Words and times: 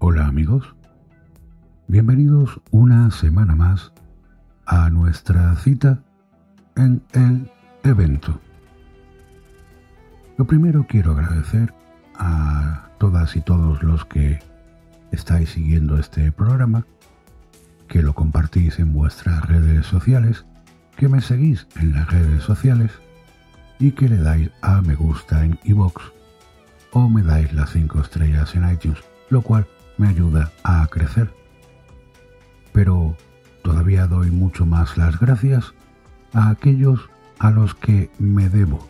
hola 0.00 0.26
amigos, 0.26 0.74
bienvenidos 1.88 2.60
una 2.72 3.10
semana 3.10 3.54
más 3.54 3.90
a 4.66 4.90
nuestra 4.90 5.56
cita 5.56 6.02
en 6.76 7.02
el 7.14 7.50
evento. 7.84 8.38
Lo 10.36 10.46
primero 10.46 10.86
quiero 10.86 11.12
agradecer 11.12 11.72
a 12.16 12.90
todas 12.98 13.34
y 13.34 13.40
todos 13.40 13.82
los 13.82 14.04
que 14.04 14.40
estáis 15.10 15.50
siguiendo 15.50 15.96
este 15.96 16.30
programa, 16.30 16.84
que 17.88 18.02
lo 18.02 18.12
compartís 18.12 18.78
en 18.78 18.92
vuestras 18.92 19.48
redes 19.48 19.86
sociales, 19.86 20.44
que 20.96 21.08
me 21.08 21.22
seguís 21.22 21.66
en 21.76 21.94
las 21.94 22.10
redes 22.10 22.42
sociales 22.42 22.90
y 23.78 23.92
que 23.92 24.10
le 24.10 24.18
dais 24.18 24.50
a 24.60 24.82
me 24.82 24.96
gusta 24.96 25.46
en 25.46 25.58
iVoox 25.64 26.21
o 26.92 27.08
me 27.08 27.22
dais 27.22 27.52
las 27.52 27.70
5 27.70 28.00
estrellas 28.00 28.54
en 28.54 28.70
iTunes, 28.70 28.98
lo 29.30 29.42
cual 29.42 29.66
me 29.98 30.08
ayuda 30.08 30.52
a 30.62 30.86
crecer. 30.88 31.30
Pero 32.72 33.16
todavía 33.62 34.06
doy 34.06 34.30
mucho 34.30 34.66
más 34.66 34.96
las 34.96 35.18
gracias 35.18 35.74
a 36.32 36.50
aquellos 36.50 37.08
a 37.38 37.50
los 37.50 37.74
que 37.74 38.10
me 38.18 38.48
debo. 38.48 38.86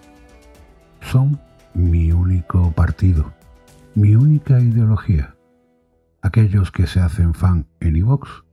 Son 1.01 1.41
mi 1.75 2.13
único 2.13 2.73
partido, 2.73 3.33
mi 3.95 4.15
única 4.15 4.61
ideología. 4.61 5.35
Aquellos 6.23 6.71
que 6.71 6.87
se 6.87 7.01
hacen 7.01 7.35
fan 7.35 7.67
en 7.81 7.97
iVox 7.97 8.45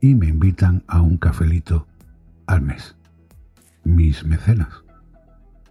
y 0.00 0.14
me 0.14 0.26
invitan 0.26 0.84
a 0.86 1.00
un 1.00 1.16
cafelito 1.16 1.86
al 2.46 2.62
mes. 2.62 2.96
Mis 3.84 4.24
mecenas 4.24 4.84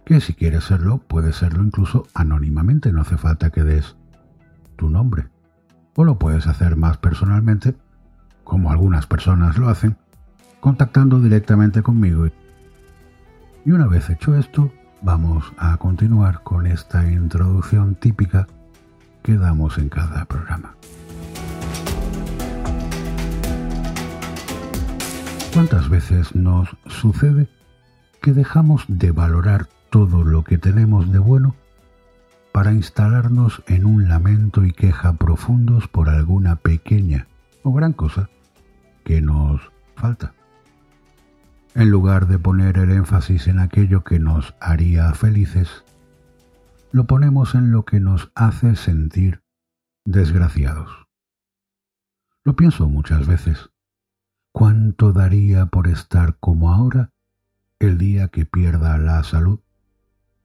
que 0.08 0.22
si 0.22 0.32
quieres 0.32 0.64
serlo, 0.64 1.02
puedes 1.06 1.36
serlo 1.36 1.62
incluso 1.62 2.06
anónimamente, 2.14 2.92
no 2.92 3.02
hace 3.02 3.18
falta 3.18 3.50
que 3.50 3.62
des 3.62 3.94
tu 4.76 4.88
nombre. 4.88 5.28
O 5.96 6.02
lo 6.02 6.18
puedes 6.18 6.46
hacer 6.46 6.76
más 6.76 6.96
personalmente, 6.96 7.76
como 8.42 8.70
algunas 8.70 9.06
personas 9.06 9.58
lo 9.58 9.68
hacen, 9.68 9.98
contactando 10.60 11.20
directamente 11.20 11.82
conmigo. 11.82 12.26
Y 13.66 13.70
una 13.70 13.86
vez 13.86 14.08
hecho 14.08 14.34
esto, 14.34 14.72
vamos 15.02 15.52
a 15.58 15.76
continuar 15.76 16.42
con 16.42 16.66
esta 16.66 17.06
introducción 17.12 17.94
típica 17.94 18.46
que 19.22 19.36
damos 19.36 19.76
en 19.76 19.90
cada 19.90 20.24
programa. 20.24 20.74
¿Cuántas 25.52 25.90
veces 25.90 26.34
nos 26.34 26.74
sucede 26.86 27.46
que 28.22 28.32
dejamos 28.32 28.86
de 28.88 29.12
valorar 29.12 29.68
todo 29.90 30.24
lo 30.24 30.44
que 30.44 30.58
tenemos 30.58 31.10
de 31.12 31.18
bueno 31.18 31.54
para 32.52 32.72
instalarnos 32.72 33.62
en 33.66 33.86
un 33.86 34.08
lamento 34.08 34.64
y 34.64 34.72
queja 34.72 35.12
profundos 35.14 35.88
por 35.88 36.08
alguna 36.08 36.56
pequeña 36.56 37.28
o 37.62 37.72
gran 37.72 37.92
cosa 37.92 38.28
que 39.04 39.20
nos 39.20 39.60
falta. 39.94 40.34
En 41.74 41.90
lugar 41.90 42.26
de 42.26 42.38
poner 42.38 42.78
el 42.78 42.90
énfasis 42.90 43.46
en 43.46 43.60
aquello 43.60 44.02
que 44.02 44.18
nos 44.18 44.54
haría 44.60 45.12
felices, 45.14 45.84
lo 46.90 47.06
ponemos 47.06 47.54
en 47.54 47.70
lo 47.70 47.84
que 47.84 48.00
nos 48.00 48.32
hace 48.34 48.74
sentir 48.74 49.42
desgraciados. 50.04 51.06
Lo 52.42 52.56
pienso 52.56 52.88
muchas 52.88 53.26
veces. 53.26 53.70
¿Cuánto 54.52 55.12
daría 55.12 55.66
por 55.66 55.86
estar 55.86 56.38
como 56.40 56.72
ahora 56.72 57.12
el 57.78 57.98
día 57.98 58.28
que 58.28 58.46
pierda 58.46 58.98
la 58.98 59.22
salud 59.22 59.60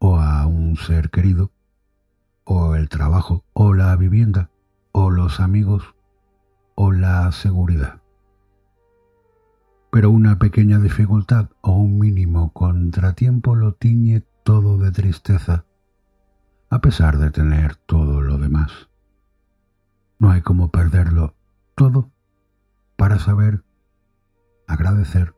o 0.06 0.20
a 0.20 0.46
un 0.48 0.76
ser 0.76 1.10
querido, 1.12 1.50
o 2.44 2.76
el 2.76 2.90
trabajo, 2.90 3.46
o 3.54 3.74
la 3.74 3.96
vivienda, 3.96 4.50
o 4.92 5.10
los 5.10 5.40
amigos, 5.40 5.96
o 6.76 6.92
la 6.92 7.32
seguridad. 7.32 8.02
Pero 9.94 10.12
una 10.12 10.40
pequeña 10.40 10.80
dificultad 10.80 11.52
o 11.62 11.78
un 11.78 12.00
mínimo 12.00 12.52
contratiempo 12.52 13.56
lo 13.56 13.76
tiñe 13.76 14.26
todo 14.44 14.78
de 14.78 14.92
tristeza, 14.92 15.64
a 16.70 16.82
pesar 16.82 17.18
de 17.18 17.32
tener 17.32 17.78
todo 17.78 18.20
lo 18.20 18.38
demás. 18.38 18.90
No 20.20 20.32
hay 20.32 20.42
como 20.42 20.70
perderlo 20.70 21.34
todo 21.76 22.12
para 22.98 23.20
saber 23.20 23.64
agradecer 24.68 25.34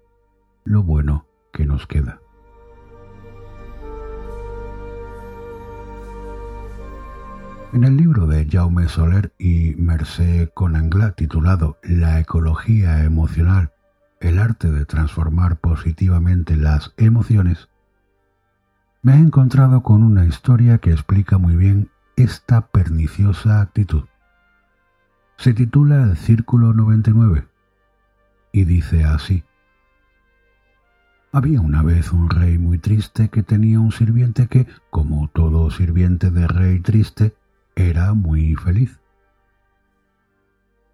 lo 0.64 0.82
bueno 0.82 1.28
que 1.53 1.68
nos 1.68 1.86
queda. 1.86 2.20
En 7.75 7.84
el 7.84 7.97
libro 7.97 8.25
de 8.25 8.47
Jaume 8.50 8.88
Soler 8.88 9.34
y 9.38 9.75
Mercé 9.75 10.50
Conangla 10.53 11.12
titulado 11.12 11.78
La 11.84 12.22
ecología 12.22 13.03
emocional, 13.03 13.74
el 14.22 14.40
arte 14.40 14.72
de 14.72 14.86
transformar 14.86 15.58
positivamente 15.58 16.56
las 16.56 16.94
emociones, 16.96 17.68
me 19.02 19.16
he 19.16 19.18
encontrado 19.18 19.84
con 19.84 20.03
una 20.03 20.25
historia 20.25 20.78
que 20.78 20.91
explica 20.91 21.38
muy 21.38 21.58
bien 21.58 21.90
esta 22.16 22.68
perniciosa 22.68 23.59
actitud. 23.59 24.06
Se 25.35 25.53
titula 25.53 26.02
El 26.03 26.16
Círculo 26.16 26.72
99 26.72 27.46
y 28.53 28.64
dice 28.64 29.03
así. 29.03 29.44
Había 31.34 31.59
una 31.59 31.84
vez 31.84 32.14
un 32.14 32.30
rey 32.30 32.58
muy 32.58 32.78
triste 32.78 33.28
que 33.28 33.44
tenía 33.44 33.81
un 33.81 33.91
sirviente 33.91 34.47
que, 34.47 34.66
como 34.90 35.28
todo 35.28 35.69
sirviente 35.72 36.31
de 36.31 36.47
rey 36.47 36.80
triste, 36.80 37.35
era 37.75 38.13
muy 38.13 38.56
feliz. 38.56 39.00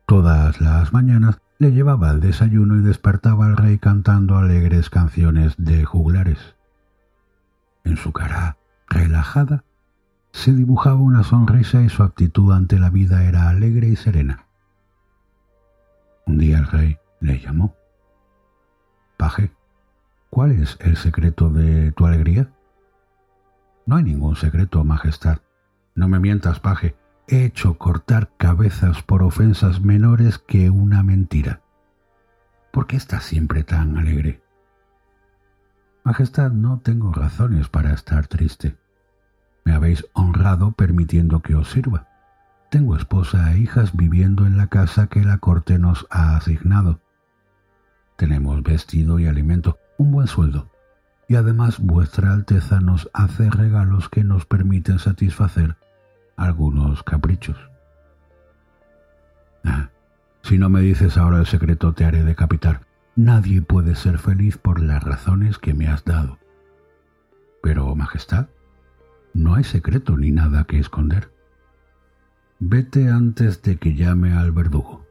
Todas 0.06 0.60
las 0.60 0.92
mañanas 0.92 1.40
le 1.58 1.72
llevaba 1.72 2.12
el 2.12 2.20
desayuno 2.20 2.76
y 2.76 2.82
despertaba 2.82 3.46
al 3.46 3.56
rey 3.56 3.78
cantando 3.78 4.38
alegres 4.38 4.90
canciones 4.90 5.56
de 5.58 5.86
juglares. 5.86 6.56
En 7.84 7.98
su 7.98 8.12
cara 8.12 8.58
relajada 8.90 9.64
se 10.32 10.54
dibujaba 10.54 10.96
una 10.96 11.24
sonrisa 11.24 11.82
y 11.82 11.90
su 11.90 12.04
actitud 12.04 12.52
ante 12.52 12.80
la 12.80 12.90
vida 12.90 13.24
era 13.26 13.50
alegre 13.50 13.88
y 13.88 13.96
serena. 13.96 14.46
Un 16.26 16.38
día 16.38 16.58
el 16.58 16.68
rey 16.68 16.98
le 17.20 17.40
llamó. 17.40 17.76
Paje, 19.18 19.52
¿cuál 20.30 20.52
es 20.52 20.78
el 20.82 20.98
secreto 20.98 21.50
de 21.50 21.92
tu 21.92 22.06
alegría? 22.06 22.50
No 23.86 23.98
hay 23.98 24.04
ningún 24.04 24.36
secreto, 24.36 24.84
Majestad, 24.84 25.40
no 25.96 26.08
me 26.08 26.20
mientas, 26.20 26.60
paje. 26.60 26.96
He 27.28 27.46
hecho 27.46 27.78
cortar 27.78 28.32
cabezas 28.38 29.02
por 29.04 29.24
ofensas 29.24 29.82
menores 29.82 30.38
que 30.38 30.70
una 30.70 31.04
mentira. 31.04 31.62
¿Por 32.72 32.88
qué 32.88 32.96
estás 32.96 33.24
siempre 33.24 33.64
tan 33.64 33.98
alegre? 33.98 34.42
Majestad, 36.04 36.52
no 36.52 36.80
tengo 36.80 37.14
razones 37.14 37.70
para 37.70 37.94
estar 37.94 38.28
triste. 38.28 38.76
Me 39.66 39.74
habéis 39.74 40.06
honrado 40.14 40.72
permitiendo 40.72 41.42
que 41.42 41.56
os 41.56 41.70
sirva. 41.70 42.08
Tengo 42.70 42.96
esposa 42.96 43.54
e 43.54 43.60
hijas 43.60 43.96
viviendo 43.96 44.46
en 44.46 44.58
la 44.58 44.68
casa 44.68 45.08
que 45.08 45.24
la 45.24 45.38
corte 45.38 45.78
nos 45.78 46.08
ha 46.10 46.36
asignado. 46.36 47.02
Tenemos 48.16 48.64
vestido 48.64 49.20
y 49.20 49.28
alimento, 49.28 49.78
un 49.98 50.12
buen 50.12 50.28
sueldo, 50.28 50.72
y 51.28 51.36
además 51.36 51.80
vuestra 51.80 52.34
Alteza 52.34 52.80
nos 52.80 53.10
hace 53.14 53.50
regalos 53.50 54.10
que 54.10 54.24
nos 54.24 54.46
permiten 54.46 55.00
satisfacer 55.00 55.78
algunos 56.42 57.04
caprichos. 57.04 57.58
Ah, 59.64 59.90
si 60.42 60.58
no 60.58 60.70
me 60.70 60.82
dices 60.82 61.18
ahora 61.18 61.40
el 61.40 61.46
secreto 61.46 61.94
te 61.94 62.06
haré 62.06 62.24
decapitar. 62.24 62.82
Nadie 63.16 63.62
puede 63.62 63.96
ser 63.96 64.18
feliz 64.18 64.58
por 64.58 64.82
las 64.82 65.04
razones 65.04 65.58
que 65.58 65.74
me 65.74 65.88
has 65.88 66.04
dado. 66.06 66.40
Pero, 67.62 67.96
Majestad, 67.96 68.48
no 69.34 69.56
hay 69.56 69.64
secreto 69.64 70.18
ni 70.18 70.32
nada 70.32 70.64
que 70.64 70.80
esconder. 70.80 71.32
Vete 72.60 73.10
antes 73.10 73.62
de 73.62 73.78
que 73.78 73.94
llame 73.94 74.34
al 74.34 74.52
verdugo. 74.52 75.06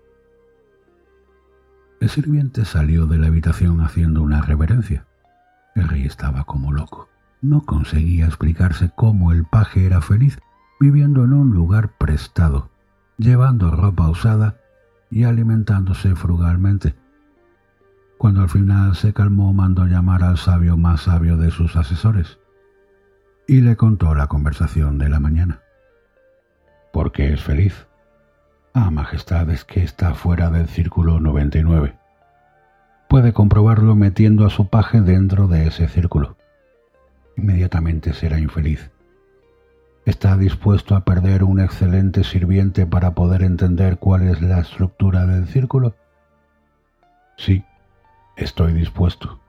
El 2.00 2.08
sirviente 2.08 2.64
salió 2.64 3.06
de 3.06 3.18
la 3.18 3.26
habitación 3.26 3.82
haciendo 3.82 4.22
una 4.22 4.40
reverencia. 4.40 5.06
El 5.74 5.88
rey 5.88 6.06
estaba 6.06 6.44
como 6.44 6.72
loco. 6.72 7.08
No 7.42 7.62
conseguía 7.62 8.26
explicarse 8.26 8.90
cómo 8.96 9.32
el 9.32 9.44
paje 9.44 9.86
era 9.86 10.00
feliz 10.00 10.38
viviendo 10.80 11.24
en 11.24 11.34
un 11.34 11.52
lugar 11.52 11.90
prestado, 11.98 12.70
llevando 13.18 13.70
ropa 13.70 14.08
usada 14.08 14.56
y 15.10 15.24
alimentándose 15.24 16.16
frugalmente. 16.16 16.94
Cuando 18.16 18.40
al 18.40 18.48
final 18.48 18.96
se 18.96 19.12
calmó, 19.12 19.52
mandó 19.52 19.84
llamar 19.84 20.24
al 20.24 20.38
sabio 20.38 20.78
más 20.78 21.02
sabio 21.02 21.36
de 21.36 21.50
sus 21.50 21.76
asesores 21.76 22.38
y 23.46 23.60
le 23.60 23.76
contó 23.76 24.14
la 24.14 24.26
conversación 24.26 24.96
de 24.96 25.10
la 25.10 25.20
mañana. 25.20 25.60
¿Por 26.92 27.12
qué 27.12 27.34
es 27.34 27.42
feliz? 27.42 27.86
Ah, 28.72 28.90
Majestad, 28.90 29.50
es 29.50 29.64
que 29.64 29.82
está 29.82 30.14
fuera 30.14 30.50
del 30.50 30.66
círculo 30.66 31.20
99. 31.20 31.98
Puede 33.08 33.32
comprobarlo 33.34 33.96
metiendo 33.96 34.46
a 34.46 34.50
su 34.50 34.68
paje 34.68 35.02
dentro 35.02 35.46
de 35.46 35.66
ese 35.66 35.88
círculo. 35.88 36.36
Inmediatamente 37.36 38.14
será 38.14 38.38
infeliz 38.38 38.90
¿Está 40.06 40.36
dispuesto 40.36 40.96
a 40.96 41.04
perder 41.04 41.44
un 41.44 41.60
excelente 41.60 42.24
sirviente 42.24 42.86
para 42.86 43.14
poder 43.14 43.42
entender 43.42 43.98
cuál 43.98 44.22
es 44.22 44.40
la 44.40 44.60
estructura 44.60 45.26
del 45.26 45.46
círculo? 45.46 45.94
Sí, 47.36 47.64
estoy 48.36 48.72
dispuesto. 48.72 49.40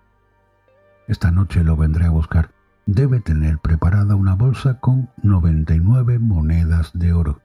Esta 1.08 1.32
noche 1.32 1.64
lo 1.64 1.78
vendré 1.78 2.06
a 2.06 2.10
buscar. 2.10 2.52
Debe 2.86 3.22
tener 3.22 3.60
preparada 3.60 4.16
una 4.16 4.36
bolsa 4.36 4.80
con 4.80 5.10
99 5.24 6.20
monedas 6.20 6.92
de 6.94 7.14
oro. 7.14 7.42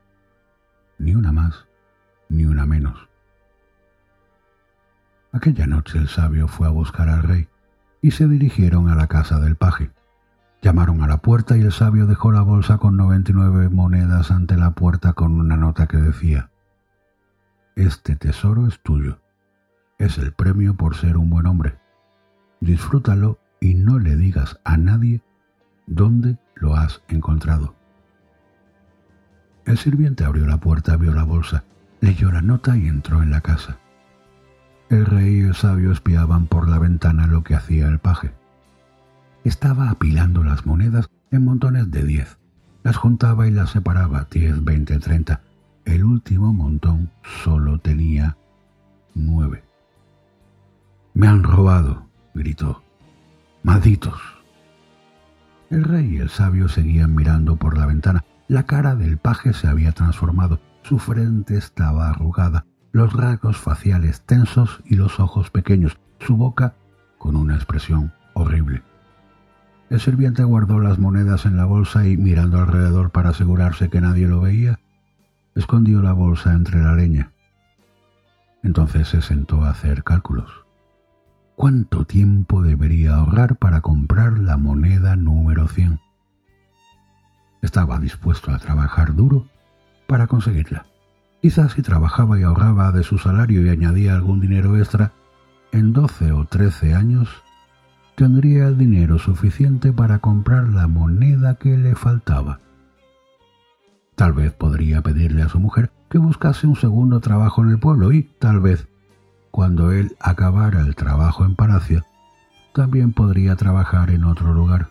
Ni 0.99 1.15
una 1.15 1.31
más, 1.31 1.67
ni 2.29 2.45
una 2.45 2.67
menos. 2.67 3.09
Aquella 5.33 5.67
noche 5.67 5.99
el 5.99 6.09
sabio 6.09 6.49
fue 6.49 6.67
a 6.67 6.71
buscar 6.71 7.09
al 7.09 7.23
rey 7.23 7.49
y 8.03 8.11
se 8.13 8.27
dirigieron 8.27 8.89
a 8.89 8.95
la 8.95 9.07
casa 9.07 9.39
del 9.39 9.57
paje. 9.57 9.91
Llamaron 10.63 11.03
a 11.03 11.07
la 11.07 11.19
puerta 11.19 11.57
y 11.57 11.63
el 11.63 11.73
sabio 11.73 12.07
dejó 12.07 12.33
la 12.33 12.43
bolsa 12.43 12.79
con 12.79 12.97
99 12.97 13.69
monedas 13.69 14.31
ante 14.31 14.57
la 14.57 14.73
puerta 14.73 15.13
con 15.13 15.39
una 15.39 15.57
nota 15.57 15.87
que 15.87 15.99
decía, 15.99 16.51
Este 17.77 18.17
tesoro 18.17 18.67
es 18.67 18.81
tuyo. 18.83 19.21
Es 19.99 20.19
el 20.19 20.33
premio 20.33 20.77
por 20.77 20.97
ser 20.97 21.17
un 21.17 21.31
buen 21.31 21.47
hombre. 21.47 21.79
Disfrútalo 22.61 23.39
y 23.61 23.75
no 23.75 23.99
le 23.99 24.17
digas 24.17 24.59
a 24.65 24.77
nadie 24.77 25.23
dónde 25.87 26.39
lo 26.55 26.75
has 26.75 27.03
encontrado. 27.09 27.75
El 29.65 29.79
sirviente 29.79 30.25
abrió 30.25 30.47
la 30.47 30.59
puerta, 30.59 30.97
vio 30.97 31.13
la 31.13 31.25
bolsa, 31.25 31.65
leyó 32.01 32.31
la 32.31 32.43
nota 32.43 32.77
y 32.77 32.89
entró 32.89 33.23
en 33.23 33.31
la 33.31 33.41
casa. 33.41 33.79
El 34.89 35.07
rey 35.07 35.41
y 35.41 35.41
el 35.41 35.55
sabio 35.55 35.91
espiaban 35.91 36.47
por 36.47 36.69
la 36.69 36.79
ventana 36.79 37.27
lo 37.27 37.43
que 37.43 37.57
hacía 37.57 37.89
el 37.89 37.99
paje. 37.99 38.33
Estaba 39.47 39.91
apilando 39.91 40.43
las 40.43 40.67
monedas 40.67 41.09
en 41.31 41.45
montones 41.45 41.93
de 41.93 42.03
diez. 42.03 42.37
Las 42.83 42.97
juntaba 42.97 43.47
y 43.47 43.53
las 43.53 43.71
separaba, 43.71 44.27
diez, 44.29 44.65
veinte, 44.65 44.99
treinta. 44.99 45.41
El 45.85 46.03
último 46.03 46.53
montón 46.53 47.13
solo 47.45 47.79
tenía 47.79 48.37
nueve. 49.15 49.63
Me 51.15 51.29
han 51.29 51.45
robado, 51.45 52.09
gritó. 52.35 52.83
Malditos. 53.63 54.21
El 55.71 55.85
rey 55.85 56.17
y 56.17 56.17
el 56.17 56.29
sabio 56.29 56.69
seguían 56.69 57.15
mirando 57.15 57.55
por 57.55 57.79
la 57.79 57.87
ventana. 57.87 58.25
La 58.49 58.65
cara 58.65 58.97
del 58.97 59.17
paje 59.17 59.53
se 59.53 59.69
había 59.69 59.93
transformado. 59.93 60.59
Su 60.83 60.99
frente 60.99 61.57
estaba 61.57 62.11
arrugada, 62.11 62.67
los 62.91 63.13
rasgos 63.13 63.57
faciales 63.59 64.23
tensos 64.23 64.83
y 64.85 64.97
los 64.97 65.21
ojos 65.21 65.51
pequeños, 65.51 66.01
su 66.19 66.37
boca 66.37 66.75
con 67.17 67.37
una 67.37 67.55
expresión 67.55 68.13
horrible. 68.35 68.83
El 69.89 70.01
sirviente 70.01 70.43
guardó 70.43 70.81
las 70.81 70.99
monedas 70.99 71.47
en 71.47 71.57
la 71.57 71.65
bolsa 71.65 72.07
y, 72.07 72.17
mirando 72.17 72.59
alrededor 72.59 73.11
para 73.11 73.31
asegurarse 73.31 73.89
que 73.89 74.01
nadie 74.01 74.27
lo 74.27 74.41
veía, 74.41 74.81
escondió 75.55 76.03
la 76.03 76.13
bolsa 76.13 76.53
entre 76.53 76.83
la 76.83 76.95
leña. 76.95 77.33
Entonces 78.65 79.09
se 79.09 79.23
sentó 79.23 79.65
a 79.65 79.71
hacer 79.71 80.03
cálculos. 80.03 80.51
¿Cuánto 81.55 82.05
tiempo 82.05 82.63
debería 82.63 83.15
ahorrar 83.15 83.57
para 83.57 83.81
comprar 83.81 84.39
la 84.39 84.57
moneda 84.57 85.15
número 85.15 85.69
100? 85.69 86.01
Estaba 87.63 88.01
dispuesto 88.01 88.51
a 88.51 88.59
trabajar 88.59 89.15
duro 89.15 89.47
para 90.09 90.27
conseguirla. 90.27 90.87
Quizás 91.41 91.73
si 91.73 91.83
trabajaba 91.83 92.41
y 92.41 92.43
ahorraba 92.43 92.91
de 92.91 93.05
su 93.05 93.19
salario 93.19 93.65
y 93.65 93.69
añadía 93.69 94.15
algún 94.15 94.41
dinero 94.41 94.77
extra, 94.77 95.13
en 95.71 95.93
doce 95.93 96.33
o 96.33 96.45
trece 96.45 96.95
años 96.95 97.29
tendría 98.17 98.71
dinero 98.71 99.19
suficiente 99.19 99.93
para 99.93 100.21
comprar 100.21 100.69
la 100.69 100.89
moneda 100.89 101.57
que 101.57 101.77
le 101.77 101.95
faltaba. 101.95 102.61
Tal 104.15 104.33
vez 104.33 104.53
podría 104.53 105.03
pedirle 105.03 105.43
a 105.43 105.51
su 105.51 105.61
mujer 105.61 105.93
que 106.09 106.17
buscase 106.17 106.67
un 106.67 106.77
segundo 106.77 107.21
trabajo 107.21 107.63
en 107.63 107.71
el 107.71 107.79
pueblo 107.79 108.13
y, 108.13 108.23
tal 108.23 108.61
vez, 108.61 108.89
cuando 109.51 109.93
él 109.93 110.17
acabara 110.19 110.81
el 110.81 110.97
trabajo 110.97 111.45
en 111.45 111.57
Palacio, 111.57 112.05
también 112.73 113.13
podría 113.13 113.55
trabajar 113.55 114.11
en 114.11 114.25
otro 114.25 114.55
lugar. 114.55 114.89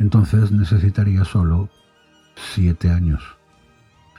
Entonces 0.00 0.50
necesitaría 0.50 1.24
solo 1.24 1.68
siete 2.34 2.90
años. 2.90 3.22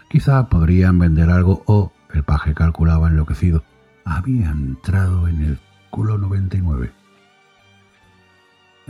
Quizá 0.09 0.48
podrían 0.48 0.98
vender 1.00 1.30
algo 1.30 1.63
o, 1.65 1.92
el 2.13 2.24
paje 2.24 2.53
calculaba 2.53 3.09
enloquecido, 3.09 3.63
había 4.06 4.51
entrado 4.51 5.27
en 5.27 5.42
el 5.42 5.59
culo 5.89 6.18
99. 6.18 7.00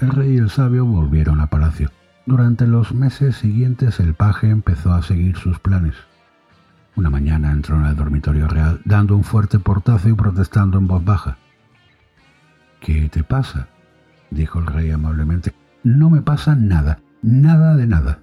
El 0.02 0.10
rey 0.10 0.34
y 0.34 0.38
el 0.38 0.50
sabio 0.50 0.84
volvieron 0.84 1.42
a 1.42 1.48
palacio. 1.48 1.92
Durante 2.26 2.66
los 2.66 2.92
meses 2.92 3.36
siguientes 3.36 4.00
el 4.00 4.16
paje 4.16 4.50
empezó 4.50 4.94
a 4.94 5.04
seguir 5.04 5.38
sus 5.38 5.60
planes. 5.60 5.94
Una 6.96 7.12
mañana 7.12 7.52
entró 7.52 7.76
en 7.76 7.86
el 7.86 7.96
dormitorio 7.96 8.48
real 8.48 8.82
dando 8.84 9.16
un 9.16 9.24
fuerte 9.24 9.60
portazo 9.60 10.10
y 10.10 10.14
protestando 10.14 10.80
en 10.80 10.88
voz 10.88 11.06
baja. 11.06 11.38
¿Qué 12.80 13.10
te 13.10 13.24
pasa? 13.24 13.68
dijo 14.32 14.58
el 14.58 14.66
rey 14.66 14.90
amablemente. 14.90 15.54
No 15.84 16.10
me 16.10 16.24
pasa 16.24 16.56
nada, 16.56 17.00
nada 17.22 17.76
de 17.76 17.86
nada. 17.86 18.20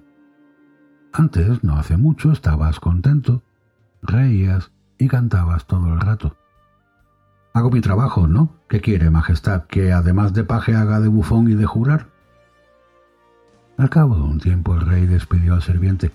Antes, 1.13 1.63
no 1.63 1.77
hace 1.77 1.95
mucho, 1.95 2.33
estabas 2.33 2.81
contento, 2.81 3.41
reías 4.01 4.71
y 4.97 5.07
cantabas 5.07 5.65
todo 5.65 5.93
el 5.93 6.01
rato. 6.01 6.35
Hago 7.53 7.71
mi 7.71 7.81
trabajo, 7.81 8.27
¿no? 8.27 8.55
¿Qué 8.67 8.79
quiere, 8.79 9.09
Majestad? 9.09 9.63
¿Que 9.65 9.91
además 9.91 10.33
de 10.33 10.43
paje 10.43 10.75
haga 10.75 10.99
de 10.99 11.07
bufón 11.07 11.49
y 11.49 11.55
de 11.55 11.65
jurar? 11.65 12.07
Al 13.77 13.89
cabo 13.89 14.15
de 14.15 14.21
un 14.21 14.39
tiempo 14.39 14.75
el 14.75 14.81
rey 14.81 15.07
despidió 15.07 15.55
al 15.55 15.63
sirviente. 15.63 16.11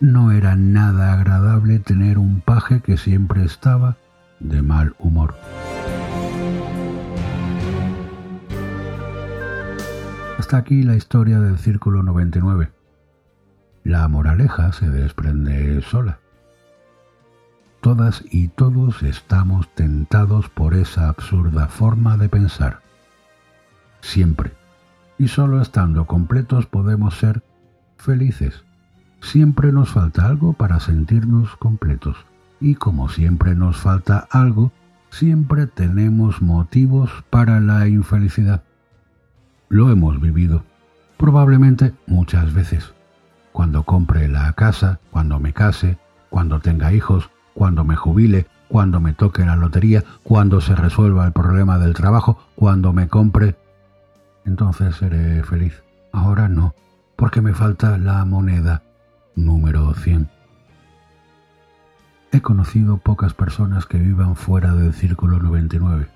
No 0.00 0.32
era 0.32 0.56
nada 0.56 1.12
agradable 1.12 1.78
tener 1.78 2.18
un 2.18 2.40
paje 2.40 2.80
que 2.80 2.96
siempre 2.96 3.44
estaba 3.44 3.96
de 4.40 4.62
mal 4.62 4.94
humor. 4.98 5.34
Hasta 10.38 10.56
aquí 10.56 10.82
la 10.82 10.96
historia 10.96 11.38
del 11.40 11.58
Círculo 11.58 12.02
99. 12.02 12.70
La 13.84 14.08
moraleja 14.08 14.72
se 14.72 14.90
desprende 14.90 15.80
sola. 15.82 16.18
Todas 17.84 18.24
y 18.30 18.48
todos 18.48 19.02
estamos 19.02 19.68
tentados 19.74 20.48
por 20.48 20.72
esa 20.72 21.10
absurda 21.10 21.66
forma 21.68 22.16
de 22.16 22.30
pensar. 22.30 22.80
Siempre. 24.00 24.54
Y 25.18 25.28
solo 25.28 25.60
estando 25.60 26.06
completos 26.06 26.64
podemos 26.64 27.18
ser 27.18 27.42
felices. 27.98 28.64
Siempre 29.20 29.70
nos 29.70 29.90
falta 29.90 30.24
algo 30.24 30.54
para 30.54 30.80
sentirnos 30.80 31.56
completos. 31.56 32.16
Y 32.58 32.76
como 32.76 33.10
siempre 33.10 33.54
nos 33.54 33.76
falta 33.76 34.28
algo, 34.30 34.72
siempre 35.10 35.66
tenemos 35.66 36.40
motivos 36.40 37.10
para 37.28 37.60
la 37.60 37.86
infelicidad. 37.86 38.62
Lo 39.68 39.90
hemos 39.90 40.22
vivido, 40.22 40.64
probablemente 41.18 41.92
muchas 42.06 42.54
veces. 42.54 42.94
Cuando 43.52 43.82
compre 43.82 44.26
la 44.28 44.50
casa, 44.54 45.00
cuando 45.10 45.38
me 45.38 45.52
case, 45.52 45.98
cuando 46.30 46.60
tenga 46.60 46.90
hijos, 46.94 47.28
cuando 47.54 47.84
me 47.84 47.96
jubile, 47.96 48.46
cuando 48.68 49.00
me 49.00 49.12
toque 49.12 49.44
la 49.44 49.56
lotería, 49.56 50.04
cuando 50.22 50.60
se 50.60 50.74
resuelva 50.74 51.26
el 51.26 51.32
problema 51.32 51.78
del 51.78 51.94
trabajo, 51.94 52.38
cuando 52.56 52.92
me 52.92 53.08
compre. 53.08 53.56
Entonces 54.44 54.96
seré 54.96 55.42
feliz. 55.44 55.82
Ahora 56.12 56.48
no, 56.48 56.74
porque 57.16 57.40
me 57.40 57.54
falta 57.54 57.98
la 57.98 58.24
moneda 58.24 58.82
número 59.36 59.94
100. 59.94 60.28
He 62.32 62.40
conocido 62.40 62.96
pocas 62.98 63.34
personas 63.34 63.86
que 63.86 63.98
vivan 63.98 64.34
fuera 64.34 64.74
del 64.74 64.92
círculo 64.92 65.38
99. 65.38 66.08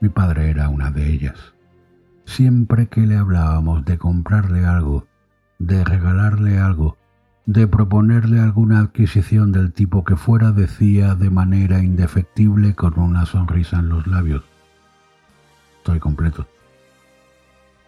Mi 0.00 0.08
padre 0.08 0.50
era 0.50 0.68
una 0.68 0.90
de 0.90 1.10
ellas. 1.10 1.34
Siempre 2.24 2.86
que 2.86 3.00
le 3.00 3.16
hablábamos 3.16 3.84
de 3.84 3.98
comprarle 3.98 4.64
algo, 4.64 5.06
de 5.58 5.82
regalarle 5.82 6.58
algo, 6.58 6.97
de 7.48 7.66
proponerle 7.66 8.40
alguna 8.40 8.78
adquisición 8.78 9.52
del 9.52 9.72
tipo 9.72 10.04
que 10.04 10.16
fuera, 10.16 10.52
decía 10.52 11.14
de 11.14 11.30
manera 11.30 11.82
indefectible 11.82 12.74
con 12.74 12.98
una 12.98 13.24
sonrisa 13.24 13.78
en 13.78 13.88
los 13.88 14.06
labios. 14.06 14.44
Estoy 15.78 15.98
completo. 15.98 16.46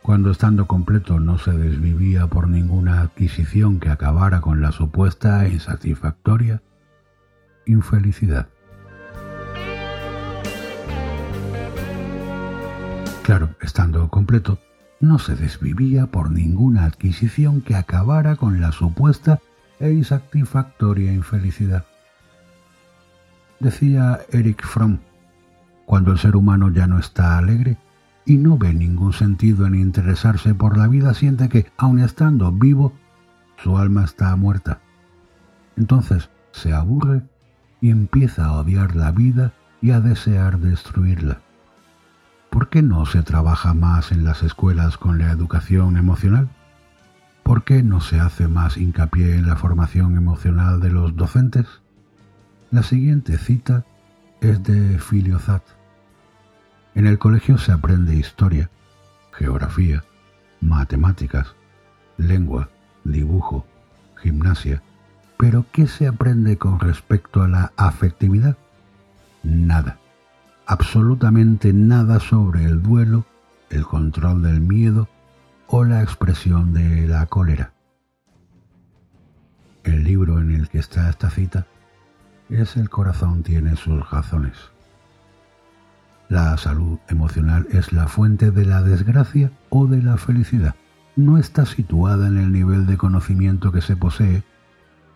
Cuando 0.01 0.31
estando 0.31 0.67
completo 0.67 1.21
no 1.21 1.37
se 1.37 1.53
desvivía 1.53 2.27
por 2.27 2.49
ninguna 2.49 3.03
adquisición 3.03 3.81
que 3.81 3.91
acabara 3.91 4.41
con 4.41 4.63
la 4.63 4.73
supuesta 4.73 5.45
e 5.45 5.51
insatisfactoria 5.51 6.63
infelicidad. 7.67 8.49
Claro, 13.25 13.51
estando 13.61 14.09
completo, 14.09 14.59
no 15.01 15.19
se 15.19 15.37
desvivía 15.37 16.07
por 16.07 16.31
ninguna 16.31 16.87
adquisición 16.87 17.61
que 17.61 17.75
acabara 17.75 18.37
con 18.37 18.63
la 18.63 18.73
supuesta 18.73 19.39
e 19.81 19.91
insatisfactoria 19.91 21.13
infelicidad. 21.13 21.85
Decía 23.59 24.21
Eric 24.31 24.65
Fromm, 24.65 24.99
cuando 25.87 26.13
el 26.13 26.19
ser 26.19 26.37
humano 26.37 26.71
ya 26.71 26.87
no 26.87 26.99
está 26.99 27.37
alegre, 27.37 27.77
y 28.25 28.37
no 28.37 28.59
ve 28.59 28.73
ningún 28.75 29.13
sentido 29.13 29.67
en 29.67 29.75
interesarse 29.75 30.55
por 30.55 30.77
la 30.77 30.87
vida, 30.87 31.15
siente 31.15 31.49
que, 31.49 31.73
aun 31.77 31.99
estando 31.99 32.53
vivo, 32.53 32.93
su 33.57 33.77
alma 33.77 34.05
está 34.05 34.37
muerta. 34.37 34.79
Entonces 35.77 36.31
se 36.53 36.73
aburre 36.73 37.23
y 37.81 37.91
empieza 37.91 38.47
a 38.47 38.53
odiar 38.53 38.95
la 38.95 39.11
vida 39.11 39.53
y 39.83 39.91
a 39.91 40.01
desear 40.01 40.59
destruirla. 40.59 41.41
¿Por 42.51 42.69
qué 42.69 42.83
no 42.83 43.07
se 43.07 43.23
trabaja 43.23 43.75
más 43.75 44.13
en 44.13 44.25
las 44.25 44.43
escuelas 44.43 44.97
con 44.97 45.19
la 45.19 45.31
educación 45.31 45.97
emocional? 45.97 46.49
¿Por 47.51 47.65
qué 47.65 47.83
no 47.83 48.01
se 48.01 48.21
hace 48.21 48.47
más 48.47 48.77
hincapié 48.77 49.35
en 49.35 49.49
la 49.49 49.57
formación 49.57 50.17
emocional 50.17 50.79
de 50.79 50.89
los 50.89 51.17
docentes? 51.17 51.67
La 52.71 52.85
siguiente 52.85 53.39
cita 53.39 53.85
es 54.41 54.63
de 54.63 55.01
Filiozat. 55.01 55.65
En 56.95 57.09
el 57.09 57.19
colegio 57.19 57.59
se 57.59 57.73
aprende 57.73 58.15
historia, 58.15 58.71
geografía, 59.33 60.05
matemáticas, 60.61 61.57
lengua, 62.19 62.69
dibujo, 63.03 63.67
gimnasia, 64.23 64.81
pero 65.37 65.67
¿qué 65.73 65.89
se 65.89 66.07
aprende 66.07 66.57
con 66.57 66.79
respecto 66.79 67.43
a 67.43 67.49
la 67.49 67.73
afectividad? 67.77 68.57
Nada 69.43 69.99
absolutamente 70.67 71.73
nada 71.73 72.21
sobre 72.21 72.65
el 72.65 72.81
duelo, 72.81 73.25
el 73.71 73.85
control 73.87 74.41
del 74.43 74.61
miedo 74.61 75.09
o 75.73 75.85
la 75.85 76.03
expresión 76.03 76.73
de 76.75 77.07
la 77.07 77.27
cólera. 77.27 77.73
El 79.85 80.05
libro 80.05 80.41
en 80.41 80.51
el 80.51 80.69
que 80.69 80.79
está 80.79 81.09
esta 81.09 81.31
cita 81.31 81.67
es 82.49 82.77
El 82.77 82.91
corazón 82.91 83.43
tiene 83.45 83.77
sus 83.77 84.11
razones. 84.11 84.57
La 86.29 86.57
salud 86.57 86.99
emocional 87.09 87.67
es 87.71 87.93
la 87.93 88.09
fuente 88.09 88.51
de 88.51 88.65
la 88.65 88.83
desgracia 88.83 89.53
o 89.69 89.87
de 89.87 90.03
la 90.03 90.17
felicidad. 90.17 90.75
No 91.15 91.39
está 91.39 91.67
situada 91.67 92.27
en 92.27 92.39
el 92.39 92.53
nivel 92.53 92.87
de 92.87 92.97
conocimiento 92.97 93.73
que 93.73 93.81
se 93.81 93.97
posee, 93.97 94.43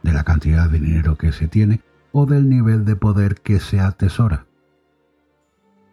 de 0.02 0.12
la 0.12 0.22
cantidad 0.22 0.70
de 0.70 0.78
dinero 0.78 1.16
que 1.16 1.32
se 1.32 1.48
tiene 1.48 1.80
o 2.12 2.26
del 2.26 2.48
nivel 2.48 2.84
de 2.84 2.94
poder 2.94 3.36
que 3.40 3.58
se 3.58 3.80
atesora 3.80 4.46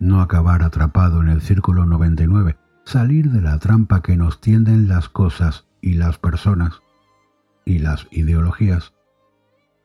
no 0.02 0.20
acabar 0.20 0.64
atrapado 0.64 1.22
en 1.22 1.30
el 1.30 1.42
círculo 1.42 1.86
99, 1.86 2.58
salir 2.84 3.32
de 3.32 3.42
la 3.42 3.60
trampa 3.60 4.02
que 4.02 4.18
nos 4.18 4.42
tienden 4.42 4.88
las 4.88 5.10
cosas 5.10 5.66
y 5.82 5.94
las 5.94 6.18
personas 6.18 6.82
y 7.66 7.80
las 7.80 8.08
ideologías, 8.12 8.94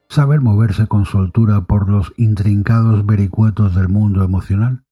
saber 0.09 0.41
moverse 0.41 0.87
con 0.87 1.05
soltura 1.05 1.62
por 1.62 1.88
los 1.88 2.12
intrincados 2.17 3.05
vericuetos 3.05 3.75
del 3.75 3.88
mundo 3.88 4.25
emocional, 4.25 4.85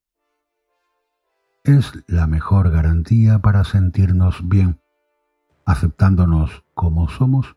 es 1.64 1.92
la 2.06 2.26
mejor 2.26 2.70
garantía 2.70 3.38
para 3.38 3.64
sentirnos 3.64 4.46
bien, 4.48 4.80
aceptándonos 5.64 6.64
como 6.74 7.08
somos 7.08 7.56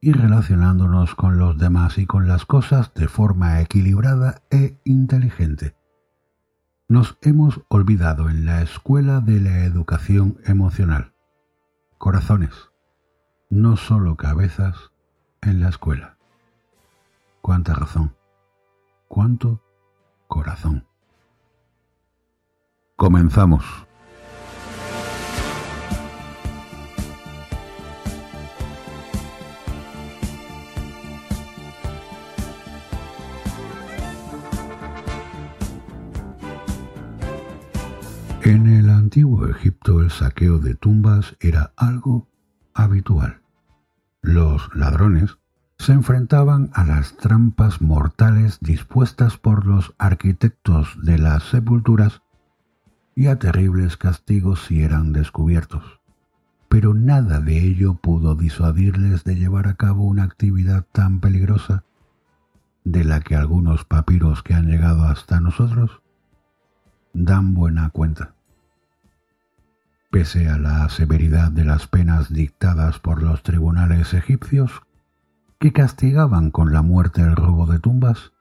y 0.00 0.12
relacionándonos 0.12 1.14
con 1.14 1.36
los 1.36 1.58
demás 1.58 1.98
y 1.98 2.06
con 2.06 2.28
las 2.28 2.46
cosas 2.46 2.94
de 2.94 3.08
forma 3.08 3.60
equilibrada 3.60 4.42
e 4.50 4.78
inteligente. 4.84 5.79
Nos 6.90 7.16
hemos 7.22 7.60
olvidado 7.68 8.30
en 8.30 8.46
la 8.46 8.62
escuela 8.62 9.20
de 9.20 9.40
la 9.40 9.58
educación 9.64 10.38
emocional. 10.44 11.12
Corazones, 11.98 12.50
no 13.48 13.76
solo 13.76 14.16
cabezas 14.16 14.90
en 15.40 15.60
la 15.60 15.68
escuela. 15.68 16.16
Cuánta 17.42 17.74
razón, 17.74 18.16
cuánto 19.06 19.62
corazón. 20.26 20.84
Comenzamos. 22.96 23.86
Saqueo 40.20 40.58
de 40.58 40.74
tumbas 40.74 41.34
era 41.40 41.72
algo 41.76 42.28
habitual. 42.74 43.40
Los 44.20 44.68
ladrones 44.74 45.38
se 45.78 45.92
enfrentaban 45.92 46.68
a 46.74 46.84
las 46.84 47.16
trampas 47.16 47.80
mortales 47.80 48.58
dispuestas 48.60 49.38
por 49.38 49.64
los 49.64 49.94
arquitectos 49.96 50.94
de 51.02 51.16
las 51.16 51.44
sepulturas 51.44 52.20
y 53.14 53.28
a 53.28 53.38
terribles 53.38 53.96
castigos 53.96 54.66
si 54.66 54.82
eran 54.82 55.14
descubiertos. 55.14 56.00
Pero 56.68 56.92
nada 56.92 57.40
de 57.40 57.58
ello 57.58 57.94
pudo 57.94 58.34
disuadirles 58.34 59.24
de 59.24 59.36
llevar 59.36 59.68
a 59.68 59.74
cabo 59.74 60.04
una 60.04 60.24
actividad 60.24 60.84
tan 60.92 61.20
peligrosa 61.20 61.84
de 62.84 63.04
la 63.04 63.22
que 63.22 63.36
algunos 63.36 63.86
papiros 63.86 64.42
que 64.42 64.52
han 64.52 64.66
llegado 64.66 65.04
hasta 65.04 65.40
nosotros 65.40 66.02
dan 67.14 67.54
buena 67.54 67.88
cuenta. 67.88 68.34
Pese 70.10 70.48
a 70.48 70.58
la 70.58 70.88
severidad 70.88 71.52
de 71.52 71.64
las 71.64 71.86
penas 71.86 72.32
dictadas 72.32 72.98
por 72.98 73.22
los 73.22 73.44
tribunales 73.44 74.12
egipcios, 74.12 74.82
que 75.60 75.72
castigaban 75.72 76.50
con 76.50 76.72
la 76.72 76.82
muerte 76.82 77.22
el 77.22 77.36
robo 77.36 77.66
de 77.66 77.78
tumbas, 77.78 78.32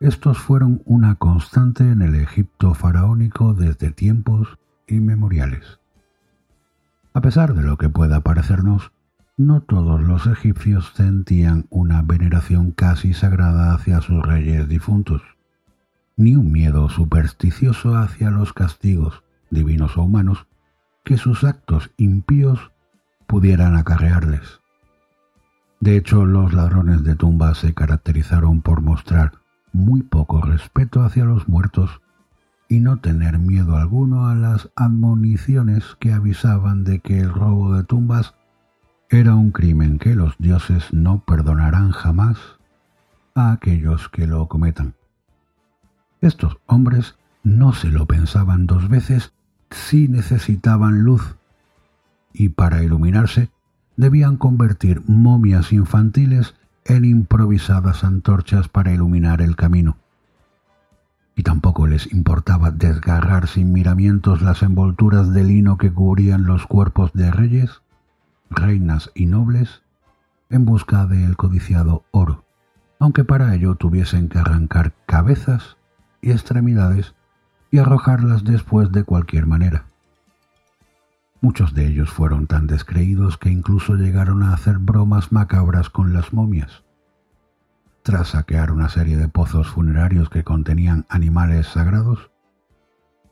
estos 0.00 0.38
fueron 0.38 0.80
una 0.86 1.16
constante 1.16 1.84
en 1.84 2.00
el 2.00 2.14
Egipto 2.14 2.72
faraónico 2.72 3.52
desde 3.52 3.90
tiempos 3.90 4.58
inmemoriales. 4.86 5.78
A 7.12 7.20
pesar 7.20 7.52
de 7.52 7.62
lo 7.62 7.76
que 7.76 7.90
pueda 7.90 8.20
parecernos, 8.20 8.92
no 9.36 9.60
todos 9.60 10.00
los 10.00 10.26
egipcios 10.26 10.92
sentían 10.96 11.66
una 11.68 12.00
veneración 12.00 12.70
casi 12.70 13.12
sagrada 13.12 13.74
hacia 13.74 14.00
sus 14.00 14.24
reyes 14.24 14.68
difuntos, 14.68 15.20
ni 16.16 16.34
un 16.34 16.50
miedo 16.50 16.88
supersticioso 16.88 17.94
hacia 17.94 18.30
los 18.30 18.54
castigos, 18.54 19.22
divinos 19.50 19.96
o 19.98 20.02
humanos, 20.02 20.47
que 21.08 21.16
sus 21.16 21.42
actos 21.42 21.90
impíos 21.96 22.70
pudieran 23.26 23.76
acarrearles. 23.76 24.60
De 25.80 25.96
hecho, 25.96 26.26
los 26.26 26.52
ladrones 26.52 27.02
de 27.02 27.14
tumbas 27.14 27.56
se 27.56 27.72
caracterizaron 27.72 28.60
por 28.60 28.82
mostrar 28.82 29.32
muy 29.72 30.02
poco 30.02 30.42
respeto 30.42 31.00
hacia 31.00 31.24
los 31.24 31.48
muertos 31.48 32.02
y 32.68 32.80
no 32.80 32.98
tener 32.98 33.38
miedo 33.38 33.78
alguno 33.78 34.26
a 34.26 34.34
las 34.34 34.68
admoniciones 34.76 35.96
que 35.98 36.12
avisaban 36.12 36.84
de 36.84 36.98
que 36.98 37.20
el 37.20 37.32
robo 37.32 37.74
de 37.74 37.84
tumbas 37.84 38.34
era 39.08 39.34
un 39.34 39.50
crimen 39.50 39.98
que 39.98 40.14
los 40.14 40.36
dioses 40.36 40.92
no 40.92 41.24
perdonarán 41.24 41.90
jamás 41.90 42.36
a 43.34 43.52
aquellos 43.52 44.10
que 44.10 44.26
lo 44.26 44.46
cometan. 44.46 44.92
Estos 46.20 46.58
hombres 46.66 47.16
no 47.42 47.72
se 47.72 47.88
lo 47.88 48.04
pensaban 48.04 48.66
dos 48.66 48.90
veces 48.90 49.32
si 49.70 50.08
necesitaban 50.08 51.02
luz 51.02 51.36
y 52.32 52.50
para 52.50 52.82
iluminarse 52.82 53.50
debían 53.96 54.36
convertir 54.36 55.02
momias 55.06 55.72
infantiles 55.72 56.54
en 56.84 57.04
improvisadas 57.04 58.04
antorchas 58.04 58.68
para 58.68 58.92
iluminar 58.92 59.42
el 59.42 59.56
camino. 59.56 59.98
Y 61.34 61.42
tampoco 61.42 61.86
les 61.86 62.12
importaba 62.12 62.70
desgarrar 62.70 63.46
sin 63.46 63.72
miramientos 63.72 64.42
las 64.42 64.62
envolturas 64.62 65.32
de 65.32 65.44
lino 65.44 65.78
que 65.78 65.92
cubrían 65.92 66.44
los 66.44 66.66
cuerpos 66.66 67.12
de 67.12 67.30
reyes, 67.30 67.82
reinas 68.50 69.10
y 69.14 69.26
nobles 69.26 69.82
en 70.50 70.64
busca 70.64 71.06
del 71.06 71.36
codiciado 71.36 72.04
oro, 72.10 72.44
aunque 72.98 73.24
para 73.24 73.54
ello 73.54 73.74
tuviesen 73.74 74.28
que 74.28 74.38
arrancar 74.38 74.94
cabezas 75.06 75.76
y 76.22 76.30
extremidades 76.30 77.14
y 77.70 77.78
arrojarlas 77.78 78.44
después 78.44 78.90
de 78.92 79.04
cualquier 79.04 79.46
manera. 79.46 79.84
Muchos 81.40 81.72
de 81.74 81.86
ellos 81.86 82.10
fueron 82.10 82.46
tan 82.46 82.66
descreídos 82.66 83.38
que 83.38 83.50
incluso 83.50 83.94
llegaron 83.94 84.42
a 84.42 84.52
hacer 84.52 84.78
bromas 84.78 85.30
macabras 85.30 85.88
con 85.88 86.12
las 86.12 86.32
momias. 86.32 86.82
Tras 88.02 88.28
saquear 88.28 88.72
una 88.72 88.88
serie 88.88 89.16
de 89.16 89.28
pozos 89.28 89.68
funerarios 89.68 90.30
que 90.30 90.42
contenían 90.42 91.06
animales 91.08 91.68
sagrados, 91.68 92.30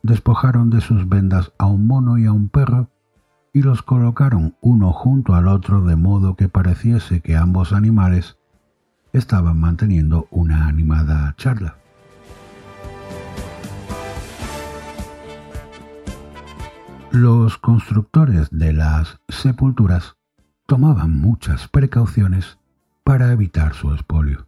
despojaron 0.03 0.69
de 0.69 0.81
sus 0.81 1.09
vendas 1.09 1.51
a 1.57 1.65
un 1.65 1.87
mono 1.87 2.17
y 2.17 2.25
a 2.25 2.31
un 2.31 2.47
perro 2.49 2.89
y 3.51 3.61
los 3.63 3.81
colocaron 3.81 4.55
uno 4.61 4.93
junto 4.93 5.33
al 5.33 5.47
otro 5.47 5.81
de 5.81 5.95
modo 5.95 6.35
que 6.35 6.47
pareciese 6.47 7.21
que 7.21 7.35
ambos 7.35 7.73
animales 7.73 8.37
estaban 9.13 9.59
manteniendo 9.59 10.27
una 10.29 10.67
animada 10.67 11.33
charla. 11.37 11.76
Los 17.19 17.57
constructores 17.57 18.47
de 18.51 18.73
las 18.73 19.19
sepulturas 19.27 20.17
tomaban 20.67 21.19
muchas 21.19 21.67
precauciones 21.67 22.59
para 23.03 23.31
evitar 23.31 23.73
su 23.73 23.91
espolio. 23.91 24.47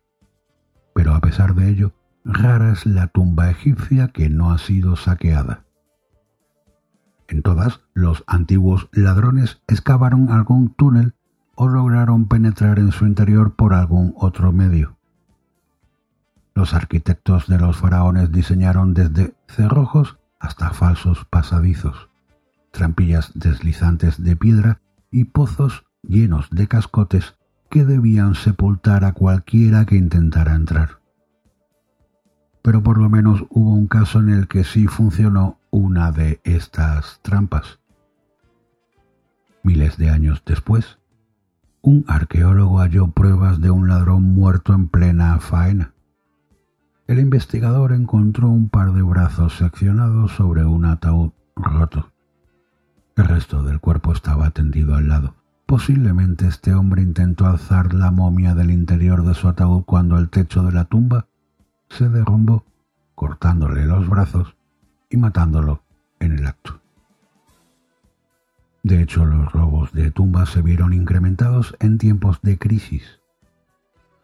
Pero 0.93 1.15
a 1.15 1.19
pesar 1.19 1.55
de 1.55 1.67
ello, 1.67 1.95
rara 2.23 2.71
es 2.71 2.85
la 2.85 3.07
tumba 3.07 3.49
egipcia 3.49 4.09
que 4.09 4.29
no 4.29 4.51
ha 4.51 4.59
sido 4.59 4.95
saqueada. 4.97 5.65
En 7.27 7.41
todas, 7.41 7.81
los 7.95 8.23
antiguos 8.27 8.87
ladrones 8.91 9.63
excavaron 9.65 10.29
algún 10.29 10.69
túnel 10.69 11.15
o 11.55 11.69
lograron 11.69 12.27
penetrar 12.27 12.77
en 12.77 12.91
su 12.91 13.07
interior 13.07 13.55
por 13.55 13.73
algún 13.73 14.13
otro 14.15 14.51
medio. 14.51 14.95
Los 16.53 16.75
arquitectos 16.75 17.47
de 17.47 17.57
los 17.57 17.77
faraones 17.77 18.31
diseñaron 18.31 18.93
desde 18.93 19.33
cerrojos 19.47 20.19
hasta 20.39 20.69
falsos 20.69 21.25
pasadizos, 21.25 22.08
trampillas 22.71 23.31
deslizantes 23.35 24.21
de 24.23 24.35
piedra 24.35 24.81
y 25.11 25.25
pozos 25.25 25.85
llenos 26.01 26.49
de 26.51 26.67
cascotes 26.67 27.35
que 27.69 27.85
debían 27.85 28.35
sepultar 28.35 29.05
a 29.05 29.13
cualquiera 29.13 29.85
que 29.85 29.95
intentara 29.95 30.55
entrar. 30.55 30.99
Pero 32.61 32.83
por 32.83 32.97
lo 32.97 33.09
menos 33.09 33.45
hubo 33.49 33.73
un 33.73 33.87
caso 33.87 34.19
en 34.19 34.29
el 34.29 34.47
que 34.47 34.63
sí 34.63 34.87
funcionó 34.87 35.59
una 35.69 36.11
de 36.11 36.41
estas 36.43 37.19
trampas. 37.21 37.79
Miles 39.63 39.97
de 39.97 40.09
años 40.09 40.41
después, 40.45 40.99
un 41.81 42.05
arqueólogo 42.07 42.79
halló 42.79 43.07
pruebas 43.11 43.61
de 43.61 43.71
un 43.71 43.87
ladrón 43.87 44.23
muerto 44.23 44.73
en 44.73 44.87
plena 44.87 45.39
faena. 45.39 45.93
El 47.07 47.19
investigador 47.19 47.93
encontró 47.93 48.49
un 48.49 48.69
par 48.69 48.93
de 48.93 49.01
brazos 49.01 49.57
seccionados 49.57 50.33
sobre 50.33 50.65
un 50.65 50.85
ataúd 50.85 51.31
roto. 51.55 52.11
El 53.19 53.25
resto 53.25 53.63
del 53.63 53.81
cuerpo 53.81 54.13
estaba 54.13 54.49
tendido 54.51 54.95
al 54.95 55.09
lado. 55.09 55.35
Posiblemente 55.65 56.47
este 56.47 56.73
hombre 56.73 57.01
intentó 57.01 57.47
alzar 57.47 57.93
la 57.93 58.11
momia 58.11 58.55
del 58.55 58.71
interior 58.71 59.25
de 59.25 59.33
su 59.33 59.49
ataúd 59.49 59.83
cuando 59.83 60.17
el 60.17 60.29
techo 60.29 60.63
de 60.63 60.71
la 60.71 60.85
tumba 60.85 61.27
se 61.89 62.07
derrumbó, 62.07 62.63
cortándole 63.15 63.85
los 63.85 64.07
brazos 64.07 64.55
y 65.09 65.17
matándolo 65.17 65.83
en 66.21 66.31
el 66.39 66.47
acto. 66.47 66.79
De 68.83 69.01
hecho, 69.01 69.25
los 69.25 69.51
robos 69.51 69.91
de 69.91 70.11
tumbas 70.11 70.47
se 70.51 70.61
vieron 70.61 70.93
incrementados 70.93 71.75
en 71.81 71.97
tiempos 71.97 72.39
de 72.41 72.57
crisis. 72.57 73.19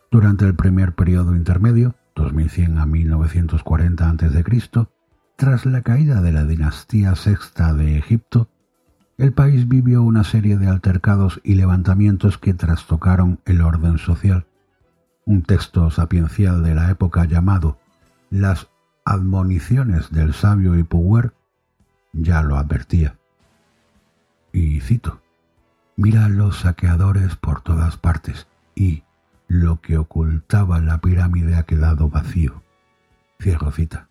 Durante 0.09 0.45
el 0.45 0.55
primer 0.55 0.95
periodo 0.95 1.35
intermedio, 1.35 1.95
2100 2.15 2.77
a 2.77 2.85
1940 2.85 4.09
a.C., 4.09 4.87
tras 5.35 5.65
la 5.65 5.81
caída 5.81 6.21
de 6.21 6.31
la 6.31 6.45
dinastía 6.45 7.13
sexta 7.15 7.73
de 7.73 7.97
Egipto, 7.97 8.47
el 9.17 9.31
país 9.31 9.67
vivió 9.67 10.03
una 10.03 10.23
serie 10.23 10.57
de 10.57 10.67
altercados 10.67 11.39
y 11.43 11.55
levantamientos 11.55 12.37
que 12.37 12.53
trastocaron 12.53 13.39
el 13.45 13.61
orden 13.61 13.97
social. 13.97 14.45
Un 15.25 15.43
texto 15.43 15.89
sapiencial 15.89 16.63
de 16.63 16.75
la 16.75 16.89
época 16.91 17.25
llamado 17.25 17.79
Las 18.29 18.67
admoniciones 19.05 20.11
del 20.11 20.33
sabio 20.33 20.75
Ipuwer 20.75 21.33
ya 22.11 22.41
lo 22.43 22.57
advertía. 22.57 23.17
Y 24.51 24.81
cito, 24.81 25.21
mira 25.95 26.27
los 26.27 26.59
saqueadores 26.59 27.35
por 27.35 27.61
todas 27.61 27.97
partes 27.97 28.47
y 28.75 29.03
lo 29.47 29.79
que 29.79 29.97
ocultaba 29.97 30.79
la 30.79 30.99
pirámide 30.99 31.55
ha 31.55 31.63
quedado 31.63 32.09
vacío. 32.09 32.63
Cierro 33.39 33.71
cita. 33.71 34.09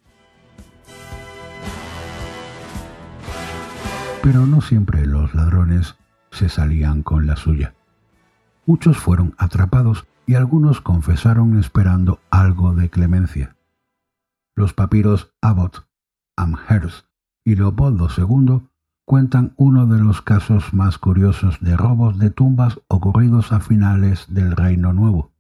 Pero 4.25 4.47
no 4.47 4.63
siempre 4.63 5.05
los 5.05 5.35
ladrones 5.35 5.97
se 6.31 6.49
salían 6.49 7.03
con 7.03 7.27
la 7.27 7.37
suya. 7.37 7.75
Muchos 8.65 8.97
fueron 8.97 9.35
atrapados 9.37 10.07
y 10.25 10.37
algunos 10.37 10.81
confesaron 10.81 11.59
esperando 11.59 12.21
algo 12.31 12.75
de 12.75 12.89
clemencia. 12.89 13.55
Los 14.57 14.73
papiros 14.73 15.35
Abbott, 15.43 15.87
Amherst 16.37 17.05
y 17.45 17.57
Leopoldo 17.57 18.09
II 18.17 18.67
cuentan 19.05 19.53
uno 19.59 19.85
de 19.87 20.01
los 20.01 20.23
casos 20.23 20.73
más 20.73 20.97
curiosos 20.97 21.61
de 21.61 21.77
robos 21.77 22.19
de 22.19 22.31
tumbas 22.31 22.81
ocurridos 22.89 23.53
a 23.53 23.61
finales 23.61 24.25
del 24.33 24.57
Reino 24.57 24.95
Nuevo, 24.95 25.33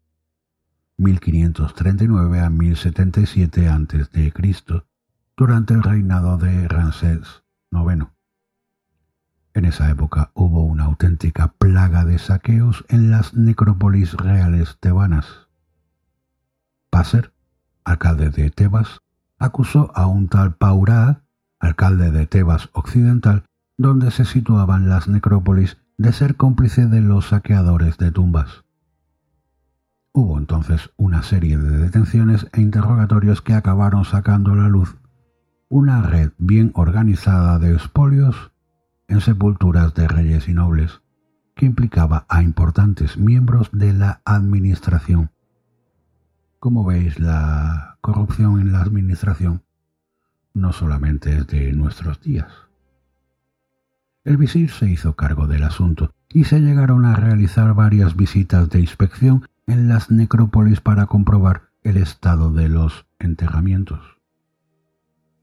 1539 0.99 2.39
a 2.39 2.51
1077 2.51 3.67
a.C., 3.67 4.33
durante 5.39 5.73
el 5.73 5.83
reinado 5.83 6.37
de 6.37 6.69
Ramsés 6.69 7.45
IX. 7.73 8.14
En 9.55 9.65
esa 9.65 9.89
época 9.89 10.33
hubo 10.35 10.65
una 10.65 10.85
auténtica 10.85 11.55
plaga 11.59 12.05
de 12.05 12.19
saqueos 12.19 12.85
en 12.89 13.13
las 13.13 13.35
necrópolis 13.35 14.15
reales 14.15 14.79
tebanas. 14.81 15.27
Passer, 16.91 17.33
alcalde 17.85 18.31
de 18.31 18.51
Tebas, 18.51 19.01
acusó 19.39 19.93
a 19.95 20.09
un 20.09 20.29
tal 20.29 20.57
Paurá, 20.57 21.23
alcalde 21.61 22.11
de 22.11 22.27
Tebas 22.27 22.69
Occidental, 22.73 23.45
donde 23.77 24.11
se 24.11 24.25
situaban 24.25 24.89
las 24.89 25.07
necrópolis, 25.07 25.79
de 25.99 26.13
ser 26.13 26.35
cómplice 26.35 26.87
de 26.87 27.01
los 27.01 27.29
saqueadores 27.29 27.97
de 27.99 28.11
tumbas. 28.11 28.65
Hubo 30.13 30.37
entonces 30.39 30.91
una 30.97 31.23
serie 31.23 31.59
de 31.59 31.79
detenciones 31.79 32.49
e 32.53 32.61
interrogatorios 32.61 33.41
que 33.41 33.55
acabaron 33.55 34.05
sacando 34.05 34.53
a 34.53 34.57
la 34.57 34.69
luz 34.69 34.97
una 35.69 36.03
red 36.03 36.33
bien 36.39 36.73
organizada 36.75 37.59
de 37.61 37.75
espolios 37.75 38.53
en 39.09 39.21
sepulturas 39.21 39.95
de 39.95 40.09
reyes 40.09 40.49
y 40.49 40.55
nobles, 40.55 41.03
que 41.55 41.67
implicaba 41.67 42.27
a 42.29 42.43
importantes 42.43 43.17
miembros 43.17 43.71
de 43.73 43.93
la 43.93 44.23
administración. 44.25 45.31
Como 46.59 46.85
veis, 46.85 47.21
la 47.21 47.99
corrupción 48.01 48.61
en 48.61 48.73
la 48.73 48.81
administración 48.81 49.63
no 50.55 50.73
solamente 50.73 51.37
es 51.37 51.47
de 51.47 51.73
nuestros 51.73 52.21
días. 52.21 52.53
El 54.25 54.39
visir 54.39 54.71
se 54.71 54.89
hizo 54.89 55.15
cargo 55.17 55.47
del 55.47 55.65
asunto 55.65 56.15
y 56.31 56.45
se 56.45 56.61
llegaron 56.61 57.05
a 57.05 57.15
realizar 57.15 57.75
varias 57.75 58.17
visitas 58.17 58.71
de 58.71 58.81
inspección 58.81 59.47
en 59.67 59.89
las 59.89 60.11
necrópolis 60.11 60.81
para 60.81 61.07
comprobar 61.07 61.71
el 61.83 61.99
estado 61.99 62.51
de 62.51 62.69
los 62.69 63.07
enterramientos. 63.19 64.01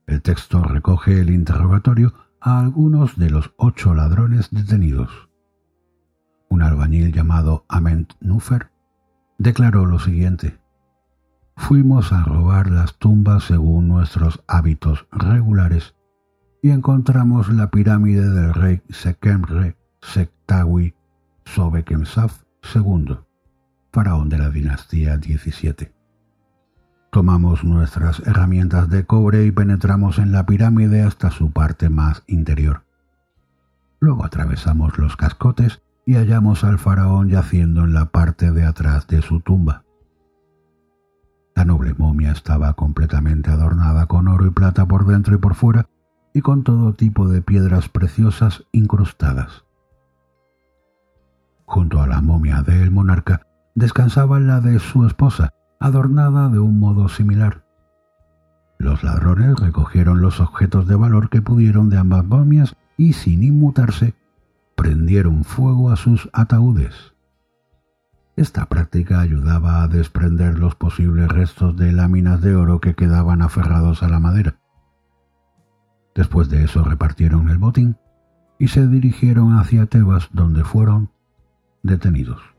El 0.07 0.21
texto 0.21 0.63
recoge 0.63 1.21
el 1.21 1.29
interrogatorio 1.29 2.13
a 2.41 2.59
algunos 2.59 3.17
de 3.17 3.29
los 3.29 3.53
ocho 3.57 3.93
ladrones 3.93 4.49
detenidos. 4.51 5.29
Un 6.49 6.63
albañil 6.63 7.13
llamado 7.13 7.65
Ament 7.69 8.13
Nufer 8.19 8.71
declaró 9.37 9.85
lo 9.85 9.99
siguiente. 9.99 10.59
Fuimos 11.55 12.11
a 12.11 12.23
robar 12.23 12.71
las 12.71 12.97
tumbas 12.97 13.43
según 13.43 13.87
nuestros 13.87 14.43
hábitos 14.47 15.07
regulares 15.11 15.95
y 16.63 16.71
encontramos 16.71 17.49
la 17.49 17.69
pirámide 17.69 18.27
del 18.29 18.53
rey 18.53 18.81
Sekemre 18.89 19.77
Sektawi 20.01 20.95
Sobekemsaf 21.45 22.43
II, 22.75 23.17
faraón 23.91 24.29
de 24.29 24.37
la 24.39 24.49
dinastía 24.49 25.17
17. 25.17 26.00
Tomamos 27.11 27.65
nuestras 27.65 28.21
herramientas 28.21 28.89
de 28.89 29.05
cobre 29.05 29.43
y 29.45 29.51
penetramos 29.51 30.17
en 30.17 30.31
la 30.31 30.45
pirámide 30.45 31.01
hasta 31.01 31.29
su 31.29 31.51
parte 31.51 31.89
más 31.89 32.23
interior. 32.25 32.85
Luego 33.99 34.23
atravesamos 34.23 34.97
los 34.97 35.17
cascotes 35.17 35.81
y 36.05 36.15
hallamos 36.15 36.63
al 36.63 36.79
faraón 36.79 37.27
yaciendo 37.29 37.83
en 37.83 37.93
la 37.93 38.05
parte 38.05 38.53
de 38.53 38.63
atrás 38.63 39.07
de 39.07 39.21
su 39.21 39.41
tumba. 39.41 39.83
La 41.53 41.65
noble 41.65 41.93
momia 41.93 42.31
estaba 42.31 42.73
completamente 42.75 43.51
adornada 43.51 44.05
con 44.05 44.29
oro 44.29 44.45
y 44.45 44.51
plata 44.51 44.85
por 44.85 45.05
dentro 45.05 45.35
y 45.35 45.37
por 45.37 45.55
fuera 45.55 45.89
y 46.33 46.39
con 46.39 46.63
todo 46.63 46.93
tipo 46.93 47.27
de 47.27 47.41
piedras 47.41 47.89
preciosas 47.89 48.63
incrustadas. 48.71 49.65
Junto 51.65 52.01
a 52.01 52.07
la 52.07 52.21
momia 52.21 52.61
del 52.61 52.89
monarca 52.89 53.45
descansaba 53.75 54.39
la 54.39 54.61
de 54.61 54.79
su 54.79 55.05
esposa, 55.05 55.53
adornada 55.81 56.47
de 56.49 56.59
un 56.59 56.79
modo 56.79 57.09
similar. 57.09 57.65
Los 58.77 59.03
ladrones 59.03 59.59
recogieron 59.59 60.21
los 60.21 60.39
objetos 60.39 60.87
de 60.87 60.95
valor 60.95 61.29
que 61.29 61.41
pudieron 61.41 61.89
de 61.89 61.97
ambas 61.97 62.23
momias 62.23 62.75
y, 62.97 63.13
sin 63.13 63.43
inmutarse, 63.43 64.13
prendieron 64.75 65.43
fuego 65.43 65.89
a 65.89 65.95
sus 65.95 66.29
ataúdes. 66.33 67.13
Esta 68.35 68.67
práctica 68.67 69.19
ayudaba 69.19 69.81
a 69.81 69.87
desprender 69.87 70.59
los 70.59 70.75
posibles 70.75 71.27
restos 71.27 71.75
de 71.75 71.91
láminas 71.91 72.41
de 72.41 72.55
oro 72.55 72.79
que 72.79 72.93
quedaban 72.93 73.41
aferrados 73.41 74.03
a 74.03 74.07
la 74.07 74.19
madera. 74.19 74.55
Después 76.13 76.49
de 76.49 76.63
eso 76.63 76.83
repartieron 76.83 77.49
el 77.49 77.57
botín 77.57 77.97
y 78.59 78.67
se 78.67 78.87
dirigieron 78.87 79.57
hacia 79.57 79.87
Tebas 79.87 80.29
donde 80.31 80.63
fueron 80.63 81.09
detenidos. 81.81 82.50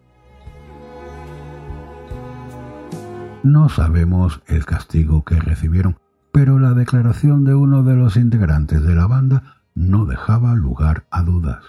No 3.43 3.69
sabemos 3.69 4.41
el 4.47 4.65
castigo 4.65 5.25
que 5.25 5.41
recibieron, 5.41 5.99
pero 6.31 6.61
la 6.61 6.75
declaración 6.75 7.45
de 7.45 7.57
uno 7.57 7.83
de 7.83 7.97
los 7.97 8.17
integrantes 8.17 8.85
de 8.85 8.95
la 8.95 9.09
banda 9.09 9.63
no 9.75 10.07
dejaba 10.07 10.55
lugar 10.55 11.07
a 11.11 11.23
dudas. 11.23 11.65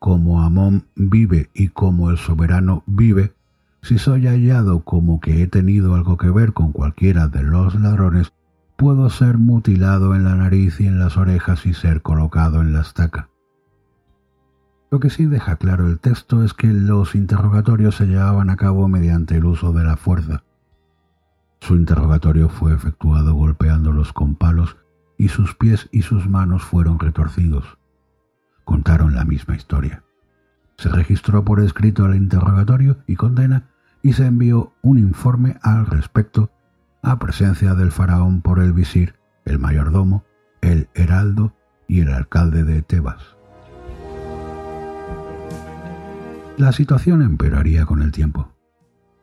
Como 0.00 0.42
Amón 0.42 0.84
vive 0.96 1.50
y 1.54 1.68
como 1.68 2.10
el 2.10 2.18
soberano 2.18 2.82
vive, 2.86 3.34
si 3.82 3.98
soy 3.98 4.26
hallado 4.26 4.80
como 4.80 5.20
que 5.20 5.42
he 5.42 5.46
tenido 5.46 5.94
algo 5.94 6.16
que 6.16 6.30
ver 6.30 6.52
con 6.52 6.72
cualquiera 6.72 7.28
de 7.28 7.44
los 7.44 7.76
ladrones, 7.76 8.32
puedo 8.76 9.10
ser 9.10 9.38
mutilado 9.38 10.16
en 10.16 10.24
la 10.24 10.34
nariz 10.34 10.80
y 10.80 10.88
en 10.88 10.98
las 10.98 11.16
orejas 11.16 11.66
y 11.66 11.74
ser 11.74 12.02
colocado 12.02 12.62
en 12.62 12.72
la 12.72 12.80
estaca. 12.80 13.28
Lo 14.90 14.98
que 14.98 15.10
sí 15.10 15.26
deja 15.26 15.56
claro 15.56 15.86
el 15.86 16.00
texto 16.00 16.42
es 16.42 16.54
que 16.54 16.68
los 16.68 17.14
interrogatorios 17.14 17.96
se 17.96 18.06
llevaban 18.06 18.50
a 18.50 18.56
cabo 18.56 18.88
mediante 18.88 19.36
el 19.36 19.44
uso 19.44 19.72
de 19.72 19.84
la 19.84 19.96
fuerza. 19.96 20.42
Su 21.60 21.74
interrogatorio 21.74 22.48
fue 22.48 22.74
efectuado 22.74 23.34
golpeándolos 23.34 24.12
con 24.12 24.36
palos 24.36 24.76
y 25.16 25.28
sus 25.28 25.54
pies 25.54 25.88
y 25.92 26.02
sus 26.02 26.28
manos 26.28 26.62
fueron 26.62 26.98
retorcidos. 26.98 27.78
Contaron 28.64 29.14
la 29.14 29.24
misma 29.24 29.56
historia. 29.56 30.04
Se 30.76 30.88
registró 30.88 31.44
por 31.44 31.60
escrito 31.60 32.06
el 32.06 32.14
interrogatorio 32.14 32.98
y 33.06 33.16
condena 33.16 33.68
y 34.02 34.12
se 34.12 34.26
envió 34.26 34.72
un 34.82 34.98
informe 34.98 35.56
al 35.62 35.86
respecto 35.86 36.50
a 37.02 37.18
presencia 37.18 37.74
del 37.74 37.90
faraón 37.90 38.42
por 38.42 38.60
el 38.60 38.72
visir, 38.72 39.14
el 39.44 39.58
mayordomo, 39.58 40.24
el 40.60 40.88
heraldo 40.94 41.54
y 41.88 42.00
el 42.00 42.12
alcalde 42.12 42.64
de 42.64 42.82
Tebas. 42.82 43.36
La 46.56 46.72
situación 46.72 47.22
empeoraría 47.22 47.86
con 47.86 48.02
el 48.02 48.12
tiempo, 48.12 48.52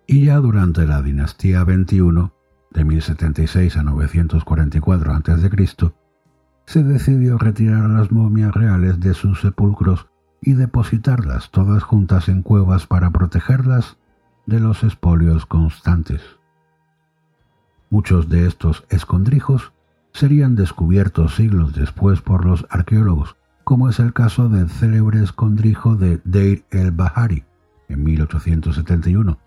y 0.07 0.25
ya 0.25 0.37
durante 0.37 0.85
la 0.85 1.01
dinastía 1.01 1.63
21, 1.63 2.33
de 2.71 2.83
1076 2.83 3.77
a 3.77 3.83
944 3.83 5.13
a.C., 5.13 5.93
se 6.65 6.83
decidió 6.83 7.37
retirar 7.37 7.89
las 7.89 8.11
momias 8.11 8.53
reales 8.53 8.99
de 8.99 9.13
sus 9.13 9.41
sepulcros 9.41 10.07
y 10.41 10.53
depositarlas 10.53 11.51
todas 11.51 11.83
juntas 11.83 12.27
en 12.27 12.41
cuevas 12.41 12.87
para 12.87 13.11
protegerlas 13.11 13.97
de 14.45 14.59
los 14.59 14.83
espolios 14.83 15.45
constantes. 15.45 16.21
Muchos 17.89 18.29
de 18.29 18.47
estos 18.47 18.85
escondrijos 18.89 19.73
serían 20.11 20.55
descubiertos 20.55 21.35
siglos 21.35 21.73
después 21.73 22.21
por 22.21 22.45
los 22.45 22.65
arqueólogos, 22.69 23.37
como 23.63 23.89
es 23.89 23.99
el 23.99 24.13
caso 24.13 24.49
del 24.49 24.69
célebre 24.69 25.23
escondrijo 25.23 25.95
de 25.95 26.19
Deir 26.23 26.65
el-Bahari 26.71 27.43
en 27.89 28.03
1871, 28.03 29.37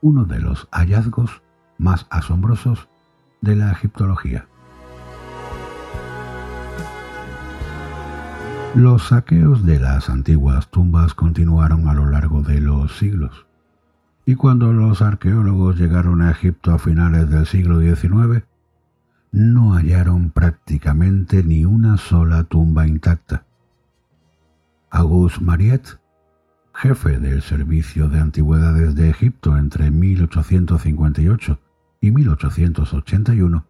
uno 0.00 0.24
de 0.24 0.40
los 0.40 0.68
hallazgos 0.70 1.42
más 1.78 2.06
asombrosos 2.10 2.88
de 3.40 3.56
la 3.56 3.70
egiptología. 3.72 4.46
Los 8.74 9.08
saqueos 9.08 9.64
de 9.64 9.80
las 9.80 10.10
antiguas 10.10 10.68
tumbas 10.68 11.14
continuaron 11.14 11.88
a 11.88 11.94
lo 11.94 12.06
largo 12.06 12.42
de 12.42 12.60
los 12.60 12.96
siglos, 12.98 13.46
y 14.26 14.34
cuando 14.34 14.72
los 14.72 15.00
arqueólogos 15.00 15.78
llegaron 15.78 16.20
a 16.20 16.30
Egipto 16.30 16.72
a 16.72 16.78
finales 16.78 17.30
del 17.30 17.46
siglo 17.46 17.80
XIX, 17.80 18.44
no 19.32 19.72
hallaron 19.72 20.30
prácticamente 20.30 21.42
ni 21.42 21.64
una 21.64 21.96
sola 21.96 22.44
tumba 22.44 22.86
intacta. 22.86 23.44
Auguste 24.90 25.42
Mariette, 25.42 25.98
jefe 26.78 27.18
del 27.18 27.42
Servicio 27.42 28.08
de 28.08 28.20
Antigüedades 28.20 28.94
de 28.94 29.10
Egipto 29.10 29.56
entre 29.56 29.90
1858 29.90 31.58
y 32.00 32.12
1881, 32.12 33.66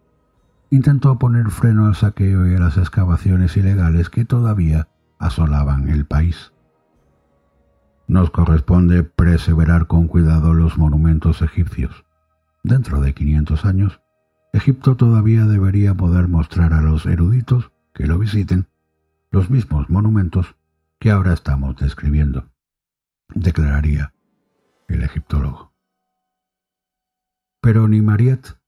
intentó 0.69 1.19
poner 1.19 1.51
freno 1.51 1.87
al 1.87 1.95
saqueo 1.95 2.47
y 2.47 2.55
a 2.55 2.59
las 2.59 2.77
excavaciones 2.77 3.57
ilegales 3.57 4.11
que 4.11 4.27
todavía 4.27 4.89
asolaban 5.19 5.89
el 5.89 6.05
país. 6.05 6.53
Nos 8.09 8.31
corresponde 8.31 9.05
perseverar 9.05 9.87
con 9.87 10.07
cuidado 10.07 10.53
los 10.53 10.77
monumentos 10.77 11.41
egipcios. 11.41 12.05
Dentro 12.63 13.01
de 13.01 13.15
500 13.15 13.65
años, 13.65 14.03
Egipto 14.53 14.97
todavía 14.97 15.47
debería 15.47 15.95
poder 15.95 16.29
mostrar 16.29 16.75
a 16.75 16.83
los 16.83 17.07
eruditos 17.07 17.73
que 17.95 18.07
lo 18.07 18.19
visiten 18.19 18.67
los 19.31 19.49
mismos 19.49 19.89
monumentos 19.89 20.57
que 20.99 21.11
ahora 21.11 21.33
estamos 21.33 21.77
describiendo, 21.77 22.51
declararía 23.35 24.13
el 24.89 25.03
egiptólogo. 25.03 25.73
Pero 27.61 27.89
ni 27.89 28.01
Mariette 28.01 28.59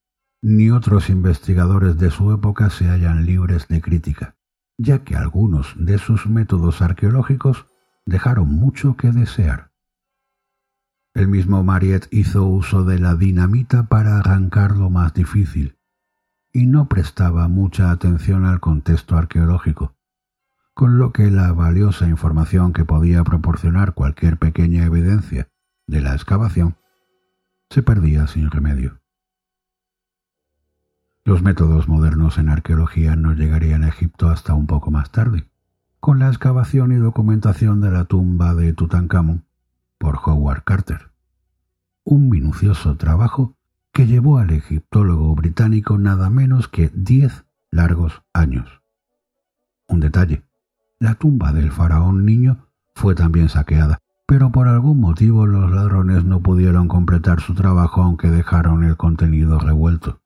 ni 0.43 0.71
otros 0.71 1.11
investigadores 1.11 1.99
de 1.99 2.11
su 2.11 2.33
época 2.33 2.71
se 2.71 2.87
hallan 2.87 3.27
libres 3.27 3.69
de 3.69 3.81
crítica, 3.81 4.37
ya 4.79 5.05
que 5.05 5.17
algunos 5.17 5.75
de 5.77 5.99
sus 5.99 6.27
métodos 6.27 6.81
arqueológicos 6.81 7.67
dejaron 8.07 8.49
mucho 8.49 8.97
que 8.97 9.13
desear. 9.13 9.71
El 11.13 11.29
mismo 11.29 11.63
Mariette 11.63 12.09
hizo 12.11 12.47
uso 12.47 12.85
de 12.85 12.99
la 12.99 13.15
dinamita 13.17 13.89
para 13.89 14.19
arrancar 14.19 14.77
lo 14.77 14.89
más 14.91 15.13
difícil, 15.13 15.77
y 16.53 16.67
no 16.67 16.89
prestaba 16.89 17.49
mucha 17.49 17.91
atención 17.91 18.45
al 18.45 18.61
contexto 18.61 19.17
arqueológico, 19.17 19.95
con 20.75 20.99
lo 20.99 21.13
que 21.13 21.31
la 21.31 21.53
valiosa 21.53 22.09
información 22.09 22.73
que 22.73 22.85
podía 22.85 23.23
proporcionar 23.25 23.95
cualquier 23.95 24.39
pequeña 24.39 24.85
evidencia 24.85 25.49
de 25.87 26.01
la 26.01 26.15
excavación 26.15 26.77
se 27.69 27.83
perdía 27.83 28.27
sin 28.27 28.51
remedio. 28.51 29.01
Los 31.25 31.43
métodos 31.43 31.87
modernos 31.87 32.39
en 32.39 32.49
arqueología 32.49 33.15
no 33.15 33.35
llegarían 33.35 33.85
a 33.85 33.89
Egipto 33.89 34.31
hasta 34.31 34.55
un 34.55 34.67
poco 34.67 34.91
más 34.91 35.13
tarde, 35.13 35.49
con 36.01 36.19
la 36.19 36.29
excavación 36.29 36.93
y 36.93 36.97
documentación 36.97 37.81
de 37.81 37.91
la 37.91 38.05
tumba 38.05 38.55
de 38.55 38.73
Tutankamón 38.73 39.45
por 39.99 40.19
Howard 40.25 40.65
Carter. 40.65 41.11
Un 42.05 42.31
minucioso 42.31 42.97
trabajo 42.97 43.55
que 43.93 44.07
llevó 44.07 44.39
al 44.39 44.51
egiptólogo 44.51 45.35
británico 45.35 45.99
nada 45.99 46.31
menos 46.31 46.69
que 46.69 46.91
diez 46.95 47.45
largos 47.71 48.23
años. 48.33 48.83
Un 49.87 50.01
detalle, 50.01 50.45
la 51.01 51.15
tumba 51.15 51.53
del 51.53 51.73
faraón 51.73 52.27
niño 52.27 52.59
fue 52.95 53.15
también 53.15 53.49
saqueada, 53.49 53.99
pero 54.27 54.53
por 54.53 54.69
algún 54.69 55.01
motivo 55.01 55.47
los 55.47 55.71
ladrones 55.71 56.25
no 56.25 56.41
pudieron 56.41 56.89
completar 56.89 57.41
su 57.41 57.55
trabajo 57.55 58.03
aunque 58.03 58.29
dejaron 58.29 58.85
el 58.85 58.99
contenido 58.99 59.59
revuelto. 59.59 60.21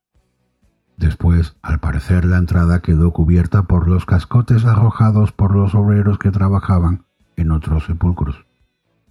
Después, 0.96 1.56
al 1.62 1.78
parecer, 1.78 2.24
la 2.24 2.38
entrada 2.38 2.80
quedó 2.80 3.12
cubierta 3.12 3.62
por 3.62 3.88
los 3.88 4.04
cascotes 4.04 4.64
arrojados 4.64 5.32
por 5.32 5.54
los 5.54 5.74
obreros 5.76 6.18
que 6.18 6.32
trabajaban 6.32 7.04
en 7.36 7.52
otros 7.52 7.86
sepulcros, 7.86 8.44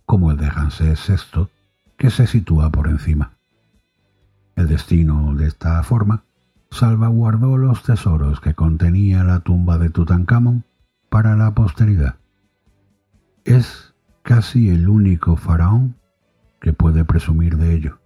como 0.05 0.31
el 0.31 0.37
de 0.37 0.49
Ramsés 0.49 1.01
VI, 1.07 1.47
que 1.97 2.09
se 2.09 2.27
sitúa 2.27 2.69
por 2.71 2.89
encima. 2.89 3.31
El 4.55 4.67
destino 4.67 5.33
de 5.35 5.47
esta 5.47 5.81
forma 5.83 6.23
salvaguardó 6.71 7.57
los 7.57 7.83
tesoros 7.83 8.41
que 8.41 8.53
contenía 8.53 9.23
la 9.23 9.39
tumba 9.39 9.77
de 9.77 9.89
Tutankamón 9.89 10.63
para 11.13 11.35
la 11.35 11.53
posteridad. 11.53 12.15
Es 13.45 13.93
casi 14.23 14.69
el 14.69 14.89
único 14.89 15.35
faraón 15.37 15.95
que 16.59 16.73
puede 16.73 17.05
presumir 17.05 17.55
de 17.57 17.75
ello. 17.75 17.99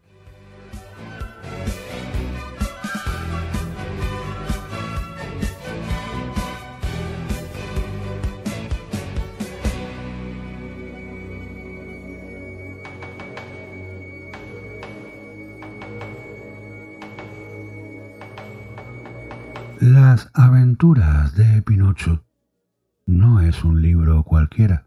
Las 19.79 20.29
aventuras 20.33 21.35
de 21.35 21.61
Pinocho 21.61 22.26
no 23.07 23.39
es 23.39 23.63
un 23.63 23.81
libro 23.81 24.21
cualquiera. 24.23 24.85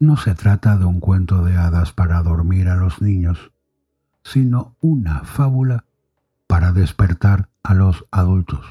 No 0.00 0.16
se 0.16 0.34
trata 0.34 0.76
de 0.76 0.84
un 0.84 0.98
cuento 0.98 1.44
de 1.44 1.56
hadas 1.56 1.92
para 1.92 2.22
dormir 2.22 2.68
a 2.68 2.74
los 2.74 3.00
niños, 3.00 3.52
sino 4.24 4.74
una 4.80 5.20
fábula 5.20 5.84
para 6.48 6.72
despertar 6.72 7.48
a 7.62 7.74
los 7.74 8.06
adultos. 8.10 8.66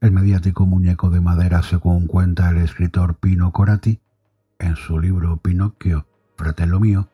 El 0.00 0.12
mediático 0.12 0.64
muñeco 0.64 1.10
de 1.10 1.20
madera, 1.20 1.62
según 1.62 2.06
cuenta 2.06 2.48
el 2.48 2.56
escritor 2.56 3.16
Pino 3.16 3.52
Corati, 3.52 4.00
en 4.58 4.76
su 4.76 4.98
libro 4.98 5.36
Pinocchio, 5.36 6.06
Fratello 6.36 6.80
mío, 6.80 7.08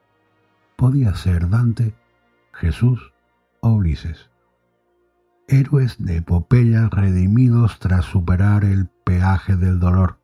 podía 0.76 1.14
ser 1.16 1.48
Dante, 1.48 1.94
Jesús 2.52 3.12
o 3.60 3.70
Ulises 3.70 4.28
héroes 5.48 5.96
de 5.98 6.16
epopeya 6.16 6.88
redimidos 6.90 7.78
tras 7.78 8.04
superar 8.04 8.64
el 8.64 8.88
peaje 9.06 9.54
del 9.54 9.78
dolor, 9.78 10.18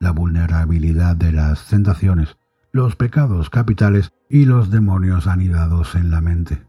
la 0.00 0.12
vulnerabilidad 0.12 1.14
de 1.14 1.30
las 1.30 1.68
tentaciones, 1.68 2.38
los 2.72 2.96
pecados 2.96 3.50
capitales 3.50 4.14
y 4.30 4.46
los 4.46 4.70
demonios 4.70 5.26
anidados 5.26 5.94
en 5.94 6.10
la 6.10 6.22
mente. 6.22 6.66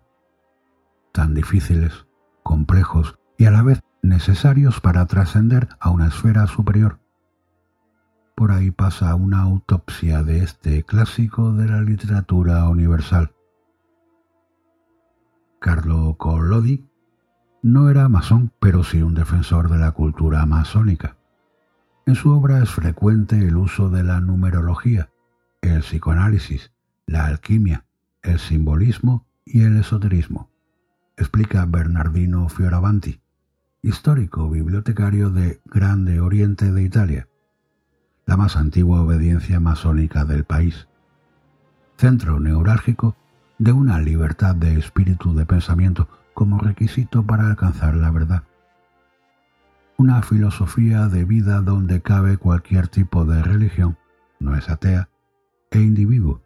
Tan 1.13 1.33
difíciles, 1.33 2.05
complejos 2.43 3.17
y 3.37 3.45
a 3.45 3.51
la 3.51 3.63
vez 3.63 3.81
necesarios 4.01 4.81
para 4.81 5.05
trascender 5.05 5.69
a 5.79 5.91
una 5.91 6.07
esfera 6.07 6.45
superior. 6.45 6.99
Por 8.35 8.51
ahí 8.51 8.71
pasa 8.71 9.15
una 9.15 9.43
autopsia 9.43 10.23
de 10.23 10.43
este 10.43 10.83
clásico 10.83 11.53
de 11.53 11.67
la 11.67 11.81
literatura 11.81 12.67
universal. 12.67 13.33
Carlo 15.61 16.17
Collodi 16.17 16.85
no 17.63 17.89
era 17.89 18.09
masón, 18.09 18.51
pero 18.59 18.83
sí 18.83 19.01
un 19.01 19.15
defensor 19.15 19.69
de 19.69 19.77
la 19.77 19.91
cultura 19.91 20.45
masónica. 20.45 21.15
En 22.05 22.15
su 22.15 22.29
obra 22.29 22.61
es 22.61 22.69
frecuente 22.69 23.39
el 23.39 23.55
uso 23.55 23.89
de 23.89 24.03
la 24.03 24.19
numerología, 24.19 25.09
el 25.61 25.79
psicoanálisis, 25.79 26.73
la 27.07 27.25
alquimia, 27.25 27.85
el 28.21 28.37
simbolismo 28.37 29.25
y 29.45 29.63
el 29.63 29.77
esoterismo, 29.77 30.51
explica 31.15 31.65
Bernardino 31.65 32.49
Fioravanti, 32.49 33.21
histórico 33.81 34.49
bibliotecario 34.49 35.29
de 35.29 35.61
Grande 35.65 36.19
Oriente 36.19 36.69
de 36.73 36.83
Italia, 36.83 37.29
la 38.25 38.35
más 38.35 38.57
antigua 38.57 39.01
obediencia 39.01 39.61
masónica 39.61 40.25
del 40.25 40.43
país, 40.43 40.89
centro 41.95 42.41
neurálgico 42.41 43.15
de 43.57 43.71
una 43.71 43.99
libertad 43.99 44.53
de 44.53 44.77
espíritu 44.77 45.33
de 45.33 45.45
pensamiento 45.45 46.09
como 46.33 46.59
requisito 46.59 47.23
para 47.25 47.47
alcanzar 47.47 47.95
la 47.95 48.11
verdad. 48.11 48.43
Una 49.97 50.21
filosofía 50.21 51.07
de 51.07 51.23
vida 51.23 51.61
donde 51.61 52.01
cabe 52.01 52.37
cualquier 52.37 52.87
tipo 52.87 53.25
de 53.25 53.41
religión, 53.43 53.97
no 54.39 54.55
es 54.55 54.69
atea, 54.69 55.09
e 55.71 55.79
individuo, 55.79 56.41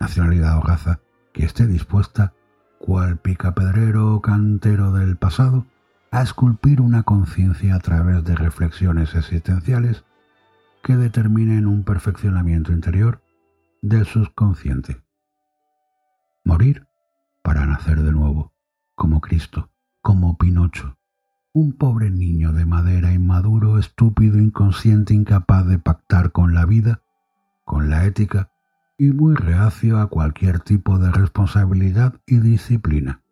nacionalidad 0.00 0.58
o 0.58 0.62
raza, 0.62 1.00
que 1.32 1.44
esté 1.44 1.66
dispuesta, 1.66 2.32
cual 2.78 3.18
picapedrero 3.18 4.14
o 4.14 4.20
cantero 4.20 4.92
del 4.92 5.16
pasado, 5.16 5.66
a 6.10 6.22
esculpir 6.22 6.80
una 6.80 7.02
conciencia 7.02 7.74
a 7.74 7.80
través 7.80 8.24
de 8.24 8.34
reflexiones 8.34 9.14
existenciales 9.14 10.04
que 10.82 10.96
determinen 10.96 11.66
un 11.66 11.84
perfeccionamiento 11.84 12.72
interior 12.72 13.20
del 13.82 14.06
subconsciente. 14.06 15.02
Morir 16.44 16.86
para 17.42 17.66
nacer 17.66 18.02
de 18.02 18.12
nuevo, 18.12 18.52
como 18.98 19.20
Cristo, 19.20 19.70
como 20.02 20.36
Pinocho, 20.36 20.98
un 21.52 21.72
pobre 21.72 22.10
niño 22.10 22.52
de 22.52 22.66
madera 22.66 23.12
inmaduro, 23.12 23.78
estúpido, 23.78 24.38
inconsciente, 24.38 25.14
incapaz 25.14 25.66
de 25.66 25.78
pactar 25.78 26.32
con 26.32 26.52
la 26.52 26.66
vida, 26.66 27.00
con 27.64 27.90
la 27.90 28.06
ética 28.06 28.50
y 28.98 29.12
muy 29.12 29.36
reacio 29.36 30.00
a 30.00 30.08
cualquier 30.08 30.58
tipo 30.58 30.98
de 30.98 31.12
responsabilidad 31.12 32.20
y 32.26 32.40
disciplina. 32.40 33.22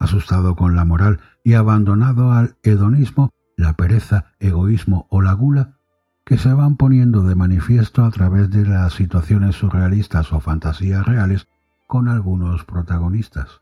Asustado 0.00 0.56
con 0.56 0.74
la 0.74 0.84
moral 0.84 1.20
y 1.44 1.54
abandonado 1.54 2.32
al 2.32 2.56
hedonismo, 2.64 3.30
la 3.56 3.74
pereza, 3.74 4.32
egoísmo 4.40 5.06
o 5.10 5.22
la 5.22 5.32
gula, 5.32 5.78
que 6.26 6.38
se 6.38 6.52
van 6.52 6.76
poniendo 6.76 7.22
de 7.22 7.36
manifiesto 7.36 8.04
a 8.04 8.10
través 8.10 8.50
de 8.50 8.66
las 8.66 8.94
situaciones 8.94 9.54
surrealistas 9.54 10.32
o 10.32 10.40
fantasías 10.40 11.06
reales 11.06 11.46
con 11.86 12.08
algunos 12.08 12.64
protagonistas. 12.64 13.60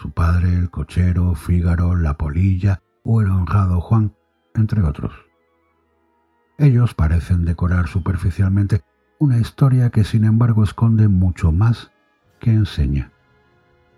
Su 0.00 0.12
padre, 0.12 0.54
el 0.54 0.70
cochero, 0.70 1.34
Fígaro, 1.34 1.94
la 1.94 2.14
polilla 2.14 2.80
o 3.04 3.20
el 3.20 3.30
honrado 3.30 3.82
Juan, 3.82 4.14
entre 4.54 4.80
otros. 4.80 5.12
Ellos 6.56 6.94
parecen 6.94 7.44
decorar 7.44 7.86
superficialmente 7.86 8.80
una 9.18 9.36
historia 9.36 9.90
que 9.90 10.04
sin 10.04 10.24
embargo 10.24 10.64
esconde 10.64 11.08
mucho 11.08 11.52
más 11.52 11.90
que 12.38 12.50
enseña. 12.50 13.12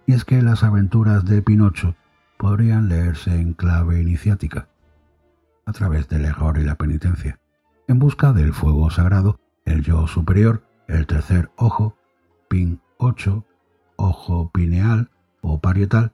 Y 0.04 0.14
es 0.14 0.24
que 0.24 0.42
las 0.42 0.64
aventuras 0.64 1.24
de 1.24 1.40
Pinocho 1.40 1.94
podrían 2.36 2.88
leerse 2.88 3.40
en 3.40 3.52
clave 3.52 4.00
iniciática, 4.00 4.66
a 5.66 5.72
través 5.72 6.08
del 6.08 6.24
error 6.24 6.58
y 6.58 6.64
la 6.64 6.74
penitencia, 6.74 7.38
en 7.86 8.00
busca 8.00 8.32
del 8.32 8.52
fuego 8.52 8.90
sagrado, 8.90 9.38
el 9.64 9.84
yo 9.84 10.08
superior, 10.08 10.64
el 10.88 11.06
tercer 11.06 11.52
ojo, 11.54 11.96
pin 12.48 12.80
8, 12.98 13.46
ojo 13.94 14.50
pineal 14.50 15.11
o 15.42 15.60
parietal, 15.60 16.12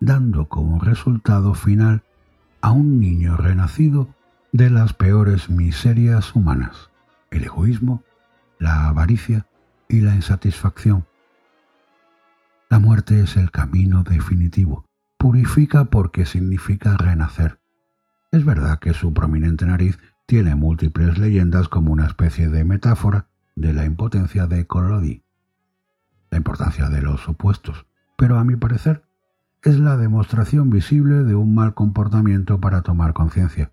dando 0.00 0.48
como 0.48 0.80
resultado 0.80 1.52
final 1.54 2.02
a 2.62 2.72
un 2.72 3.00
niño 3.00 3.36
renacido 3.36 4.08
de 4.52 4.70
las 4.70 4.94
peores 4.94 5.50
miserias 5.50 6.34
humanas, 6.34 6.90
el 7.30 7.44
egoísmo, 7.44 8.02
la 8.58 8.88
avaricia 8.88 9.46
y 9.88 10.00
la 10.00 10.14
insatisfacción. 10.14 11.06
La 12.68 12.78
muerte 12.78 13.20
es 13.20 13.36
el 13.36 13.50
camino 13.50 14.04
definitivo. 14.04 14.86
Purifica 15.18 15.86
porque 15.86 16.24
significa 16.24 16.96
renacer. 16.96 17.60
Es 18.30 18.44
verdad 18.44 18.78
que 18.78 18.94
su 18.94 19.12
prominente 19.12 19.66
nariz 19.66 19.98
tiene 20.26 20.54
múltiples 20.54 21.18
leyendas 21.18 21.68
como 21.68 21.92
una 21.92 22.06
especie 22.06 22.48
de 22.48 22.64
metáfora 22.64 23.26
de 23.56 23.72
la 23.72 23.84
impotencia 23.84 24.46
de 24.46 24.66
Collodi, 24.66 25.24
la 26.30 26.38
importancia 26.38 26.88
de 26.88 27.02
los 27.02 27.28
opuestos, 27.28 27.86
pero 28.20 28.38
a 28.38 28.44
mi 28.44 28.54
parecer 28.54 29.02
es 29.62 29.78
la 29.78 29.96
demostración 29.96 30.68
visible 30.68 31.24
de 31.24 31.34
un 31.34 31.54
mal 31.54 31.72
comportamiento 31.72 32.60
para 32.60 32.82
tomar 32.82 33.14
conciencia. 33.14 33.72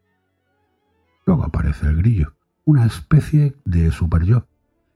Luego 1.25 1.43
aparece 1.43 1.85
el 1.87 1.97
grillo, 1.97 2.33
una 2.63 2.85
especie 2.85 3.57
de 3.65 3.91
super-yo, 3.91 4.47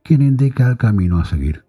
quien 0.04 0.22
indica 0.22 0.70
el 0.70 0.78
camino 0.78 1.20
a 1.20 1.26
seguir. 1.26 1.66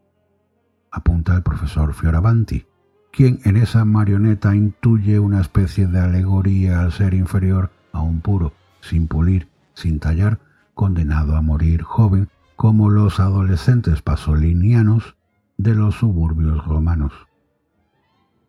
Apunta 0.92 1.34
el 1.34 1.42
profesor 1.42 1.92
Fioravanti, 1.92 2.66
quien 3.10 3.40
en 3.42 3.56
esa 3.56 3.84
marioneta 3.84 4.54
intuye 4.54 5.18
una 5.18 5.40
especie 5.40 5.88
de 5.88 5.98
alegoría 5.98 6.82
al 6.82 6.92
ser 6.92 7.14
inferior 7.14 7.72
a 7.92 8.00
un 8.00 8.20
puro, 8.20 8.52
sin 8.80 9.08
pulir, 9.08 9.48
sin 9.74 9.98
tallar, 9.98 10.38
condenado 10.74 11.34
a 11.34 11.42
morir 11.42 11.82
joven, 11.82 12.28
como 12.54 12.90
los 12.90 13.18
adolescentes 13.18 14.02
pasolinianos 14.02 15.16
de 15.58 15.74
los 15.74 15.96
suburbios 15.96 16.64
romanos. 16.64 17.12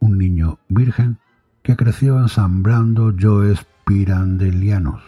Un 0.03 0.17
niño 0.17 0.59
virgen 0.67 1.17
que 1.61 1.77
creció 1.77 2.19
ensamblando 2.19 3.15
yoes 3.15 3.65
pirandelianos 3.85 5.01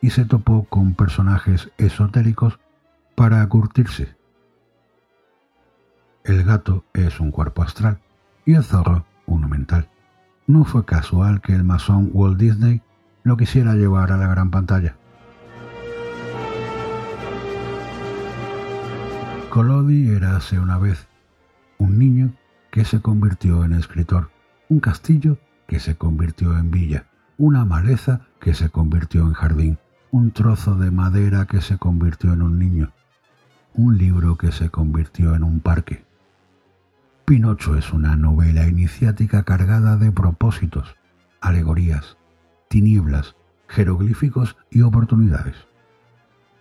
y 0.00 0.10
se 0.10 0.24
topó 0.24 0.64
con 0.64 0.94
personajes 0.94 1.70
esotéricos 1.78 2.58
para 3.14 3.48
curtirse. 3.48 4.16
El 6.24 6.42
gato 6.42 6.84
es 6.92 7.20
un 7.20 7.30
cuerpo 7.30 7.62
astral 7.62 8.00
y 8.44 8.54
el 8.54 8.64
zorro 8.64 9.06
uno 9.26 9.46
mental. 9.46 9.88
No 10.48 10.64
fue 10.64 10.84
casual 10.84 11.40
que 11.40 11.54
el 11.54 11.62
masón 11.62 12.10
Walt 12.12 12.36
Disney 12.36 12.82
lo 13.22 13.36
quisiera 13.36 13.76
llevar 13.76 14.10
a 14.10 14.16
la 14.16 14.26
gran 14.26 14.50
pantalla. 14.50 14.96
Collodi 19.50 20.10
era 20.10 20.34
hace 20.34 20.58
una 20.58 20.78
vez 20.78 21.06
un 21.78 21.96
niño 21.96 22.32
que 22.72 22.84
se 22.86 23.00
convirtió 23.00 23.64
en 23.64 23.74
escritor, 23.74 24.31
un 24.72 24.80
castillo 24.80 25.36
que 25.66 25.80
se 25.80 25.96
convirtió 25.96 26.56
en 26.56 26.70
villa, 26.70 27.04
una 27.36 27.66
maleza 27.66 28.22
que 28.40 28.54
se 28.54 28.70
convirtió 28.70 29.20
en 29.20 29.34
jardín, 29.34 29.78
un 30.10 30.30
trozo 30.30 30.76
de 30.76 30.90
madera 30.90 31.44
que 31.44 31.60
se 31.60 31.76
convirtió 31.76 32.32
en 32.32 32.40
un 32.40 32.58
niño, 32.58 32.90
un 33.74 33.98
libro 33.98 34.38
que 34.38 34.50
se 34.50 34.70
convirtió 34.70 35.34
en 35.34 35.44
un 35.44 35.60
parque. 35.60 36.06
Pinocho 37.26 37.76
es 37.76 37.92
una 37.92 38.16
novela 38.16 38.66
iniciática 38.66 39.42
cargada 39.42 39.98
de 39.98 40.10
propósitos, 40.10 40.96
alegorías, 41.42 42.16
tinieblas, 42.68 43.36
jeroglíficos 43.68 44.56
y 44.70 44.80
oportunidades. 44.80 45.56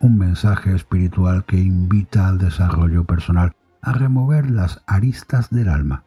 Un 0.02 0.17
mensaje 0.17 0.76
espiritual 0.76 1.45
que 1.45 1.58
invita 1.58 2.28
al 2.28 2.39
desarrollo 2.39 3.06
personal, 3.06 3.56
a 3.82 3.93
remover 3.93 4.52
las 4.52 4.82
aristas 4.86 5.50
del 5.50 5.69
alma. 5.69 6.04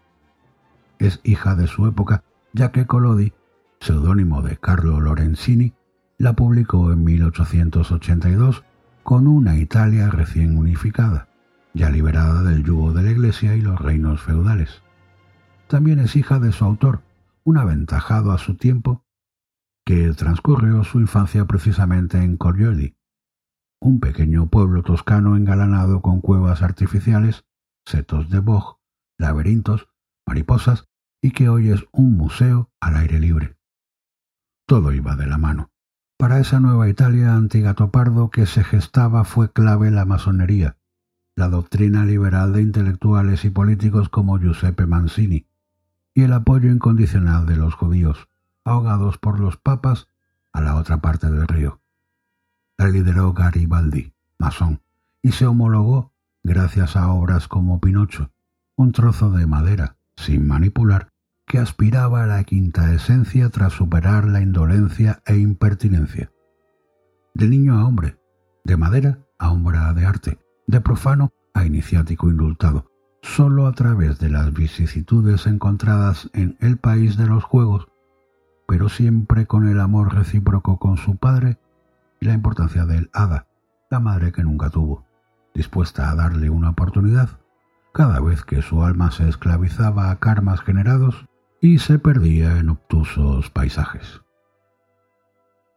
Es 1.04 1.20
hija 1.22 1.54
de 1.54 1.66
su 1.66 1.86
época, 1.86 2.24
ya 2.54 2.72
que 2.72 2.86
Collodi, 2.86 3.34
seudónimo 3.78 4.40
de 4.40 4.56
Carlo 4.56 5.02
Lorenzini, 5.02 5.74
la 6.16 6.32
publicó 6.32 6.92
en 6.92 7.04
1882 7.04 8.64
con 9.02 9.26
una 9.26 9.58
Italia 9.58 10.08
recién 10.08 10.56
unificada, 10.56 11.28
ya 11.74 11.90
liberada 11.90 12.42
del 12.42 12.64
yugo 12.64 12.94
de 12.94 13.02
la 13.02 13.10
Iglesia 13.10 13.54
y 13.54 13.60
los 13.60 13.78
reinos 13.78 14.22
feudales. 14.22 14.82
También 15.66 15.98
es 15.98 16.16
hija 16.16 16.38
de 16.38 16.52
su 16.52 16.64
autor, 16.64 17.02
un 17.44 17.58
aventajado 17.58 18.32
a 18.32 18.38
su 18.38 18.56
tiempo, 18.56 19.04
que 19.84 20.10
transcurrió 20.14 20.84
su 20.84 21.00
infancia 21.00 21.44
precisamente 21.44 22.16
en 22.16 22.38
Corioli, 22.38 22.96
un 23.78 24.00
pequeño 24.00 24.46
pueblo 24.46 24.82
toscano 24.82 25.36
engalanado 25.36 26.00
con 26.00 26.22
cuevas 26.22 26.62
artificiales, 26.62 27.44
setos 27.84 28.30
de 28.30 28.38
boj, 28.38 28.78
laberintos, 29.18 29.90
mariposas 30.24 30.88
y 31.24 31.30
que 31.30 31.48
hoy 31.48 31.70
es 31.70 31.87
un 31.90 32.18
museo 32.18 32.70
al 32.80 32.96
aire 32.96 33.18
libre. 33.18 33.56
Todo 34.66 34.92
iba 34.92 35.16
de 35.16 35.26
la 35.26 35.38
mano. 35.38 35.70
Para 36.18 36.38
esa 36.38 36.60
nueva 36.60 36.87
Italia 36.87 37.34
antigato 37.34 37.90
pardo 37.90 38.28
que 38.28 38.44
se 38.44 38.62
gestaba 38.62 39.24
fue 39.24 39.50
clave 39.50 39.90
la 39.90 40.04
masonería, 40.04 40.76
la 41.34 41.48
doctrina 41.48 42.04
liberal 42.04 42.52
de 42.52 42.60
intelectuales 42.60 43.46
y 43.46 43.48
políticos 43.48 44.10
como 44.10 44.38
Giuseppe 44.38 44.84
Mancini, 44.84 45.46
y 46.12 46.24
el 46.24 46.34
apoyo 46.34 46.70
incondicional 46.70 47.46
de 47.46 47.56
los 47.56 47.72
judíos, 47.72 48.28
ahogados 48.62 49.16
por 49.16 49.40
los 49.40 49.56
papas 49.56 50.08
a 50.52 50.60
la 50.60 50.76
otra 50.76 50.98
parte 50.98 51.30
del 51.30 51.48
río. 51.48 51.80
La 52.76 52.88
lideró 52.88 53.32
Garibaldi, 53.32 54.12
masón, 54.38 54.82
y 55.22 55.32
se 55.32 55.46
homologó 55.46 56.12
gracias 56.42 56.96
a 56.96 57.08
obras 57.08 57.48
como 57.48 57.80
Pinocho, 57.80 58.30
un 58.76 58.92
trozo 58.92 59.30
de 59.30 59.46
madera, 59.46 59.96
sin 60.16 60.46
manipular, 60.46 61.13
que 61.54 61.60
aspiraba 61.60 62.24
a 62.24 62.26
la 62.26 62.42
quinta 62.42 62.92
esencia 62.92 63.48
tras 63.48 63.74
superar 63.74 64.26
la 64.26 64.40
indolencia 64.40 65.22
e 65.24 65.36
impertinencia. 65.36 66.32
De 67.32 67.46
niño 67.46 67.74
a 67.74 67.86
hombre, 67.86 68.18
de 68.64 68.76
madera 68.76 69.20
a 69.38 69.52
obra 69.52 69.92
de 69.92 70.04
arte, 70.04 70.40
de 70.66 70.80
profano 70.80 71.32
a 71.54 71.64
iniciático 71.64 72.28
indultado, 72.28 72.90
solo 73.22 73.68
a 73.68 73.72
través 73.72 74.18
de 74.18 74.30
las 74.30 74.52
vicisitudes 74.52 75.46
encontradas 75.46 76.28
en 76.32 76.56
el 76.58 76.76
país 76.76 77.16
de 77.16 77.28
los 77.28 77.44
juegos, 77.44 77.86
pero 78.66 78.88
siempre 78.88 79.46
con 79.46 79.68
el 79.68 79.78
amor 79.78 80.12
recíproco 80.12 80.80
con 80.80 80.96
su 80.96 81.18
padre 81.18 81.60
y 82.20 82.26
la 82.26 82.34
importancia 82.34 82.84
del 82.84 83.10
hada, 83.12 83.46
la 83.90 84.00
madre 84.00 84.32
que 84.32 84.42
nunca 84.42 84.70
tuvo, 84.70 85.06
dispuesta 85.54 86.10
a 86.10 86.16
darle 86.16 86.50
una 86.50 86.70
oportunidad 86.70 87.28
cada 87.92 88.18
vez 88.18 88.42
que 88.42 88.60
su 88.60 88.82
alma 88.82 89.12
se 89.12 89.28
esclavizaba 89.28 90.10
a 90.10 90.18
karmas 90.18 90.60
generados 90.60 91.28
y 91.64 91.79
se 91.79 91.98
perdía 91.98 92.59
en 92.59 92.68
obtusos 92.68 93.48
paisajes. 93.48 94.20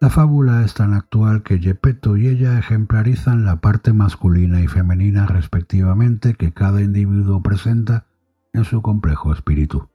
La 0.02 0.10
fábula 0.10 0.65
es 0.65 0.73
tan 0.73 0.93
actual 0.93 1.43
que 1.43 1.60
Gepetto 1.60 2.17
y 2.17 2.28
ella 2.28 2.60
ejemplarizan 2.60 3.45
la 3.45 3.62
parte 3.62 3.93
masculina 3.93 4.60
y 4.60 4.67
femenina 4.67 5.28
respectivamente 5.28 6.34
que 6.34 6.52
cada 6.52 6.82
individuo 6.82 7.41
presenta 7.41 8.06
en 8.52 8.65
su 8.65 8.82
complejo 8.82 9.32
espíritu. 9.32 9.88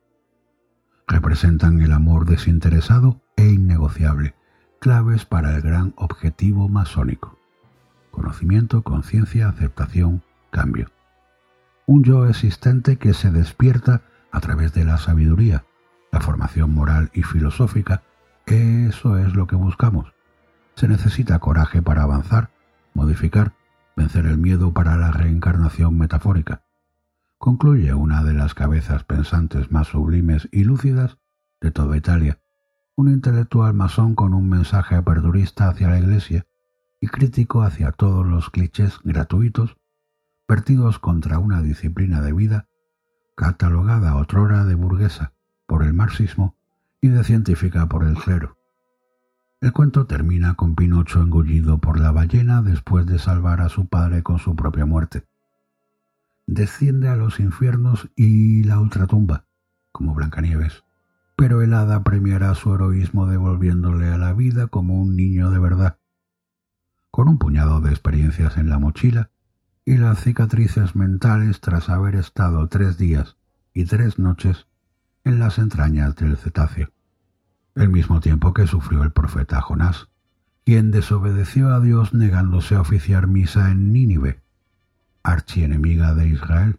Representan 1.07 1.83
el 1.83 1.93
amor 1.93 2.25
desinteresado 2.25 3.21
e 3.37 3.49
innegociable, 3.49 4.35
claves 4.81 5.27
para 5.27 5.55
el 5.55 5.61
gran 5.61 5.93
objetivo 5.97 6.71
masónico. 6.71 7.39
Conocimiento, 8.11 8.81
conciencia, 8.81 9.47
aceptación, 9.47 10.23
cambio. 10.51 10.91
Un 11.85 12.03
yo 12.03 12.27
existente 12.27 12.97
que 12.97 13.13
se 13.13 13.31
despierta 13.31 14.01
a 14.31 14.41
través 14.41 14.73
de 14.73 14.87
la 14.87 14.97
sabiduría, 14.97 15.65
la 16.13 16.21
formación 16.21 16.73
moral 16.73 17.11
y 17.15 17.23
filosófica, 17.23 18.03
eso 18.47 19.17
es 19.17 19.35
lo 19.35 19.47
que 19.47 19.57
buscamos. 19.57 20.13
Se 20.75 20.87
necesita 20.87 21.39
coraje 21.39 21.81
para 21.81 22.03
avanzar, 22.03 22.51
modificar, 22.93 23.55
vencer 23.97 24.27
el 24.27 24.37
miedo 24.37 24.73
para 24.73 24.97
la 24.97 25.11
reencarnación 25.11 25.97
metafórica. 25.97 26.65
Concluye 27.39 27.95
una 27.95 28.23
de 28.23 28.35
las 28.35 28.55
cabezas 28.55 29.05
pensantes 29.05 29.73
más 29.73 29.89
sublimes 29.89 30.49
y 30.53 30.65
lúcidas 30.65 31.19
de 31.61 31.71
toda 31.71 31.97
Italia, 31.97 32.41
un 32.95 33.09
intelectual 33.09 33.73
masón 33.73 34.15
con 34.15 34.35
un 34.35 34.49
mensaje 34.51 34.95
aperturista 34.95 35.69
hacia 35.69 35.89
la 35.89 35.99
Iglesia 35.99 36.47
y 37.01 37.09
crítico 37.09 37.63
hacia 37.63 37.91
todos 37.91 38.27
los 38.27 38.51
clichés 38.51 38.99
gratuitos 39.03 39.77
vertidos 40.47 40.99
contra 40.99 41.39
una 41.39 41.63
disciplina 41.63 42.21
de 42.21 42.33
vida 42.33 42.69
catalogada 43.35 44.15
otrora 44.17 44.65
de 44.65 44.75
burguesa 44.75 45.33
por 45.73 45.85
el 45.85 45.95
marxismo 45.95 46.55
y 47.01 47.09
de 47.09 47.25
científica 47.25 47.89
por 47.89 48.05
el 48.05 48.15
clero. 48.15 48.59
El 49.63 49.73
cuento 49.73 50.05
termina 50.07 50.53
con 50.53 50.75
Pinocho 50.75 51.23
engullido 51.23 51.79
por 51.79 51.99
la 51.99 52.13
ballena 52.13 52.61
después 52.61 53.07
de 53.07 53.19
salvar 53.19 53.63
a 53.63 53.71
su 53.71 53.87
padre 53.87 54.23
con 54.23 54.39
su 54.39 54.55
propia 54.55 54.85
muerte. 54.85 55.25
Desciende 56.47 57.09
a 57.09 57.17
los 57.17 57.41
infiernos 57.41 58.11
y 58.17 58.65
la 58.65 58.81
ultratumba, 58.81 59.47
como 59.93 60.13
Blancanieves, 60.13 60.85
pero 61.37 61.63
el 61.63 61.73
hada 61.73 62.05
premiará 62.05 62.55
su 62.55 62.75
heroísmo 62.75 63.27
devolviéndole 63.27 64.09
a 64.09 64.19
la 64.19 64.35
vida 64.35 64.67
como 64.67 65.01
un 65.01 65.17
niño 65.17 65.51
de 65.51 65.59
verdad. 65.59 65.97
Con 67.11 67.31
un 67.31 67.39
puñado 67.39 67.81
de 67.81 67.89
experiencias 67.89 68.59
en 68.59 68.69
la 68.69 68.79
mochila 68.79 69.31
y 69.87 69.97
las 69.97 70.23
cicatrices 70.23 70.95
mentales 70.95 71.63
tras 71.63 71.89
haber 71.89 72.17
estado 72.17 72.69
tres 72.69 72.99
días 72.99 73.39
y 73.73 73.87
tres 73.87 74.19
noches 74.19 74.67
en 75.25 75.39
las 75.39 75.59
entrañas 75.59 76.17
del 76.17 76.37
cetáceo, 76.37 76.91
el 77.75 77.89
mismo 77.89 78.21
tiempo 78.21 78.53
que 78.53 78.67
sufrió 78.67 79.03
el 79.03 79.13
profeta 79.13 79.61
Jonás, 79.61 80.09
quien 80.65 80.91
desobedeció 80.91 81.73
a 81.75 81.81
Dios 81.81 82.15
negándose 82.15 82.75
a 82.75 82.81
oficiar 82.81 83.27
misa 83.27 83.71
en 83.71 83.93
Nínive, 83.93 84.41
archienemiga 85.23 86.15
de 86.15 86.29
Israel. 86.29 86.79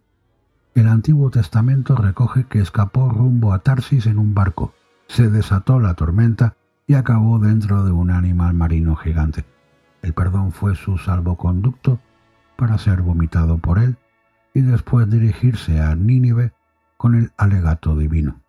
El 0.74 0.88
Antiguo 0.88 1.30
Testamento 1.30 1.96
recoge 1.96 2.44
que 2.44 2.60
escapó 2.60 3.08
rumbo 3.08 3.52
a 3.52 3.60
Tarsis 3.60 4.06
en 4.06 4.18
un 4.18 4.34
barco, 4.34 4.74
se 5.06 5.30
desató 5.30 5.80
la 5.80 5.94
tormenta 5.94 6.56
y 6.86 6.94
acabó 6.94 7.38
dentro 7.38 7.84
de 7.84 7.92
un 7.92 8.10
animal 8.10 8.54
marino 8.54 8.96
gigante. 8.96 9.44
El 10.02 10.12
perdón 10.12 10.52
fue 10.52 10.74
su 10.74 10.98
salvoconducto 10.98 12.00
para 12.56 12.78
ser 12.78 13.02
vomitado 13.02 13.58
por 13.58 13.78
él 13.78 13.96
y 14.52 14.60
después 14.60 15.10
dirigirse 15.10 15.80
a 15.80 15.94
Nínive 15.94 16.52
con 17.04 17.16
el 17.16 17.32
alegato 17.36 17.94
divino. 17.98 18.40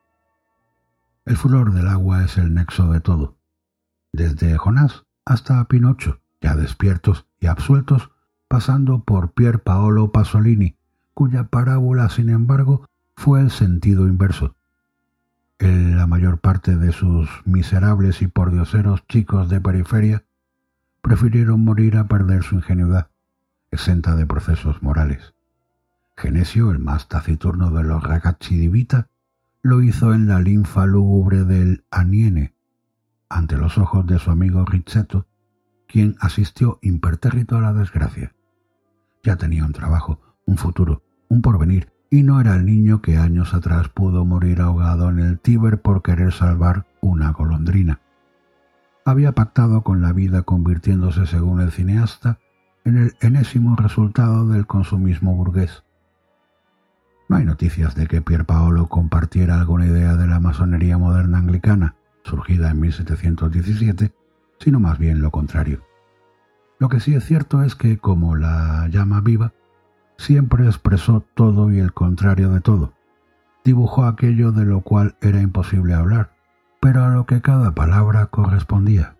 El 1.25 1.35
furor 1.35 1.73
del 1.73 1.89
agua 1.89 2.23
es 2.23 2.37
el 2.37 2.53
nexo 2.53 2.89
de 2.89 3.01
todo, 3.01 3.35
desde 4.13 4.57
Jonás 4.57 5.03
hasta 5.25 5.61
Pinocho, 5.65 6.21
ya 6.39 6.55
despiertos 6.55 7.25
y 7.41 7.47
absueltos, 7.47 8.11
pasando 8.47 9.03
por 9.03 9.33
Pier 9.33 9.61
Paolo 9.61 10.13
Pasolini, 10.13 10.77
cuya 11.13 11.49
parábola, 11.49 12.07
sin 12.07 12.29
embargo, 12.29 12.87
fue 13.17 13.41
el 13.41 13.51
sentido 13.51 14.07
inverso. 14.07 14.55
la 15.59 16.07
mayor 16.07 16.39
parte 16.39 16.77
de 16.77 16.93
sus 16.93 17.29
miserables 17.43 18.21
y 18.21 18.27
pordioseros 18.27 19.05
chicos 19.07 19.49
de 19.49 19.59
periferia 19.59 20.23
prefirieron 21.01 21.61
morir 21.61 21.97
a 21.97 22.07
perder 22.07 22.43
su 22.43 22.55
ingenuidad, 22.55 23.09
exenta 23.69 24.15
de 24.15 24.25
procesos 24.25 24.81
morales. 24.81 25.34
Genesio, 26.17 26.71
el 26.71 26.79
más 26.79 27.09
taciturno 27.09 27.71
de 27.71 27.83
los 27.83 28.01
ragazzi 28.01 28.87
lo 29.61 29.81
hizo 29.81 30.13
en 30.13 30.27
la 30.27 30.39
linfa 30.39 30.85
lúgubre 30.85 31.43
del 31.43 31.83
Aniene, 31.91 32.55
ante 33.29 33.57
los 33.57 33.77
ojos 33.77 34.05
de 34.05 34.19
su 34.19 34.31
amigo 34.31 34.63
Rizzetto, 34.63 35.27
quien 35.87 36.15
asistió 36.19 36.79
impertérrito 36.81 37.57
a 37.57 37.61
la 37.61 37.73
desgracia. 37.73 38.33
Ya 39.23 39.35
tenía 39.35 39.65
un 39.65 39.73
trabajo, 39.73 40.21
un 40.45 40.57
futuro, 40.57 41.03
un 41.27 41.41
porvenir, 41.41 41.91
y 42.09 42.23
no 42.23 42.39
era 42.39 42.55
el 42.55 42.65
niño 42.65 43.01
que 43.01 43.17
años 43.17 43.53
atrás 43.53 43.89
pudo 43.89 44.23
morir 44.23 44.61
ahogado 44.61 45.09
en 45.09 45.19
el 45.19 45.39
Tíber 45.39 45.81
por 45.81 46.01
querer 46.01 46.31
salvar 46.31 46.85
una 47.01 47.31
golondrina. 47.31 47.99
Había 49.03 49.33
pactado 49.33 49.81
con 49.81 50.01
la 50.01 50.13
vida 50.13 50.43
convirtiéndose, 50.43 51.25
según 51.25 51.59
el 51.59 51.71
cineasta, 51.71 52.39
en 52.85 52.97
el 52.97 53.15
enésimo 53.19 53.75
resultado 53.75 54.47
del 54.47 54.65
consumismo 54.67 55.35
burgués. 55.35 55.84
No 57.27 57.37
hay 57.37 57.45
noticias 57.45 57.95
de 57.95 58.07
que 58.07 58.21
Pier 58.21 58.45
Paolo 58.45 58.87
compartiera 58.87 59.59
alguna 59.59 59.87
idea 59.87 60.15
de 60.15 60.27
la 60.27 60.39
masonería 60.39 60.97
moderna 60.97 61.39
anglicana, 61.39 61.95
surgida 62.23 62.69
en 62.69 62.79
1717, 62.79 64.13
sino 64.59 64.79
más 64.79 64.99
bien 64.99 65.21
lo 65.21 65.31
contrario. 65.31 65.81
Lo 66.79 66.89
que 66.89 66.99
sí 66.99 67.15
es 67.15 67.25
cierto 67.25 67.63
es 67.63 67.75
que, 67.75 67.97
como 67.97 68.35
la 68.35 68.87
llama 68.89 69.21
viva, 69.21 69.53
siempre 70.17 70.65
expresó 70.65 71.25
todo 71.33 71.71
y 71.71 71.79
el 71.79 71.93
contrario 71.93 72.51
de 72.51 72.61
todo. 72.61 72.93
Dibujó 73.63 74.05
aquello 74.05 74.51
de 74.51 74.65
lo 74.65 74.81
cual 74.81 75.15
era 75.21 75.41
imposible 75.41 75.93
hablar, 75.93 76.31
pero 76.79 77.03
a 77.03 77.09
lo 77.09 77.25
que 77.25 77.41
cada 77.41 77.73
palabra 77.73 78.27
correspondía. 78.27 79.15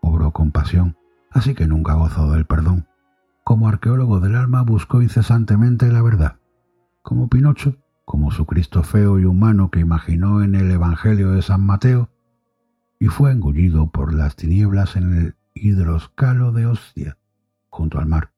Obró 0.00 0.32
compasión, 0.32 0.96
así 1.30 1.54
que 1.54 1.66
nunca 1.66 1.94
gozó 1.94 2.30
del 2.32 2.44
perdón 2.44 2.86
como 3.50 3.68
arqueólogo 3.68 4.20
del 4.20 4.36
alma 4.36 4.62
buscó 4.62 5.02
incesantemente 5.02 5.90
la 5.90 6.02
verdad. 6.02 6.36
Como 7.02 7.28
Pinocho, 7.28 7.76
como 8.04 8.30
su 8.30 8.44
Cristo 8.44 8.82
feo 8.82 9.18
y 9.18 9.24
humano 9.24 9.70
que 9.70 9.80
imaginó 9.80 10.42
en 10.42 10.54
el 10.54 10.70
Evangelio 10.70 11.30
de 11.32 11.42
San 11.42 11.64
Mateo, 11.64 12.10
y 12.98 13.06
fue 13.06 13.32
engullido 13.32 13.90
por 13.90 14.12
las 14.12 14.36
tinieblas 14.36 14.96
en 14.96 15.14
el 15.14 15.36
hidroscalo 15.54 16.52
de 16.52 16.66
Ostia, 16.66 17.16
junto 17.70 17.98
al 17.98 18.06
mar. 18.06 18.32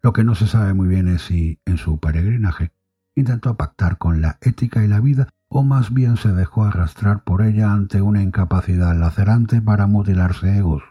Lo 0.00 0.14
que 0.14 0.24
no 0.24 0.34
se 0.34 0.46
sabe 0.46 0.72
muy 0.72 0.88
bien 0.88 1.08
es 1.08 1.22
si, 1.22 1.60
en 1.66 1.76
su 1.76 1.98
peregrinaje, 1.98 2.72
intentó 3.14 3.56
pactar 3.56 3.98
con 3.98 4.22
la 4.22 4.38
ética 4.40 4.82
y 4.82 4.88
la 4.88 5.00
vida, 5.00 5.28
o 5.48 5.62
más 5.62 5.92
bien 5.92 6.16
se 6.16 6.32
dejó 6.32 6.64
arrastrar 6.64 7.24
por 7.24 7.42
ella 7.42 7.72
ante 7.72 8.00
una 8.00 8.22
incapacidad 8.22 8.96
lacerante 8.96 9.60
para 9.60 9.86
mutilarse 9.86 10.56
egos, 10.56 10.82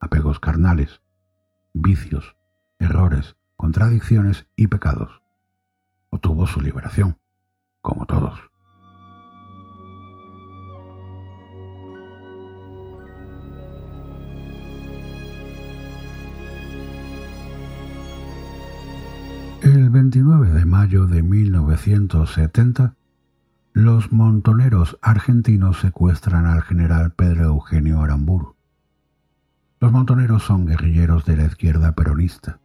apegos 0.00 0.40
carnales, 0.40 1.02
vicios, 1.72 2.36
errores, 2.78 3.36
contradicciones 3.56 4.46
y 4.56 4.66
pecados. 4.66 5.19
Obtuvo 6.10 6.46
su 6.46 6.60
liberación, 6.60 7.16
como 7.80 8.04
todos. 8.06 8.38
El 19.62 19.90
29 19.90 20.50
de 20.50 20.64
mayo 20.64 21.06
de 21.06 21.22
1970, 21.22 22.96
los 23.72 24.10
montoneros 24.10 24.98
argentinos 25.02 25.80
secuestran 25.80 26.46
al 26.46 26.62
general 26.62 27.12
Pedro 27.12 27.44
Eugenio 27.44 28.00
Aramburu. 28.00 28.56
Los 29.78 29.92
montoneros 29.92 30.42
son 30.42 30.66
guerrilleros 30.66 31.24
de 31.24 31.36
la 31.36 31.44
izquierda 31.44 31.92
peronista 31.92 32.58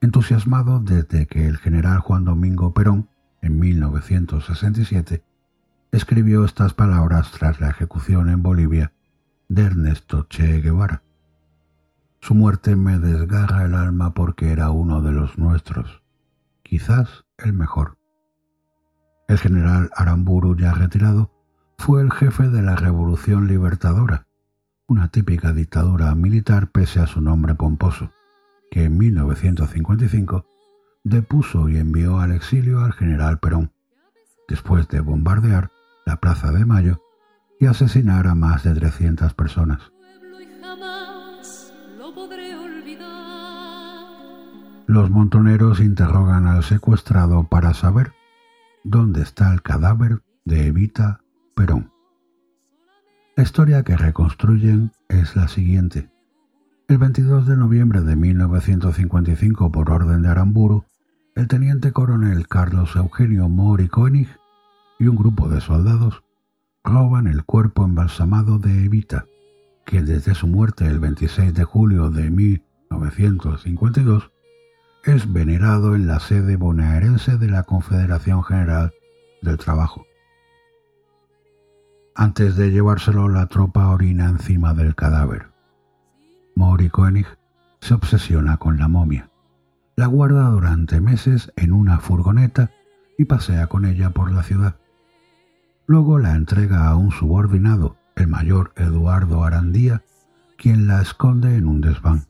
entusiasmado 0.00 0.80
desde 0.80 1.26
que 1.26 1.46
el 1.46 1.58
general 1.58 2.00
Juan 2.00 2.24
Domingo 2.24 2.74
Perón, 2.74 3.08
en 3.42 3.58
1967, 3.58 5.22
escribió 5.92 6.44
estas 6.44 6.74
palabras 6.74 7.30
tras 7.32 7.60
la 7.60 7.70
ejecución 7.70 8.28
en 8.28 8.42
Bolivia 8.42 8.92
de 9.48 9.62
Ernesto 9.62 10.26
Che 10.28 10.60
Guevara. 10.60 11.02
Su 12.20 12.34
muerte 12.34 12.76
me 12.76 12.98
desgarra 12.98 13.64
el 13.64 13.74
alma 13.74 14.12
porque 14.14 14.50
era 14.50 14.70
uno 14.70 15.00
de 15.00 15.12
los 15.12 15.38
nuestros, 15.38 16.02
quizás 16.62 17.24
el 17.38 17.52
mejor. 17.52 17.98
El 19.28 19.38
general 19.38 19.90
Aramburu, 19.94 20.56
ya 20.56 20.72
retirado, 20.72 21.32
fue 21.78 22.02
el 22.02 22.12
jefe 22.12 22.48
de 22.48 22.62
la 22.62 22.76
Revolución 22.76 23.46
Libertadora, 23.46 24.26
una 24.86 25.08
típica 25.08 25.52
dictadura 25.52 26.14
militar 26.14 26.70
pese 26.70 27.00
a 27.00 27.06
su 27.06 27.20
nombre 27.20 27.54
pomposo, 27.54 28.10
que 28.70 28.84
en 28.84 28.98
1955 28.98 30.46
depuso 31.04 31.68
y 31.68 31.78
envió 31.78 32.18
al 32.18 32.32
exilio 32.32 32.80
al 32.80 32.92
general 32.92 33.38
Perón, 33.38 33.72
después 34.48 34.88
de 34.88 35.00
bombardear 35.00 35.70
la 36.04 36.16
Plaza 36.16 36.50
de 36.50 36.64
Mayo 36.64 37.00
y 37.60 37.66
asesinar 37.66 38.26
a 38.26 38.34
más 38.34 38.64
de 38.64 38.74
300 38.74 39.34
personas. 39.34 39.92
Los 44.86 45.10
montoneros 45.10 45.80
interrogan 45.80 46.46
al 46.46 46.62
secuestrado 46.62 47.44
para 47.44 47.74
saber 47.74 48.12
dónde 48.84 49.22
está 49.22 49.52
el 49.52 49.62
cadáver 49.62 50.22
de 50.44 50.66
Evita 50.66 51.20
Perón. 51.54 51.92
La 53.36 53.42
historia 53.42 53.82
que 53.82 53.96
reconstruyen 53.96 54.92
es 55.08 55.34
la 55.34 55.48
siguiente. 55.48 56.08
El 56.88 56.98
22 56.98 57.48
de 57.48 57.56
noviembre 57.56 58.02
de 58.02 58.14
1955, 58.14 59.72
por 59.72 59.90
orden 59.90 60.22
de 60.22 60.28
Aramburu, 60.28 60.84
el 61.34 61.48
teniente 61.48 61.90
coronel 61.90 62.46
Carlos 62.46 62.94
Eugenio 62.94 63.48
Mori 63.48 63.88
Koenig 63.88 64.28
y 65.00 65.08
un 65.08 65.16
grupo 65.16 65.48
de 65.48 65.60
soldados 65.60 66.22
roban 66.84 67.26
el 67.26 67.44
cuerpo 67.44 67.84
embalsamado 67.84 68.60
de 68.60 68.84
Evita, 68.84 69.24
que 69.84 70.02
desde 70.02 70.36
su 70.36 70.46
muerte 70.46 70.86
el 70.86 71.00
26 71.00 71.54
de 71.54 71.64
julio 71.64 72.10
de 72.10 72.30
1952 72.30 74.30
es 75.02 75.32
venerado 75.32 75.96
en 75.96 76.06
la 76.06 76.20
sede 76.20 76.54
bonaerense 76.54 77.36
de 77.36 77.48
la 77.48 77.64
Confederación 77.64 78.44
General 78.44 78.92
del 79.42 79.58
Trabajo. 79.58 80.06
Antes 82.14 82.54
de 82.54 82.70
llevárselo, 82.70 83.28
la 83.28 83.48
tropa 83.48 83.88
orina 83.88 84.28
encima 84.28 84.72
del 84.72 84.94
cadáver. 84.94 85.55
Mori 86.56 86.88
Koenig 86.88 87.26
se 87.82 87.92
obsesiona 87.92 88.56
con 88.56 88.78
la 88.78 88.88
momia. 88.88 89.28
La 89.94 90.06
guarda 90.06 90.48
durante 90.48 91.02
meses 91.02 91.52
en 91.54 91.74
una 91.74 91.98
furgoneta 91.98 92.70
y 93.18 93.26
pasea 93.26 93.66
con 93.66 93.84
ella 93.84 94.10
por 94.10 94.32
la 94.32 94.42
ciudad. 94.42 94.76
Luego 95.86 96.18
la 96.18 96.34
entrega 96.34 96.88
a 96.88 96.96
un 96.96 97.12
subordinado, 97.12 97.96
el 98.16 98.28
mayor 98.28 98.72
Eduardo 98.76 99.44
Arandía, 99.44 100.02
quien 100.56 100.86
la 100.86 101.02
esconde 101.02 101.56
en 101.56 101.68
un 101.68 101.82
desván. 101.82 102.24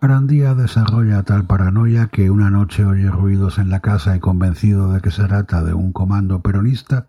Arandía 0.00 0.56
desarrolla 0.56 1.22
tal 1.22 1.46
paranoia 1.46 2.08
que 2.08 2.28
una 2.28 2.50
noche 2.50 2.84
oye 2.84 3.08
ruidos 3.08 3.58
en 3.58 3.70
la 3.70 3.78
casa 3.78 4.16
y 4.16 4.20
convencido 4.20 4.92
de 4.92 5.00
que 5.00 5.12
se 5.12 5.24
trata 5.24 5.62
de 5.62 5.74
un 5.74 5.92
comando 5.92 6.42
peronista, 6.42 7.06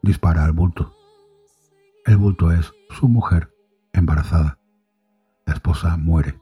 dispara 0.00 0.44
al 0.44 0.52
bulto. 0.52 0.94
El 2.06 2.16
bulto 2.16 2.50
es 2.50 2.72
su 2.88 3.10
mujer, 3.10 3.50
embarazada. 3.92 4.58
La 5.46 5.54
esposa 5.54 5.96
muere. 5.96 6.38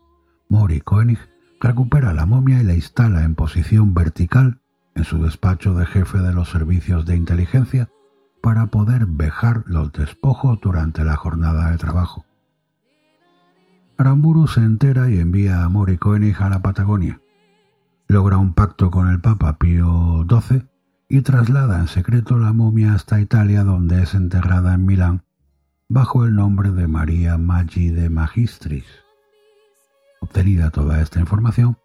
Mori 0.48 0.80
Koenig 0.80 1.18
recupera 1.60 2.12
la 2.12 2.26
momia 2.26 2.60
y 2.60 2.64
la 2.64 2.74
instala 2.74 3.24
en 3.24 3.34
posición 3.34 3.94
vertical 3.94 4.60
en 4.94 5.04
su 5.04 5.22
despacho 5.22 5.74
de 5.74 5.86
jefe 5.86 6.18
de 6.18 6.32
los 6.32 6.50
servicios 6.50 7.06
de 7.06 7.16
inteligencia 7.16 7.88
para 8.42 8.66
poder 8.66 9.06
vejar 9.06 9.62
los 9.66 9.92
despojos 9.92 10.60
durante 10.60 11.04
la 11.04 11.16
jornada 11.16 11.70
de 11.70 11.78
trabajo. 11.78 12.24
Aramburu 13.96 14.46
se 14.48 14.60
entera 14.60 15.10
y 15.10 15.18
envía 15.18 15.64
a 15.64 15.68
Mori 15.68 15.96
Koenig 15.96 16.40
a 16.42 16.48
la 16.48 16.60
Patagonia. 16.60 17.20
Logra 18.08 18.36
un 18.36 18.52
pacto 18.52 18.90
con 18.90 19.08
el 19.08 19.20
Papa 19.20 19.58
Pío 19.58 20.26
XII 20.28 20.66
y 21.08 21.20
traslada 21.22 21.78
en 21.78 21.88
secreto 21.88 22.38
la 22.38 22.52
momia 22.52 22.94
hasta 22.94 23.20
Italia 23.20 23.64
donde 23.64 24.02
es 24.02 24.14
enterrada 24.14 24.74
en 24.74 24.84
Milán 24.84 25.22
bajo 25.92 26.24
el 26.24 26.34
nombre 26.34 26.70
de 26.70 26.88
María 26.88 27.36
Maggi 27.36 27.90
de 27.90 28.08
Magistris. 28.08 28.86
Obtenida 30.22 30.70
toda 30.70 31.02
esta 31.02 31.20
información, 31.20 31.76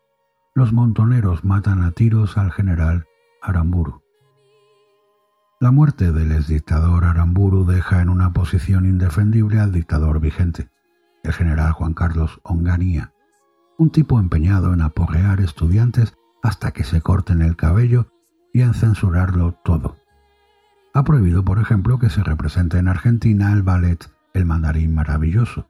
los 0.55 0.71
montoneros 0.71 1.43
matan 1.43 1.83
a 1.83 1.91
tiros 1.91 2.37
al 2.37 2.53
general 2.53 3.05
Aramburu. 3.41 4.01
La 5.59 5.71
muerte 5.71 6.13
del 6.13 6.31
exdictador 6.31 7.03
Aramburu 7.03 7.65
deja 7.65 8.01
en 8.01 8.07
una 8.07 8.31
posición 8.31 8.85
indefendible 8.85 9.59
al 9.59 9.73
dictador 9.73 10.21
vigente 10.21 10.69
el 11.23 11.33
general 11.33 11.73
Juan 11.73 11.93
Carlos 11.93 12.39
Onganía, 12.43 13.11
un 13.77 13.89
tipo 13.89 14.21
empeñado 14.21 14.73
en 14.73 14.83
aporrear 14.83 15.41
estudiantes 15.41 16.15
hasta 16.41 16.71
que 16.71 16.85
se 16.85 17.01
corten 17.01 17.41
el 17.41 17.57
cabello 17.57 18.13
y 18.53 18.61
en 18.61 18.73
censurarlo 18.73 19.59
todo. 19.65 19.97
Ha 20.97 21.03
prohibido, 21.03 21.45
por 21.45 21.59
ejemplo, 21.59 21.99
que 21.99 22.09
se 22.09 22.23
represente 22.23 22.79
en 22.79 22.87
Argentina 22.87 23.53
el 23.53 23.61
ballet 23.61 24.09
El 24.33 24.45
mandarín 24.45 24.95
maravilloso, 24.95 25.69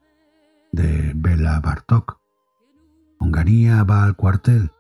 de 0.72 1.12
Bela 1.18 1.60
Bartok. 1.60 2.22
Onganía 3.20 3.84
va 3.84 4.06
al 4.06 4.16
cuartel 4.16 4.72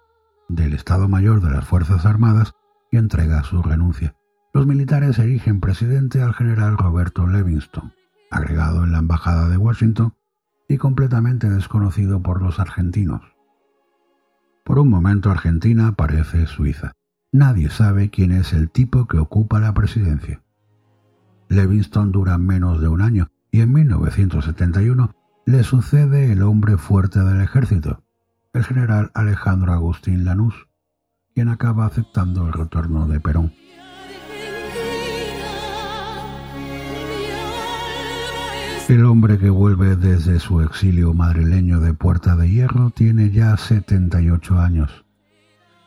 del 0.47 0.71
Estado 0.71 1.09
Mayor 1.09 1.41
de 1.41 1.49
las 1.49 1.67
Fuerzas 1.67 2.05
Armadas 2.05 2.53
y 2.91 2.95
entrega 2.95 3.43
su 3.43 3.61
renuncia. 3.61 4.15
Los 4.53 4.65
militares 4.65 5.19
erigen 5.19 5.59
presidente 5.59 6.21
al 6.21 6.33
general 6.33 6.77
Roberto 6.77 7.27
Livingston, 7.27 7.93
agregado 8.31 8.85
en 8.85 8.93
la 8.93 8.99
Embajada 8.99 9.49
de 9.49 9.57
Washington 9.57 10.13
y 10.69 10.77
completamente 10.77 11.49
desconocido 11.49 12.23
por 12.23 12.41
los 12.41 12.61
argentinos. 12.61 13.35
Por 14.63 14.79
un 14.79 14.89
momento 14.89 15.29
Argentina 15.29 15.91
parece 15.91 16.47
Suiza. 16.47 16.93
Nadie 17.37 17.69
sabe 17.69 18.09
quién 18.09 18.31
es 18.31 18.51
el 18.51 18.71
tipo 18.71 19.05
que 19.05 19.19
ocupa 19.19 19.59
la 19.59 19.71
presidencia. 19.71 20.41
Levingston 21.49 22.11
dura 22.11 22.39
menos 22.39 22.81
de 22.81 22.87
un 22.87 22.99
año 22.99 23.27
y 23.51 23.61
en 23.61 23.71
1971 23.73 25.13
le 25.45 25.63
sucede 25.63 26.31
el 26.31 26.41
hombre 26.41 26.77
fuerte 26.77 27.19
del 27.19 27.41
ejército, 27.41 28.01
el 28.53 28.63
general 28.63 29.11
Alejandro 29.13 29.71
Agustín 29.71 30.25
Lanús, 30.25 30.67
quien 31.35 31.49
acaba 31.49 31.85
aceptando 31.85 32.47
el 32.47 32.53
retorno 32.53 33.07
de 33.07 33.19
Perón. 33.19 33.53
El 38.89 39.05
hombre 39.05 39.37
que 39.37 39.51
vuelve 39.51 39.95
desde 39.95 40.39
su 40.39 40.61
exilio 40.61 41.13
madrileño 41.13 41.81
de 41.81 41.93
Puerta 41.93 42.35
de 42.35 42.49
Hierro 42.49 42.89
tiene 42.89 43.29
ya 43.29 43.55
78 43.55 44.57
años. 44.57 45.06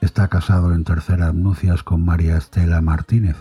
Está 0.01 0.29
casado 0.29 0.73
en 0.73 0.85
terceras 0.85 1.35
nupcias 1.35 1.83
con 1.83 2.05
María 2.05 2.39
Estela 2.39 2.81
Martínez, 2.81 3.37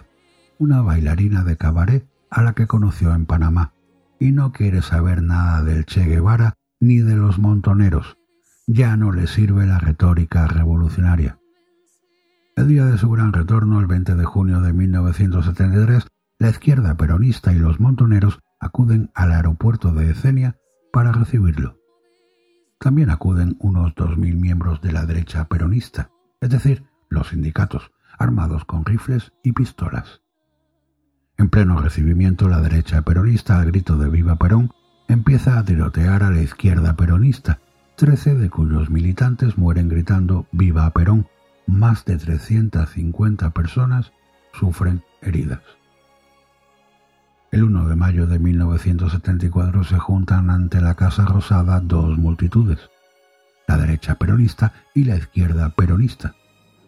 una 0.58 0.82
bailarina 0.82 1.44
de 1.44 1.56
cabaret 1.56 2.06
a 2.30 2.42
la 2.42 2.54
que 2.54 2.68
conoció 2.68 3.14
en 3.14 3.26
Panamá, 3.26 3.72
y 4.20 4.32
no 4.32 4.52
quiere 4.52 4.82
saber 4.82 5.24
nada 5.24 5.64
del 5.64 5.86
Che 5.86 6.04
Guevara 6.04 6.56
ni 6.82 6.98
de 6.98 7.16
los 7.16 7.40
montoneros. 7.40 8.18
Ya 8.68 8.98
no 8.98 9.14
le 9.14 9.28
sirve 9.28 9.66
la 9.66 9.80
retórica 9.80 10.48
revolucionaria. 10.48 11.40
El 12.58 12.68
día 12.68 12.86
de 12.86 12.98
su 12.98 13.10
gran 13.10 13.32
retorno, 13.32 13.80
el 13.80 13.88
20 13.88 14.16
de 14.16 14.26
junio 14.26 14.60
de 14.60 14.74
1973, 14.74 16.08
la 16.40 16.50
izquierda 16.50 16.96
peronista 16.96 17.54
y 17.54 17.58
los 17.58 17.80
montoneros 17.80 18.40
acuden 18.60 19.12
al 19.16 19.32
aeropuerto 19.32 19.94
de 19.94 20.12
Esenia 20.12 20.58
para 20.92 21.14
recibirlo. 21.14 21.78
También 22.80 23.12
acuden 23.12 23.56
unos 23.60 23.96
2.000 23.96 24.36
miembros 24.36 24.82
de 24.82 24.92
la 24.92 25.06
derecha 25.06 25.48
peronista, 25.48 26.12
es 26.42 26.50
decir, 26.50 26.84
los 27.10 27.30
sindicatos, 27.30 27.92
armados 28.18 28.66
con 28.66 28.86
rifles 28.86 29.34
y 29.44 29.54
pistolas. 29.54 30.22
En 31.38 31.50
pleno 31.50 31.80
recibimiento, 31.82 32.50
la 32.50 32.62
derecha 32.62 33.02
peronista, 33.02 33.60
al 33.60 33.68
grito 33.68 33.98
de 33.98 34.10
Viva 34.10 34.36
Perón, 34.36 34.72
empieza 35.08 35.58
a 35.58 35.64
tirotear 35.64 36.24
a 36.24 36.32
la 36.32 36.42
izquierda 36.42 36.96
peronista, 36.96 37.60
trece 37.96 38.36
de 38.36 38.50
cuyos 38.50 38.90
militantes 38.90 39.58
mueren 39.58 39.90
gritando 39.90 40.48
Viva 40.52 40.90
Perón. 40.92 41.28
Más 41.66 42.04
de 42.06 42.18
350 42.18 43.52
personas 43.52 44.12
sufren 44.54 45.04
heridas. 45.22 45.62
El 47.52 47.64
1 47.64 47.88
de 47.88 47.96
mayo 47.96 48.28
de 48.28 48.38
1974 48.38 49.84
se 49.84 49.98
juntan 49.98 50.50
ante 50.50 50.82
la 50.82 50.96
Casa 50.96 51.26
Rosada 51.26 51.80
dos 51.80 52.18
multitudes, 52.18 52.89
la 53.70 53.78
derecha 53.78 54.16
peronista 54.16 54.74
y 54.96 55.04
la 55.04 55.16
izquierda 55.16 55.70
peronista. 55.70 56.34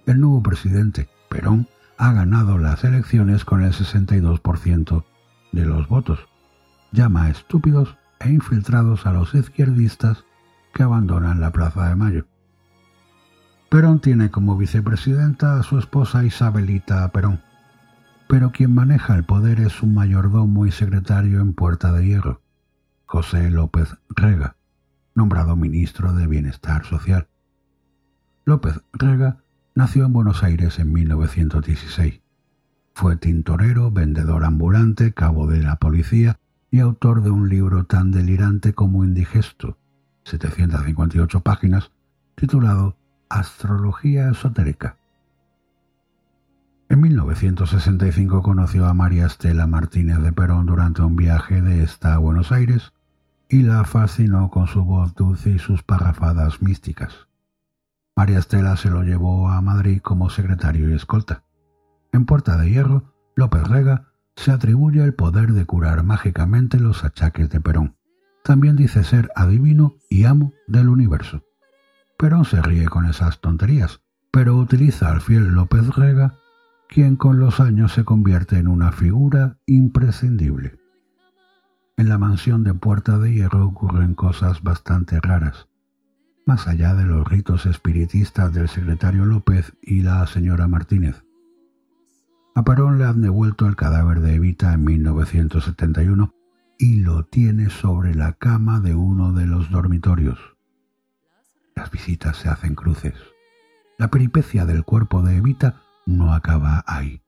El 0.08 0.20
nuevo 0.20 0.42
presidente, 0.42 1.08
Perón, 1.30 1.68
ha 2.00 2.12
ganado 2.12 2.58
las 2.58 2.84
elecciones 2.84 3.46
con 3.46 3.62
el 3.62 3.72
62% 3.72 5.06
de 5.52 5.66
los 5.68 5.88
votos. 5.88 6.20
Llama 6.92 7.26
a 7.26 7.30
estúpidos 7.30 7.98
e 8.20 8.32
infiltrados 8.32 9.06
a 9.06 9.14
los 9.14 9.36
izquierdistas 9.36 10.26
que 10.74 10.82
abandonan 10.82 11.40
la 11.40 11.52
Plaza 11.52 11.88
de 11.88 11.96
Mayo. 11.96 12.26
Perón 13.70 14.00
tiene 14.00 14.32
como 14.32 14.58
vicepresidenta 14.58 15.60
a 15.60 15.64
su 15.64 15.78
esposa 15.78 16.26
Isabelita 16.26 17.08
Perón 17.12 17.42
pero 18.28 18.54
quien 18.54 18.74
maneja 18.74 19.14
el 19.14 19.26
poder 19.26 19.60
es 19.60 19.84
un 19.84 19.94
mayordomo 19.94 20.66
y 20.66 20.72
secretario 20.72 21.42
en 21.42 21.52
Puerta 21.52 21.92
de 21.92 22.06
Hierro, 22.06 22.42
José 23.06 23.52
López 23.52 23.98
Rega, 24.08 24.56
nombrado 25.14 25.56
ministro 25.56 26.14
de 26.14 26.28
Bienestar 26.28 26.86
Social. 26.86 27.28
López 28.46 28.82
Rega 28.94 29.44
nació 29.76 30.06
en 30.06 30.14
Buenos 30.14 30.44
Aires 30.44 30.80
en 30.80 30.92
1916. 30.92 32.22
Fue 32.94 33.16
tintorero, 33.16 33.92
vendedor 33.92 34.44
ambulante, 34.44 35.14
cabo 35.14 35.48
de 35.48 35.64
la 35.64 35.78
policía 35.78 36.40
y 36.70 36.80
autor 36.80 37.24
de 37.24 37.30
un 37.30 37.50
libro 37.50 37.86
tan 37.86 38.12
delirante 38.12 38.74
como 38.74 39.04
indigesto, 39.04 39.78
758 40.26 41.42
páginas, 41.42 41.92
titulado 42.36 42.98
Astrología 43.30 44.30
Esotérica. 44.30 44.98
En 46.90 47.00
1965 47.00 48.42
conoció 48.42 48.86
a 48.86 48.94
María 48.94 49.26
Estela 49.26 49.66
Martínez 49.68 50.20
de 50.20 50.34
Perón 50.34 50.66
durante 50.66 51.02
un 51.02 51.16
viaje 51.16 51.62
de 51.62 51.84
esta 51.84 52.16
a 52.16 52.18
Buenos 52.18 52.52
Aires 52.52 52.92
y 53.52 53.64
la 53.64 53.84
fascinó 53.84 54.50
con 54.50 54.68
su 54.68 54.86
voz 54.86 55.14
dulce 55.14 55.50
y 55.50 55.60
sus 55.60 55.84
parrafadas 55.84 56.62
místicas. 56.62 57.28
María 58.16 58.40
Estela 58.40 58.78
se 58.78 58.90
lo 58.90 59.04
llevó 59.04 59.50
a 59.50 59.62
Madrid 59.62 60.00
como 60.02 60.30
secretario 60.30 60.90
y 60.90 60.94
escolta. 60.94 61.44
En 62.14 62.26
Puerta 62.26 62.58
de 62.58 62.70
Hierro, 62.70 63.14
López 63.36 63.68
Rega 63.68 64.08
se 64.38 64.52
atribuye 64.52 65.04
el 65.04 65.14
poder 65.14 65.52
de 65.52 65.66
curar 65.66 66.04
mágicamente 66.04 66.80
los 66.80 67.04
achaques 67.04 67.50
de 67.50 67.60
Perón. 67.60 67.98
También 68.44 68.78
dice 68.78 69.04
ser 69.04 69.30
adivino 69.36 69.98
y 70.10 70.24
amo 70.24 70.54
del 70.68 70.88
universo. 70.88 71.44
Perón 72.18 72.46
se 72.46 72.62
ríe 72.62 72.86
con 72.88 73.06
esas 73.06 73.42
tonterías, 73.42 74.02
pero 74.32 74.56
utiliza 74.56 75.12
al 75.12 75.20
fiel 75.20 75.50
López 75.50 75.90
Rega 75.96 76.38
quien 76.88 77.18
con 77.18 77.40
los 77.40 77.60
años 77.60 77.94
se 77.94 78.06
convierte 78.06 78.58
en 78.58 78.70
una 78.70 78.94
figura 78.94 79.58
imprescindible. 79.66 80.81
En 81.98 82.10
la 82.10 82.18
mansión 82.18 82.64
de 82.64 82.74
Puerta 82.74 83.18
de 83.18 83.34
Hierro 83.34 83.66
ocurren 83.66 84.16
cosas 84.16 84.64
bastante 84.64 85.20
raras, 85.20 85.68
más 86.46 86.68
allá 86.68 86.96
de 86.96 87.06
los 87.06 87.28
ritos 87.28 87.66
espiritistas 87.66 88.54
del 88.54 88.70
secretario 88.70 89.26
López 89.26 89.74
y 89.82 90.02
la 90.02 90.26
señora 90.28 90.68
Martínez. 90.68 91.24
A 92.56 92.64
Parón 92.64 92.98
le 92.98 93.06
han 93.06 93.22
devuelto 93.22 93.68
el 93.68 93.76
cadáver 93.76 94.20
de 94.20 94.36
Evita 94.36 94.74
en 94.74 94.84
1971 94.84 96.34
y 96.78 97.02
lo 97.02 97.26
tiene 97.26 97.70
sobre 97.70 98.16
la 98.16 98.34
cama 98.34 98.80
de 98.80 98.96
uno 98.96 99.34
de 99.34 99.46
los 99.46 99.70
dormitorios. 99.70 100.40
Las 101.76 101.92
visitas 101.92 102.38
se 102.38 102.50
hacen 102.50 102.76
cruces. 102.76 103.14
La 103.98 104.10
peripecia 104.10 104.66
del 104.66 104.84
cuerpo 104.84 105.22
de 105.22 105.38
Evita 105.38 105.82
no 106.06 106.34
acaba 106.34 106.84
ahí. 106.88 107.22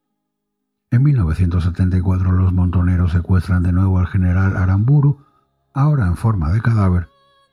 En 0.94 1.02
1974 1.02 2.34
los 2.34 2.54
montoneros 2.54 3.14
secuestran 3.14 3.64
de 3.64 3.72
nuevo 3.72 3.98
al 3.98 4.06
general 4.06 4.56
Aramburu, 4.56 5.26
ahora 5.74 6.06
en 6.06 6.16
forma 6.16 6.52
de 6.52 6.62
cadáver, 6.62 7.08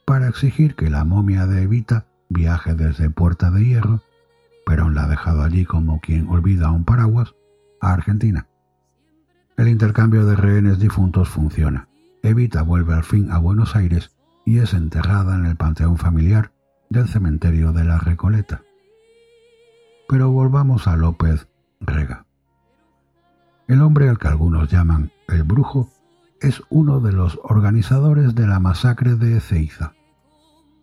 para 0.05 0.28
exigir 0.28 0.74
que 0.74 0.91
la 0.91 1.05
momia 1.05 1.47
de 1.47 1.62
Evita 1.62 2.05
viaje 2.28 2.74
desde 2.74 3.09
Puerta 3.09 3.51
de 3.51 3.64
Hierro, 3.64 4.03
Perón 4.66 4.95
la 4.95 5.05
ha 5.05 5.09
dejado 5.09 5.43
allí 5.43 5.64
como 5.64 6.01
quien 6.01 6.28
olvida 6.28 6.70
un 6.70 6.84
paraguas, 6.84 7.34
a 7.80 7.95
Argentina. 7.95 8.47
El 9.57 9.68
intercambio 9.68 10.26
de 10.26 10.36
rehenes 10.36 10.78
difuntos 10.78 11.30
funciona. 11.30 11.88
Evita 12.22 12.61
vuelve 12.61 12.93
al 12.93 13.05
fin 13.05 13.30
a 13.30 13.38
Buenos 13.38 13.74
Aires 13.74 14.14
y 14.45 14.59
es 14.59 14.74
enterrada 14.74 15.34
en 15.34 15.47
el 15.47 15.57
panteón 15.57 15.97
familiar 15.97 16.53
del 16.91 17.09
cementerio 17.09 17.72
de 17.72 17.84
la 17.84 17.99
Recoleta. 18.01 18.61
Pero 20.11 20.30
volvamos 20.30 20.86
a 20.86 20.97
López 20.97 21.49
Rega. 21.80 22.26
El 23.71 23.83
hombre 23.83 24.09
al 24.09 24.18
que 24.18 24.27
algunos 24.27 24.68
llaman 24.68 25.12
el 25.29 25.45
brujo 25.45 25.93
es 26.41 26.61
uno 26.71 26.99
de 26.99 27.12
los 27.12 27.39
organizadores 27.45 28.35
de 28.35 28.49
la 28.49 28.59
masacre 28.59 29.14
de 29.14 29.37
Ezeiza. 29.37 29.93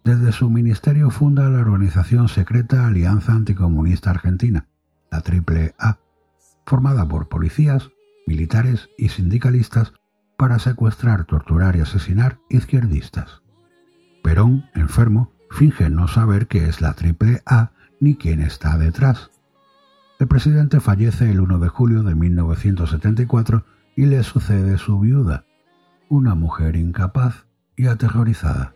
Desde 0.05 0.31
su 0.31 0.49
ministerio 0.49 1.09
funda 1.09 1.49
la 1.49 1.59
organización 1.59 2.29
secreta 2.29 2.87
Alianza 2.87 3.33
Anticomunista 3.33 4.11
Argentina, 4.11 4.67
la 5.11 5.17
AAA, 5.17 5.99
formada 6.65 7.05
por 7.05 7.27
policías, 7.27 7.89
militares 8.25 8.87
y 8.97 9.09
sindicalistas 9.09 9.91
para 10.37 10.57
secuestrar, 10.57 11.25
torturar 11.25 11.75
y 11.75 11.81
asesinar 11.81 12.39
izquierdistas. 12.49 13.41
Perón, 14.23 14.63
enfermo, 14.75 15.33
finge 15.51 15.89
no 15.89 16.07
saber 16.07 16.47
qué 16.47 16.69
es 16.69 16.79
la 16.79 16.95
AAA 16.95 17.73
ni 17.99 18.15
quién 18.15 18.39
está 18.39 18.77
detrás. 18.77 19.29
El 20.19 20.27
presidente 20.27 20.79
fallece 20.79 21.29
el 21.29 21.39
1 21.39 21.59
de 21.59 21.67
julio 21.67 22.01
de 22.01 22.15
1974 22.15 23.63
y 23.95 24.07
le 24.07 24.23
sucede 24.23 24.79
su 24.79 24.99
viuda, 24.99 25.45
una 26.09 26.33
mujer 26.33 26.75
incapaz 26.75 27.45
y 27.75 27.85
aterrorizada. 27.85 28.73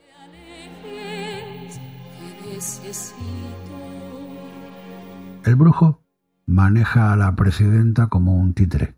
El 5.43 5.55
brujo 5.55 6.03
maneja 6.45 7.11
a 7.11 7.15
la 7.15 7.35
presidenta 7.35 8.07
como 8.07 8.35
un 8.35 8.53
títere. 8.53 8.95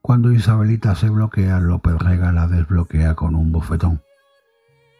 Cuando 0.00 0.30
Isabelita 0.30 0.94
se 0.94 1.08
bloquea, 1.08 1.58
López 1.58 1.94
Rega 1.98 2.30
la 2.30 2.46
desbloquea 2.46 3.16
con 3.16 3.34
un 3.34 3.50
bofetón. 3.50 4.02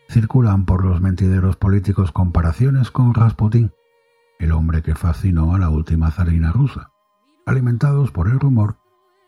Circulan 0.08 0.64
por 0.64 0.84
los 0.84 1.00
mentideros 1.00 1.56
políticos 1.56 2.10
comparaciones 2.10 2.90
con 2.90 3.14
Rasputín, 3.14 3.72
el 4.38 4.52
hombre 4.52 4.82
que 4.82 4.94
fascinó 4.94 5.54
a 5.54 5.58
la 5.58 5.70
última 5.70 6.10
zarina 6.10 6.52
rusa, 6.52 6.90
alimentados 7.46 8.10
por 8.10 8.28
el 8.28 8.40
rumor, 8.40 8.78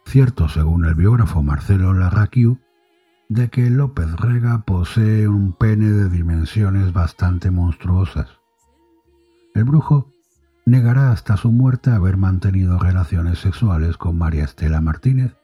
cierto 0.04 0.48
según 0.48 0.84
el 0.84 0.94
biógrafo 0.94 1.42
Marcelo 1.42 1.92
Larraquiu, 1.92 2.58
de 3.28 3.48
que 3.48 3.70
López 3.70 4.10
Rega 4.16 4.62
posee 4.64 5.26
un 5.28 5.52
pene 5.52 5.90
de 5.90 6.08
dimensiones 6.08 6.92
bastante 6.92 7.50
monstruosas. 7.50 8.28
El 9.54 9.64
brujo 9.64 10.12
negará 10.64 11.10
hasta 11.10 11.36
su 11.36 11.50
muerte 11.50 11.90
haber 11.90 12.16
mantenido 12.16 12.78
relaciones 12.78 13.40
sexuales 13.40 13.96
con 13.96 14.18
María 14.18 14.44
Estela 14.44 14.80
Martínez, 14.80 15.36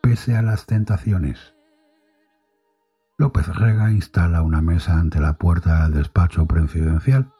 pese 0.00 0.36
a 0.36 0.42
las 0.42 0.66
tentaciones. 0.66 1.54
López 3.16 3.48
Rega 3.48 3.90
instala 3.90 4.42
una 4.42 4.62
mesa 4.62 4.98
ante 4.98 5.20
la 5.20 5.34
puerta 5.34 5.84
del 5.84 5.94
despacho 5.94 6.46
presidencial 6.46 7.32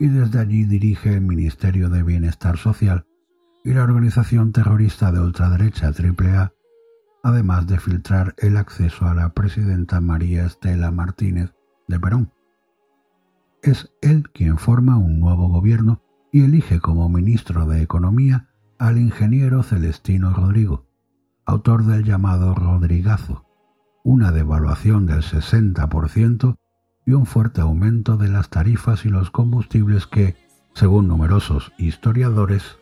y 0.00 0.08
desde 0.08 0.40
allí 0.40 0.64
dirige 0.64 1.14
el 1.14 1.20
Ministerio 1.20 1.90
de 1.90 2.02
Bienestar 2.02 2.56
Social 2.56 3.04
y 3.62 3.74
la 3.74 3.84
organización 3.84 4.50
terrorista 4.50 5.12
de 5.12 5.20
ultraderecha 5.20 5.88
AAA, 5.88 6.54
además 7.22 7.66
de 7.66 7.78
filtrar 7.78 8.34
el 8.38 8.56
acceso 8.56 9.06
a 9.06 9.14
la 9.14 9.34
presidenta 9.34 10.00
María 10.00 10.46
Estela 10.46 10.90
Martínez 10.90 11.52
de 11.86 12.00
Perón. 12.00 12.32
Es 13.62 13.92
él 14.00 14.30
quien 14.30 14.56
forma 14.56 14.96
un 14.96 15.20
nuevo 15.20 15.48
gobierno 15.48 16.02
y 16.32 16.44
elige 16.44 16.80
como 16.80 17.10
ministro 17.10 17.66
de 17.66 17.82
Economía 17.82 18.48
al 18.78 18.96
ingeniero 18.96 19.62
Celestino 19.62 20.32
Rodrigo, 20.32 20.86
autor 21.44 21.84
del 21.84 22.04
llamado 22.04 22.54
Rodrigazo, 22.54 23.44
una 24.02 24.32
devaluación 24.32 25.04
del 25.04 25.20
60% 25.20 26.56
y 27.10 27.14
un 27.14 27.26
fuerte 27.26 27.60
aumento 27.60 28.16
de 28.16 28.28
las 28.28 28.50
tarifas 28.50 29.04
y 29.04 29.08
los 29.08 29.32
combustibles 29.32 30.06
que, 30.06 30.36
según 30.74 31.08
numerosos 31.08 31.72
historiadores, 31.76 32.78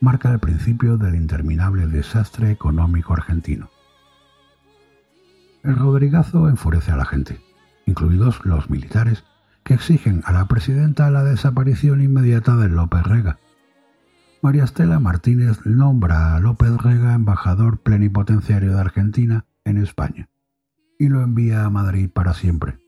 marca 0.00 0.32
el 0.32 0.40
principio 0.40 0.98
del 0.98 1.14
interminable 1.14 1.86
desastre 1.86 2.50
económico 2.50 3.12
argentino. 3.12 3.70
El 5.62 5.76
Rodrigazo 5.76 6.48
enfurece 6.48 6.90
a 6.90 6.96
la 6.96 7.04
gente, 7.04 7.40
incluidos 7.86 8.44
los 8.44 8.68
militares, 8.68 9.22
que 9.62 9.74
exigen 9.74 10.22
a 10.24 10.32
la 10.32 10.46
presidenta 10.46 11.08
la 11.12 11.22
desaparición 11.22 12.02
inmediata 12.02 12.56
de 12.56 12.68
López 12.68 13.04
Rega. 13.04 13.38
María 14.42 14.64
Estela 14.64 14.98
Martínez 14.98 15.64
nombra 15.64 16.34
a 16.34 16.40
López 16.40 16.76
Rega 16.78 17.14
embajador 17.14 17.78
plenipotenciario 17.78 18.72
de 18.72 18.80
Argentina 18.80 19.44
en 19.64 19.76
España 19.76 20.28
y 20.98 21.08
lo 21.08 21.22
envía 21.22 21.64
a 21.64 21.70
Madrid 21.70 22.10
para 22.12 22.34
siempre. 22.34 22.87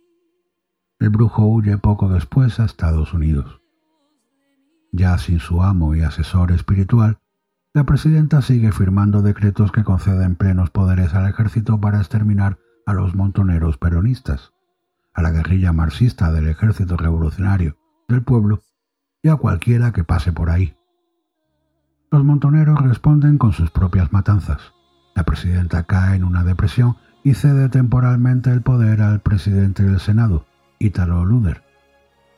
El 1.00 1.08
brujo 1.08 1.46
huye 1.46 1.78
poco 1.78 2.10
después 2.10 2.60
a 2.60 2.66
Estados 2.66 3.14
Unidos. 3.14 3.62
Ya 4.92 5.16
sin 5.16 5.38
su 5.38 5.62
amo 5.62 5.94
y 5.94 6.02
asesor 6.02 6.52
espiritual, 6.52 7.18
la 7.72 7.84
presidenta 7.84 8.42
sigue 8.42 8.70
firmando 8.70 9.22
decretos 9.22 9.72
que 9.72 9.82
conceden 9.82 10.36
plenos 10.36 10.68
poderes 10.68 11.14
al 11.14 11.26
ejército 11.26 11.80
para 11.80 12.00
exterminar 12.00 12.58
a 12.84 12.92
los 12.92 13.14
montoneros 13.14 13.78
peronistas, 13.78 14.52
a 15.14 15.22
la 15.22 15.30
guerrilla 15.30 15.72
marxista 15.72 16.30
del 16.32 16.48
ejército 16.48 16.98
revolucionario 16.98 17.78
del 18.06 18.22
pueblo 18.22 18.60
y 19.22 19.30
a 19.30 19.36
cualquiera 19.36 19.92
que 19.92 20.04
pase 20.04 20.32
por 20.32 20.50
ahí. 20.50 20.76
Los 22.10 22.24
montoneros 22.24 22.78
responden 22.78 23.38
con 23.38 23.52
sus 23.52 23.70
propias 23.70 24.12
matanzas. 24.12 24.74
La 25.16 25.22
presidenta 25.22 25.84
cae 25.84 26.16
en 26.16 26.24
una 26.24 26.44
depresión 26.44 26.98
y 27.24 27.32
cede 27.34 27.70
temporalmente 27.70 28.52
el 28.52 28.60
poder 28.60 29.00
al 29.00 29.20
presidente 29.20 29.82
del 29.82 30.00
Senado, 30.00 30.44
Ítalo 30.82 31.26
Luder. 31.26 31.62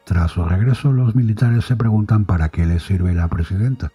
Tras 0.05 0.33
su 0.33 0.45
regreso, 0.45 0.91
los 0.93 1.15
militares 1.15 1.65
se 1.65 1.77
preguntan 1.77 2.25
para 2.25 2.49
qué 2.49 2.67
les 2.67 2.83
sirve 2.83 3.15
la 3.15 3.29
presidenta. 3.29 3.93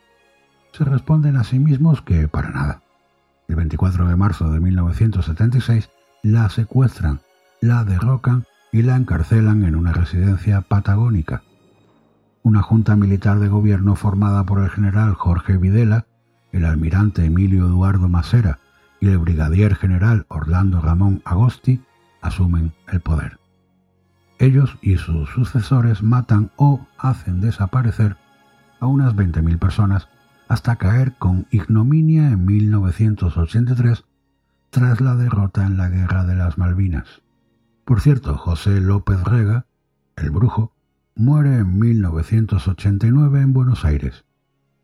Se 0.72 0.86
responden 0.86 1.36
a 1.36 1.44
sí 1.44 1.60
mismos 1.60 2.02
que 2.02 2.30
para 2.30 2.52
nada. 2.52 2.82
El 3.50 3.58
24 3.58 4.08
de 4.08 4.16
marzo 4.16 4.50
de 4.50 4.62
1976 4.62 5.90
la 6.24 6.50
secuestran, 6.50 7.20
la 7.60 7.84
derrocan 7.84 8.46
y 8.72 8.84
la 8.84 8.96
encarcelan 8.96 9.66
en 9.66 9.76
una 9.76 9.92
residencia 9.92 10.62
patagónica. 10.62 11.44
Una 12.42 12.62
junta 12.62 12.96
militar 12.96 13.40
de 13.40 13.50
gobierno 13.50 13.98
formada 13.98 14.46
por 14.46 14.64
el 14.64 14.70
general 14.70 15.14
Jorge 15.14 15.58
Videla, 15.58 16.06
el 16.54 16.64
almirante 16.64 17.26
Emilio 17.26 17.66
Eduardo 17.66 18.08
Masera 18.08 18.60
y 19.02 19.10
el 19.10 19.18
brigadier 19.18 19.76
general 19.76 20.26
Orlando 20.30 20.80
Ramón 20.80 21.22
Agosti 21.26 21.82
asumen 22.22 22.72
el 22.88 23.02
poder. 23.02 23.38
Ellos 24.40 24.78
y 24.82 24.98
sus 24.98 25.30
sucesores 25.30 26.04
matan 26.04 26.52
o 26.58 26.86
hacen 26.98 27.42
desaparecer 27.42 28.18
a 28.80 28.86
unas 28.86 29.16
20.000 29.16 29.58
personas 29.58 30.08
hasta 30.48 30.76
caer 30.76 31.14
con 31.18 31.48
ignominia 31.52 32.30
en 32.30 32.46
1983 32.46 34.06
tras 34.70 35.02
la 35.02 35.16
derrota 35.16 35.66
en 35.66 35.78
la 35.78 35.90
Guerra 35.90 36.26
de 36.26 36.36
las 36.36 36.58
Malvinas. 36.58 37.24
Por 37.84 38.02
cierto, 38.02 38.38
José 38.38 38.80
López 38.80 39.24
Rega, 39.24 39.66
el 40.16 40.30
brujo, 40.30 40.74
muere 41.16 41.58
en 41.58 41.80
1989 41.80 43.42
en 43.42 43.54
Buenos 43.54 43.86
Aires, 43.86 44.26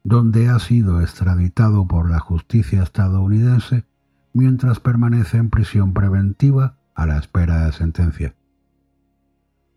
donde 0.04 0.50
ha 0.50 0.58
sido 0.60 1.02
extraditado 1.02 1.88
por 1.88 2.10
la 2.10 2.20
justicia 2.20 2.82
estadounidense 2.82 3.86
mientras 4.34 4.80
permanece 4.80 5.38
en 5.38 5.50
prisión 5.50 5.94
preventiva 5.94 6.78
a 6.96 7.06
la 7.06 7.18
espera 7.18 7.66
de 7.66 7.72
sentencia. 7.72 8.36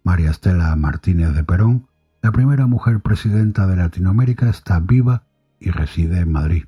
María 0.07 0.31
Estela 0.31 0.75
Martínez 0.77 1.35
de 1.35 1.43
Perón, 1.43 1.89
la 2.23 2.31
primera 2.31 2.69
mujer 2.69 3.01
presidenta 3.01 3.67
de 3.67 3.75
Latinoamérica, 3.75 4.49
está 4.49 4.79
viva 4.79 5.25
y 5.59 5.73
reside 5.73 6.21
en 6.21 6.31
Madrid. 6.31 6.67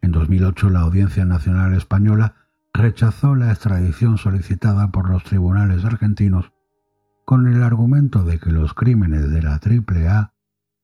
En 0.00 0.10
2008 0.10 0.70
la 0.70 0.80
Audiencia 0.80 1.26
Nacional 1.26 1.74
Española 1.74 2.34
rechazó 2.72 3.34
la 3.34 3.50
extradición 3.50 4.16
solicitada 4.16 4.90
por 4.90 5.10
los 5.10 5.22
tribunales 5.24 5.84
argentinos 5.84 6.50
con 7.26 7.46
el 7.46 7.62
argumento 7.62 8.24
de 8.24 8.38
que 8.38 8.50
los 8.50 8.72
crímenes 8.72 9.30
de 9.30 9.42
la 9.42 9.60
AAA 9.60 10.32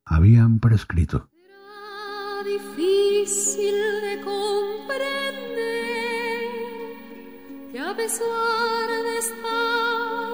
habían 0.05 0.59
prescrito. 0.59 1.31
difícil 2.45 3.73
de 4.03 4.21
comprender 4.23 4.93
que 7.73 7.81
a 7.81 7.97
pesar 7.97 8.89
de 8.89 9.19
estar 9.19 10.32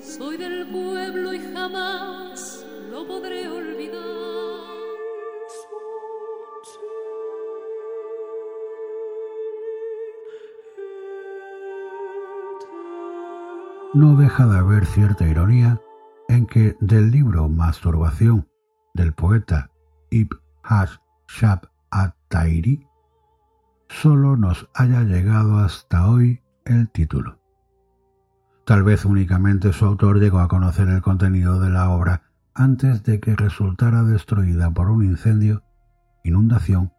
soy 0.00 0.36
del 0.36 0.66
pueblo 0.68 1.34
y 1.34 1.40
jamás 1.52 2.64
lo 2.90 3.06
podré 3.06 3.48
olvidar. 3.48 4.22
no 13.94 14.16
deja 14.16 14.46
de 14.46 14.58
haber 14.58 14.86
cierta 14.86 15.26
ironía 15.26 15.80
en 16.28 16.46
que 16.46 16.76
del 16.80 17.10
libro 17.10 17.48
Masturbación 17.48 18.48
del 18.94 19.12
poeta 19.12 19.70
Ibn 20.10 20.38
Hash 20.62 20.96
Shab 21.28 21.68
at-Tairi 21.90 22.86
solo 23.88 24.36
nos 24.36 24.68
haya 24.74 25.02
llegado 25.02 25.58
hasta 25.58 26.08
hoy 26.08 26.40
el 26.64 26.88
título. 26.90 27.41
Tal 28.64 28.84
vez 28.84 29.04
únicamente 29.04 29.72
su 29.72 29.84
autor 29.84 30.20
llegó 30.20 30.38
a 30.38 30.48
conocer 30.48 30.88
el 30.88 31.02
contenido 31.02 31.60
de 31.60 31.70
la 31.70 31.90
obra 31.90 32.22
antes 32.54 33.02
de 33.02 33.18
que 33.18 33.34
resultara 33.34 34.04
destruida 34.04 34.70
por 34.70 34.90
un 34.90 35.04
incendio, 35.04 35.64
inundación 36.22 36.92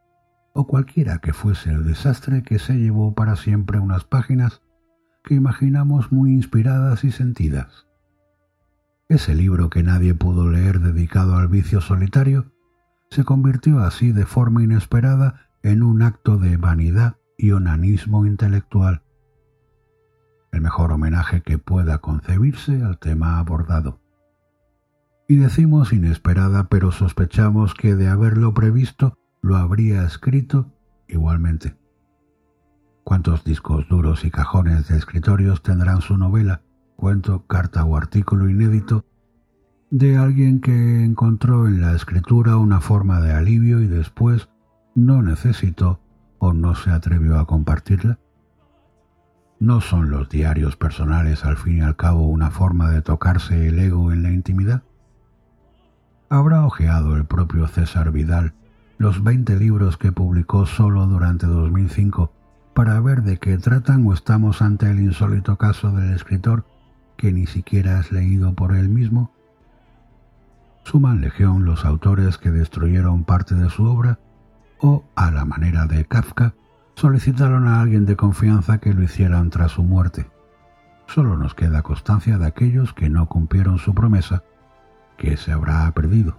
o 0.53 0.67
cualquiera 0.67 1.19
que 1.19 1.33
fuese 1.33 1.71
el 1.71 1.83
desastre 1.83 2.43
que 2.43 2.59
se 2.59 2.73
llevó 2.73 3.13
para 3.13 3.35
siempre 3.35 3.79
unas 3.79 4.03
páginas 4.03 4.61
que 5.23 5.35
imaginamos 5.35 6.11
muy 6.11 6.31
inspiradas 6.33 7.03
y 7.03 7.11
sentidas. 7.11 7.87
Ese 9.07 9.35
libro 9.35 9.69
que 9.69 9.83
nadie 9.83 10.13
pudo 10.13 10.49
leer 10.49 10.79
dedicado 10.79 11.35
al 11.37 11.47
vicio 11.47 11.81
solitario 11.81 12.51
se 13.09 13.23
convirtió 13.23 13.79
así 13.79 14.11
de 14.11 14.25
forma 14.25 14.63
inesperada 14.63 15.47
en 15.61 15.83
un 15.83 16.01
acto 16.01 16.37
de 16.37 16.57
vanidad 16.57 17.15
y 17.37 17.51
onanismo 17.51 18.25
intelectual, 18.25 19.02
el 20.53 20.61
mejor 20.61 20.91
homenaje 20.91 21.41
que 21.41 21.57
pueda 21.57 21.97
concebirse 21.97 22.83
al 22.83 22.99
tema 22.99 23.39
abordado. 23.39 23.99
Y 25.27 25.35
decimos 25.37 25.91
inesperada, 25.91 26.69
pero 26.69 26.91
sospechamos 26.91 27.73
que 27.73 27.95
de 27.95 28.07
haberlo 28.07 28.53
previsto 28.53 29.17
lo 29.41 29.57
habría 29.57 30.03
escrito 30.03 30.71
igualmente. 31.07 31.75
¿Cuántos 33.03 33.43
discos 33.43 33.89
duros 33.89 34.23
y 34.25 34.31
cajones 34.31 34.87
de 34.87 34.97
escritorios 34.97 35.63
tendrán 35.63 36.01
su 36.01 36.17
novela, 36.17 36.61
cuento, 36.95 37.47
carta 37.47 37.83
o 37.83 37.97
artículo 37.97 38.47
inédito 38.47 39.05
de 39.89 40.17
alguien 40.17 40.61
que 40.61 41.03
encontró 41.03 41.67
en 41.67 41.81
la 41.81 41.93
escritura 41.95 42.57
una 42.57 42.79
forma 42.79 43.21
de 43.21 43.33
alivio 43.33 43.81
y 43.81 43.87
después 43.87 44.49
no 44.93 45.23
necesitó 45.23 45.99
o 46.37 46.53
no 46.53 46.75
se 46.75 46.91
atrevió 46.91 47.39
a 47.39 47.47
compartirla? 47.47 48.19
¿No 49.59 49.81
son 49.81 50.09
los 50.09 50.29
diarios 50.29 50.75
personales 50.75 51.45
al 51.45 51.57
fin 51.57 51.77
y 51.77 51.81
al 51.81 51.95
cabo 51.95 52.27
una 52.27 52.51
forma 52.51 52.89
de 52.89 53.01
tocarse 53.01 53.67
el 53.67 53.79
ego 53.79 54.11
en 54.11 54.23
la 54.23 54.31
intimidad? 54.31 54.83
¿Habrá 56.29 56.65
ojeado 56.65 57.15
el 57.15 57.25
propio 57.25 57.67
César 57.67 58.11
Vidal 58.11 58.53
los 58.97 59.23
20 59.23 59.57
libros 59.57 59.97
que 59.97 60.11
publicó 60.11 60.65
solo 60.65 61.05
durante 61.05 61.45
2005 61.45 62.31
para 62.73 62.99
ver 62.99 63.21
de 63.23 63.37
qué 63.37 63.57
tratan 63.57 64.05
o 64.07 64.13
estamos 64.13 64.61
ante 64.61 64.89
el 64.89 64.99
insólito 64.99 65.57
caso 65.57 65.91
del 65.91 66.13
escritor 66.13 66.65
que 67.17 67.31
ni 67.31 67.45
siquiera 67.45 67.99
has 67.99 68.11
leído 68.11 68.53
por 68.53 68.75
él 68.75 68.89
mismo? 68.89 69.31
Suman 70.83 71.21
legión 71.21 71.65
los 71.65 71.85
autores 71.85 72.37
que 72.37 72.51
destruyeron 72.51 73.23
parte 73.23 73.55
de 73.55 73.69
su 73.69 73.85
obra 73.85 74.19
o, 74.79 75.05
a 75.15 75.31
la 75.31 75.45
manera 75.45 75.85
de 75.85 76.03
Kafka, 76.05 76.55
solicitaron 76.95 77.67
a 77.67 77.81
alguien 77.81 78.05
de 78.05 78.15
confianza 78.15 78.77
que 78.77 78.93
lo 78.93 79.03
hicieran 79.03 79.49
tras 79.49 79.71
su 79.71 79.83
muerte. 79.83 80.29
Solo 81.07 81.37
nos 81.37 81.53
queda 81.53 81.81
constancia 81.81 82.37
de 82.37 82.45
aquellos 82.45 82.93
que 82.93 83.09
no 83.09 83.27
cumplieron 83.27 83.77
su 83.77 83.93
promesa, 83.93 84.43
que 85.17 85.37
se 85.37 85.51
habrá 85.51 85.91
perdido. 85.91 86.37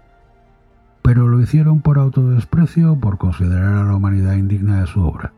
Pero 1.02 1.28
lo 1.28 1.40
hicieron 1.40 1.80
por 1.80 1.98
autodesprecio 1.98 2.92
o 2.92 2.98
por 2.98 3.18
considerar 3.18 3.74
a 3.74 3.84
la 3.84 3.94
humanidad 3.94 4.34
indigna 4.34 4.80
de 4.80 4.86
su 4.86 5.02
obra. 5.02 5.32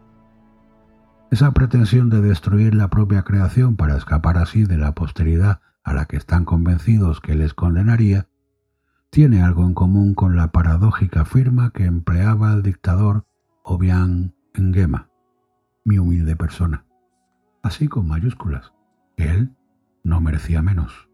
Esa 1.30 1.50
pretensión 1.50 2.08
de 2.08 2.20
destruir 2.20 2.74
la 2.74 2.88
propia 2.88 3.22
creación 3.22 3.76
para 3.76 3.96
escapar 3.96 4.38
así 4.38 4.64
de 4.64 4.76
la 4.76 4.92
posteridad 4.92 5.60
a 5.82 5.92
la 5.92 6.04
que 6.06 6.16
están 6.16 6.44
convencidos 6.44 7.20
que 7.20 7.34
les 7.34 7.52
condenaría, 7.52 8.28
tiene 9.10 9.42
algo 9.42 9.64
en 9.64 9.74
común 9.74 10.14
con 10.14 10.36
la 10.36 10.52
paradójica 10.52 11.24
firma 11.24 11.70
que 11.70 11.84
empleaba 11.84 12.52
el 12.52 12.62
dictador 12.62 13.24
Obiang 13.62 14.35
Nguema, 14.58 15.08
mi 15.84 15.98
humilde 15.98 16.36
persona, 16.36 16.84
así 17.62 17.88
con 17.88 18.06
mayúsculas, 18.06 18.72
que 19.16 19.30
él 19.30 19.56
no 20.04 20.20
merecía 20.20 20.62
menos. 20.62 21.08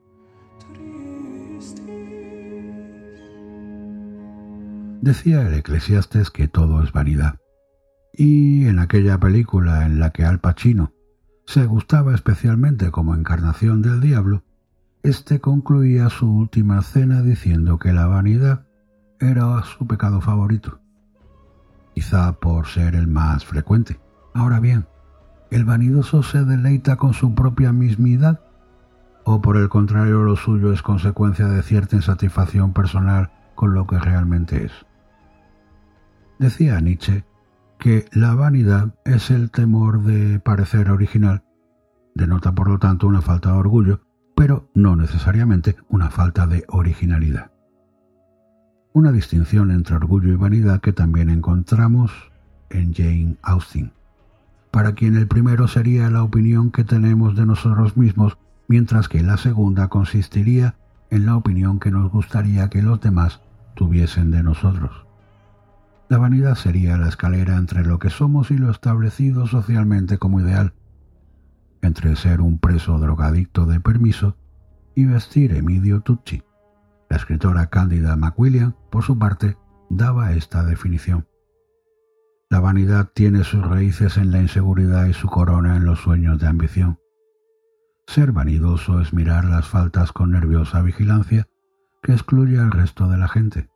Decía 5.01 5.47
el 5.47 5.55
eclesiastes 5.55 6.30
que 6.30 6.47
todo 6.47 6.82
es 6.82 6.93
vanidad, 6.93 7.40
y 8.12 8.66
en 8.66 8.78
aquella 8.78 9.18
película 9.18 9.86
en 9.86 9.99
la 9.99 10.11
que 10.11 10.24
Al 10.24 10.38
Pacino 10.38 10.93
se 11.47 11.66
gustaba 11.66 12.14
especialmente 12.14 12.90
como 12.90 13.14
encarnación 13.14 13.82
del 13.82 14.01
diablo, 14.01 14.45
éste 15.03 15.40
concluía 15.40 16.09
su 16.09 16.30
última 16.30 16.82
cena 16.82 17.22
diciendo 17.22 17.78
que 17.78 17.93
la 17.93 18.07
vanidad 18.07 18.66
era 19.18 19.62
su 19.64 19.86
pecado 19.86 20.20
favorito, 20.20 20.82
quizá 21.95 22.32
por 22.32 22.66
ser 22.66 22.95
el 22.95 23.07
más 23.07 23.45
frecuente. 23.45 24.01
Ahora 24.34 24.61
bien, 24.61 24.86
¿el 25.51 25.64
vanidoso 25.64 26.22
se 26.22 26.45
deleita 26.45 26.97
con 26.97 27.12
su 27.12 27.34
propia 27.34 27.72
mismidad? 27.72 28.40
¿O 29.24 29.40
por 29.40 29.57
el 29.57 29.68
contrario 29.68 30.22
lo 30.22 30.36
suyo 30.36 30.72
es 30.72 30.82
consecuencia 30.82 31.47
de 31.47 31.62
cierta 31.62 31.97
insatisfacción 31.97 32.72
personal 32.72 33.30
con 33.55 33.74
lo 33.74 33.86
que 33.86 33.99
realmente 33.99 34.64
es? 34.64 34.72
Decía 36.38 36.80
Nietzsche 36.80 37.24
que 37.78 38.07
la 38.12 38.34
vanidad 38.34 38.95
es 39.05 39.30
el 39.30 39.51
temor 39.51 40.03
de 40.03 40.40
parecer 40.40 40.90
original, 40.90 41.45
denota 42.14 42.53
por 42.53 42.68
lo 42.68 42.78
tanto 42.78 43.07
una 43.07 43.22
falta 43.22 43.53
de 43.53 43.59
orgullo, 43.59 44.01
pero 44.36 44.68
no 44.74 44.97
necesariamente 44.97 45.76
una 45.88 46.11
falta 46.11 46.47
de 46.47 46.64
originalidad. 46.68 47.51
Una 48.95 49.11
distinción 49.11 49.70
entre 49.70 49.97
orgullo 49.97 50.30
y 50.32 50.36
vanidad 50.36 50.82
que 50.82 50.93
también 50.93 51.30
encontramos 51.30 52.12
en 52.68 52.93
Jane 52.93 53.36
Austen, 53.40 53.90
para 54.70 54.95
quien 54.95 55.16
el 55.16 55.26
primero 55.26 55.66
sería 55.66 56.11
la 56.11 56.22
opinión 56.22 56.70
que 56.70 56.84
tenemos 56.84 57.34
de 57.34 57.47
nosotros 57.47 57.97
mismos, 57.97 58.36
mientras 58.68 59.09
que 59.09 59.22
la 59.22 59.38
segunda 59.38 59.88
consistiría 59.88 60.74
en 61.09 61.24
la 61.24 61.36
opinión 61.36 61.80
que 61.80 61.90
nos 61.90 62.11
gustaría 62.11 62.68
que 62.68 62.82
los 62.82 63.01
demás 63.01 63.40
tuviesen 63.74 64.30
de 64.30 64.43
nosotros. 64.43 65.07
La 66.11 66.18
vanidad 66.18 66.55
sería 66.57 66.99
la 66.99 67.09
escalera 67.09 67.57
entre 67.57 67.86
lo 67.86 67.99
que 67.99 68.11
somos 68.11 68.51
y 68.51 68.59
lo 68.59 68.70
establecido 68.70 69.47
socialmente 69.47 70.18
como 70.18 70.40
ideal, 70.40 70.74
entre 71.80 72.14
ser 72.16 72.43
un 72.43 72.59
preso 72.59 72.99
drogadicto 72.99 73.64
de 73.64 73.80
permiso 73.80 74.36
y 74.95 75.07
vestir 75.07 75.55
Emilio 75.55 76.01
Tucci. 76.01 76.43
La 77.12 77.18
escritora 77.18 77.66
Cándida 77.66 78.16
McWilliam, 78.16 78.72
por 78.90 79.04
su 79.04 79.18
parte, 79.18 79.58
daba 79.90 80.32
esta 80.32 80.64
definición. 80.64 81.28
La 82.48 82.58
vanidad 82.58 83.10
tiene 83.12 83.44
sus 83.44 83.62
raíces 83.62 84.16
en 84.16 84.30
la 84.30 84.40
inseguridad 84.40 85.04
y 85.04 85.12
su 85.12 85.28
corona 85.28 85.76
en 85.76 85.84
los 85.84 85.98
sueños 85.98 86.38
de 86.38 86.46
ambición. 86.46 86.98
Ser 88.06 88.32
vanidoso 88.32 88.98
es 89.02 89.12
mirar 89.12 89.44
las 89.44 89.68
faltas 89.68 90.10
con 90.10 90.30
nerviosa 90.30 90.80
vigilancia 90.80 91.48
que 92.02 92.12
excluye 92.12 92.58
al 92.58 92.70
resto 92.70 93.06
de 93.10 93.18
la 93.18 93.28
gente. 93.28 93.68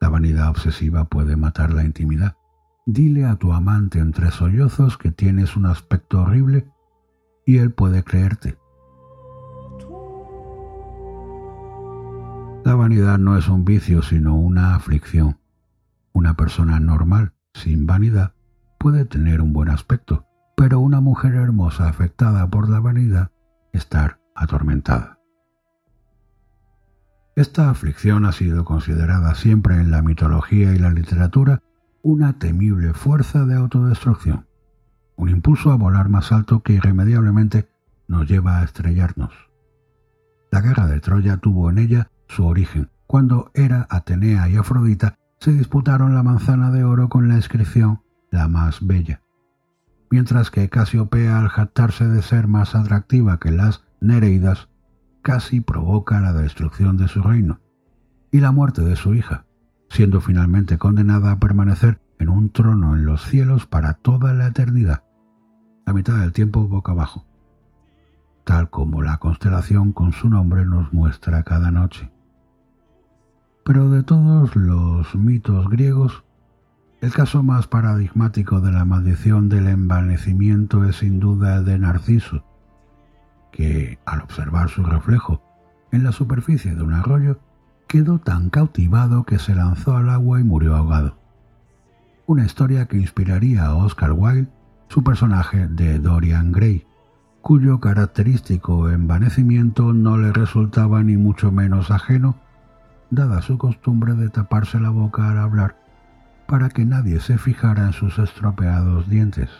La 0.00 0.08
vanidad 0.08 0.50
obsesiva 0.50 1.04
puede 1.04 1.36
matar 1.36 1.72
la 1.72 1.84
intimidad. 1.84 2.38
Dile 2.86 3.24
a 3.26 3.36
tu 3.36 3.52
amante 3.52 4.00
entre 4.00 4.32
sollozos 4.32 4.98
que 4.98 5.12
tienes 5.12 5.54
un 5.54 5.66
aspecto 5.66 6.22
horrible 6.22 6.68
y 7.46 7.58
él 7.58 7.70
puede 7.70 8.02
creerte. 8.02 8.58
La 12.64 12.74
vanidad 12.74 13.18
no 13.18 13.36
es 13.38 13.48
un 13.48 13.64
vicio, 13.64 14.02
sino 14.02 14.36
una 14.36 14.74
aflicción. 14.74 15.38
Una 16.12 16.34
persona 16.34 16.80
normal, 16.80 17.32
sin 17.54 17.86
vanidad, 17.86 18.34
puede 18.78 19.04
tener 19.04 19.40
un 19.40 19.52
buen 19.52 19.70
aspecto, 19.70 20.26
pero 20.56 20.80
una 20.80 21.00
mujer 21.00 21.34
hermosa 21.34 21.88
afectada 21.88 22.48
por 22.48 22.68
la 22.68 22.80
vanidad, 22.80 23.30
estar 23.72 24.20
atormentada. 24.34 25.18
Esta 27.36 27.70
aflicción 27.70 28.24
ha 28.24 28.32
sido 28.32 28.64
considerada 28.64 29.34
siempre 29.34 29.76
en 29.76 29.90
la 29.90 30.02
mitología 30.02 30.74
y 30.74 30.78
la 30.78 30.90
literatura 30.90 31.62
una 32.02 32.38
temible 32.38 32.92
fuerza 32.92 33.44
de 33.46 33.54
autodestrucción, 33.54 34.46
un 35.16 35.28
impulso 35.28 35.70
a 35.70 35.76
volar 35.76 36.08
más 36.08 36.32
alto 36.32 36.62
que 36.62 36.74
irremediablemente 36.74 37.68
nos 38.08 38.28
lleva 38.28 38.58
a 38.58 38.64
estrellarnos. 38.64 39.32
La 40.50 40.60
guerra 40.60 40.86
de 40.86 41.00
Troya 41.00 41.36
tuvo 41.36 41.70
en 41.70 41.78
ella 41.78 42.10
su 42.28 42.46
origen, 42.46 42.90
cuando 43.06 43.50
Hera, 43.54 43.86
Atenea 43.90 44.48
y 44.48 44.56
Afrodita 44.56 45.16
se 45.40 45.52
disputaron 45.52 46.14
la 46.14 46.22
manzana 46.22 46.70
de 46.70 46.84
oro 46.84 47.08
con 47.08 47.28
la 47.28 47.36
inscripción 47.36 48.02
la 48.30 48.48
más 48.48 48.86
bella. 48.86 49.22
Mientras 50.10 50.50
que 50.50 50.68
Casiopea, 50.68 51.38
al 51.38 51.48
jactarse 51.48 52.06
de 52.06 52.22
ser 52.22 52.48
más 52.48 52.74
atractiva 52.74 53.38
que 53.38 53.50
las 53.50 53.84
Nereidas, 54.00 54.68
casi 55.22 55.60
provoca 55.60 56.20
la 56.20 56.32
destrucción 56.32 56.96
de 56.96 57.08
su 57.08 57.22
reino 57.22 57.60
y 58.30 58.40
la 58.40 58.52
muerte 58.52 58.82
de 58.82 58.96
su 58.96 59.14
hija, 59.14 59.44
siendo 59.90 60.20
finalmente 60.20 60.78
condenada 60.78 61.32
a 61.32 61.38
permanecer 61.38 62.00
en 62.18 62.28
un 62.28 62.50
trono 62.50 62.94
en 62.94 63.04
los 63.04 63.24
cielos 63.24 63.66
para 63.66 63.94
toda 63.94 64.32
la 64.34 64.48
eternidad, 64.48 65.04
la 65.86 65.92
mitad 65.92 66.18
del 66.18 66.32
tiempo 66.32 66.66
boca 66.68 66.92
abajo, 66.92 67.26
tal 68.44 68.70
como 68.70 69.02
la 69.02 69.18
constelación 69.18 69.92
con 69.92 70.12
su 70.12 70.28
nombre 70.28 70.64
nos 70.64 70.92
muestra 70.92 71.42
cada 71.42 71.70
noche. 71.70 72.10
Pero 73.68 73.90
de 73.90 74.02
todos 74.02 74.56
los 74.56 75.14
mitos 75.14 75.68
griegos, 75.68 76.24
el 77.02 77.12
caso 77.12 77.42
más 77.42 77.66
paradigmático 77.66 78.62
de 78.62 78.72
la 78.72 78.86
maldición 78.86 79.50
del 79.50 79.68
envanecimiento 79.68 80.84
es 80.84 80.96
sin 80.96 81.20
duda 81.20 81.56
el 81.56 81.66
de 81.66 81.78
Narciso, 81.78 82.42
que, 83.52 83.98
al 84.06 84.22
observar 84.22 84.70
su 84.70 84.82
reflejo 84.84 85.42
en 85.92 86.02
la 86.02 86.12
superficie 86.12 86.74
de 86.74 86.82
un 86.82 86.94
arroyo, 86.94 87.40
quedó 87.88 88.18
tan 88.18 88.48
cautivado 88.48 89.24
que 89.24 89.38
se 89.38 89.54
lanzó 89.54 89.98
al 89.98 90.08
agua 90.08 90.40
y 90.40 90.44
murió 90.44 90.74
ahogado. 90.74 91.18
Una 92.24 92.46
historia 92.46 92.86
que 92.86 92.96
inspiraría 92.96 93.66
a 93.66 93.74
Oscar 93.74 94.12
Wilde 94.12 94.48
su 94.88 95.04
personaje 95.04 95.68
de 95.68 95.98
Dorian 95.98 96.52
Gray, 96.52 96.86
cuyo 97.42 97.80
característico 97.80 98.88
envanecimiento 98.88 99.92
no 99.92 100.16
le 100.16 100.32
resultaba 100.32 101.02
ni 101.02 101.18
mucho 101.18 101.52
menos 101.52 101.90
ajeno 101.90 102.47
dada 103.10 103.42
su 103.42 103.58
costumbre 103.58 104.14
de 104.14 104.28
taparse 104.28 104.80
la 104.80 104.90
boca 104.90 105.30
al 105.30 105.38
hablar 105.38 105.76
para 106.46 106.68
que 106.70 106.84
nadie 106.84 107.20
se 107.20 107.38
fijara 107.38 107.84
en 107.86 107.92
sus 107.92 108.18
estropeados 108.18 109.08
dientes. 109.08 109.50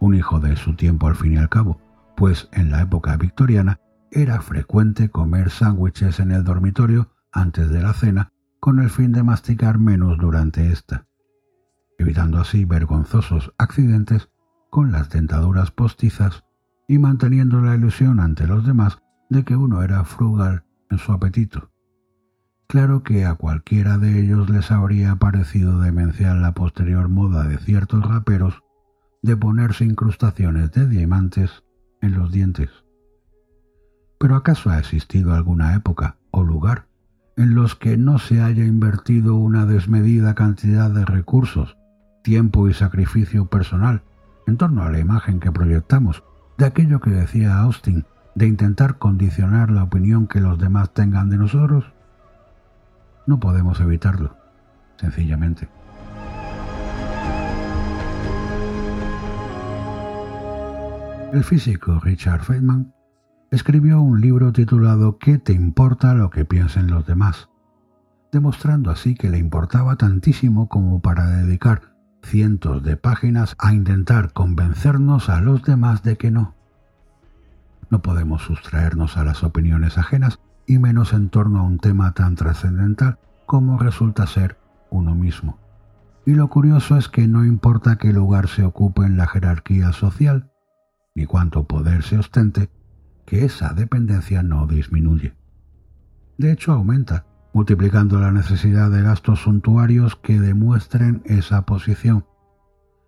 Un 0.00 0.14
hijo 0.14 0.38
de 0.40 0.56
su 0.56 0.76
tiempo 0.76 1.08
al 1.08 1.16
fin 1.16 1.34
y 1.34 1.36
al 1.38 1.48
cabo, 1.48 1.80
pues 2.16 2.48
en 2.52 2.70
la 2.70 2.82
época 2.82 3.16
victoriana 3.16 3.80
era 4.10 4.40
frecuente 4.40 5.08
comer 5.08 5.50
sándwiches 5.50 6.20
en 6.20 6.30
el 6.30 6.44
dormitorio 6.44 7.10
antes 7.32 7.68
de 7.70 7.82
la 7.82 7.92
cena 7.92 8.32
con 8.60 8.78
el 8.78 8.90
fin 8.90 9.12
de 9.12 9.22
masticar 9.22 9.78
menos 9.78 10.18
durante 10.18 10.70
esta, 10.70 11.06
evitando 11.98 12.40
así 12.40 12.64
vergonzosos 12.64 13.52
accidentes 13.58 14.30
con 14.70 14.92
las 14.92 15.10
dentaduras 15.10 15.70
postizas 15.70 16.44
y 16.86 16.98
manteniendo 16.98 17.60
la 17.60 17.74
ilusión 17.74 18.20
ante 18.20 18.46
los 18.46 18.64
demás 18.64 19.02
de 19.30 19.44
que 19.44 19.56
uno 19.56 19.82
era 19.82 20.04
frugal 20.04 20.64
en 20.90 20.98
su 20.98 21.12
apetito. 21.12 21.73
Claro 22.74 23.04
que 23.04 23.24
a 23.24 23.36
cualquiera 23.36 23.98
de 23.98 24.18
ellos 24.18 24.50
les 24.50 24.72
habría 24.72 25.14
parecido 25.14 25.78
demencial 25.78 26.42
la 26.42 26.54
posterior 26.54 27.08
moda 27.08 27.44
de 27.44 27.58
ciertos 27.58 28.04
raperos 28.04 28.64
de 29.22 29.36
ponerse 29.36 29.84
incrustaciones 29.84 30.72
de 30.72 30.88
diamantes 30.88 31.62
en 32.02 32.14
los 32.14 32.32
dientes. 32.32 32.70
Pero 34.18 34.34
¿acaso 34.34 34.70
ha 34.70 34.80
existido 34.80 35.34
alguna 35.34 35.76
época 35.76 36.16
o 36.32 36.42
lugar 36.42 36.88
en 37.36 37.54
los 37.54 37.76
que 37.76 37.96
no 37.96 38.18
se 38.18 38.42
haya 38.42 38.64
invertido 38.64 39.36
una 39.36 39.66
desmedida 39.66 40.34
cantidad 40.34 40.90
de 40.90 41.04
recursos, 41.04 41.76
tiempo 42.24 42.68
y 42.68 42.74
sacrificio 42.74 43.46
personal 43.46 44.02
en 44.48 44.56
torno 44.56 44.82
a 44.82 44.90
la 44.90 44.98
imagen 44.98 45.38
que 45.38 45.52
proyectamos 45.52 46.24
de 46.58 46.66
aquello 46.66 46.98
que 46.98 47.10
decía 47.10 47.56
Austin, 47.56 48.04
de 48.34 48.48
intentar 48.48 48.98
condicionar 48.98 49.70
la 49.70 49.84
opinión 49.84 50.26
que 50.26 50.40
los 50.40 50.58
demás 50.58 50.92
tengan 50.92 51.30
de 51.30 51.38
nosotros? 51.38 51.93
No 53.26 53.40
podemos 53.40 53.80
evitarlo, 53.80 54.36
sencillamente. 54.96 55.68
El 61.32 61.42
físico 61.42 61.98
Richard 62.00 62.42
Feynman 62.42 62.94
escribió 63.50 64.00
un 64.00 64.20
libro 64.20 64.52
titulado 64.52 65.18
¿Qué 65.18 65.38
te 65.38 65.52
importa 65.52 66.14
lo 66.14 66.30
que 66.30 66.44
piensen 66.44 66.88
los 66.88 67.06
demás? 67.06 67.48
demostrando 68.34 68.90
así 68.90 69.14
que 69.14 69.30
le 69.30 69.38
importaba 69.38 69.94
tantísimo 69.94 70.68
como 70.68 71.00
para 71.00 71.26
dedicar 71.26 71.94
cientos 72.22 72.82
de 72.82 72.96
páginas 72.96 73.54
a 73.58 73.72
intentar 73.72 74.32
convencernos 74.32 75.28
a 75.28 75.40
los 75.40 75.62
demás 75.62 76.02
de 76.02 76.16
que 76.16 76.32
no. 76.32 76.54
No 77.90 78.02
podemos 78.02 78.42
sustraernos 78.42 79.16
a 79.16 79.24
las 79.24 79.44
opiniones 79.44 79.98
ajenas 79.98 80.40
y 80.66 80.78
menos 80.78 81.12
en 81.12 81.28
torno 81.28 81.60
a 81.60 81.62
un 81.62 81.78
tema 81.78 82.12
tan 82.12 82.34
trascendental 82.34 83.18
como 83.46 83.78
resulta 83.78 84.26
ser 84.26 84.58
uno 84.90 85.14
mismo. 85.14 85.58
Y 86.26 86.34
lo 86.34 86.48
curioso 86.48 86.96
es 86.96 87.08
que 87.08 87.28
no 87.28 87.44
importa 87.44 87.96
qué 87.96 88.12
lugar 88.12 88.48
se 88.48 88.64
ocupe 88.64 89.02
en 89.02 89.16
la 89.16 89.26
jerarquía 89.26 89.92
social, 89.92 90.50
ni 91.14 91.26
cuánto 91.26 91.64
poder 91.64 92.02
se 92.02 92.18
ostente, 92.18 92.70
que 93.26 93.44
esa 93.44 93.74
dependencia 93.74 94.42
no 94.42 94.66
disminuye. 94.66 95.34
De 96.38 96.50
hecho, 96.50 96.72
aumenta, 96.72 97.26
multiplicando 97.52 98.18
la 98.18 98.32
necesidad 98.32 98.90
de 98.90 99.02
gastos 99.02 99.42
suntuarios 99.42 100.16
que 100.16 100.40
demuestren 100.40 101.22
esa 101.26 101.62
posición, 101.62 102.26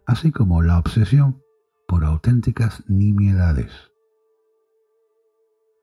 así 0.06 0.30
como 0.30 0.62
la 0.62 0.78
obsesión 0.78 1.42
por 1.88 2.04
auténticas 2.04 2.84
nimiedades. 2.86 3.72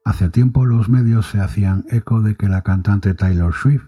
Hace 0.06 0.30
tiempo 0.30 0.66
los 0.66 0.90
medios 0.90 1.28
se 1.28 1.40
hacían 1.40 1.86
eco 1.90 2.22
de 2.22 2.36
que 2.36 2.50
la 2.50 2.62
cantante 2.62 3.14
Taylor 3.14 3.54
Swift 3.54 3.88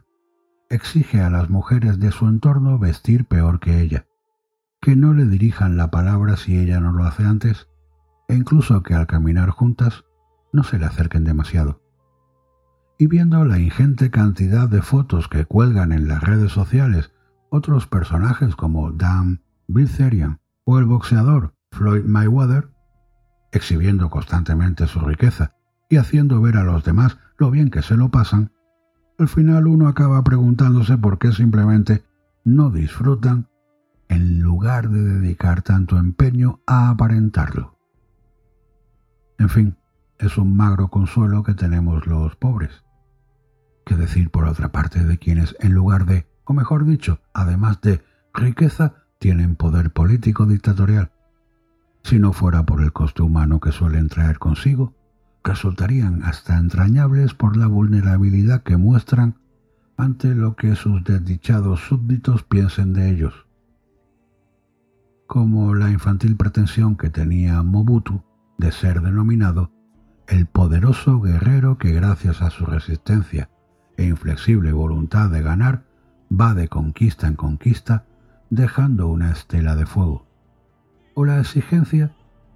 exige 0.70 1.22
a 1.22 1.30
las 1.30 1.50
mujeres 1.50 2.00
de 2.00 2.12
su 2.12 2.28
entorno 2.28 2.80
vestir 2.80 3.26
peor 3.26 3.60
que 3.60 3.82
ella, 3.82 4.06
que 4.82 4.96
no 4.96 5.14
le 5.14 5.26
dirijan 5.26 5.76
la 5.76 5.92
palabra 5.92 6.38
si 6.38 6.58
ella 6.58 6.80
no 6.80 6.94
lo 6.94 7.04
hace 7.04 7.26
antes, 7.26 7.68
e 8.30 8.36
incluso 8.36 8.82
que 8.82 8.94
al 8.94 9.08
caminar 9.08 9.50
juntas 9.50 10.06
no 10.54 10.64
se 10.64 10.80
le 10.80 10.86
acerquen 10.86 11.26
demasiado. 11.26 11.82
Y 12.98 13.08
viendo 13.08 13.44
la 13.44 13.60
ingente 13.60 14.10
cantidad 14.10 14.70
de 14.70 14.82
fotos 14.82 15.28
que 15.28 15.44
cuelgan 15.44 15.92
en 15.92 16.08
las 16.08 16.24
redes 16.24 16.54
sociales 16.54 17.12
otros 17.50 17.88
personajes 17.88 18.56
como 18.56 18.94
Dan 18.94 19.42
Bilzerian 19.68 20.40
o 20.64 20.80
el 20.80 20.86
boxeador 20.86 21.54
Floyd 21.72 22.06
Mayweather, 22.06 22.70
exhibiendo 23.52 24.10
constantemente 24.10 24.88
su 24.88 25.02
riqueza 25.02 25.55
y 25.90 25.98
haciendo 25.98 26.42
ver 26.42 26.58
a 26.58 26.64
los 26.64 26.84
demás 26.84 27.18
lo 27.38 27.52
bien 27.52 27.70
que 27.70 27.82
se 27.82 27.96
lo 27.96 28.10
pasan, 28.10 28.52
al 29.18 29.28
final 29.28 29.68
uno 29.68 29.88
acaba 29.88 30.24
preguntándose 30.24 30.98
por 30.98 31.20
qué 31.20 31.32
simplemente 31.32 32.04
no 32.44 32.70
disfrutan 32.70 33.48
en 34.10 34.42
lugar 34.42 34.90
de 34.90 35.02
dedicar 35.02 35.62
tanto 35.62 35.98
empeño 35.98 36.60
a 36.68 36.90
aparentarlo. 36.90 37.78
En 39.38 39.50
fin, 39.50 39.78
es 40.18 40.38
un 40.38 40.56
magro 40.56 40.90
consuelo 40.90 41.44
que 41.44 41.54
tenemos 41.54 42.08
los 42.08 42.36
pobres. 42.36 42.84
¿Qué 43.86 43.96
decir 43.96 44.30
por 44.32 44.46
otra 44.46 44.72
parte 44.72 45.04
de 45.04 45.18
quienes, 45.18 45.56
en 45.60 45.74
lugar 45.74 46.06
de 46.06 46.26
O 46.46 46.54
mejor 46.54 46.86
dicho, 46.86 47.20
además 47.34 47.82
de 47.82 48.04
riqueza, 48.34 48.94
tienen 49.20 49.56
poder 49.56 49.92
político 49.92 50.46
dictatorial. 50.46 51.12
Si 52.04 52.20
no 52.20 52.34
fuera 52.34 52.66
por 52.66 52.82
el 52.82 52.94
coste 52.94 53.24
humano 53.24 53.60
que 53.60 53.72
suelen 53.72 54.10
traer 54.10 54.38
consigo, 54.38 54.94
resultarían 55.46 56.24
hasta 56.24 56.58
entrañables 56.58 57.36
por 57.36 57.56
la 57.56 57.68
vulnerabilidad 57.68 58.64
que 58.64 58.78
muestran 58.78 59.36
ante 59.96 60.34
lo 60.36 60.56
que 60.56 60.76
sus 60.76 61.04
desdichados 61.04 61.82
súbditos 61.82 62.44
piensen 62.44 62.94
de 62.94 63.12
ellos. 63.12 63.46
Como 65.28 65.74
la 65.76 65.92
infantil 65.92 66.36
pretensión 66.36 66.98
que 66.98 67.10
tenía 67.10 67.62
Mobutu 67.62 68.24
de 68.58 68.72
ser 68.72 69.02
denominado 69.02 69.72
el 70.28 70.48
poderoso 70.48 71.22
guerrero 71.22 71.78
que 71.78 71.92
gracias 71.92 72.42
a 72.42 72.50
su 72.50 72.66
resistencia 72.66 73.50
e 73.98 74.06
inflexible 74.06 74.74
voluntad 74.74 75.30
de 75.30 75.44
ganar 75.44 75.84
va 76.30 76.56
de 76.56 76.68
conquista 76.68 77.28
en 77.28 77.36
conquista 77.36 78.06
dejando 78.50 79.08
una 79.08 79.32
estela 79.32 79.76
de 79.76 79.86
fuego, 79.86 80.26
o 81.14 81.26
la 81.26 81.40
exigencia 81.40 82.15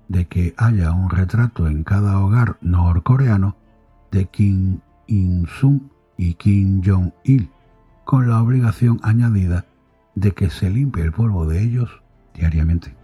de 0.10 0.26
que 0.26 0.54
haya 0.58 0.92
un 0.92 1.10
retrato 1.10 1.68
en 1.68 1.84
cada 1.84 2.20
hogar 2.20 2.58
norcoreano 2.62 3.56
de 4.12 4.26
Kim 4.26 4.82
Il-sung 5.08 5.82
y 6.18 6.34
Kim 6.34 6.82
Jong-il, 6.84 7.50
con 8.04 8.28
la 8.28 8.42
obligación 8.42 9.00
añadida 9.04 9.66
de 10.16 10.34
que 10.34 10.50
se 10.50 10.70
limpie 10.70 11.04
el 11.04 11.14
polvo 11.14 11.46
de 11.46 11.62
ellos 11.64 12.02
diariamente. 12.34 12.96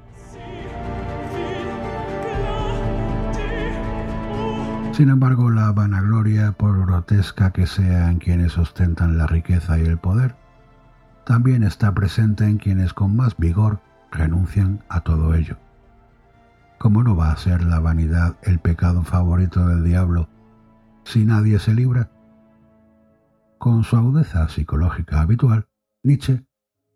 Sin 4.91 5.09
embargo, 5.09 5.49
la 5.51 5.71
vanagloria, 5.73 6.53
por 6.53 6.85
grotesca 6.85 7.51
que 7.51 7.67
sea 7.67 8.09
en 8.09 8.17
quienes 8.17 8.57
ostentan 8.57 9.17
la 9.17 9.27
riqueza 9.27 9.77
y 9.77 9.83
el 9.83 9.97
poder, 9.97 10.35
también 11.25 11.63
está 11.63 11.93
presente 11.93 12.45
en 12.45 12.57
quienes 12.57 12.93
con 12.93 13.15
más 13.15 13.35
vigor 13.37 13.81
renuncian 14.11 14.83
a 14.87 15.01
todo 15.01 15.35
ello. 15.35 15.57
¿Cómo 16.85 17.01
no 17.01 17.15
va 17.15 17.31
a 17.31 17.37
ser 17.37 17.63
la 17.63 17.79
vanidad 17.79 18.37
el 18.43 18.59
pecado 18.59 19.01
favorito 19.01 19.67
del 19.67 19.83
diablo 19.83 20.29
si 21.03 21.25
nadie 21.25 21.57
se 21.57 21.73
libra? 21.73 22.11
Con 23.57 23.83
su 23.83 23.97
agudeza 23.97 24.47
psicológica 24.49 25.21
habitual, 25.21 25.67
Nietzsche 26.03 26.45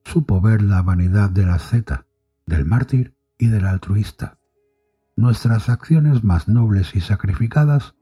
supo 0.06 0.42
ver 0.42 0.62
la 0.62 0.84
vanidad 0.84 1.32
de 1.32 1.44
la 1.48 1.56
asceta, 1.56 2.06
del 2.46 2.66
mártir 2.66 3.16
y 3.40 3.48
del 3.48 3.66
altruista. 3.66 4.38
Nuestras 5.16 5.70
acciones 5.70 6.24
más 6.24 6.48
nobles 6.48 6.96
y 6.96 7.02
sacrificadas 7.02 7.96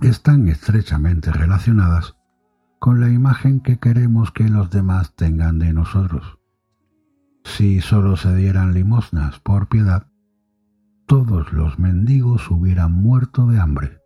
están 0.00 0.48
estrechamente 0.48 1.32
relacionadas 1.32 2.14
con 2.78 3.00
la 3.00 3.08
imagen 3.08 3.60
que 3.60 3.78
queremos 3.78 4.32
que 4.32 4.50
los 4.50 4.68
demás 4.68 5.14
tengan 5.14 5.58
de 5.58 5.72
nosotros. 5.72 6.38
Si 7.42 7.80
solo 7.80 8.18
se 8.18 8.36
dieran 8.36 8.74
limosnas 8.74 9.40
por 9.40 9.68
piedad, 9.68 10.11
todos 11.06 11.52
los 11.52 11.78
mendigos 11.78 12.50
hubieran 12.50 12.92
muerto 12.92 13.46
de 13.46 13.58
hambre. 13.58 14.00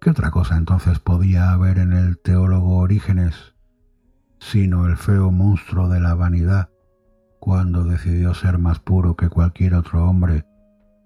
¿Qué 0.00 0.10
otra 0.10 0.30
cosa 0.30 0.56
entonces 0.56 0.98
podía 0.98 1.50
haber 1.50 1.78
en 1.78 1.92
el 1.92 2.18
teólogo 2.18 2.78
Orígenes 2.78 3.54
sino 4.38 4.86
el 4.86 4.96
feo 4.96 5.30
monstruo 5.30 5.88
de 5.88 6.00
la 6.00 6.14
vanidad 6.14 6.68
cuando 7.40 7.84
decidió 7.84 8.34
ser 8.34 8.58
más 8.58 8.78
puro 8.78 9.16
que 9.16 9.28
cualquier 9.28 9.74
otro 9.74 10.04
hombre, 10.04 10.44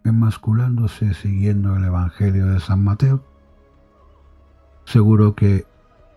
enmasculándose 0.04 1.14
siguiendo 1.14 1.76
el 1.76 1.84
Evangelio 1.84 2.46
de 2.46 2.60
San 2.60 2.82
Mateo? 2.82 3.24
Seguro 4.84 5.34
que 5.34 5.66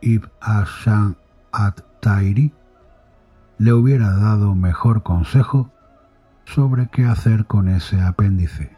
Ibn 0.01 0.31
Hassan 0.41 1.17
at-Tairi 1.51 2.53
le 3.57 3.73
hubiera 3.73 4.11
dado 4.11 4.55
mejor 4.55 5.03
consejo 5.03 5.71
sobre 6.53 6.87
qué 6.87 7.05
hacer 7.05 7.45
con 7.45 7.69
ese 7.69 8.01
apéndice. 8.01 8.69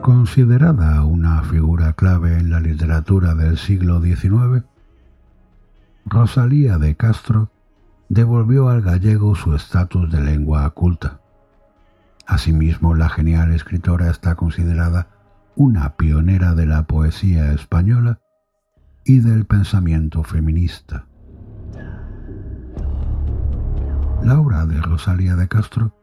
Considerada 0.00 1.04
una 1.04 1.42
figura 1.42 1.92
clave 1.92 2.38
en 2.38 2.48
la 2.48 2.60
literatura 2.60 3.34
del 3.34 3.58
siglo 3.58 4.00
XIX, 4.00 4.64
Rosalía 6.06 6.78
de 6.78 6.96
Castro 6.96 7.50
devolvió 8.08 8.70
al 8.70 8.80
gallego 8.80 9.34
su 9.34 9.54
estatus 9.54 10.10
de 10.10 10.22
lengua 10.22 10.70
culta. 10.70 11.20
Asimismo, 12.28 12.94
la 12.94 13.08
genial 13.08 13.52
escritora 13.52 14.10
está 14.10 14.34
considerada 14.34 15.08
una 15.56 15.96
pionera 15.96 16.54
de 16.54 16.66
la 16.66 16.86
poesía 16.86 17.52
española 17.52 18.20
y 19.02 19.20
del 19.20 19.46
pensamiento 19.46 20.22
feminista. 20.24 21.06
La 24.22 24.38
obra 24.38 24.66
de 24.66 24.78
Rosalía 24.82 25.36
de 25.36 25.48
Castro, 25.48 25.96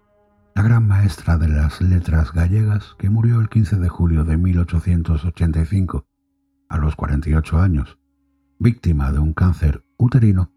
la 0.55 0.63
gran 0.63 0.87
maestra 0.87 1.37
de 1.37 1.47
las 1.47 1.79
letras 1.79 2.33
gallegas, 2.33 2.95
que 2.97 3.11
murió 3.11 3.39
el 3.39 3.47
15 3.47 3.75
de 3.75 3.87
julio 3.87 4.23
de 4.23 4.37
1885, 4.37 6.07
a 6.69 6.77
los 6.79 6.95
48 6.95 7.59
años, 7.59 7.99
víctima 8.57 9.11
de 9.11 9.19
un 9.19 9.33
cáncer 9.33 9.85
uterino, 9.97 10.51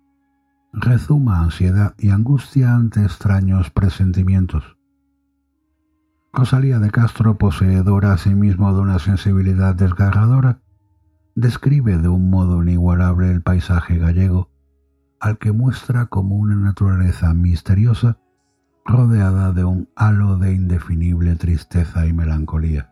rezuma 0.73 1.43
ansiedad 1.43 1.95
y 1.99 2.09
angustia 2.09 2.75
ante 2.75 3.03
extraños 3.03 3.71
presentimientos. 3.71 4.78
Rosalía 6.33 6.79
de 6.79 6.91
Castro, 6.91 7.39
poseedora 7.39 8.13
asimismo 8.13 8.75
de 8.75 8.81
una 8.81 8.99
sensibilidad 8.99 9.75
desgarradora, 9.75 10.61
describe 11.35 11.97
de 11.99 12.09
un 12.09 12.31
modo 12.31 12.63
inigualable 12.63 13.31
el 13.31 13.43
paisaje 13.43 13.99
gallego, 13.99 14.51
al 15.21 15.39
que 15.39 15.53
muestra 15.53 16.07
como 16.07 16.37
una 16.37 16.55
naturaleza 16.55 17.33
misteriosa 17.35 18.19
rodeada 18.85 19.53
de 19.53 19.65
un 19.65 19.89
halo 19.97 20.39
de 20.39 20.53
indefinible 20.55 21.35
tristeza 21.37 22.07
y 22.07 22.13
melancolía. 22.13 22.91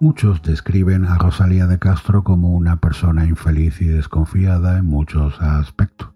Muchos 0.00 0.42
describen 0.42 1.04
a 1.04 1.18
Rosalía 1.18 1.66
de 1.66 1.78
Castro 1.78 2.24
como 2.24 2.50
una 2.50 2.80
persona 2.80 3.26
infeliz 3.26 3.80
y 3.82 3.86
desconfiada 3.86 4.78
en 4.78 4.86
muchos 4.86 5.40
aspectos. 5.42 6.14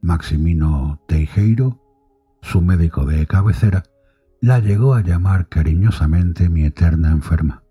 Maximino 0.00 0.98
Teijeiro, 1.06 1.78
su 2.40 2.62
médico 2.62 3.04
de 3.04 3.26
cabecera, 3.26 3.82
la 4.42 4.58
llegó 4.58 4.94
a 4.94 5.02
llamar 5.02 5.48
cariñosamente 5.48 6.48
mi 6.48 6.64
eterna 6.64 7.10
enferma. 7.10 7.62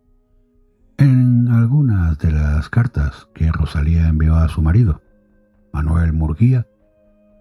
En 0.98 1.48
algunas 1.48 2.20
de 2.20 2.32
las 2.32 2.70
cartas 2.70 3.28
que 3.34 3.52
Rosalía 3.52 4.08
envió 4.08 4.36
a 4.36 4.48
su 4.50 4.62
marido, 4.62 5.02
Manuel 5.74 6.14
Murguía, 6.14 6.68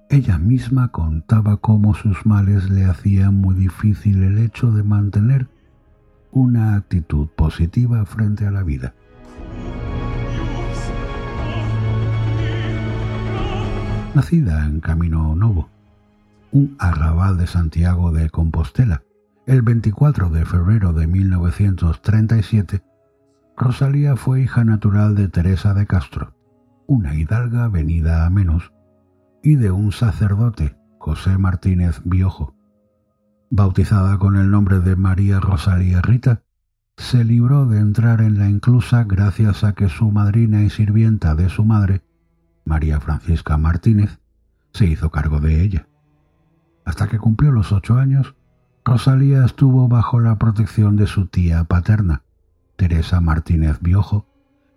ella 0.09 0.39
misma 0.39 0.89
contaba 0.89 1.59
cómo 1.59 1.95
sus 1.95 2.25
males 2.25 2.71
le 2.71 2.87
hacían 2.87 3.35
muy 3.35 3.55
difícil 3.55 4.23
el 4.23 4.39
hecho 4.39 4.73
de 4.73 4.83
mantener 4.83 5.49
una 6.31 6.77
actitud 6.77 7.29
positiva 7.29 8.07
frente 8.07 8.47
a 8.47 8.51
la 8.51 8.63
vida. 8.63 8.95
Nacida 14.15 14.65
en 14.65 14.81
Camino 14.81 15.37
Novo, 15.37 15.69
un 16.51 16.77
arrabal 16.79 17.37
de 17.37 17.47
Santiago 17.47 18.11
de 18.11 18.31
Compostela, 18.31 19.03
el 19.49 19.63
24 19.63 20.31
de 20.31 20.45
febrero 20.45 20.93
de 20.93 21.09
1937, 21.09 22.85
Rosalía 23.57 24.15
fue 24.15 24.43
hija 24.43 24.63
natural 24.63 25.17
de 25.17 25.29
Teresa 25.29 25.75
de 25.75 25.87
Castro, 25.87 26.35
una 26.87 27.17
hidalga 27.17 27.67
venida 27.69 28.25
a 28.25 28.31
menos, 28.31 28.73
y 29.43 29.57
de 29.57 29.73
un 29.73 29.91
sacerdote, 29.91 30.77
José 30.99 31.37
Martínez 31.39 32.01
Biojo 32.05 32.59
bautizada 33.51 34.19
con 34.19 34.37
el 34.37 34.51
nombre 34.51 34.81
de 34.81 34.97
María 34.97 35.41
Rosalía 35.41 36.01
Rita, 36.03 36.43
se 36.97 37.25
libró 37.25 37.67
de 37.67 37.79
entrar 37.79 38.21
en 38.21 38.39
la 38.39 38.49
inclusa 38.49 39.05
gracias 39.05 39.65
a 39.65 39.73
que 39.73 39.89
su 39.89 40.11
madrina 40.11 40.63
y 40.63 40.71
sirvienta 40.71 41.35
de 41.35 41.49
su 41.49 41.65
madre, 41.65 42.03
María 42.65 43.01
Francisca 43.01 43.57
Martínez, 43.57 44.21
se 44.73 44.87
hizo 44.87 45.11
cargo 45.11 45.41
de 45.41 45.63
ella. 45.63 45.89
Hasta 46.85 47.09
que 47.09 47.19
cumplió 47.19 47.53
los 47.53 47.73
ocho 47.73 47.97
años, 47.97 48.35
Rosalía 48.89 49.45
estuvo 49.45 49.87
bajo 49.87 50.19
la 50.19 50.37
protección 50.39 50.97
de 50.97 51.07
su 51.07 51.27
tía 51.27 51.65
paterna, 51.65 52.23
Teresa 52.77 53.21
Martínez 53.21 53.81
Biojo, 53.83 54.25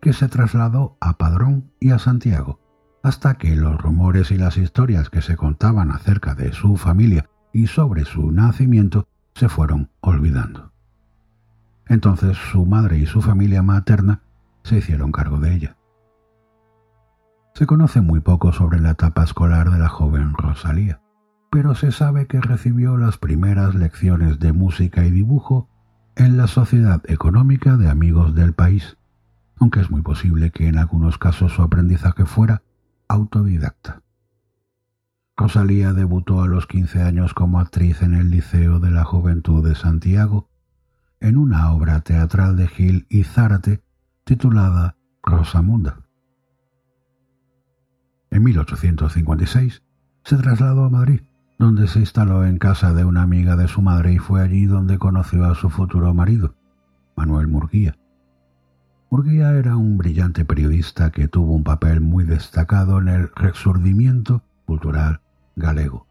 que 0.01 0.11
se 0.11 0.27
trasladó 0.27 0.97
a 0.99 1.17
Padrón 1.17 1.71
y 1.79 1.91
a 1.91 1.97
Santiago, 1.97 2.59
hasta 3.03 3.35
que 3.35 3.55
los 3.55 3.81
rumores 3.81 4.31
y 4.31 4.37
las 4.37 4.57
historias 4.57 5.09
que 5.09 5.21
se 5.21 5.37
contaban 5.37 5.91
acerca 5.91 6.35
de 6.35 6.51
su 6.51 6.75
familia 6.75 7.29
y 7.53 7.67
sobre 7.67 8.03
su 8.03 8.33
nacimiento 8.33 9.07
se 9.33 9.47
fueron 9.47 9.89
olvidando. 10.01 10.73
Entonces 11.87 12.35
su 12.35 12.65
madre 12.65 12.97
y 12.97 13.05
su 13.05 13.21
familia 13.21 13.63
materna 13.63 14.23
se 14.63 14.79
hicieron 14.79 15.13
cargo 15.13 15.39
de 15.39 15.55
ella. 15.55 15.77
Se 17.53 17.65
conoce 17.65 18.01
muy 18.01 18.19
poco 18.19 18.51
sobre 18.51 18.81
la 18.81 18.91
etapa 18.91 19.23
escolar 19.23 19.71
de 19.71 19.79
la 19.79 19.87
joven 19.87 20.33
Rosalía. 20.33 20.99
Pero 21.51 21.75
se 21.75 21.91
sabe 21.91 22.27
que 22.27 22.39
recibió 22.39 22.97
las 22.97 23.17
primeras 23.17 23.75
lecciones 23.75 24.39
de 24.39 24.53
música 24.53 25.05
y 25.05 25.11
dibujo 25.11 25.69
en 26.15 26.37
la 26.37 26.47
Sociedad 26.47 27.03
Económica 27.07 27.75
de 27.75 27.89
Amigos 27.89 28.33
del 28.33 28.53
País, 28.53 28.97
aunque 29.59 29.81
es 29.81 29.91
muy 29.91 30.01
posible 30.01 30.51
que 30.51 30.69
en 30.69 30.77
algunos 30.77 31.17
casos 31.17 31.51
su 31.51 31.61
aprendizaje 31.61 32.25
fuera 32.25 32.63
autodidacta. 33.09 34.01
Rosalía 35.35 35.91
debutó 35.91 36.41
a 36.41 36.47
los 36.47 36.67
15 36.67 37.01
años 37.01 37.33
como 37.33 37.59
actriz 37.59 38.01
en 38.01 38.13
el 38.13 38.29
Liceo 38.29 38.79
de 38.79 38.91
la 38.91 39.03
Juventud 39.03 39.67
de 39.67 39.75
Santiago, 39.75 40.49
en 41.19 41.37
una 41.37 41.73
obra 41.73 41.99
teatral 41.99 42.55
de 42.55 42.69
Gil 42.69 43.07
y 43.09 43.25
Zárate 43.25 43.83
titulada 44.23 44.95
Rosamunda. 45.21 45.99
En 48.29 48.41
1856 48.43 49.83
se 50.23 50.37
trasladó 50.37 50.85
a 50.85 50.89
Madrid, 50.89 51.21
donde 51.61 51.87
se 51.87 51.99
instaló 51.99 52.43
en 52.43 52.57
casa 52.57 52.91
de 52.91 53.05
una 53.05 53.21
amiga 53.21 53.55
de 53.55 53.67
su 53.67 53.83
madre 53.83 54.13
y 54.13 54.17
fue 54.17 54.41
allí 54.41 54.65
donde 54.65 54.97
conoció 54.97 55.45
a 55.45 55.53
su 55.53 55.69
futuro 55.69 56.11
marido, 56.11 56.55
Manuel 57.15 57.47
Murguía. 57.47 57.99
Murguía 59.11 59.51
era 59.51 59.75
un 59.75 59.95
brillante 59.95 60.43
periodista 60.43 61.11
que 61.11 61.27
tuvo 61.27 61.53
un 61.53 61.63
papel 61.63 62.01
muy 62.01 62.23
destacado 62.23 62.97
en 62.97 63.09
el 63.09 63.29
resurgimiento 63.35 64.41
cultural 64.65 65.21
galego, 65.55 66.07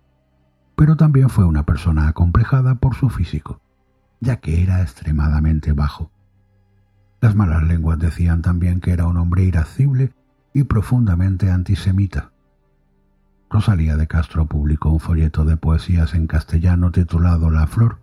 pero 0.76 0.96
también 0.96 1.28
fue 1.28 1.44
una 1.44 1.66
persona 1.66 2.06
acomplejada 2.06 2.76
por 2.76 2.94
su 2.94 3.10
físico, 3.10 3.60
ya 4.20 4.36
que 4.36 4.62
era 4.62 4.82
extremadamente 4.82 5.72
bajo. 5.72 6.12
Las 7.20 7.34
malas 7.34 7.64
lenguas 7.64 7.98
decían 7.98 8.40
también 8.40 8.78
que 8.78 8.92
era 8.92 9.08
un 9.08 9.16
hombre 9.16 9.42
irascible 9.42 10.12
y 10.54 10.62
profundamente 10.62 11.50
antisemita. 11.50 12.29
Rosalía 13.50 13.96
de 13.96 14.06
Castro 14.06 14.46
publicó 14.46 14.90
un 14.90 15.00
folleto 15.00 15.44
de 15.44 15.56
poesías 15.56 16.14
en 16.14 16.28
castellano 16.28 16.92
titulado 16.92 17.50
La 17.50 17.66
Flor, 17.66 17.98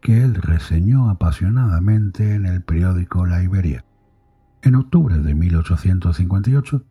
que 0.00 0.22
él 0.22 0.36
reseñó 0.36 1.10
apasionadamente 1.10 2.34
en 2.34 2.46
el 2.46 2.62
periódico 2.62 3.26
La 3.26 3.42
Iberia. 3.42 3.84
En 4.62 4.76
octubre 4.76 5.18
de 5.18 5.34
1858, 5.34 6.84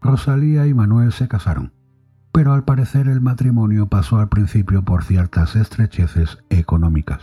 Rosalía 0.00 0.68
y 0.68 0.74
Manuel 0.74 1.10
se 1.10 1.26
casaron, 1.26 1.72
pero 2.30 2.52
al 2.52 2.62
parecer 2.62 3.08
el 3.08 3.20
matrimonio 3.20 3.88
pasó 3.88 4.18
al 4.18 4.28
principio 4.28 4.84
por 4.84 5.02
ciertas 5.02 5.56
estrecheces 5.56 6.38
económicas. 6.48 7.22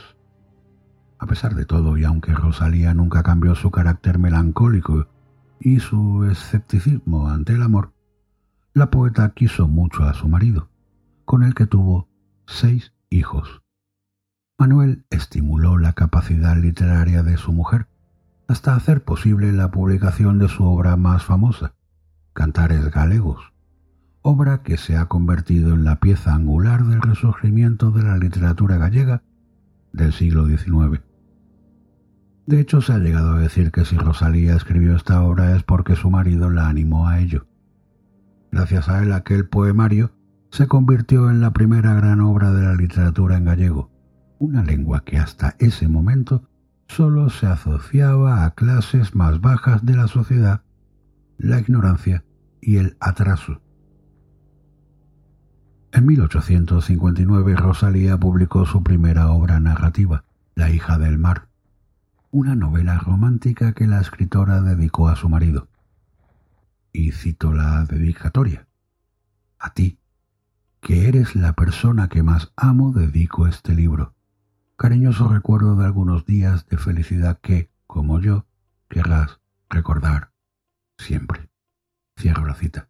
A 1.17 1.27
pesar 1.27 1.55
de 1.55 1.63
todo, 1.63 1.97
y 1.97 2.03
aunque 2.03 2.33
Rosalía 2.33 2.93
nunca 2.93 3.23
cambió 3.23 3.55
su 3.55 3.71
carácter 3.71 4.19
melancólico 4.19 5.07
y 5.61 5.79
su 5.79 6.25
escepticismo 6.25 7.29
ante 7.29 7.53
el 7.53 7.61
amor, 7.61 7.92
la 8.75 8.89
poeta 8.89 9.31
quiso 9.35 9.67
mucho 9.67 10.03
a 10.03 10.15
su 10.15 10.27
marido, 10.27 10.69
con 11.25 11.43
el 11.43 11.53
que 11.53 11.67
tuvo 11.67 12.09
seis 12.47 12.93
hijos. 13.11 13.61
Manuel 14.57 15.05
estimuló 15.11 15.77
la 15.77 15.93
capacidad 15.93 16.57
literaria 16.57 17.21
de 17.21 17.37
su 17.37 17.53
mujer 17.53 17.87
hasta 18.47 18.75
hacer 18.75 19.03
posible 19.03 19.51
la 19.51 19.69
publicación 19.69 20.39
de 20.39 20.47
su 20.47 20.63
obra 20.63 20.97
más 20.97 21.23
famosa, 21.23 21.75
Cantares 22.33 22.89
Galegos, 22.89 23.53
obra 24.23 24.63
que 24.63 24.77
se 24.77 24.97
ha 24.97 25.05
convertido 25.05 25.73
en 25.73 25.83
la 25.83 25.99
pieza 25.99 26.33
angular 26.33 26.83
del 26.83 27.01
resurgimiento 27.01 27.91
de 27.91 28.03
la 28.03 28.17
literatura 28.17 28.77
gallega 28.77 29.21
del 29.91 30.13
siglo 30.13 30.47
XIX. 30.47 31.01
De 32.47 32.59
hecho, 32.59 32.81
se 32.81 32.93
ha 32.93 32.97
llegado 32.97 33.33
a 33.33 33.39
decir 33.39 33.71
que 33.71 33.85
si 33.85 33.97
Rosalía 33.97 34.55
escribió 34.55 34.95
esta 34.95 35.21
obra 35.21 35.55
es 35.55 35.61
porque 35.61 35.95
su 35.95 36.09
marido 36.09 36.49
la 36.49 36.67
animó 36.67 37.07
a 37.07 37.19
ello. 37.19 37.45
Gracias 38.53 38.87
a 38.87 39.01
él 39.01 39.11
aquel 39.13 39.49
poemario 39.49 40.11
se 40.51 40.67
convirtió 40.67 41.31
en 41.31 41.41
la 41.41 41.53
primera 41.53 41.95
gran 41.95 42.21
obra 42.21 42.51
de 42.51 42.61
la 42.61 42.75
literatura 42.75 43.35
en 43.35 43.45
gallego, 43.45 43.89
una 44.37 44.63
lengua 44.63 45.03
que 45.03 45.17
hasta 45.17 45.55
ese 45.57 45.87
momento 45.87 46.47
solo 46.87 47.31
se 47.31 47.47
asociaba 47.47 48.45
a 48.45 48.51
clases 48.51 49.15
más 49.15 49.41
bajas 49.41 49.83
de 49.83 49.95
la 49.95 50.07
sociedad, 50.07 50.61
la 51.39 51.59
ignorancia 51.59 52.25
y 52.61 52.77
el 52.77 52.95
atraso. 52.99 53.59
En 55.91 56.05
1859 56.05 57.55
Rosalía 57.55 58.19
publicó 58.19 58.67
su 58.67 58.83
primera 58.83 59.31
obra 59.31 59.59
narrativa, 59.59 60.25
La 60.53 60.69
hija 60.69 60.99
del 60.99 61.17
mar, 61.17 61.47
una 62.29 62.55
novela 62.55 62.99
romántica 62.99 63.73
que 63.73 63.87
la 63.87 63.99
escritora 63.99 64.61
dedicó 64.61 65.09
a 65.09 65.15
su 65.15 65.27
marido 65.27 65.69
y 66.93 67.11
cito 67.11 67.51
la 67.51 67.83
dedicatoria. 67.83 68.67
A 69.59 69.73
ti, 69.73 69.97
que 70.79 71.09
eres 71.09 71.35
la 71.35 71.53
persona 71.53 72.07
que 72.07 72.23
más 72.23 72.53
amo, 72.55 72.93
dedico 72.93 73.47
este 73.47 73.73
libro. 73.73 74.13
Cariñoso 74.77 75.27
recuerdo 75.27 75.75
de 75.75 75.85
algunos 75.85 76.25
días 76.25 76.67
de 76.67 76.77
felicidad 76.77 77.39
que, 77.41 77.69
como 77.87 78.19
yo, 78.19 78.45
querrás 78.89 79.39
recordar 79.69 80.31
siempre. 80.97 81.49
Cierro 82.17 82.45
la 82.45 82.53
cita. 82.53 82.89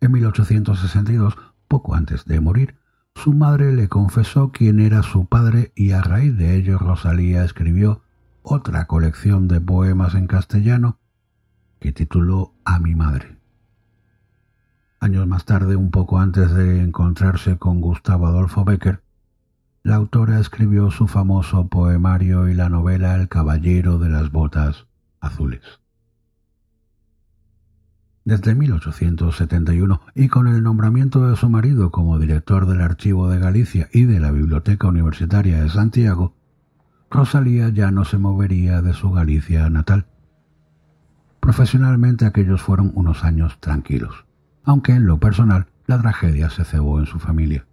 En 0.00 0.12
1862, 0.12 1.36
poco 1.68 1.94
antes 1.94 2.24
de 2.26 2.40
morir, 2.40 2.76
su 3.14 3.32
madre 3.32 3.72
le 3.72 3.88
confesó 3.88 4.50
quién 4.52 4.80
era 4.80 5.02
su 5.02 5.26
padre 5.26 5.72
y 5.74 5.92
a 5.92 6.02
raíz 6.02 6.36
de 6.36 6.56
ello 6.56 6.78
Rosalía 6.78 7.44
escribió 7.44 8.02
otra 8.42 8.86
colección 8.86 9.48
de 9.48 9.60
poemas 9.60 10.14
en 10.14 10.26
castellano 10.26 10.99
que 11.80 11.92
tituló 11.92 12.54
A 12.64 12.78
mi 12.78 12.94
madre. 12.94 13.38
Años 15.00 15.26
más 15.26 15.46
tarde, 15.46 15.76
un 15.76 15.90
poco 15.90 16.18
antes 16.18 16.52
de 16.52 16.82
encontrarse 16.82 17.56
con 17.56 17.80
Gustavo 17.80 18.26
Adolfo 18.26 18.64
Becker, 18.64 19.02
la 19.82 19.96
autora 19.96 20.38
escribió 20.38 20.90
su 20.90 21.08
famoso 21.08 21.68
poemario 21.68 22.48
y 22.48 22.54
la 22.54 22.68
novela 22.68 23.14
El 23.14 23.28
caballero 23.28 23.98
de 23.98 24.10
las 24.10 24.30
botas 24.30 24.86
azules. 25.20 25.62
Desde 28.26 28.54
1871 28.54 30.02
y 30.14 30.28
con 30.28 30.46
el 30.48 30.62
nombramiento 30.62 31.26
de 31.26 31.36
su 31.36 31.48
marido 31.48 31.90
como 31.90 32.18
director 32.18 32.66
del 32.66 32.82
Archivo 32.82 33.30
de 33.30 33.38
Galicia 33.38 33.88
y 33.94 34.04
de 34.04 34.20
la 34.20 34.30
Biblioteca 34.30 34.86
Universitaria 34.86 35.62
de 35.62 35.70
Santiago, 35.70 36.34
Rosalía 37.10 37.70
ya 37.70 37.90
no 37.90 38.04
se 38.04 38.18
movería 38.18 38.82
de 38.82 38.92
su 38.92 39.10
Galicia 39.10 39.70
natal 39.70 40.09
Profesionalmente 41.40 42.26
aquellos 42.26 42.62
fueron 42.62 42.92
unos 42.94 43.24
años 43.24 43.58
tranquilos, 43.60 44.26
aunque 44.64 44.92
en 44.92 45.06
lo 45.06 45.18
personal 45.18 45.66
la 45.86 46.00
tragedia 46.00 46.50
se 46.50 46.64
cebó 46.64 47.00
en 47.00 47.06
su 47.06 47.18
familia. 47.18 47.66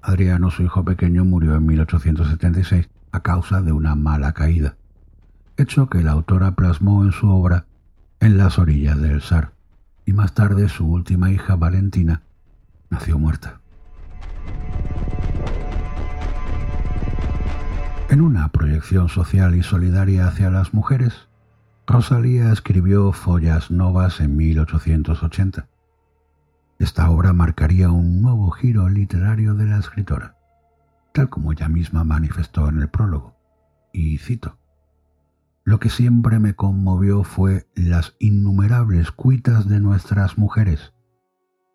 Adriano, 0.00 0.50
su 0.50 0.62
hijo 0.62 0.84
pequeño, 0.84 1.24
murió 1.24 1.54
en 1.54 1.66
1876 1.66 2.88
a 3.12 3.20
causa 3.20 3.60
de 3.60 3.72
una 3.72 3.94
mala 3.94 4.32
caída, 4.32 4.76
hecho 5.56 5.88
que 5.88 6.02
la 6.02 6.12
autora 6.12 6.54
plasmó 6.54 7.04
en 7.04 7.12
su 7.12 7.28
obra 7.28 7.66
En 8.20 8.38
las 8.38 8.58
orillas 8.58 9.00
del 9.00 9.20
Sar, 9.20 9.52
y 10.06 10.12
más 10.12 10.32
tarde 10.32 10.68
su 10.68 10.86
última 10.86 11.30
hija, 11.30 11.56
Valentina, 11.56 12.22
nació 12.88 13.18
muerta. 13.18 13.60
En 18.08 18.20
una 18.20 18.48
proyección 18.48 19.08
social 19.08 19.56
y 19.56 19.62
solidaria 19.62 20.28
hacia 20.28 20.50
las 20.50 20.72
mujeres, 20.72 21.28
Rosalía 21.84 22.52
escribió 22.52 23.10
Follas 23.12 23.72
Novas 23.72 24.20
en 24.20 24.36
1880. 24.36 25.68
Esta 26.78 27.10
obra 27.10 27.32
marcaría 27.32 27.90
un 27.90 28.22
nuevo 28.22 28.52
giro 28.52 28.88
literario 28.88 29.54
de 29.54 29.66
la 29.66 29.78
escritora, 29.78 30.36
tal 31.12 31.28
como 31.28 31.50
ella 31.52 31.68
misma 31.68 32.04
manifestó 32.04 32.68
en 32.68 32.78
el 32.78 32.88
prólogo, 32.88 33.34
y 33.92 34.18
cito, 34.18 34.58
Lo 35.64 35.80
que 35.80 35.90
siempre 35.90 36.38
me 36.38 36.54
conmovió 36.54 37.24
fue 37.24 37.66
las 37.74 38.14
innumerables 38.20 39.10
cuitas 39.10 39.68
de 39.68 39.80
nuestras 39.80 40.38
mujeres, 40.38 40.92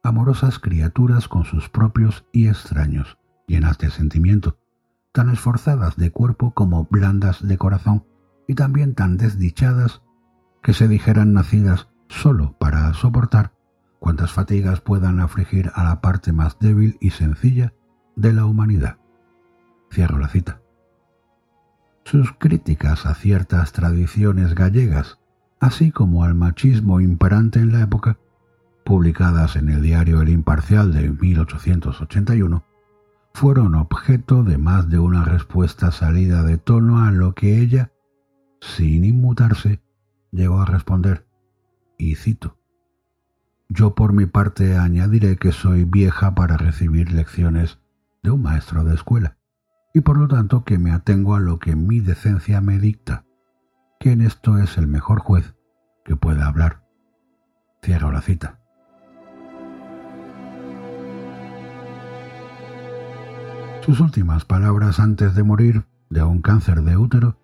amorosas 0.03 0.57
criaturas 0.57 1.27
con 1.27 1.43
sus 1.43 1.67
propios 1.67 2.25
y 2.31 2.47
extraños, 2.47 3.17
llenas 3.45 3.77
de 3.77 3.89
sentimiento, 3.89 4.57
tan 5.11 5.29
esforzadas 5.29 5.97
de 5.97 6.11
cuerpo 6.11 6.53
como 6.53 6.85
blandas 6.85 7.45
de 7.45 7.57
corazón, 7.57 8.05
y 8.47 8.55
también 8.55 8.95
tan 8.95 9.17
desdichadas 9.17 10.01
que 10.63 10.73
se 10.73 10.87
dijeran 10.87 11.33
nacidas 11.33 11.89
solo 12.07 12.55
para 12.57 12.93
soportar 12.93 13.51
cuantas 13.99 14.31
fatigas 14.31 14.81
puedan 14.81 15.19
afligir 15.19 15.71
a 15.75 15.83
la 15.83 16.01
parte 16.01 16.31
más 16.31 16.59
débil 16.59 16.97
y 16.99 17.11
sencilla 17.11 17.73
de 18.15 18.33
la 18.33 18.45
humanidad. 18.45 18.97
Cierro 19.91 20.17
la 20.17 20.29
cita. 20.29 20.61
Sus 22.03 22.31
críticas 22.33 23.05
a 23.05 23.15
ciertas 23.15 23.73
tradiciones 23.73 24.55
gallegas, 24.55 25.19
así 25.59 25.91
como 25.91 26.23
al 26.23 26.35
machismo 26.35 27.01
imperante 27.01 27.59
en 27.59 27.73
la 27.73 27.81
época, 27.81 28.17
publicadas 28.85 29.57
en 29.57 29.69
el 29.69 29.81
diario 29.81 30.21
El 30.21 30.29
Imparcial 30.29 30.93
de 30.93 31.09
1881, 31.09 32.63
fueron 33.33 33.75
objeto 33.75 34.43
de 34.43 34.57
más 34.57 34.89
de 34.89 34.99
una 34.99 35.25
respuesta 35.25 35.91
salida 35.91 36.43
de 36.43 36.57
tono 36.57 37.03
a 37.03 37.11
lo 37.11 37.35
que 37.35 37.59
ella, 37.59 37.91
sin 38.61 39.05
inmutarse, 39.05 39.81
llegó 40.31 40.61
a 40.61 40.65
responder, 40.65 41.25
y 41.97 42.15
cito, 42.15 42.57
Yo 43.69 43.95
por 43.95 44.13
mi 44.13 44.25
parte 44.25 44.77
añadiré 44.77 45.37
que 45.37 45.51
soy 45.51 45.83
vieja 45.83 46.35
para 46.35 46.57
recibir 46.57 47.11
lecciones 47.11 47.79
de 48.23 48.31
un 48.31 48.41
maestro 48.41 48.83
de 48.83 48.95
escuela, 48.95 49.37
y 49.93 50.01
por 50.01 50.17
lo 50.17 50.27
tanto 50.27 50.63
que 50.63 50.77
me 50.77 50.91
atengo 50.91 51.35
a 51.35 51.39
lo 51.39 51.59
que 51.59 51.75
mi 51.75 51.99
decencia 51.99 52.61
me 52.61 52.79
dicta, 52.79 53.25
que 53.99 54.11
en 54.11 54.21
esto 54.21 54.57
es 54.57 54.77
el 54.77 54.87
mejor 54.87 55.19
juez 55.19 55.55
que 56.05 56.15
pueda 56.15 56.47
hablar. 56.47 56.83
Cierro 57.83 58.11
la 58.11 58.21
cita. 58.21 58.59
Sus 63.81 64.01
últimas 64.01 64.43
palabras 64.43 64.99
antes 64.99 65.33
de 65.33 65.43
morir 65.43 65.85
de 66.09 66.21
un 66.21 66.41
cáncer 66.41 66.81
de 66.81 66.97
útero 66.97 67.39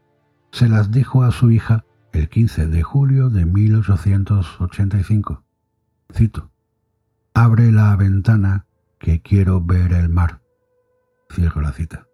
se 0.53 0.69
las 0.69 0.89
dijo 0.91 1.23
a 1.23 1.31
su 1.31 1.49
hija 1.49 1.83
el 2.11 2.29
15 2.29 2.67
de 2.67 2.83
julio 2.83 3.31
de 3.31 3.43
1885. 3.47 5.43
Cito. 6.13 6.51
Abre 7.33 7.71
la 7.71 7.95
ventana 7.95 8.67
que 8.99 9.23
quiero 9.23 9.61
ver 9.61 9.93
el 9.93 10.09
mar. 10.09 10.41
Cierro 11.33 11.61
la 11.61 11.71
cita. 11.71 12.05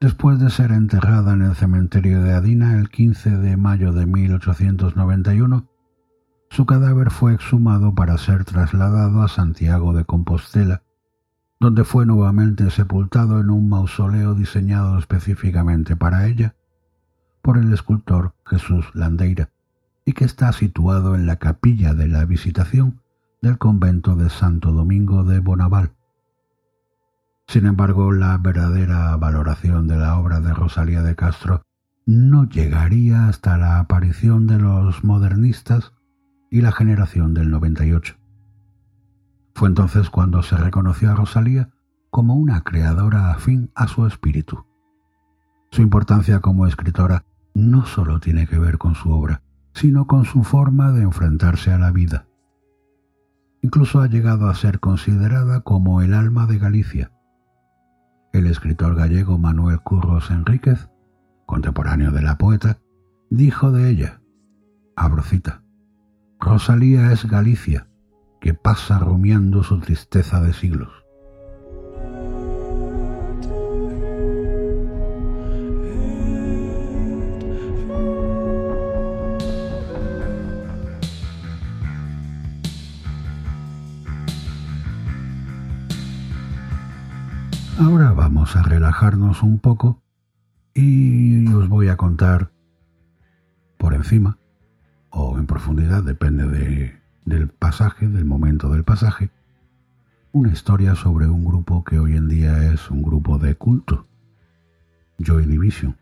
Después 0.00 0.40
de 0.40 0.50
ser 0.50 0.72
enterrada 0.72 1.34
en 1.34 1.42
el 1.42 1.54
cementerio 1.54 2.20
de 2.20 2.32
Adina 2.32 2.76
el 2.76 2.90
15 2.90 3.30
de 3.30 3.56
mayo 3.56 3.92
de 3.92 4.04
1891, 4.04 5.68
su 6.50 6.66
cadáver 6.66 7.12
fue 7.12 7.32
exhumado 7.32 7.94
para 7.94 8.18
ser 8.18 8.44
trasladado 8.44 9.22
a 9.22 9.28
Santiago 9.28 9.92
de 9.92 10.04
Compostela, 10.04 10.82
donde 11.60 11.84
fue 11.84 12.06
nuevamente 12.06 12.72
sepultado 12.72 13.38
en 13.38 13.50
un 13.50 13.68
mausoleo 13.68 14.34
diseñado 14.34 14.98
específicamente 14.98 15.94
para 15.94 16.26
ella 16.26 16.56
por 17.48 17.56
el 17.56 17.72
escultor 17.72 18.34
Jesús 18.44 18.90
Landeira 18.92 19.48
y 20.04 20.12
que 20.12 20.26
está 20.26 20.52
situado 20.52 21.14
en 21.14 21.24
la 21.24 21.36
capilla 21.36 21.94
de 21.94 22.06
la 22.06 22.26
Visitación 22.26 23.00
del 23.40 23.56
convento 23.56 24.16
de 24.16 24.28
Santo 24.28 24.70
Domingo 24.70 25.24
de 25.24 25.40
Bonaval. 25.40 25.92
Sin 27.46 27.64
embargo, 27.64 28.12
la 28.12 28.36
verdadera 28.36 29.16
valoración 29.16 29.88
de 29.88 29.96
la 29.96 30.18
obra 30.18 30.40
de 30.40 30.52
Rosalía 30.52 31.02
de 31.02 31.16
Castro 31.16 31.62
no 32.04 32.46
llegaría 32.46 33.28
hasta 33.28 33.56
la 33.56 33.78
aparición 33.78 34.46
de 34.46 34.58
los 34.58 35.02
modernistas 35.02 35.94
y 36.50 36.60
la 36.60 36.72
generación 36.72 37.32
del 37.32 37.50
98. 37.50 38.14
Fue 39.54 39.70
entonces 39.70 40.10
cuando 40.10 40.42
se 40.42 40.58
reconoció 40.58 41.12
a 41.12 41.14
Rosalía 41.14 41.70
como 42.10 42.34
una 42.34 42.60
creadora 42.60 43.30
afín 43.30 43.70
a 43.74 43.88
su 43.88 44.06
espíritu. 44.06 44.66
Su 45.70 45.80
importancia 45.80 46.40
como 46.40 46.66
escritora 46.66 47.24
no 47.58 47.84
solo 47.86 48.20
tiene 48.20 48.46
que 48.46 48.58
ver 48.58 48.78
con 48.78 48.94
su 48.94 49.10
obra, 49.10 49.42
sino 49.74 50.06
con 50.06 50.24
su 50.24 50.44
forma 50.44 50.92
de 50.92 51.02
enfrentarse 51.02 51.72
a 51.72 51.78
la 51.78 51.90
vida. 51.90 52.26
Incluso 53.62 54.00
ha 54.00 54.06
llegado 54.06 54.48
a 54.48 54.54
ser 54.54 54.78
considerada 54.78 55.60
como 55.62 56.00
el 56.00 56.14
alma 56.14 56.46
de 56.46 56.58
Galicia. 56.58 57.10
El 58.32 58.46
escritor 58.46 58.94
gallego 58.94 59.38
Manuel 59.38 59.80
Curros 59.80 60.30
Enríquez, 60.30 60.88
contemporáneo 61.46 62.12
de 62.12 62.22
la 62.22 62.38
poeta, 62.38 62.78
dijo 63.30 63.72
de 63.72 63.90
ella, 63.90 64.20
abrocita, 64.94 65.62
Rosalía 66.38 67.10
es 67.10 67.26
Galicia, 67.26 67.88
que 68.40 68.54
pasa 68.54 69.00
rumiando 69.00 69.64
su 69.64 69.80
tristeza 69.80 70.40
de 70.40 70.52
siglos. 70.52 70.97
Ahora 87.80 88.10
vamos 88.10 88.56
a 88.56 88.62
relajarnos 88.64 89.44
un 89.44 89.60
poco 89.60 90.02
y 90.74 91.46
os 91.52 91.68
voy 91.68 91.86
a 91.86 91.96
contar 91.96 92.50
por 93.76 93.94
encima 93.94 94.36
o 95.10 95.38
en 95.38 95.46
profundidad, 95.46 96.02
depende 96.02 96.98
del 97.24 97.48
pasaje, 97.48 98.08
del 98.08 98.24
momento 98.24 98.68
del 98.70 98.82
pasaje, 98.82 99.30
una 100.32 100.50
historia 100.50 100.96
sobre 100.96 101.28
un 101.28 101.44
grupo 101.44 101.84
que 101.84 102.00
hoy 102.00 102.16
en 102.16 102.28
día 102.28 102.72
es 102.72 102.90
un 102.90 103.00
grupo 103.00 103.38
de 103.38 103.54
culto, 103.54 104.08
Joy 105.20 105.46
Division. 105.46 105.96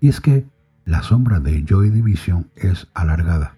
Y 0.00 0.08
es 0.08 0.20
que 0.20 0.44
la 0.84 1.04
sombra 1.04 1.38
de 1.38 1.64
Joy 1.64 1.90
Division 1.90 2.50
es 2.56 2.88
alargada. 2.94 3.54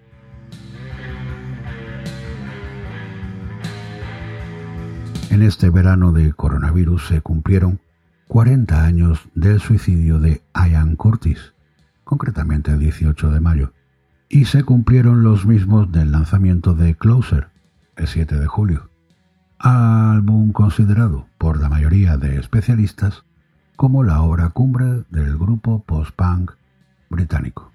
En 5.34 5.42
este 5.42 5.68
verano 5.68 6.12
de 6.12 6.32
coronavirus 6.32 7.08
se 7.08 7.20
cumplieron 7.20 7.80
40 8.28 8.84
años 8.84 9.18
del 9.34 9.58
suicidio 9.58 10.20
de 10.20 10.42
Ian 10.54 10.94
Curtis, 10.94 11.54
concretamente 12.04 12.70
el 12.70 12.78
18 12.78 13.32
de 13.32 13.40
mayo, 13.40 13.72
y 14.28 14.44
se 14.44 14.62
cumplieron 14.62 15.24
los 15.24 15.44
mismos 15.44 15.90
del 15.90 16.12
lanzamiento 16.12 16.76
de 16.76 16.94
Closer, 16.94 17.48
el 17.96 18.06
7 18.06 18.38
de 18.38 18.46
julio, 18.46 18.90
álbum 19.58 20.52
considerado 20.52 21.26
por 21.36 21.60
la 21.60 21.68
mayoría 21.68 22.16
de 22.16 22.38
especialistas 22.38 23.24
como 23.74 24.04
la 24.04 24.22
obra 24.22 24.50
cumbre 24.50 25.02
del 25.10 25.36
grupo 25.36 25.82
post-punk 25.82 26.52
británico. 27.10 27.73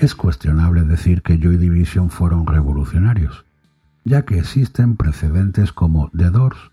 Es 0.00 0.14
cuestionable 0.14 0.82
decir 0.82 1.22
que 1.22 1.38
Joy 1.38 1.56
Division 1.56 2.10
fueron 2.10 2.46
revolucionarios, 2.46 3.46
ya 4.04 4.26
que 4.26 4.38
existen 4.38 4.96
precedentes 4.96 5.72
como 5.72 6.10
The 6.14 6.30
Doors 6.30 6.70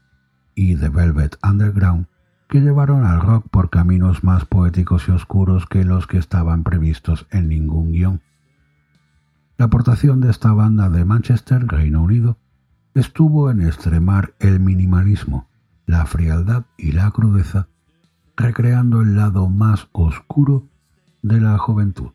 y 0.56 0.76
The 0.76 0.90
Velvet 0.90 1.38
Underground 1.42 2.08
que 2.50 2.60
llevaron 2.60 3.06
al 3.06 3.22
rock 3.22 3.48
por 3.50 3.70
caminos 3.70 4.26
más 4.26 4.44
poéticos 4.44 5.08
y 5.08 5.12
oscuros 5.12 5.66
que 5.68 5.86
los 5.86 6.06
que 6.06 6.18
estaban 6.18 6.64
previstos 6.64 7.26
en 7.32 7.48
ningún 7.48 7.94
guion. 7.94 8.22
La 9.58 9.66
aportación 9.66 10.20
de 10.20 10.30
esta 10.30 10.52
banda 10.52 10.90
de 10.90 11.06
Manchester, 11.06 11.66
Reino 11.66 12.04
Unido, 12.04 12.38
estuvo 12.94 13.50
en 13.50 13.62
extremar 13.62 14.34
el 14.40 14.60
minimalismo, 14.60 15.48
la 15.86 16.06
frialdad 16.06 16.66
y 16.78 16.92
la 16.92 17.10
crudeza, 17.12 17.70
recreando 18.36 19.02
el 19.02 19.16
lado 19.16 19.48
más 19.48 19.88
oscuro 19.94 20.68
de 21.22 21.40
la 21.40 21.58
juventud. 21.58 22.12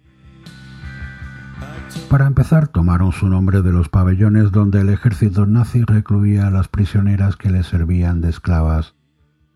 Para 2.11 2.27
empezar, 2.27 2.69
tomaron 2.69 3.13
su 3.13 3.29
nombre 3.29 3.63
de 3.63 3.73
los 3.73 3.89
pabellones 3.89 4.51
donde 4.51 4.81
el 4.81 4.89
ejército 4.89 5.47
nazi 5.47 5.83
recluía 5.83 6.47
a 6.47 6.51
las 6.51 6.69
prisioneras 6.69 7.37
que 7.37 7.51
les 7.51 7.67
servían 7.67 8.21
de 8.21 8.31
esclavas 8.31 8.95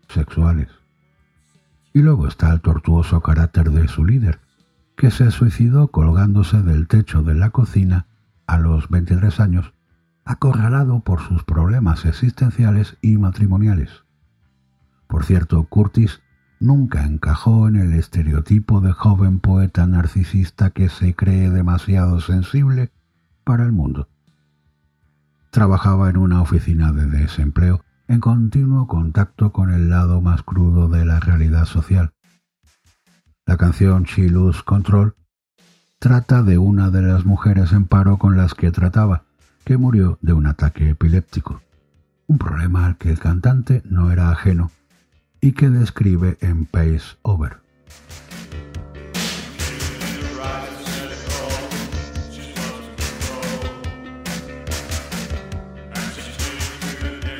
sexuales. 0.07 0.69
Y 1.93 1.99
luego 1.99 2.27
está 2.27 2.51
el 2.51 2.61
tortuoso 2.61 3.21
carácter 3.21 3.71
de 3.71 3.87
su 3.87 4.05
líder, 4.05 4.39
que 4.95 5.11
se 5.11 5.29
suicidó 5.31 5.89
colgándose 5.89 6.61
del 6.61 6.87
techo 6.87 7.21
de 7.21 7.35
la 7.35 7.51
cocina 7.51 8.07
a 8.47 8.57
los 8.57 8.89
23 8.89 9.39
años, 9.39 9.73
acorralado 10.25 11.01
por 11.01 11.21
sus 11.21 11.43
problemas 11.43 12.05
existenciales 12.05 12.97
y 13.01 13.17
matrimoniales. 13.17 14.03
Por 15.07 15.23
cierto, 15.23 15.63
Curtis 15.65 16.21
nunca 16.63 17.03
encajó 17.05 17.67
en 17.67 17.75
el 17.75 17.93
estereotipo 17.93 18.79
de 18.79 18.93
joven 18.93 19.39
poeta 19.39 19.85
narcisista 19.85 20.69
que 20.69 20.87
se 20.87 21.13
cree 21.13 21.49
demasiado 21.49 22.21
sensible 22.21 22.89
para 23.43 23.65
el 23.65 23.73
mundo. 23.73 24.07
Trabajaba 25.51 26.09
en 26.09 26.15
una 26.15 26.41
oficina 26.41 26.93
de 26.93 27.05
desempleo 27.05 27.83
en 28.07 28.21
continuo 28.21 28.87
contacto 28.87 29.51
con 29.51 29.71
el 29.71 29.89
lado 29.89 30.21
más 30.21 30.41
crudo 30.43 30.87
de 30.87 31.03
la 31.03 31.19
realidad 31.19 31.65
social. 31.65 32.13
La 33.45 33.57
canción 33.57 34.03
She 34.03 34.29
Lose 34.29 34.61
Control 34.63 35.15
trata 35.99 36.43
de 36.43 36.57
una 36.57 36.89
de 36.89 37.01
las 37.01 37.25
mujeres 37.25 37.73
en 37.73 37.85
paro 37.85 38.17
con 38.17 38.37
las 38.37 38.53
que 38.53 38.71
trataba, 38.71 39.23
que 39.65 39.75
murió 39.75 40.17
de 40.21 40.31
un 40.31 40.45
ataque 40.45 40.91
epiléptico, 40.91 41.61
un 42.27 42.37
problema 42.37 42.85
al 42.85 42.97
que 42.97 43.11
el 43.11 43.19
cantante 43.19 43.81
no 43.83 44.11
era 44.11 44.31
ajeno 44.31 44.71
y 45.43 45.51
que 45.51 45.69
describe 45.69 46.37
en 46.39 46.65
Pace 46.65 47.17
Over. 47.21 47.57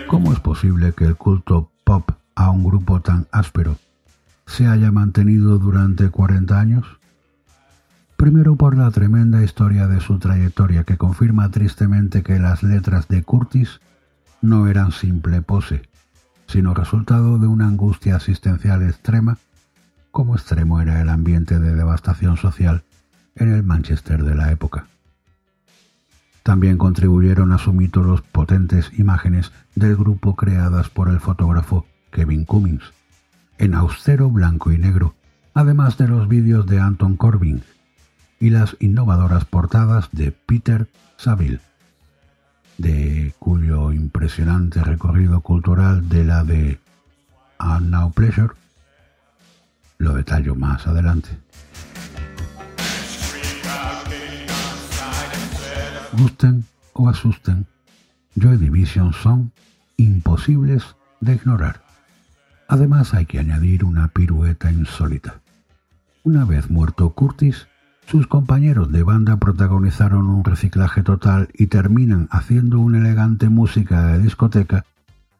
¿Cómo 0.07 0.33
es 0.33 0.39
posible 0.41 0.91
que 0.91 1.05
el 1.05 1.15
culto 1.15 1.71
pop 1.85 2.11
a 2.35 2.49
un 2.49 2.65
grupo 2.65 2.99
tan 2.99 3.25
áspero 3.31 3.77
se 4.47 4.67
haya 4.67 4.91
mantenido 4.91 5.57
durante 5.57 6.09
40 6.09 6.59
años? 6.59 6.85
Primero 8.17 8.57
por 8.57 8.77
la 8.77 8.91
tremenda 8.91 9.41
historia 9.45 9.87
de 9.87 10.01
su 10.01 10.19
trayectoria 10.19 10.83
que 10.83 10.97
confirma 10.97 11.49
tristemente 11.51 12.21
que 12.21 12.37
las 12.37 12.63
letras 12.63 13.07
de 13.07 13.23
Curtis 13.23 13.79
no 14.41 14.67
eran 14.67 14.91
simple 14.91 15.41
pose, 15.41 15.83
sino 16.53 16.75
resultado 16.75 17.39
de 17.39 17.47
una 17.47 17.65
angustia 17.65 18.15
asistencial 18.15 18.83
extrema, 18.83 19.39
como 20.11 20.35
extremo 20.35 20.79
era 20.81 21.01
el 21.01 21.09
ambiente 21.09 21.59
de 21.59 21.73
devastación 21.73 22.37
social 22.37 22.83
en 23.35 23.51
el 23.51 23.63
Manchester 23.63 24.23
de 24.23 24.35
la 24.35 24.51
época. 24.51 24.85
También 26.43 26.77
contribuyeron 26.77 27.53
a 27.53 27.57
su 27.57 27.73
mito 27.73 28.03
los 28.03 28.21
potentes 28.21 28.91
imágenes 28.99 29.51
del 29.73 29.95
grupo 29.95 30.35
creadas 30.35 30.89
por 30.89 31.09
el 31.09 31.19
fotógrafo 31.19 31.87
Kevin 32.11 32.45
Cummings, 32.45 32.93
en 33.57 33.73
austero 33.73 34.29
blanco 34.29 34.71
y 34.71 34.77
negro, 34.77 35.15
además 35.55 35.97
de 35.97 36.07
los 36.07 36.27
vídeos 36.27 36.67
de 36.67 36.79
Anton 36.79 37.17
Corbin 37.17 37.63
y 38.39 38.51
las 38.51 38.77
innovadoras 38.79 39.45
portadas 39.45 40.09
de 40.11 40.31
Peter 40.31 40.87
Saville, 41.17 41.61
de 42.77 43.33
cuyo 43.39 43.91
impresionante 43.91 44.83
recorrido 44.83 45.41
cultural 45.41 46.09
de 46.09 46.23
la 46.23 46.43
de 46.43 46.79
And 47.57 47.89
Now 47.89 48.11
Pleasure 48.11 48.53
lo 49.97 50.13
detallo 50.13 50.55
más 50.55 50.85
adelante. 50.87 51.29
Gusten 56.13 56.65
o 56.93 57.09
asusten, 57.09 57.65
Joy 58.35 58.57
Division 58.57 59.13
son 59.13 59.51
imposibles 59.97 60.83
de 61.21 61.35
ignorar. 61.35 61.81
Además 62.67 63.13
hay 63.13 63.25
que 63.25 63.39
añadir 63.39 63.83
una 63.83 64.09
pirueta 64.09 64.71
insólita. 64.71 65.39
Una 66.23 66.45
vez 66.45 66.69
muerto 66.69 67.09
Curtis, 67.11 67.67
sus 68.07 68.27
compañeros 68.27 68.91
de 68.91 69.03
banda 69.03 69.37
protagonizaron 69.37 70.29
un 70.29 70.43
reciclaje 70.43 71.03
total 71.03 71.49
y 71.53 71.67
terminan 71.67 72.27
haciendo 72.31 72.79
una 72.79 72.99
elegante 72.99 73.49
música 73.49 74.07
de 74.07 74.19
discoteca 74.19 74.85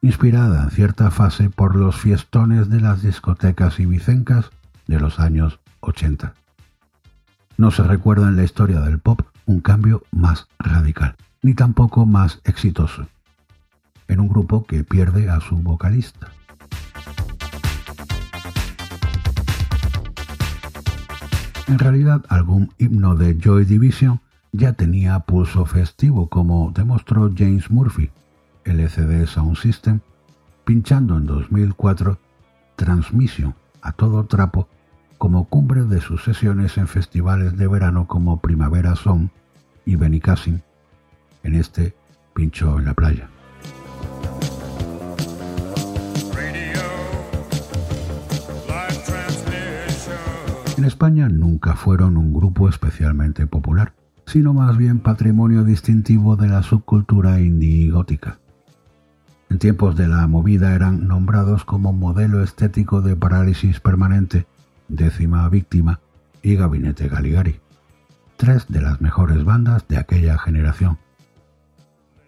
inspirada 0.01 0.63
en 0.63 0.71
cierta 0.71 1.11
fase 1.11 1.49
por 1.49 1.75
los 1.75 1.95
fiestones 1.95 2.69
de 2.69 2.81
las 2.81 3.01
discotecas 3.01 3.79
ibicencas 3.79 4.49
de 4.87 4.99
los 4.99 5.19
años 5.19 5.59
80. 5.79 6.33
No 7.57 7.71
se 7.71 7.83
recuerda 7.83 8.27
en 8.27 8.35
la 8.35 8.43
historia 8.43 8.81
del 8.81 8.99
pop 8.99 9.21
un 9.45 9.61
cambio 9.61 10.03
más 10.11 10.47
radical, 10.59 11.15
ni 11.41 11.53
tampoco 11.53 12.05
más 12.05 12.41
exitoso, 12.43 13.07
en 14.07 14.19
un 14.19 14.27
grupo 14.27 14.65
que 14.65 14.83
pierde 14.83 15.29
a 15.29 15.39
su 15.39 15.57
vocalista. 15.57 16.31
En 21.73 21.79
realidad, 21.79 22.23
algún 22.29 22.71
himno 22.77 23.15
de 23.15 23.35
Joy 23.35 23.65
Division 23.65 24.21
ya 24.51 24.73
tenía 24.73 25.19
pulso 25.21 25.65
festivo, 25.65 26.29
como 26.29 26.71
demostró 26.71 27.31
James 27.35 27.71
Murphy, 27.71 28.11
LCD 28.63 29.25
Sound 29.25 29.57
System, 29.57 29.99
pinchando 30.65 31.17
en 31.17 31.25
2004 31.25 32.19
Transmission 32.75 33.55
a 33.81 33.91
todo 33.91 34.23
trapo 34.25 34.69
como 35.17 35.45
cumbre 35.45 35.83
de 35.85 35.99
sus 35.99 36.23
sesiones 36.23 36.77
en 36.77 36.87
festivales 36.87 37.57
de 37.57 37.67
verano 37.67 38.05
como 38.05 38.39
Primavera 38.39 38.95
Sound 38.95 39.31
y 39.83 39.95
Benicassim. 39.95 40.59
En 41.41 41.55
este 41.55 41.95
pinchó 42.35 42.77
en 42.77 42.85
la 42.85 42.93
playa. 42.93 43.29
En 50.75 50.85
España 50.85 51.29
nunca 51.29 51.75
fueron 51.75 52.17
un 52.17 52.33
grupo 52.33 52.67
especialmente 52.67 53.45
popular, 53.45 53.93
sino 54.25 54.53
más 54.53 54.75
bien 54.75 54.99
patrimonio 54.99 55.63
distintivo 55.63 56.35
de 56.35 56.47
la 56.47 56.63
subcultura 56.63 57.39
indie 57.39 57.91
gótica. 57.91 58.39
En 59.51 59.59
tiempos 59.59 59.95
de 59.95 60.07
la 60.07 60.25
movida 60.25 60.73
eran 60.73 61.07
nombrados 61.07 61.63
como 61.63 61.93
modelo 61.93 62.41
estético 62.43 63.01
de 63.01 63.15
parálisis 63.15 63.79
permanente, 63.79 64.47
décima 64.87 65.47
víctima 65.47 65.99
y 66.41 66.55
gabinete 66.55 67.07
Galigari, 67.07 67.59
tres 68.35 68.65
de 68.67 68.81
las 68.81 68.99
mejores 68.99 69.43
bandas 69.43 69.87
de 69.87 69.97
aquella 69.97 70.39
generación. 70.39 70.97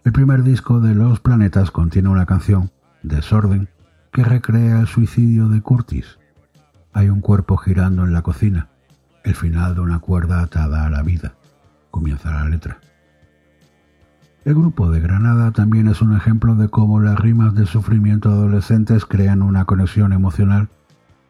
El 0.04 0.12
primer 0.12 0.44
disco 0.44 0.82
de 0.82 0.94
Los 0.94 1.20
Planetas 1.20 1.72
contiene 1.72 2.10
una 2.10 2.28
canción, 2.28 2.70
Desorden, 3.02 3.70
que 4.14 4.24
recrea 4.24 4.82
el 4.82 4.88
suicidio 4.88 5.50
de 5.50 5.62
Curtis. 5.62 6.20
Hay 6.96 7.10
un 7.10 7.20
cuerpo 7.20 7.58
girando 7.58 8.06
en 8.06 8.14
la 8.14 8.22
cocina, 8.22 8.70
el 9.26 9.36
final 9.36 9.76
de 9.76 9.82
una 9.82 10.00
cuerda 10.00 10.40
atada 10.40 10.86
a 10.86 10.90
la 10.90 11.04
vida. 11.04 11.36
Comienza 11.92 12.32
la 12.32 12.48
letra. 12.48 12.80
El 14.46 14.56
grupo 14.56 14.90
de 14.90 15.02
Granada 15.02 15.52
también 15.52 15.90
es 15.90 16.02
un 16.02 16.16
ejemplo 16.16 16.56
de 16.56 16.70
cómo 16.70 17.02
las 17.02 17.20
rimas 17.20 17.54
de 17.54 17.66
sufrimiento 17.66 18.30
adolescentes 18.30 19.04
crean 19.06 19.42
una 19.42 19.66
conexión 19.66 20.14
emocional 20.14 20.70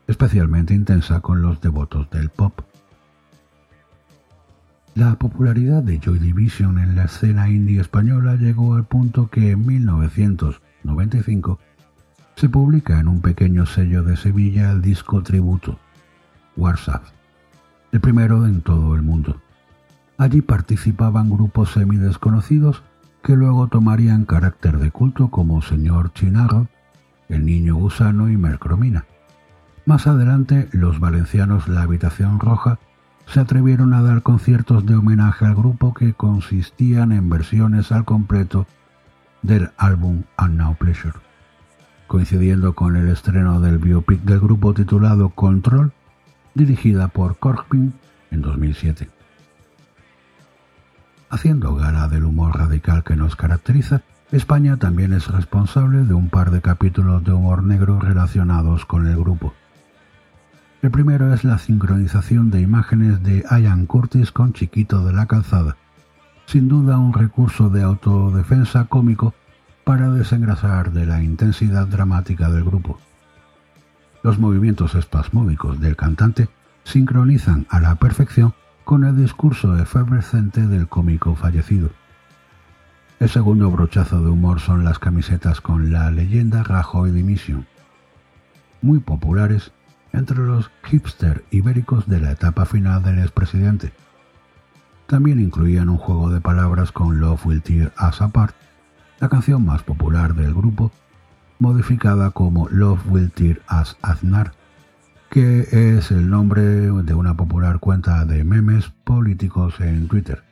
especialmente 0.05 0.75
intensa 0.75 1.21
con 1.21 1.41
los 1.41 1.59
devotos 1.61 2.11
del 2.11 2.29
pop. 2.29 2.61
La 4.93 5.15
popularidad 5.15 5.81
de 5.81 5.99
Joy 5.99 6.19
Division 6.19 6.77
en 6.77 6.95
la 6.95 7.05
escena 7.05 7.49
indie 7.49 7.81
española 7.81 8.35
llegó 8.35 8.75
al 8.75 8.83
punto 8.83 9.31
que 9.31 9.49
en 9.49 9.65
1995 9.65 11.57
se 12.35 12.49
publica 12.49 12.99
en 12.99 13.07
un 13.07 13.21
pequeño 13.21 13.65
sello 13.65 14.03
de 14.03 14.17
Sevilla 14.17 14.71
el 14.71 14.81
disco 14.81 15.23
tributo, 15.23 15.79
WhatsApp, 16.57 17.03
el 17.91 18.01
primero 18.01 18.45
en 18.45 18.61
todo 18.61 18.95
el 18.95 19.01
mundo. 19.01 19.41
Allí 20.17 20.41
participaban 20.41 21.29
grupos 21.29 21.71
semi-desconocidos 21.71 22.83
que 23.23 23.35
luego 23.35 23.67
tomarían 23.67 24.25
carácter 24.25 24.77
de 24.77 24.91
culto 24.91 25.29
como 25.29 25.61
Señor 25.61 26.13
Chinarro, 26.13 26.67
El 27.27 27.45
Niño 27.45 27.75
Gusano 27.75 28.29
y 28.29 28.37
Mercromina. 28.37 29.05
Más 29.85 30.07
adelante, 30.07 30.69
los 30.71 30.99
valencianos 30.99 31.67
La 31.67 31.81
Habitación 31.81 32.39
Roja 32.39 32.79
se 33.27 33.39
atrevieron 33.39 33.93
a 33.93 34.01
dar 34.01 34.21
conciertos 34.21 34.85
de 34.85 34.95
homenaje 34.95 35.45
al 35.45 35.55
grupo 35.55 35.93
que 35.93 36.13
consistían 36.13 37.11
en 37.11 37.29
versiones 37.29 37.91
al 37.91 38.05
completo 38.05 38.67
del 39.41 39.71
álbum 39.77 40.23
And 40.37 40.57
Now 40.57 40.75
Pleasure, 40.75 41.19
coincidiendo 42.07 42.73
con 42.73 42.95
el 42.95 43.09
estreno 43.09 43.59
del 43.59 43.77
biopic 43.77 44.21
del 44.21 44.39
grupo 44.39 44.73
titulado 44.73 45.29
Control, 45.29 45.91
dirigida 46.53 47.07
por 47.07 47.37
Corbin 47.37 47.93
en 48.31 48.41
2007. 48.41 49.09
Haciendo 51.29 51.75
gala 51.75 52.07
del 52.07 52.25
humor 52.25 52.57
radical 52.57 53.03
que 53.03 53.15
nos 53.15 53.35
caracteriza, 53.35 54.01
España 54.31 54.77
también 54.77 55.13
es 55.13 55.27
responsable 55.27 56.03
de 56.03 56.13
un 56.13 56.29
par 56.29 56.51
de 56.51 56.61
capítulos 56.61 57.23
de 57.23 57.33
humor 57.33 57.63
negro 57.63 57.99
relacionados 57.99 58.85
con 58.85 59.07
el 59.07 59.17
grupo. 59.17 59.53
El 60.81 60.91
primero 60.91 61.33
es 61.33 61.43
la 61.43 61.57
sincronización 61.57 62.51
de 62.51 62.61
imágenes 62.61 63.23
de 63.23 63.43
Ian 63.49 63.85
Curtis 63.85 64.31
con 64.31 64.53
Chiquito 64.53 65.03
de 65.03 65.13
la 65.13 65.25
Calzada, 65.25 65.77
sin 66.45 66.67
duda 66.67 66.97
un 66.97 67.13
recurso 67.13 67.69
de 67.69 67.81
autodefensa 67.81 68.85
cómico 68.85 69.33
para 69.85 70.09
desengrasar 70.09 70.91
de 70.91 71.05
la 71.05 71.21
intensidad 71.23 71.87
dramática 71.87 72.49
del 72.49 72.65
grupo. 72.65 72.99
Los 74.23 74.39
movimientos 74.39 74.95
espasmódicos 74.95 75.79
del 75.79 75.95
cantante 75.95 76.49
sincronizan 76.83 77.67
a 77.69 77.79
la 77.79 77.95
perfección 77.95 78.55
con 78.83 79.03
el 79.03 79.15
discurso 79.15 79.77
efervescente 79.77 80.65
del 80.65 80.87
cómico 80.87 81.35
fallecido. 81.35 81.91
El 83.19 83.29
segundo 83.29 83.69
brochazo 83.69 84.21
de 84.21 84.29
humor 84.29 84.59
son 84.59 84.83
las 84.83 84.97
camisetas 84.97 85.61
con 85.61 85.91
la 85.93 86.09
leyenda 86.09 86.63
Rajoy 86.63 87.11
Dimission, 87.11 87.67
muy 88.81 88.99
populares 88.99 89.71
entre 90.13 90.37
los 90.37 90.71
hipster 90.83 91.45
ibéricos 91.51 92.07
de 92.07 92.21
la 92.21 92.31
etapa 92.31 92.65
final 92.65 93.03
del 93.03 93.19
expresidente. 93.19 93.93
También 95.05 95.39
incluían 95.39 95.89
un 95.89 95.97
juego 95.97 96.31
de 96.31 96.41
palabras 96.41 96.91
con 96.91 97.19
Love 97.19 97.45
Will 97.45 97.61
Tear 97.61 97.93
Us 98.01 98.21
Apart, 98.21 98.55
la 99.25 99.29
canción 99.29 99.65
más 99.65 99.81
popular 99.81 100.35
del 100.35 100.53
grupo, 100.53 100.91
modificada 101.57 102.29
como 102.29 102.69
Love 102.69 103.01
Will 103.07 103.31
Tear 103.31 103.59
Us 103.81 103.97
Aznar 104.03 104.51
que 105.31 105.97
es 105.97 106.11
el 106.11 106.29
nombre 106.29 106.61
de 106.61 107.13
una 107.15 107.35
popular 107.35 107.79
cuenta 107.79 108.23
de 108.25 108.43
memes 108.43 108.91
políticos 109.03 109.79
en 109.79 110.07
Twitter. 110.07 110.43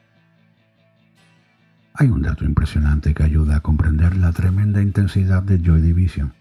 Hay 1.94 2.08
un 2.10 2.24
dato 2.24 2.46
impresionante 2.46 3.14
que 3.14 3.22
ayuda 3.22 3.58
a 3.58 3.60
comprender 3.60 4.18
la 4.18 4.32
tremenda 4.32 4.82
intensidad 4.82 5.44
de 5.44 5.62
Joy 5.62 5.80
Division. 5.80 6.34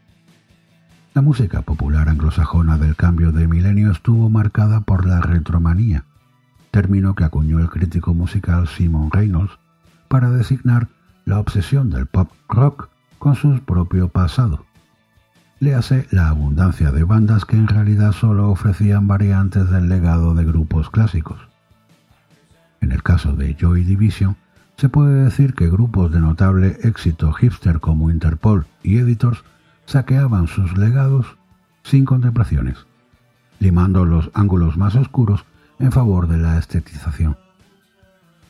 La 1.12 1.20
música 1.20 1.60
popular 1.60 2.08
anglosajona 2.08 2.78
del 2.78 2.96
cambio 2.96 3.32
de 3.32 3.46
milenio 3.46 3.90
estuvo 3.90 4.30
marcada 4.30 4.80
por 4.80 5.04
la 5.06 5.20
retromanía, 5.20 6.06
término 6.70 7.14
que 7.14 7.24
acuñó 7.24 7.58
el 7.58 7.68
crítico 7.68 8.14
musical 8.14 8.68
Simon 8.68 9.10
Reynolds 9.10 9.52
para 10.08 10.30
designar 10.30 10.88
la 11.24 11.38
obsesión 11.38 11.90
del 11.90 12.06
pop 12.06 12.30
rock 12.48 12.88
con 13.18 13.34
su 13.34 13.60
propio 13.60 14.08
pasado 14.08 14.64
le 15.62 15.76
hace 15.76 16.08
la 16.10 16.28
abundancia 16.28 16.90
de 16.90 17.04
bandas 17.04 17.44
que 17.44 17.54
en 17.54 17.68
realidad 17.68 18.10
solo 18.10 18.50
ofrecían 18.50 19.06
variantes 19.06 19.70
del 19.70 19.88
legado 19.88 20.34
de 20.34 20.44
grupos 20.44 20.90
clásicos. 20.90 21.38
En 22.80 22.90
el 22.90 23.04
caso 23.04 23.36
de 23.36 23.54
Joy 23.54 23.84
Division, 23.84 24.34
se 24.76 24.88
puede 24.88 25.22
decir 25.22 25.54
que 25.54 25.70
grupos 25.70 26.10
de 26.10 26.18
notable 26.18 26.78
éxito 26.82 27.32
hipster 27.32 27.78
como 27.78 28.10
Interpol 28.10 28.66
y 28.82 28.98
Editors 28.98 29.44
saqueaban 29.86 30.48
sus 30.48 30.76
legados 30.76 31.38
sin 31.84 32.06
contemplaciones, 32.06 32.84
limando 33.60 34.04
los 34.04 34.32
ángulos 34.34 34.76
más 34.76 34.96
oscuros 34.96 35.44
en 35.78 35.92
favor 35.92 36.26
de 36.26 36.38
la 36.38 36.58
estetización. 36.58 37.36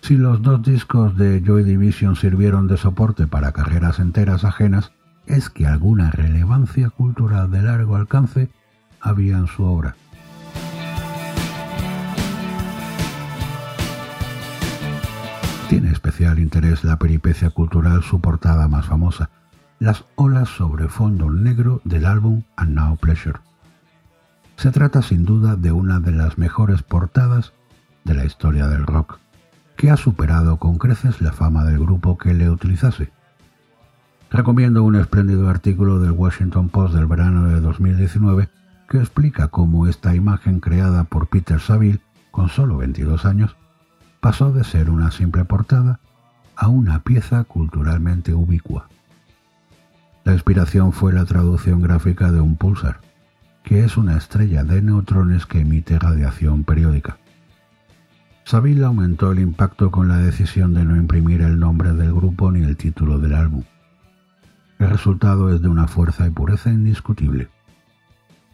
Si 0.02 0.16
los 0.16 0.42
dos 0.42 0.60
discos 0.62 1.16
de 1.16 1.40
Joy 1.46 1.62
Division 1.62 2.16
sirvieron 2.16 2.66
de 2.66 2.76
soporte 2.76 3.28
para 3.28 3.52
carreras 3.52 4.00
enteras 4.00 4.44
ajenas, 4.44 4.90
es 5.26 5.48
que 5.48 5.64
alguna 5.64 6.10
relevancia 6.10 6.90
cultural 6.90 7.52
de 7.52 7.62
largo 7.62 7.94
alcance 7.94 8.50
había 9.00 9.36
en 9.36 9.46
su 9.46 9.62
obra. 9.62 9.94
Tiene 15.68 15.92
especial 15.92 16.40
interés 16.40 16.82
la 16.82 16.98
peripecia 16.98 17.50
cultural 17.50 18.02
su 18.02 18.20
portada 18.20 18.66
más 18.66 18.86
famosa, 18.86 19.30
las 19.78 20.04
olas 20.16 20.48
sobre 20.48 20.88
fondo 20.88 21.30
negro 21.30 21.80
del 21.84 22.06
álbum 22.06 22.42
And 22.56 22.74
Now 22.74 22.96
Pleasure. 22.96 23.38
Se 24.56 24.72
trata 24.72 25.00
sin 25.00 25.24
duda 25.24 25.54
de 25.54 25.70
una 25.70 26.00
de 26.00 26.10
las 26.10 26.38
mejores 26.38 26.82
portadas 26.82 27.52
de 28.02 28.14
la 28.14 28.24
historia 28.24 28.66
del 28.66 28.84
rock, 28.84 29.20
que 29.76 29.90
ha 29.90 29.96
superado 29.96 30.58
con 30.58 30.78
creces 30.78 31.20
la 31.20 31.32
fama 31.32 31.64
del 31.64 31.78
grupo 31.78 32.18
que 32.18 32.34
le 32.34 32.50
utilizase. 32.50 33.10
Recomiendo 34.30 34.82
un 34.82 34.96
espléndido 34.96 35.48
artículo 35.48 36.00
del 36.00 36.12
Washington 36.12 36.68
Post 36.68 36.94
del 36.94 37.06
verano 37.06 37.48
de 37.48 37.60
2019 37.60 38.48
que 38.88 38.98
explica 38.98 39.48
cómo 39.48 39.86
esta 39.86 40.14
imagen 40.14 40.60
creada 40.60 41.04
por 41.04 41.28
Peter 41.28 41.60
Saville 41.60 42.00
con 42.30 42.48
solo 42.48 42.78
22 42.78 43.24
años 43.24 43.56
pasó 44.20 44.52
de 44.52 44.64
ser 44.64 44.88
una 44.88 45.10
simple 45.10 45.44
portada 45.44 46.00
a 46.56 46.68
una 46.68 47.00
pieza 47.00 47.44
culturalmente 47.44 48.34
ubicua. 48.34 48.88
La 50.24 50.32
inspiración 50.32 50.92
fue 50.92 51.12
la 51.12 51.24
traducción 51.24 51.82
gráfica 51.82 52.30
de 52.30 52.40
un 52.40 52.56
pulsar, 52.56 53.00
que 53.64 53.84
es 53.84 53.96
una 53.96 54.16
estrella 54.16 54.62
de 54.62 54.80
neutrones 54.80 55.46
que 55.46 55.60
emite 55.60 55.98
radiación 55.98 56.64
periódica. 56.64 57.18
Saville 58.44 58.84
aumentó 58.84 59.32
el 59.32 59.38
impacto 59.38 59.90
con 59.90 60.08
la 60.08 60.18
decisión 60.18 60.74
de 60.74 60.84
no 60.84 60.96
imprimir 60.96 61.42
el 61.42 61.58
nombre 61.58 61.92
del 61.92 62.12
grupo 62.12 62.50
ni 62.50 62.62
el 62.62 62.76
título 62.76 63.18
del 63.18 63.34
álbum. 63.34 63.64
El 64.78 64.90
resultado 64.90 65.54
es 65.54 65.62
de 65.62 65.68
una 65.68 65.86
fuerza 65.86 66.26
y 66.26 66.30
pureza 66.30 66.70
indiscutible. 66.70 67.48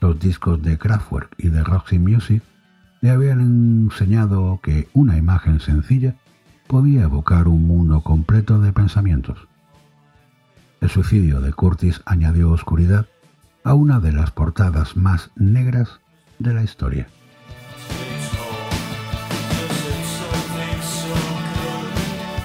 Los 0.00 0.20
discos 0.20 0.62
de 0.62 0.78
Kraftwerk 0.78 1.34
y 1.38 1.48
de 1.48 1.64
Roxy 1.64 1.98
Music 1.98 2.42
le 3.00 3.10
habían 3.10 3.40
enseñado 3.40 4.60
que 4.62 4.88
una 4.92 5.16
imagen 5.16 5.60
sencilla 5.60 6.16
podía 6.66 7.02
evocar 7.02 7.48
un 7.48 7.66
mundo 7.66 8.02
completo 8.02 8.60
de 8.60 8.72
pensamientos. 8.72 9.38
El 10.80 10.90
suicidio 10.90 11.40
de 11.40 11.52
Curtis 11.52 12.02
añadió 12.04 12.50
oscuridad 12.50 13.06
a 13.64 13.74
una 13.74 13.98
de 13.98 14.12
las 14.12 14.30
portadas 14.30 14.96
más 14.96 15.30
negras 15.34 16.00
de 16.38 16.54
la 16.54 16.62
historia. 16.62 17.08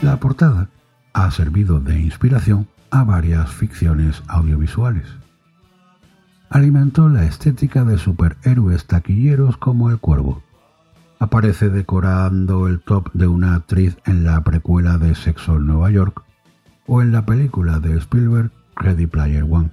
La 0.03 0.17
portada 0.17 0.69
ha 1.13 1.31
servido 1.31 1.79
de 1.79 1.99
inspiración 1.99 2.67
a 2.91 3.03
varias 3.03 3.51
ficciones 3.51 4.21
audiovisuales 4.27 5.07
alimentó 6.53 7.09
la 7.09 7.25
estética 7.25 7.83
de 7.83 7.97
superhéroes 7.97 8.85
taquilleros 8.85 9.57
como 9.57 9.89
El 9.89 9.97
Cuervo. 9.97 10.43
Aparece 11.17 11.69
decorando 11.69 12.67
el 12.67 12.79
top 12.79 13.11
de 13.13 13.25
una 13.25 13.55
actriz 13.55 13.97
en 14.05 14.23
la 14.23 14.39
precuela 14.43 14.99
de 14.99 15.15
Sexo 15.15 15.55
en 15.55 15.65
Nueva 15.65 15.89
York 15.89 16.21
o 16.85 17.01
en 17.01 17.11
la 17.11 17.25
película 17.25 17.79
de 17.79 17.97
Spielberg 17.97 18.51
Ready 18.75 19.07
Player 19.07 19.43
One, 19.49 19.71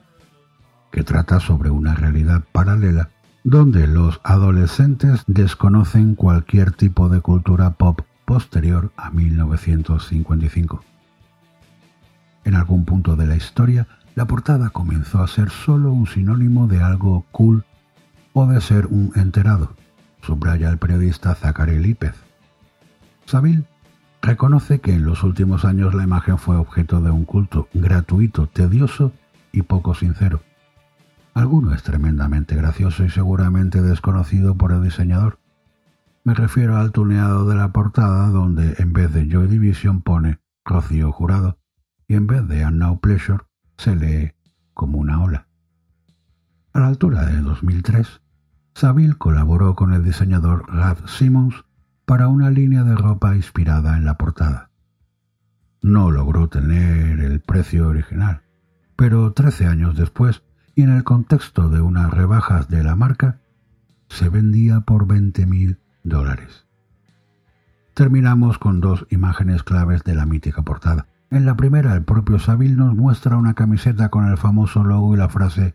que 0.90 1.05
trata 1.05 1.39
sobre 1.39 1.69
una 1.69 1.94
realidad 1.94 2.44
paralela 2.51 3.11
donde 3.44 3.86
los 3.86 4.19
adolescentes 4.24 5.23
desconocen 5.27 6.15
cualquier 6.15 6.73
tipo 6.73 7.11
de 7.11 7.20
cultura 7.20 7.73
pop 7.73 8.01
posterior 8.31 8.93
a 8.97 9.11
1955. 9.11 10.85
En 12.44 12.55
algún 12.55 12.85
punto 12.85 13.16
de 13.16 13.27
la 13.27 13.35
historia, 13.35 13.89
la 14.15 14.27
portada 14.27 14.70
comenzó 14.70 15.20
a 15.20 15.27
ser 15.27 15.51
solo 15.51 15.90
un 15.93 16.07
sinónimo 16.07 16.69
de 16.69 16.81
algo 16.81 17.27
cool 17.32 17.65
o 18.32 18.47
de 18.47 18.61
ser 18.61 18.86
un 18.86 19.11
enterado, 19.16 19.74
subraya 20.23 20.70
el 20.70 20.78
periodista 20.78 21.35
Zachary 21.35 21.81
Lípez. 21.81 22.15
Saville 23.27 23.65
reconoce 24.23 24.81
que 24.81 24.94
en 24.94 25.05
los 25.05 25.24
últimos 25.24 25.65
años 25.65 25.93
la 25.93 26.05
imagen 26.05 26.39
fue 26.39 26.55
objeto 26.55 27.01
de 27.01 27.11
un 27.11 27.24
culto 27.24 27.69
gratuito, 27.74 28.47
tedioso 28.47 29.11
y 29.51 29.62
poco 29.62 29.97
sincero. 29.97 30.40
Alguno 31.35 31.74
es 31.74 31.82
tremendamente 31.82 32.55
gracioso 32.55 33.02
y 33.02 33.11
seguramente 33.11 33.82
desconocido 33.82 34.55
por 34.55 34.70
el 34.70 34.85
diseñador. 34.85 35.40
Me 36.23 36.35
refiero 36.35 36.77
al 36.77 36.93
tuneado 36.93 37.49
de 37.49 37.55
la 37.55 37.73
portada 37.73 38.29
donde 38.29 38.75
en 38.79 38.93
vez 38.93 39.13
de 39.13 39.27
Joy 39.27 39.49
Division 39.49 40.03
pone 40.03 40.39
Rocío 40.67 41.13
Jurado 41.13 41.59
y 42.07 42.15
en 42.15 42.27
vez 42.27 42.47
de 42.47 42.63
And 42.63 42.77
Now 42.77 43.01
Pleasure 43.01 43.45
se 43.79 43.97
lee 43.97 44.33
como 44.75 44.99
una 44.99 45.23
ola. 45.23 45.47
A 46.75 46.81
la 46.81 46.89
altura 46.89 47.25
de 47.25 47.41
2003, 47.41 48.21
Saville 48.75 49.15
colaboró 49.15 49.75
con 49.75 49.95
el 49.95 50.05
diseñador 50.05 50.67
Ralph 50.69 51.07
Simmons 51.09 51.65
para 52.05 52.29
una 52.29 52.51
línea 52.51 52.85
de 52.85 52.97
ropa 52.97 53.35
inspirada 53.35 53.97
en 53.97 54.05
la 54.05 54.19
portada. 54.19 54.71
No 55.81 56.11
logró 56.11 56.49
tener 56.49 57.21
el 57.21 57.41
precio 57.41 57.89
original, 57.89 58.43
pero 58.95 59.33
13 59.33 59.67
años 59.67 59.97
después, 59.97 60.43
y 60.75 60.83
en 60.83 60.91
el 60.91 61.03
contexto 61.03 61.71
de 61.71 61.81
unas 61.81 62.11
rebajas 62.11 62.69
de 62.69 62.85
la 62.85 62.95
marca, 62.95 63.41
se 64.09 64.29
vendía 64.29 64.81
por 64.83 65.07
20 65.07 65.47
mil 65.47 65.80
dólares. 66.03 66.67
Terminamos 67.95 68.59
con 68.59 68.81
dos 68.81 69.07
imágenes 69.11 69.63
claves 69.63 70.05
de 70.05 70.15
la 70.15 70.27
mítica 70.27 70.63
portada. 70.63 71.07
En 71.31 71.47
la 71.47 71.57
primera, 71.57 71.95
el 71.95 72.03
propio 72.03 72.39
Saville 72.39 72.77
nos 72.77 72.95
muestra 72.95 73.37
una 73.37 73.55
camiseta 73.55 74.09
con 74.09 74.27
el 74.27 74.37
famoso 74.37 74.85
logo 74.85 75.15
y 75.15 75.19
la 75.19 75.29
frase 75.29 75.75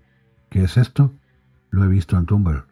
¿Qué 0.49 0.63
es 0.63 0.77
esto? 0.77 1.13
Lo 1.69 1.83
he 1.83 1.87
visto 1.87 2.17
en 2.17 2.25
Tumblr. 2.25 2.65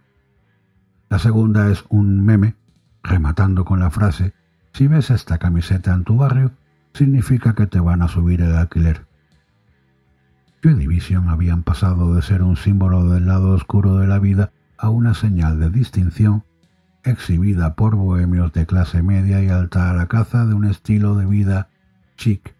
La 1.10 1.20
segunda 1.20 1.70
es 1.70 1.86
un 1.90 2.26
meme 2.26 2.56
rematando 3.04 3.66
con 3.66 3.80
la 3.80 3.92
frase 3.92 4.34
Si 4.74 4.88
ves 4.88 5.12
esta 5.12 5.38
camiseta 5.38 5.94
en 5.94 6.04
tu 6.04 6.18
barrio, 6.18 6.52
significa 6.94 7.54
que 7.54 7.68
te 7.68 7.80
van 7.80 8.02
a 8.02 8.08
subir 8.08 8.42
el 8.42 8.56
alquiler. 8.56 9.06
Joy 10.64 10.76
Division 10.76 11.30
habían 11.30 11.64
pasado 11.64 12.16
de 12.16 12.22
ser 12.22 12.42
un 12.42 12.56
símbolo 12.56 13.10
del 13.10 13.26
lado 13.28 13.52
oscuro 13.52 13.98
de 13.98 14.08
la 14.08 14.20
vida 14.20 14.52
a 14.78 14.90
una 14.90 15.14
señal 15.14 15.60
de 15.60 15.70
distinción 15.70 16.44
exhibida 17.04 17.76
por 17.76 17.96
bohemios 17.96 18.54
de 18.54 18.66
clase 18.66 19.04
media 19.04 19.42
y 19.44 19.50
alta 19.50 19.90
a 19.90 19.94
la 19.94 20.08
caza 20.08 20.46
de 20.46 20.54
un 20.54 20.66
estilo 20.66 21.16
de 21.16 21.26
vida 21.26 21.70
chic 22.18 22.56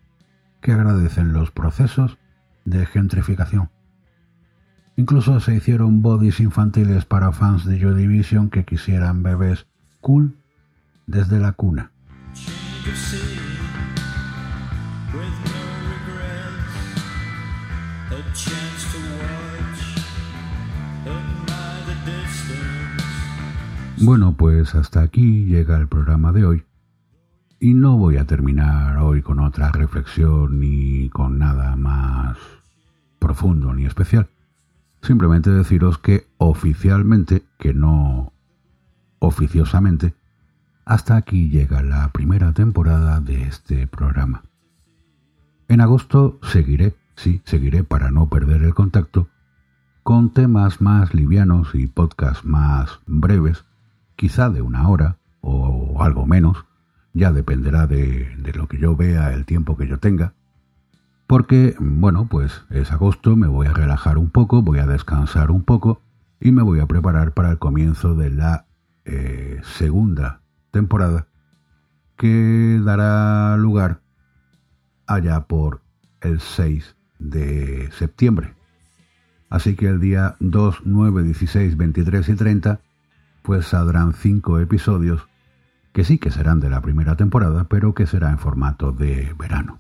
que 0.62 0.72
agradecen 0.72 1.34
los 1.34 1.52
procesos 1.52 2.18
de 2.66 2.86
gentrificación. 2.86 3.70
Incluso 4.96 5.40
se 5.40 5.56
hicieron 5.56 6.02
bodies 6.02 6.40
infantiles 6.40 7.06
para 7.06 7.32
fans 7.32 7.66
de 7.66 7.80
Joy 7.80 7.96
Division 7.96 8.50
que 8.50 8.64
quisieran 8.64 9.24
bebés 9.24 9.66
cool 10.02 10.38
desde 11.08 11.40
la 11.40 11.54
cuna. 11.54 11.92
Bueno, 24.06 24.36
pues 24.36 24.76
hasta 24.76 25.02
aquí 25.02 25.46
llega 25.46 25.78
el 25.78 25.88
programa 25.88 26.34
de 26.34 26.46
hoy. 26.46 26.64
Y 27.58 27.74
no 27.74 27.98
voy 27.98 28.18
a 28.18 28.26
terminar 28.26 28.98
hoy 28.98 29.22
con 29.22 29.40
otra 29.40 29.72
reflexión 29.72 30.60
ni 30.60 31.08
con 31.08 31.40
nada 31.40 31.78
más 31.78 32.38
profundo 33.18 33.74
ni 33.74 33.86
especial. 33.86 34.28
Simplemente 35.02 35.52
deciros 35.52 36.00
que 36.00 36.28
oficialmente, 36.38 37.44
que 37.58 37.74
no 37.74 38.34
oficiosamente, 39.20 40.14
hasta 40.84 41.16
aquí 41.16 41.50
llega 41.50 41.82
la 41.82 42.12
primera 42.12 42.52
temporada 42.52 43.22
de 43.22 43.44
este 43.44 43.88
programa. 43.88 44.44
En 45.70 45.80
agosto 45.80 46.42
seguiré, 46.44 46.94
sí, 47.16 47.42
seguiré 47.46 47.86
para 47.86 48.12
no 48.12 48.28
perder 48.28 48.64
el 48.64 48.74
contacto, 48.74 49.30
con 50.04 50.34
temas 50.34 50.82
más 50.82 51.14
livianos 51.14 51.74
y 51.74 51.88
podcasts 51.88 52.44
más 52.44 53.00
breves, 53.06 53.64
quizá 54.16 54.50
de 54.50 54.62
una 54.62 54.88
hora 54.88 55.18
o 55.42 56.02
algo 56.04 56.26
menos, 56.26 56.66
ya 57.14 57.32
dependerá 57.32 57.88
de, 57.88 58.36
lo 58.56 58.68
que 58.68 58.78
yo 58.78 58.96
vea, 58.96 59.34
el 59.34 59.46
tiempo 59.46 59.78
que 59.78 59.88
yo 59.88 60.00
tenga. 60.00 60.34
Porque, 61.28 61.76
bueno, 61.80 62.28
pues 62.30 62.64
es 62.70 62.92
agosto, 62.92 63.36
me 63.36 63.48
voy 63.48 63.68
a 63.68 63.74
relajar 63.74 64.18
un 64.18 64.30
poco, 64.30 64.62
voy 64.62 64.80
a 64.80 64.88
descansar 64.88 65.52
un 65.52 65.64
poco 65.64 66.02
y 66.40 66.52
me 66.52 66.64
voy 66.64 66.80
a 66.80 66.88
preparar 66.88 67.34
para 67.34 67.52
el 67.52 67.60
comienzo 67.60 68.16
de 68.16 68.30
la 68.30 68.66
eh, 69.06 69.62
segunda 69.64 70.42
temporada 70.72 71.28
que 72.18 72.80
dará 72.84 73.56
lugar 73.58 74.02
allá 75.08 75.42
por 75.42 75.82
el 76.22 76.40
6 76.40 76.96
de 77.20 77.90
septiembre. 77.92 78.54
Así 79.50 79.76
que 79.76 79.88
el 79.88 80.00
día 80.00 80.36
2, 80.40 80.82
9, 80.86 81.24
16, 81.24 81.78
23 81.78 82.30
y 82.30 82.36
30 82.36 82.80
pues 83.44 83.68
saldrán 83.68 84.14
cinco 84.14 84.60
episodios 84.60 85.28
que 85.92 86.04
sí 86.04 86.18
que 86.18 86.32
serán 86.32 86.60
de 86.60 86.70
la 86.70 86.82
primera 86.82 87.16
temporada, 87.16 87.66
pero 87.66 87.94
que 87.94 88.08
será 88.08 88.32
en 88.32 88.40
formato 88.40 88.92
de 88.92 89.36
verano. 89.38 89.80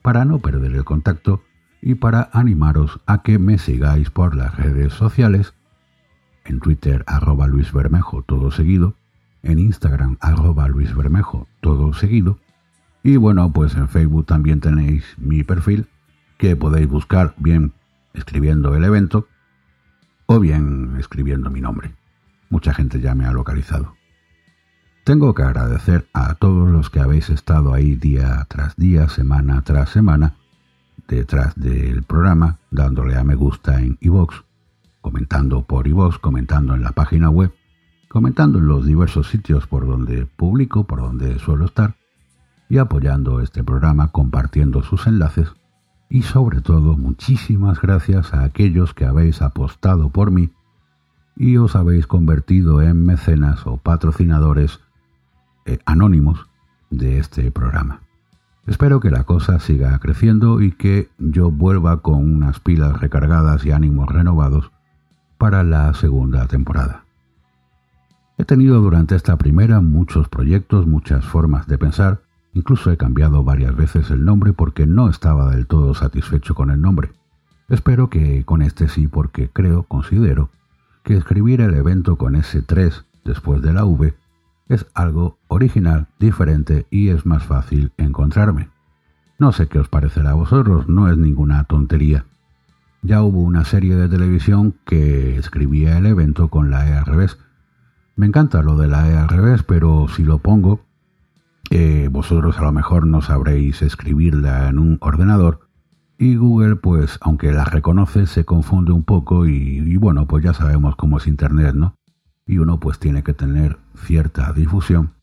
Para 0.00 0.24
no 0.24 0.38
perder 0.38 0.72
el 0.72 0.84
contacto 0.84 1.42
y 1.82 1.96
para 1.96 2.30
animaros 2.32 3.00
a 3.06 3.22
que 3.22 3.38
me 3.38 3.58
sigáis 3.58 4.10
por 4.10 4.34
las 4.34 4.56
redes 4.56 4.94
sociales, 4.94 5.52
en 6.44 6.60
Twitter 6.60 7.04
arroba 7.06 7.46
Luis 7.46 7.72
Bermejo 7.72 8.22
todo 8.22 8.50
seguido, 8.50 8.94
en 9.42 9.58
Instagram 9.58 10.16
arroba 10.20 10.68
Luis 10.68 10.94
Bermejo 10.94 11.46
todo 11.60 11.92
seguido, 11.92 12.38
y 13.02 13.16
bueno, 13.16 13.52
pues 13.52 13.74
en 13.74 13.88
Facebook 13.88 14.26
también 14.26 14.60
tenéis 14.60 15.04
mi 15.18 15.42
perfil 15.42 15.86
que 16.38 16.56
podéis 16.56 16.88
buscar 16.88 17.34
bien 17.38 17.72
escribiendo 18.14 18.74
el 18.74 18.84
evento 18.84 19.26
o 20.26 20.38
bien 20.40 20.96
escribiendo 20.98 21.50
mi 21.50 21.60
nombre. 21.60 21.99
Mucha 22.50 22.74
gente 22.74 23.00
ya 23.00 23.14
me 23.14 23.24
ha 23.24 23.32
localizado. 23.32 23.94
Tengo 25.04 25.34
que 25.34 25.42
agradecer 25.42 26.08
a 26.12 26.34
todos 26.34 26.68
los 26.68 26.90
que 26.90 27.00
habéis 27.00 27.30
estado 27.30 27.72
ahí 27.72 27.94
día 27.94 28.44
tras 28.48 28.76
día, 28.76 29.08
semana 29.08 29.62
tras 29.62 29.88
semana, 29.90 30.34
detrás 31.08 31.54
del 31.54 32.02
programa, 32.02 32.58
dándole 32.70 33.16
a 33.16 33.24
me 33.24 33.34
gusta 33.34 33.80
en 33.80 33.96
iVoox, 34.00 34.42
comentando 35.00 35.62
por 35.62 35.88
iVoox, 35.88 36.18
comentando 36.18 36.74
en 36.74 36.82
la 36.82 36.92
página 36.92 37.30
web, 37.30 37.52
comentando 38.08 38.58
en 38.58 38.66
los 38.66 38.84
diversos 38.84 39.28
sitios 39.28 39.66
por 39.66 39.86
donde 39.86 40.26
publico, 40.26 40.84
por 40.84 41.00
donde 41.00 41.38
suelo 41.38 41.64
estar, 41.64 41.94
y 42.68 42.78
apoyando 42.78 43.40
este 43.40 43.64
programa, 43.64 44.08
compartiendo 44.08 44.82
sus 44.82 45.06
enlaces, 45.06 45.48
y 46.08 46.22
sobre 46.22 46.60
todo 46.60 46.96
muchísimas 46.96 47.80
gracias 47.80 48.34
a 48.34 48.44
aquellos 48.44 48.92
que 48.92 49.06
habéis 49.06 49.40
apostado 49.40 50.10
por 50.10 50.30
mí 50.30 50.50
y 51.40 51.56
os 51.56 51.74
habéis 51.74 52.06
convertido 52.06 52.82
en 52.82 53.06
mecenas 53.06 53.66
o 53.66 53.78
patrocinadores 53.78 54.78
eh, 55.64 55.78
anónimos 55.86 56.46
de 56.90 57.18
este 57.18 57.50
programa. 57.50 58.02
Espero 58.66 59.00
que 59.00 59.10
la 59.10 59.24
cosa 59.24 59.58
siga 59.58 59.98
creciendo 60.00 60.60
y 60.60 60.72
que 60.72 61.08
yo 61.16 61.50
vuelva 61.50 62.02
con 62.02 62.30
unas 62.30 62.60
pilas 62.60 63.00
recargadas 63.00 63.64
y 63.64 63.70
ánimos 63.70 64.10
renovados 64.10 64.70
para 65.38 65.64
la 65.64 65.94
segunda 65.94 66.46
temporada. 66.46 67.04
He 68.36 68.44
tenido 68.44 68.82
durante 68.82 69.16
esta 69.16 69.38
primera 69.38 69.80
muchos 69.80 70.28
proyectos, 70.28 70.86
muchas 70.86 71.24
formas 71.24 71.66
de 71.66 71.78
pensar, 71.78 72.20
incluso 72.52 72.90
he 72.90 72.98
cambiado 72.98 73.44
varias 73.44 73.74
veces 73.74 74.10
el 74.10 74.26
nombre 74.26 74.52
porque 74.52 74.86
no 74.86 75.08
estaba 75.08 75.50
del 75.50 75.66
todo 75.66 75.94
satisfecho 75.94 76.54
con 76.54 76.70
el 76.70 76.82
nombre. 76.82 77.12
Espero 77.70 78.10
que 78.10 78.44
con 78.44 78.60
este 78.60 78.90
sí 78.90 79.08
porque 79.08 79.48
creo, 79.48 79.84
considero, 79.84 80.50
escribir 81.16 81.60
el 81.60 81.74
evento 81.74 82.16
con 82.16 82.36
ese 82.36 82.62
3 82.62 83.04
después 83.24 83.62
de 83.62 83.72
la 83.72 83.84
V 83.84 84.14
es 84.68 84.86
algo 84.94 85.38
original, 85.48 86.06
diferente 86.18 86.86
y 86.90 87.08
es 87.08 87.26
más 87.26 87.42
fácil 87.42 87.92
encontrarme. 87.96 88.68
No 89.38 89.52
sé 89.52 89.66
qué 89.66 89.78
os 89.78 89.88
parecerá 89.88 90.30
a 90.30 90.34
vosotros, 90.34 90.88
no 90.88 91.10
es 91.10 91.16
ninguna 91.16 91.64
tontería. 91.64 92.26
Ya 93.02 93.22
hubo 93.22 93.40
una 93.40 93.64
serie 93.64 93.96
de 93.96 94.08
televisión 94.08 94.76
que 94.84 95.36
escribía 95.36 95.98
el 95.98 96.06
evento 96.06 96.48
con 96.48 96.70
la 96.70 96.88
E 96.88 96.92
al 96.92 97.06
revés. 97.06 97.38
Me 98.14 98.26
encanta 98.26 98.62
lo 98.62 98.76
de 98.76 98.86
la 98.86 99.08
E 99.08 99.16
al 99.16 99.28
revés, 99.28 99.62
pero 99.62 100.06
si 100.14 100.22
lo 100.22 100.38
pongo, 100.38 100.82
eh, 101.70 102.08
vosotros 102.10 102.58
a 102.58 102.62
lo 102.62 102.72
mejor 102.72 103.06
no 103.06 103.22
sabréis 103.22 103.82
escribirla 103.82 104.68
en 104.68 104.78
un 104.78 104.98
ordenador 105.00 105.69
y 106.20 106.36
Google, 106.36 106.76
pues 106.76 107.18
aunque 107.20 107.50
la 107.50 107.64
reconoce, 107.64 108.26
se 108.26 108.44
confunde 108.44 108.92
un 108.92 109.02
poco 109.02 109.46
y, 109.46 109.78
y 109.78 109.96
bueno, 109.96 110.26
pues 110.26 110.44
ya 110.44 110.54
sabemos 110.54 110.94
cómo 110.94 111.18
es 111.18 111.26
Internet, 111.26 111.74
¿no? 111.74 111.96
y 112.50 112.58
uno 112.58 112.80
pues 112.80 112.98
tiene 112.98 113.22
que 113.22 113.32
tener 113.32 113.78
cierta 113.94 114.52
difusión 114.52 115.14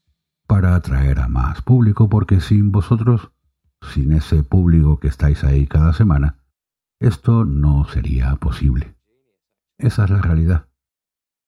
para 0.48 0.76
atraer 0.76 1.19
a 1.19 1.28
más 1.28 1.61
público 1.61 2.07
porque 2.07 2.40
sin 2.40 2.72
vosotros, 2.72 3.34
sin 3.82 4.14
ese 4.14 4.44
público 4.44 4.98
que 5.02 5.10
estáis 5.10 5.44
ahí 5.44 5.68
cada 5.68 5.91
semana, 5.91 6.38
esto 7.02 7.44
no 7.44 7.86
sería 7.90 8.34
posible. 8.38 8.95
Esa 9.78 10.06
es 10.06 10.10
la 10.10 10.22
realidad. 10.22 10.69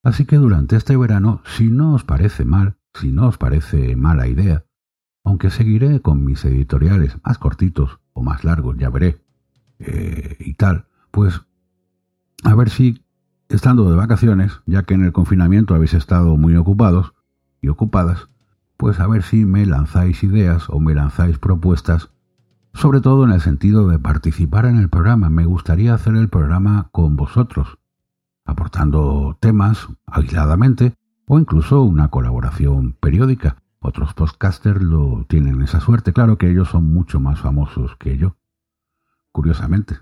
Así 0.04 0.26
que 0.26 0.36
durante 0.36 0.76
este 0.76 0.98
verano, 0.98 1.42
si 1.46 1.70
no 1.70 1.94
os 1.94 2.04
parece 2.04 2.44
mal, 2.44 2.78
si 2.94 3.14
no 3.14 3.30
os 3.30 3.38
parece 3.38 3.96
mala 3.96 4.28
idea, 4.28 4.66
aunque 5.24 5.50
seguiré 5.50 6.02
con 6.02 6.26
mis 6.26 6.44
editoriales 6.44 7.16
más 7.24 7.38
cortitos 7.38 8.02
o 8.12 8.22
más 8.22 8.44
largos, 8.44 8.76
ya 8.78 8.90
veré, 8.90 9.22
eh, 9.80 10.36
y 10.40 10.54
tal, 10.54 10.86
pues 11.12 11.42
a 12.44 12.56
ver 12.56 12.70
si 12.70 13.04
estando 13.50 13.90
de 13.90 13.96
vacaciones, 13.96 14.62
ya 14.66 14.84
que 14.84 14.94
en 14.94 15.04
el 15.04 15.12
confinamiento 15.12 15.74
habéis 15.74 15.94
estado 15.94 16.38
muy 16.38 16.56
ocupados 16.56 17.14
y 17.62 17.70
ocupadas, 17.70 18.30
pues 18.78 19.00
a 19.00 19.08
ver 19.08 19.24
si 19.24 19.46
me 19.46 19.66
lanzáis 19.66 20.24
ideas 20.24 20.70
o 20.70 20.80
me 20.80 20.94
lanzáis 20.94 21.40
propuestas, 21.40 22.12
sobre 22.74 23.02
todo 23.02 23.26
en 23.26 23.32
el 23.32 23.42
sentido 23.42 23.88
de 23.88 24.00
participar 24.00 24.66
en 24.66 24.78
el 24.78 24.90
programa. 24.90 25.30
Me 25.30 25.46
gustaría 25.46 25.94
hacer 25.94 26.16
el 26.16 26.30
programa 26.30 26.90
con 26.92 27.16
vosotros, 27.16 27.80
aportando 28.46 29.38
temas 29.42 29.88
aisladamente 30.06 30.96
o 31.26 31.40
incluso 31.40 31.82
una 31.82 32.10
colaboración 32.10 32.94
periódica. 32.94 33.58
Otros 33.80 34.14
podcasters 34.14 34.82
lo 34.82 35.26
tienen 35.28 35.62
esa 35.62 35.80
suerte, 35.80 36.14
claro 36.14 36.38
que 36.38 36.50
ellos 36.50 36.70
son 36.70 36.86
mucho 36.94 37.20
más 37.20 37.40
famosos 37.40 37.96
que 37.98 38.18
yo, 38.18 38.36
curiosamente. 39.40 39.96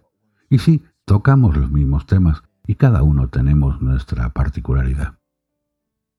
Y 0.49 0.57
sí, 0.57 0.83
tocamos 1.05 1.55
los 1.55 1.69
mismos 1.69 2.07
temas, 2.07 2.41
y 2.65 2.73
cada 2.73 3.03
uno 3.03 3.29
tenemos 3.29 3.83
nuestra 3.83 4.33
particularidad. 4.33 5.19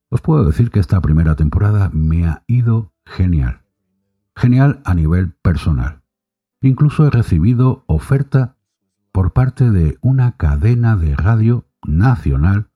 Os 0.09 0.21
puedo 0.21 0.45
decir 0.45 0.71
que 0.71 0.79
esta 0.79 1.01
primera 1.01 1.35
temporada 1.35 1.91
me 1.93 2.29
ha 2.29 2.45
ido 2.47 2.93
genial. 3.05 3.63
Genial 4.37 4.81
a 4.85 4.95
nivel 4.95 5.33
personal. 5.33 6.03
Incluso 6.61 7.09
he 7.09 7.11
recibido 7.11 7.83
oferta 7.89 8.57
por 9.11 9.33
parte 9.33 9.73
de 9.73 9.99
una 10.01 10.37
cadena 10.37 10.95
de 10.95 11.17
radio 11.17 11.67
nacional 11.85 12.71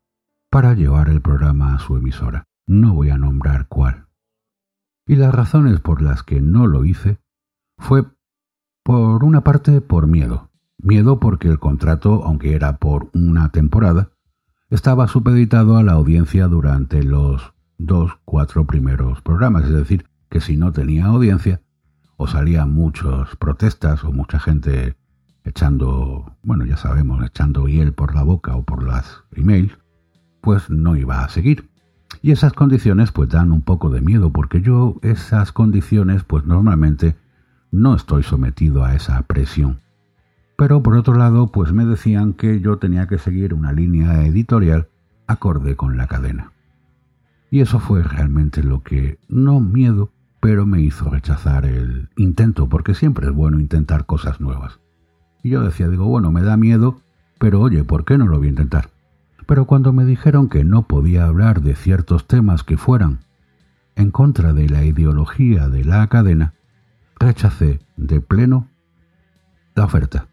para 0.50 0.74
llevar 0.74 1.08
el 1.08 1.20
programa 1.20 1.76
a 1.76 1.78
su 1.78 1.96
emisora. 1.96 2.48
No 2.66 2.94
voy 2.94 3.10
a 3.10 3.16
nombrar 3.16 3.68
cuál. 3.68 4.08
Y 5.06 5.14
las 5.14 5.32
razones 5.32 5.78
por 5.78 6.02
las 6.02 6.24
que 6.24 6.40
no 6.40 6.66
lo 6.66 6.84
hice 6.84 7.20
fue, 7.78 8.06
por 8.82 9.24
una 9.24 9.42
parte, 9.42 9.80
por 9.80 10.06
miedo. 10.06 10.50
Miedo 10.78 11.20
porque 11.20 11.48
el 11.48 11.58
contrato, 11.58 12.24
aunque 12.24 12.54
era 12.54 12.78
por 12.78 13.08
una 13.14 13.50
temporada, 13.50 14.10
estaba 14.70 15.06
supeditado 15.06 15.76
a 15.76 15.82
la 15.82 15.92
audiencia 15.92 16.48
durante 16.48 17.02
los 17.02 17.54
dos, 17.78 18.18
cuatro 18.24 18.66
primeros 18.66 19.20
programas. 19.22 19.64
Es 19.64 19.72
decir, 19.72 20.06
que 20.28 20.40
si 20.40 20.56
no 20.56 20.72
tenía 20.72 21.06
audiencia, 21.06 21.60
o 22.16 22.26
salían 22.26 22.72
muchas 22.72 23.34
protestas 23.36 24.04
o 24.04 24.12
mucha 24.12 24.38
gente 24.38 24.96
echando, 25.44 26.36
bueno, 26.42 26.64
ya 26.64 26.76
sabemos, 26.76 27.24
echando 27.24 27.66
hiel 27.66 27.92
por 27.92 28.14
la 28.14 28.22
boca 28.22 28.54
o 28.54 28.62
por 28.62 28.82
las 28.84 29.24
emails, 29.32 29.76
pues 30.40 30.70
no 30.70 30.96
iba 30.96 31.24
a 31.24 31.28
seguir. 31.28 31.68
Y 32.20 32.30
esas 32.30 32.52
condiciones 32.52 33.10
pues 33.10 33.28
dan 33.28 33.52
un 33.52 33.62
poco 33.62 33.90
de 33.90 34.00
miedo 34.00 34.32
porque 34.32 34.60
yo 34.60 34.96
esas 35.02 35.52
condiciones 35.52 36.24
pues 36.24 36.44
normalmente 36.44 37.16
no 37.72 37.96
estoy 37.96 38.22
sometido 38.22 38.84
a 38.84 38.94
esa 38.94 39.20
presión. 39.22 39.80
Pero 40.56 40.82
por 40.82 40.96
otro 40.96 41.14
lado, 41.14 41.50
pues 41.50 41.72
me 41.72 41.84
decían 41.84 42.34
que 42.34 42.60
yo 42.60 42.76
tenía 42.76 43.08
que 43.08 43.18
seguir 43.18 43.54
una 43.54 43.72
línea 43.72 44.24
editorial 44.24 44.88
acorde 45.26 45.74
con 45.74 45.96
la 45.96 46.06
cadena. 46.06 46.52
Y 47.50 47.60
eso 47.60 47.80
fue 47.80 48.02
realmente 48.02 48.62
lo 48.62 48.82
que, 48.82 49.18
no 49.28 49.58
miedo, 49.60 50.12
pero 50.40 50.66
me 50.66 50.80
hizo 50.80 51.08
rechazar 51.10 51.64
el 51.64 52.10
intento, 52.16 52.68
porque 52.68 52.94
siempre 52.94 53.26
es 53.26 53.32
bueno 53.34 53.58
intentar 53.58 54.06
cosas 54.06 54.40
nuevas. 54.40 54.78
Y 55.42 55.50
yo 55.50 55.62
decía, 55.62 55.88
digo, 55.88 56.06
bueno, 56.06 56.30
me 56.30 56.42
da 56.42 56.56
miedo, 56.56 57.00
pero 57.38 57.60
oye, 57.60 57.84
¿por 57.84 58.04
qué 58.04 58.18
no 58.18 58.26
lo 58.26 58.38
voy 58.38 58.46
a 58.46 58.50
intentar? 58.50 58.90
Pero 59.46 59.66
cuando 59.66 59.92
me 59.92 60.04
dijeron 60.04 60.48
que 60.48 60.64
no 60.64 60.86
podía 60.86 61.26
hablar 61.26 61.62
de 61.62 61.74
ciertos 61.74 62.26
temas 62.26 62.62
que 62.62 62.76
fueran 62.76 63.20
en 63.96 64.10
contra 64.10 64.52
de 64.52 64.68
la 64.68 64.84
ideología 64.84 65.68
de 65.68 65.84
la 65.84 66.06
cadena, 66.06 66.54
rechacé 67.22 67.80
de 67.96 68.20
pleno 68.20 68.68
la 69.74 69.84
oferta. 69.84 70.26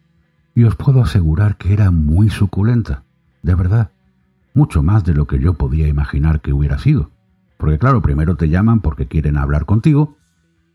Y 0.55 0.63
os 0.63 0.75
puedo 0.75 1.01
asegurar 1.01 1.57
que 1.57 1.71
era 1.73 1.91
muy 1.91 2.29
suculenta, 2.29 3.03
de 3.43 3.55
verdad, 3.55 3.91
mucho 4.53 4.83
más 4.83 5.05
de 5.05 5.13
lo 5.13 5.27
que 5.27 5.39
yo 5.39 5.53
podía 5.53 5.87
imaginar 5.87 6.41
que 6.41 6.51
hubiera 6.51 6.79
sido. 6.79 7.11
Porque 7.57 7.77
claro, 7.77 8.01
primero 8.01 8.35
te 8.35 8.49
llaman 8.49 8.81
porque 8.81 9.07
quieren 9.07 9.37
hablar 9.37 9.65
contigo, 9.65 10.17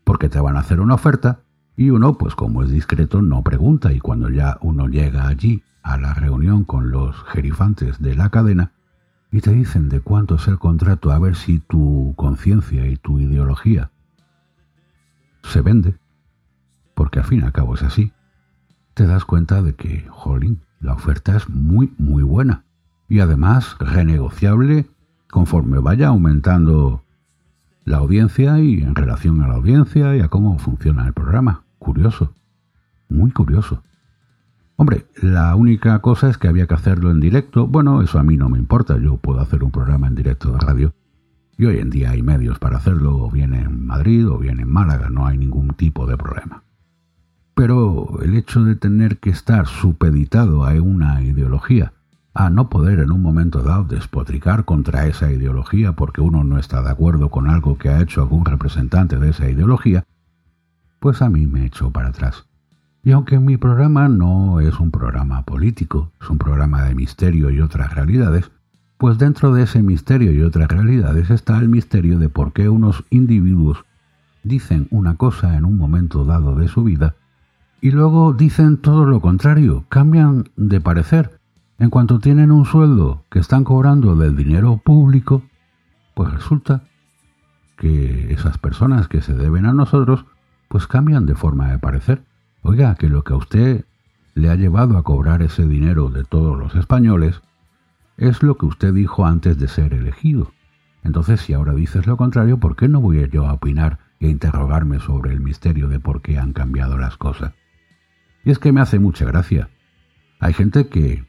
porque 0.03 0.29
te 0.29 0.39
van 0.39 0.55
a 0.55 0.61
hacer 0.61 0.79
una 0.79 0.95
oferta, 0.95 1.41
y 1.75 1.89
uno, 1.89 2.17
pues 2.17 2.35
como 2.35 2.63
es 2.63 2.69
discreto, 2.69 3.21
no 3.21 3.43
pregunta, 3.43 3.91
y 3.91 3.99
cuando 3.99 4.29
ya 4.29 4.57
uno 4.61 4.87
llega 4.87 5.27
allí 5.27 5.63
a 5.83 5.97
la 5.97 6.13
reunión 6.13 6.63
con 6.63 6.89
los 6.89 7.15
gerifantes 7.25 7.99
de 7.99 8.15
la 8.15 8.29
cadena, 8.29 8.71
y 9.31 9.41
te 9.41 9.51
dicen 9.51 9.89
de 9.89 9.99
cuánto 9.99 10.35
es 10.35 10.47
el 10.47 10.57
contrato, 10.57 11.11
a 11.11 11.19
ver 11.19 11.35
si 11.35 11.59
tu 11.59 12.13
conciencia 12.15 12.87
y 12.87 12.95
tu 12.95 13.19
ideología 13.19 13.91
se 15.43 15.61
vende, 15.61 15.95
porque 16.95 17.19
al 17.19 17.25
fin 17.25 17.41
y 17.41 17.43
al 17.43 17.51
cabo 17.51 17.75
es 17.75 17.83
así, 17.83 18.11
te 18.95 19.05
das 19.05 19.25
cuenta 19.25 19.61
de 19.61 19.75
que, 19.75 20.07
jolín, 20.09 20.61
la 20.79 20.93
oferta 20.93 21.35
es 21.37 21.49
muy, 21.49 21.93
muy 21.97 22.23
buena. 22.23 22.63
Y 23.07 23.19
además 23.19 23.75
renegociable 23.79 24.87
conforme 25.29 25.79
vaya 25.79 26.07
aumentando 26.07 27.03
la 27.83 27.97
audiencia 27.97 28.59
y 28.59 28.81
en 28.81 28.95
relación 28.95 29.41
a 29.41 29.47
la 29.47 29.55
audiencia 29.55 30.15
y 30.15 30.21
a 30.21 30.29
cómo 30.29 30.57
funciona 30.57 31.05
el 31.05 31.13
programa. 31.13 31.63
Curioso, 31.77 32.33
muy 33.09 33.31
curioso. 33.31 33.83
Hombre, 34.77 35.05
la 35.21 35.55
única 35.55 35.99
cosa 35.99 36.29
es 36.29 36.37
que 36.37 36.47
había 36.47 36.67
que 36.67 36.73
hacerlo 36.73 37.11
en 37.11 37.19
directo. 37.19 37.67
Bueno, 37.67 38.01
eso 38.01 38.19
a 38.19 38.23
mí 38.23 38.37
no 38.37 38.49
me 38.49 38.57
importa, 38.57 38.97
yo 38.97 39.17
puedo 39.17 39.39
hacer 39.39 39.63
un 39.63 39.71
programa 39.71 40.07
en 40.07 40.15
directo 40.15 40.51
de 40.51 40.59
radio. 40.59 40.93
Y 41.57 41.65
hoy 41.65 41.77
en 41.77 41.89
día 41.89 42.11
hay 42.11 42.21
medios 42.21 42.59
para 42.59 42.77
hacerlo, 42.77 43.17
o 43.17 43.31
bien 43.31 43.53
en 43.53 43.85
Madrid 43.85 44.27
o 44.27 44.37
bien 44.37 44.59
en 44.59 44.69
Málaga, 44.69 45.09
no 45.09 45.25
hay 45.25 45.37
ningún 45.37 45.69
tipo 45.75 46.05
de 46.05 46.17
problema. 46.17 46.64
Pero 47.55 48.19
el 48.21 48.35
hecho 48.35 48.65
de 48.65 48.75
tener 48.75 49.17
que 49.17 49.29
estar 49.29 49.65
supeditado 49.65 50.65
a 50.65 50.73
una 50.73 51.21
ideología, 51.21 51.93
a 52.33 52.49
no 52.49 52.69
poder 52.69 52.99
en 52.99 53.11
un 53.11 53.21
momento 53.21 53.63
dado 53.63 53.85
despotricar 53.85 54.65
contra 54.65 55.07
esa 55.07 55.31
ideología 55.31 55.93
porque 55.93 56.19
uno 56.19 56.43
no 56.43 56.59
está 56.59 56.83
de 56.83 56.89
acuerdo 56.89 57.29
con 57.29 57.49
algo 57.49 57.77
que 57.77 57.87
ha 57.87 58.01
hecho 58.01 58.21
algún 58.21 58.43
representante 58.43 59.17
de 59.17 59.29
esa 59.29 59.49
ideología, 59.49 60.03
pues 60.99 61.21
a 61.21 61.29
mí 61.29 61.47
me 61.47 61.65
echó 61.65 61.91
para 61.91 62.09
atrás. 62.09 62.45
Y 63.03 63.11
aunque 63.11 63.39
mi 63.39 63.55
programa 63.55 64.09
no 64.09 64.59
es 64.59 64.77
un 64.81 64.91
programa 64.91 65.43
político, 65.43 66.11
es 66.21 66.29
un 66.29 66.37
programa 66.37 66.83
de 66.83 66.93
misterio 66.93 67.51
y 67.51 67.61
otras 67.61 67.93
realidades, 67.95 68.51
pues 68.97 69.17
dentro 69.17 69.53
de 69.53 69.63
ese 69.63 69.81
misterio 69.81 70.33
y 70.33 70.41
otras 70.41 70.67
realidades 70.67 71.29
está 71.29 71.57
el 71.57 71.69
misterio 71.69 72.19
de 72.19 72.27
por 72.27 72.51
qué 72.51 72.67
unos 72.67 73.05
individuos 73.11 73.85
dicen 74.43 74.87
una 74.91 75.15
cosa 75.15 75.55
en 75.55 75.63
un 75.63 75.77
momento 75.77 76.25
dado 76.25 76.55
de 76.55 76.67
su 76.67 76.83
vida 76.83 77.15
y 77.81 77.91
luego 77.91 78.33
dicen 78.33 78.77
todo 78.77 79.05
lo 79.05 79.21
contrario, 79.21 79.85
cambian 79.89 80.49
de 80.55 80.81
parecer. 80.81 81.39
En 81.77 81.89
cuanto 81.89 82.19
tienen 82.19 82.51
un 82.51 82.65
sueldo 82.65 83.25
que 83.29 83.39
están 83.39 83.63
cobrando 83.63 84.15
del 84.15 84.35
dinero 84.35 84.77
público, 84.77 85.43
pues 86.13 86.33
resulta 86.33 86.83
que 87.77 88.33
esas 88.33 88.57
personas 88.57 89.07
que 89.07 89.21
se 89.21 89.33
deben 89.33 89.65
a 89.65 89.73
nosotros, 89.73 90.25
pues 90.69 90.87
cambian 90.87 91.25
de 91.25 91.35
forma 91.35 91.69
de 91.71 91.79
parecer. 91.79 92.23
Oiga, 92.61 92.95
que 92.95 93.09
lo 93.09 93.23
que 93.23 93.33
a 93.33 93.37
usted 93.37 93.85
le 94.33 94.49
ha 94.49 94.55
llevado 94.55 94.97
a 94.97 95.03
cobrar 95.03 95.41
ese 95.41 95.67
dinero 95.67 96.09
de 96.09 96.23
todos 96.23 96.57
los 96.57 96.75
españoles 96.75 97.41
es 98.17 98.41
lo 98.41 98.55
que 98.57 98.65
usted 98.65 98.93
dijo 98.93 99.25
antes 99.25 99.59
de 99.59 99.67
ser 99.67 99.93
elegido. 99.93 100.51
Entonces, 101.03 101.41
si 101.41 101.53
ahora 101.53 101.73
dices 101.73 102.07
lo 102.07 102.17
contrario, 102.17 102.57
¿por 102.57 102.75
qué 102.75 102.87
no 102.87 103.01
voy 103.01 103.29
yo 103.29 103.45
a 103.45 103.53
opinar 103.53 103.99
e 104.19 104.29
interrogarme 104.29 104.99
sobre 104.99 105.33
el 105.33 105.41
misterio 105.41 105.89
de 105.89 105.99
por 105.99 106.21
qué 106.21 106.39
han 106.39 106.53
cambiado 106.53 106.97
las 106.97 107.17
cosas? 107.17 107.53
Y 108.45 108.51
es 108.51 108.59
que 108.59 108.71
me 108.71 108.79
hace 108.79 108.99
mucha 108.99 109.25
gracia. 109.25 109.69
Hay 110.39 110.53
gente 110.53 110.87
que 110.87 111.25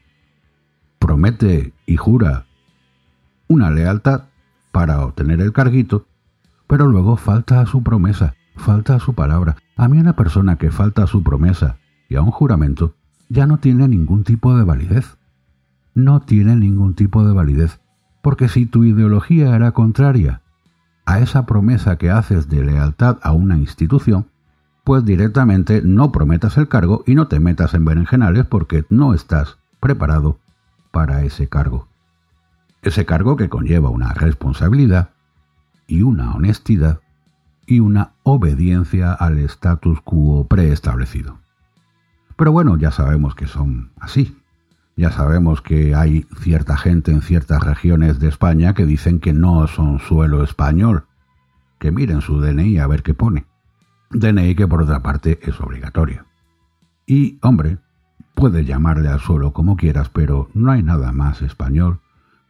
promete 0.99 1.73
y 1.85 1.97
jura 1.97 2.45
una 3.47 3.71
lealtad 3.71 4.25
para 4.71 5.03
obtener 5.03 5.41
el 5.41 5.51
carguito, 5.51 6.05
pero 6.67 6.87
luego 6.87 7.17
falta 7.17 7.59
a 7.59 7.65
su 7.65 7.83
promesa 7.83 8.35
falta 8.57 8.95
a 8.95 8.99
su 8.99 9.13
palabra. 9.13 9.55
A 9.75 9.87
mí 9.87 9.99
una 9.99 10.15
persona 10.15 10.57
que 10.57 10.71
falta 10.71 11.03
a 11.03 11.07
su 11.07 11.23
promesa 11.23 11.77
y 12.09 12.15
a 12.15 12.21
un 12.21 12.31
juramento 12.31 12.95
ya 13.29 13.45
no 13.45 13.59
tiene 13.59 13.87
ningún 13.87 14.23
tipo 14.23 14.57
de 14.57 14.63
validez. 14.63 15.17
No 15.93 16.21
tiene 16.21 16.55
ningún 16.55 16.93
tipo 16.93 17.25
de 17.25 17.33
validez, 17.33 17.79
porque 18.21 18.49
si 18.49 18.65
tu 18.65 18.83
ideología 18.83 19.55
era 19.55 19.71
contraria 19.71 20.41
a 21.05 21.19
esa 21.19 21.45
promesa 21.45 21.97
que 21.97 22.11
haces 22.11 22.49
de 22.49 22.63
lealtad 22.63 23.17
a 23.23 23.31
una 23.31 23.57
institución, 23.57 24.27
pues 24.87 25.03
directamente 25.03 25.81
no 25.83 26.13
prometas 26.13 26.55
el 26.55 26.69
cargo 26.69 27.03
y 27.05 27.13
no 27.13 27.27
te 27.27 27.41
metas 27.41 27.73
en 27.73 27.83
berenjenales 27.83 28.45
porque 28.45 28.85
no 28.89 29.13
estás 29.13 29.57
preparado 29.81 30.39
para 30.91 31.23
ese 31.23 31.49
cargo. 31.49 31.89
Ese 32.83 33.05
cargo 33.05 33.35
que 33.35 33.49
conlleva 33.49 33.89
una 33.89 34.13
responsabilidad 34.13 35.09
y 35.87 36.03
una 36.03 36.33
honestidad 36.33 37.01
y 37.65 37.81
una 37.81 38.13
obediencia 38.23 39.11
al 39.11 39.39
status 39.39 39.99
quo 39.99 40.47
preestablecido. 40.47 41.37
Pero 42.37 42.53
bueno, 42.53 42.77
ya 42.77 42.91
sabemos 42.91 43.35
que 43.35 43.47
son 43.47 43.91
así. 43.99 44.37
Ya 44.95 45.11
sabemos 45.11 45.61
que 45.61 45.95
hay 45.95 46.25
cierta 46.39 46.77
gente 46.77 47.11
en 47.11 47.21
ciertas 47.21 47.61
regiones 47.61 48.21
de 48.21 48.29
España 48.29 48.73
que 48.73 48.85
dicen 48.85 49.19
que 49.19 49.33
no 49.33 49.67
son 49.67 49.99
suelo 49.99 50.45
español. 50.45 51.07
Que 51.77 51.91
miren 51.91 52.21
su 52.21 52.39
DNI 52.39 52.77
a 52.77 52.87
ver 52.87 53.03
qué 53.03 53.13
pone. 53.13 53.47
DNI 54.11 54.55
que 54.55 54.67
por 54.67 54.81
otra 54.81 55.01
parte 55.01 55.39
es 55.41 55.59
obligatorio. 55.59 56.25
Y, 57.05 57.39
hombre, 57.41 57.77
puedes 58.35 58.65
llamarle 58.65 59.09
al 59.09 59.19
suelo 59.19 59.53
como 59.53 59.77
quieras, 59.77 60.09
pero 60.09 60.49
no 60.53 60.71
hay 60.71 60.83
nada 60.83 61.11
más 61.11 61.41
español 61.41 62.01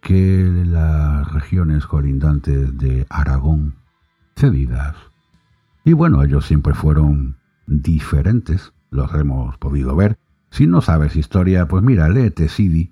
que 0.01 0.63
las 0.65 1.31
regiones 1.34 1.85
colindantes 1.85 2.77
de 2.77 3.05
Aragón, 3.09 3.75
cedidas 4.35 4.95
y 5.88 5.93
bueno, 5.93 6.21
ellos 6.21 6.45
siempre 6.45 6.73
fueron 6.73 7.38
diferentes, 7.65 8.73
los 8.89 9.13
hemos 9.13 9.57
podido 9.57 9.95
ver. 9.95 10.19
Si 10.49 10.67
no 10.67 10.81
sabes 10.81 11.15
historia, 11.15 11.69
pues 11.69 11.81
mira, 11.81 12.09
léete 12.09 12.49
Sidi, 12.49 12.91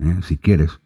¿eh? 0.00 0.18
si 0.20 0.36
quieres, 0.36 0.82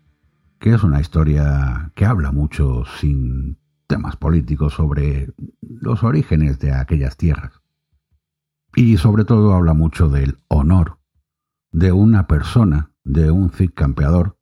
que 0.61 0.73
es 0.75 0.85
una 0.85 1.01
historia 1.01 1.91
que 1.97 2.07
habla 2.07 2.31
mucho 2.31 2.85
sin 3.01 3.59
temas 3.91 4.15
políticos 4.15 4.75
sobre 4.75 5.35
los 5.61 6.05
orígenes 6.05 6.61
de 6.61 6.73
aquellas 6.73 7.17
tierras. 7.17 7.61
Y 8.77 8.99
sobre 8.99 9.25
todo 9.25 9.53
habla 9.53 9.75
mucho 9.75 10.09
del 10.09 10.39
honor 10.47 11.01
de 11.73 11.91
una 11.91 12.29
persona, 12.29 12.93
de 13.03 13.33
un 13.33 13.51
Cid 13.51 13.73
campeador, 13.75 14.39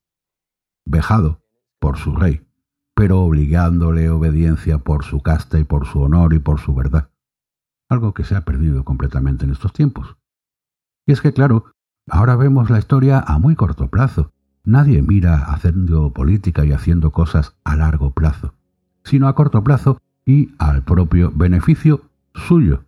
vejado 0.85 1.41
por 1.81 1.97
su 1.97 2.15
rey, 2.15 2.47
pero 2.95 3.23
obligándole 3.23 4.11
obediencia 4.11 4.81
por 4.81 5.03
su 5.03 5.23
casta 5.23 5.59
y 5.59 5.65
por 5.65 5.87
su 5.87 6.03
honor 6.03 6.35
y 6.35 6.41
por 6.41 6.61
su 6.61 6.75
verdad. 6.75 7.11
Algo 7.89 8.13
que 8.13 8.25
se 8.25 8.37
ha 8.37 8.45
perdido 8.45 8.85
completamente 8.85 9.47
en 9.47 9.53
estos 9.53 9.73
tiempos. 9.73 10.19
Y 11.07 11.13
es 11.13 11.23
que, 11.23 11.33
claro, 11.33 11.73
ahora 12.07 12.37
vemos 12.37 12.69
la 12.69 12.79
historia 12.79 13.19
a 13.19 13.39
muy 13.39 13.57
corto 13.57 13.89
plazo. 13.89 14.35
Nadie 14.63 15.01
mira 15.01 15.37
haciendo 15.37 16.13
política 16.13 16.67
y 16.67 16.73
haciendo 16.73 17.13
cosas 17.13 17.57
a 17.65 17.77
largo 17.77 18.11
plazo, 18.11 18.58
sino 19.09 19.27
a 19.27 19.35
corto 19.35 19.65
plazo 19.65 20.01
y 20.25 20.51
al 20.59 20.85
propio 20.85 21.33
beneficio 21.35 22.03
suyo. 22.35 22.85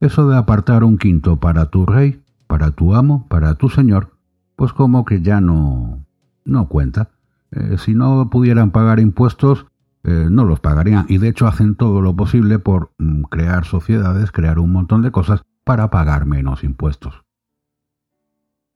Eso 0.00 0.28
de 0.28 0.36
apartar 0.36 0.82
un 0.84 0.98
quinto 0.98 1.38
para 1.38 1.66
tu 1.66 1.86
rey, 1.86 2.20
para 2.48 2.72
tu 2.72 2.94
amo, 2.94 3.26
para 3.28 3.54
tu 3.54 3.68
señor, 3.68 4.10
pues 4.56 4.72
como 4.72 5.04
que 5.04 5.22
ya 5.22 5.40
no, 5.40 6.04
no 6.44 6.68
cuenta. 6.68 7.10
Eh, 7.52 7.76
si 7.78 7.94
no 7.94 8.28
pudieran 8.30 8.72
pagar 8.72 8.98
impuestos, 8.98 9.66
eh, 10.04 10.26
no 10.30 10.44
los 10.44 10.60
pagarían. 10.60 11.06
Y 11.08 11.18
de 11.18 11.28
hecho 11.28 11.46
hacen 11.46 11.76
todo 11.76 12.00
lo 12.00 12.16
posible 12.16 12.58
por 12.58 12.90
mm, 12.98 13.22
crear 13.22 13.64
sociedades, 13.64 14.32
crear 14.32 14.58
un 14.58 14.72
montón 14.72 15.02
de 15.02 15.12
cosas 15.12 15.42
para 15.64 15.90
pagar 15.90 16.26
menos 16.26 16.64
impuestos. 16.64 17.22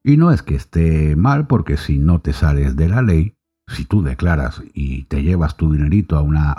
Y 0.05 0.17
no 0.17 0.31
es 0.31 0.43
que 0.43 0.55
esté 0.55 1.17
mal, 1.17 1.49
porque 1.49 1.77
si 1.77 1.99
no 1.99 2.21
te 2.21 2.33
sales 2.33 2.77
de 2.77 2.89
la 2.89 3.03
ley, 3.03 3.36
si 3.67 3.85
tú 3.85 4.03
declaras 4.03 4.63
y 4.75 5.05
te 5.05 5.23
llevas 5.23 5.57
tu 5.57 5.73
dinerito 5.73 6.17
a 6.17 6.23
una 6.23 6.55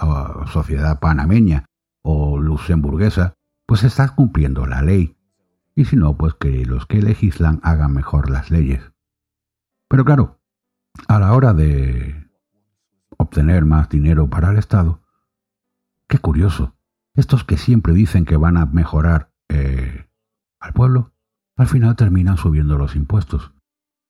sociedad 0.51 0.99
panameña 0.99 1.65
o 2.01 2.39
luxemburguesa, 2.39 3.33
pues 3.65 3.83
estás 3.83 4.11
cumpliendo 4.11 4.65
la 4.65 4.81
ley. 4.81 5.15
Y 5.75 5.85
si 5.85 5.95
no, 5.95 6.17
pues 6.17 6.33
que 6.33 6.65
los 6.65 6.85
que 6.85 7.01
legislan 7.01 7.59
hagan 7.63 7.93
mejor 7.93 8.29
las 8.29 8.49
leyes. 8.49 8.81
Pero 9.87 10.03
claro, 10.03 10.39
a 11.07 11.19
la 11.19 11.33
hora 11.33 11.53
de 11.53 12.27
obtener 13.17 13.65
más 13.65 13.89
dinero 13.89 14.29
para 14.29 14.51
el 14.51 14.57
Estado, 14.57 15.01
qué 16.07 16.17
curioso, 16.17 16.75
estos 17.13 17.43
que 17.43 17.57
siempre 17.57 17.93
dicen 17.93 18.25
que 18.25 18.37
van 18.37 18.57
a 18.57 18.65
mejorar 18.65 19.31
eh, 19.49 20.07
al 20.59 20.73
pueblo, 20.73 21.13
al 21.55 21.67
final 21.67 21.95
terminan 21.95 22.37
subiendo 22.37 22.77
los 22.77 22.95
impuestos. 22.95 23.53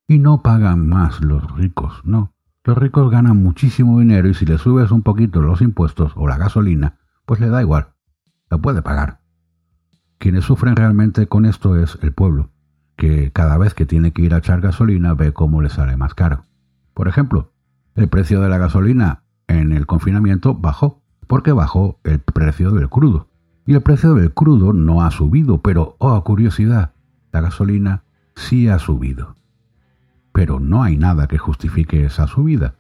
Y 0.08 0.20
no 0.20 0.42
pagan 0.42 0.88
más 0.88 1.22
los 1.22 1.52
ricos, 1.56 2.02
no. 2.06 2.34
Los 2.68 2.78
ricos 2.78 3.10
ganan 3.10 3.42
muchísimo 3.42 3.98
dinero 3.98 4.28
y 4.28 4.34
si 4.34 4.46
le 4.46 4.58
subes 4.58 4.92
un 4.92 5.02
poquito 5.02 5.42
los 5.42 5.62
impuestos 5.62 6.12
o 6.18 6.28
la 6.28 6.36
gasolina, 6.36 6.98
pues 7.26 7.40
le 7.40 7.48
da 7.48 7.62
igual, 7.62 7.94
lo 8.50 8.62
puede 8.62 8.82
pagar. 8.82 9.22
Quienes 10.18 10.44
sufren 10.44 10.76
realmente 10.76 11.28
con 11.28 11.46
esto 11.46 11.78
es 11.78 11.98
el 12.02 12.12
pueblo, 12.12 12.50
que 12.98 13.32
cada 13.32 13.58
vez 13.58 13.74
que 13.74 13.86
tiene 13.86 14.12
que 14.12 14.24
ir 14.24 14.34
a 14.34 14.40
echar 14.40 14.60
gasolina 14.60 15.14
ve 15.14 15.32
cómo 15.32 15.62
le 15.62 15.70
sale 15.70 15.96
más 15.96 16.14
caro. 16.14 16.44
Por 16.94 17.08
ejemplo, 17.08 17.54
el 17.96 18.10
precio 18.10 18.42
de 18.42 18.50
la 18.50 18.58
gasolina 18.58 19.24
en 19.48 19.72
el 19.72 19.86
confinamiento 19.86 20.54
bajó, 20.54 21.02
porque 21.26 21.54
bajó 21.54 22.02
el 22.04 22.20
precio 22.20 22.72
del 22.72 22.90
crudo. 22.90 23.30
Y 23.66 23.76
el 23.76 23.82
precio 23.82 24.14
del 24.14 24.34
crudo 24.34 24.74
no 24.74 25.04
ha 25.04 25.12
subido, 25.12 25.62
pero, 25.62 25.96
oh, 26.00 26.22
curiosidad, 26.26 26.92
la 27.32 27.40
gasolina 27.40 28.04
sí 28.36 28.68
ha 28.68 28.78
subido. 28.78 29.38
Pero 30.38 30.60
no 30.60 30.84
hay 30.84 30.98
nada 30.98 31.26
que 31.26 31.40
justifique 31.40 32.06
esa 32.06 32.28
subida. 32.28 32.76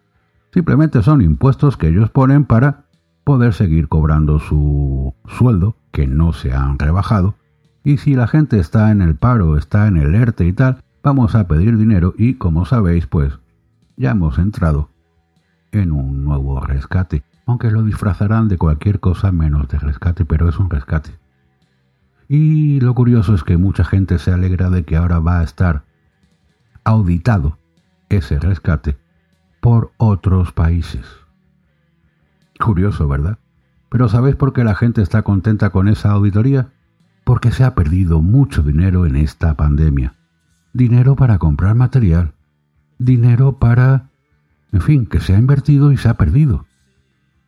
Simplemente 0.53 1.01
son 1.01 1.23
impuestos 1.23 1.75
que 1.75 1.87
ellos 1.87 2.11
ponen 2.11 2.45
para 2.45 2.83
poder 3.23 3.55
seguir 3.55 3.87
cobrando 3.87 4.37
su 4.37 5.15
sueldo, 5.27 5.75
que 5.91 6.05
no 6.05 6.33
se 6.33 6.53
han 6.53 6.77
rebajado. 6.77 7.33
Y 7.83 7.97
si 7.97 8.13
la 8.13 8.27
gente 8.27 8.59
está 8.59 8.91
en 8.91 9.01
el 9.01 9.15
paro, 9.15 9.57
está 9.57 9.87
en 9.87 9.97
el 9.97 10.13
ERTE 10.13 10.45
y 10.45 10.53
tal, 10.53 10.83
vamos 11.01 11.33
a 11.33 11.47
pedir 11.47 11.79
dinero 11.79 12.13
y, 12.15 12.35
como 12.35 12.63
sabéis, 12.63 13.07
pues 13.07 13.39
ya 13.95 14.11
hemos 14.11 14.37
entrado 14.37 14.91
en 15.71 15.91
un 15.91 16.23
nuevo 16.23 16.59
rescate. 16.59 17.23
aunque 17.47 17.71
lo 17.71 17.81
disfrazarán 17.81 18.49
de 18.49 18.59
cualquier 18.59 18.99
cosa 18.99 19.31
menos 19.31 19.67
de 19.67 19.79
rescate, 19.79 20.25
pero 20.25 20.47
es 20.47 20.59
un 20.59 20.69
rescate. 20.69 21.09
Y 22.29 22.81
lo 22.81 22.93
curioso 22.93 23.33
es 23.33 23.43
que 23.43 23.57
mucha 23.57 23.83
gente 23.83 24.19
se 24.19 24.31
alegra 24.31 24.69
de 24.69 24.83
que 24.83 24.95
ahora 24.95 25.17
va 25.17 25.39
a 25.39 25.43
estar 25.43 25.86
auditado 26.87 27.57
ese 28.07 28.39
rescate 28.39 28.97
por 29.59 29.91
otros 29.97 30.53
países. 30.53 31.05
Curioso, 32.59 33.09
¿verdad? 33.09 33.39
Pero 33.89 34.07
¿sabéis 34.07 34.37
por 34.37 34.53
qué 34.53 34.63
la 34.63 34.73
gente 34.73 35.01
está 35.01 35.21
contenta 35.21 35.69
con 35.69 35.89
esa 35.89 36.11
auditoría? 36.11 36.69
Porque 37.25 37.51
se 37.51 37.65
ha 37.65 37.75
perdido 37.75 38.21
mucho 38.21 38.63
dinero 38.63 39.05
en 39.05 39.17
esta 39.17 39.55
pandemia. 39.55 40.13
Dinero 40.71 41.17
para 41.17 41.37
comprar 41.39 41.75
material. 41.75 42.33
Dinero 42.99 43.57
para... 43.59 44.09
En 44.71 44.81
fin, 44.81 45.07
que 45.07 45.19
se 45.19 45.35
ha 45.35 45.39
invertido 45.39 45.91
y 45.91 45.97
se 45.97 46.07
ha 46.07 46.13
perdido. 46.13 46.67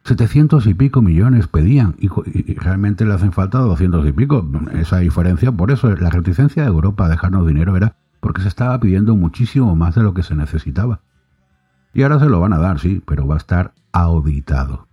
700 0.03 0.67
y 0.67 0.73
pico 0.73 1.01
millones 1.01 1.47
pedían 1.47 1.95
y, 1.97 2.09
realmente 2.55 3.05
le 3.05 3.13
hacen 3.13 3.31
falta 3.31 3.59
200 3.59 4.05
y 4.05 4.11
pico. 4.11 4.45
Esa 4.73 4.97
diferencia, 4.97 5.51
por 5.51 5.71
eso 5.71 5.89
la 5.95 6.09
reticencia 6.09 6.63
de 6.63 6.69
Europa 6.69 7.05
a 7.05 7.09
dejarnos 7.09 7.47
dinero 7.47 7.77
era 7.77 7.95
porque 8.19 8.41
se 8.41 8.47
estaba 8.47 8.79
pidiendo 8.79 9.15
muchísimo 9.15 9.75
más 9.75 9.95
de 9.95 10.03
lo 10.03 10.13
que 10.13 10.23
se 10.23 10.35
necesitaba. 10.35 11.01
Y 11.93 12.03
ahora 12.03 12.19
se 12.19 12.29
lo 12.29 12.39
van 12.39 12.53
a 12.53 12.59
dar, 12.59 12.79
sí, 12.79 13.01
pero 13.05 13.27
va 13.27 13.35
a 13.35 13.39
estar 13.39 13.73
auditado. 13.91 14.87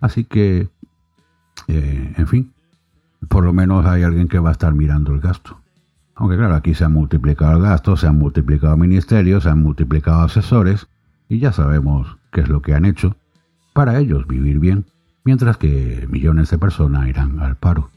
Así 0.00 0.24
que, 0.24 0.68
eh, 1.68 2.14
en 2.16 2.26
fin, 2.26 2.52
por 3.28 3.44
lo 3.44 3.52
menos 3.52 3.86
hay 3.86 4.02
alguien 4.02 4.28
que 4.28 4.38
va 4.38 4.50
a 4.50 4.52
estar 4.52 4.74
mirando 4.74 5.12
el 5.12 5.20
gasto. 5.20 5.60
Aunque 6.14 6.36
claro, 6.36 6.54
aquí 6.54 6.74
se 6.74 6.84
han 6.84 6.92
multiplicado 6.92 7.56
el 7.56 7.62
gasto, 7.62 7.96
se 7.96 8.06
han 8.06 8.18
multiplicado 8.18 8.76
ministerios, 8.76 9.44
se 9.44 9.50
han 9.50 9.62
multiplicado 9.62 10.22
asesores 10.22 10.88
y 11.28 11.38
ya 11.38 11.52
sabemos 11.52 12.18
qué 12.32 12.40
es 12.40 12.48
lo 12.48 12.62
que 12.62 12.74
han 12.74 12.84
hecho 12.84 13.16
para 13.72 13.98
ellos 13.98 14.26
vivir 14.26 14.58
bien, 14.58 14.86
mientras 15.24 15.56
que 15.56 16.08
millones 16.10 16.50
de 16.50 16.58
personas 16.58 17.06
irán 17.06 17.38
al 17.38 17.56
paro. 17.56 17.90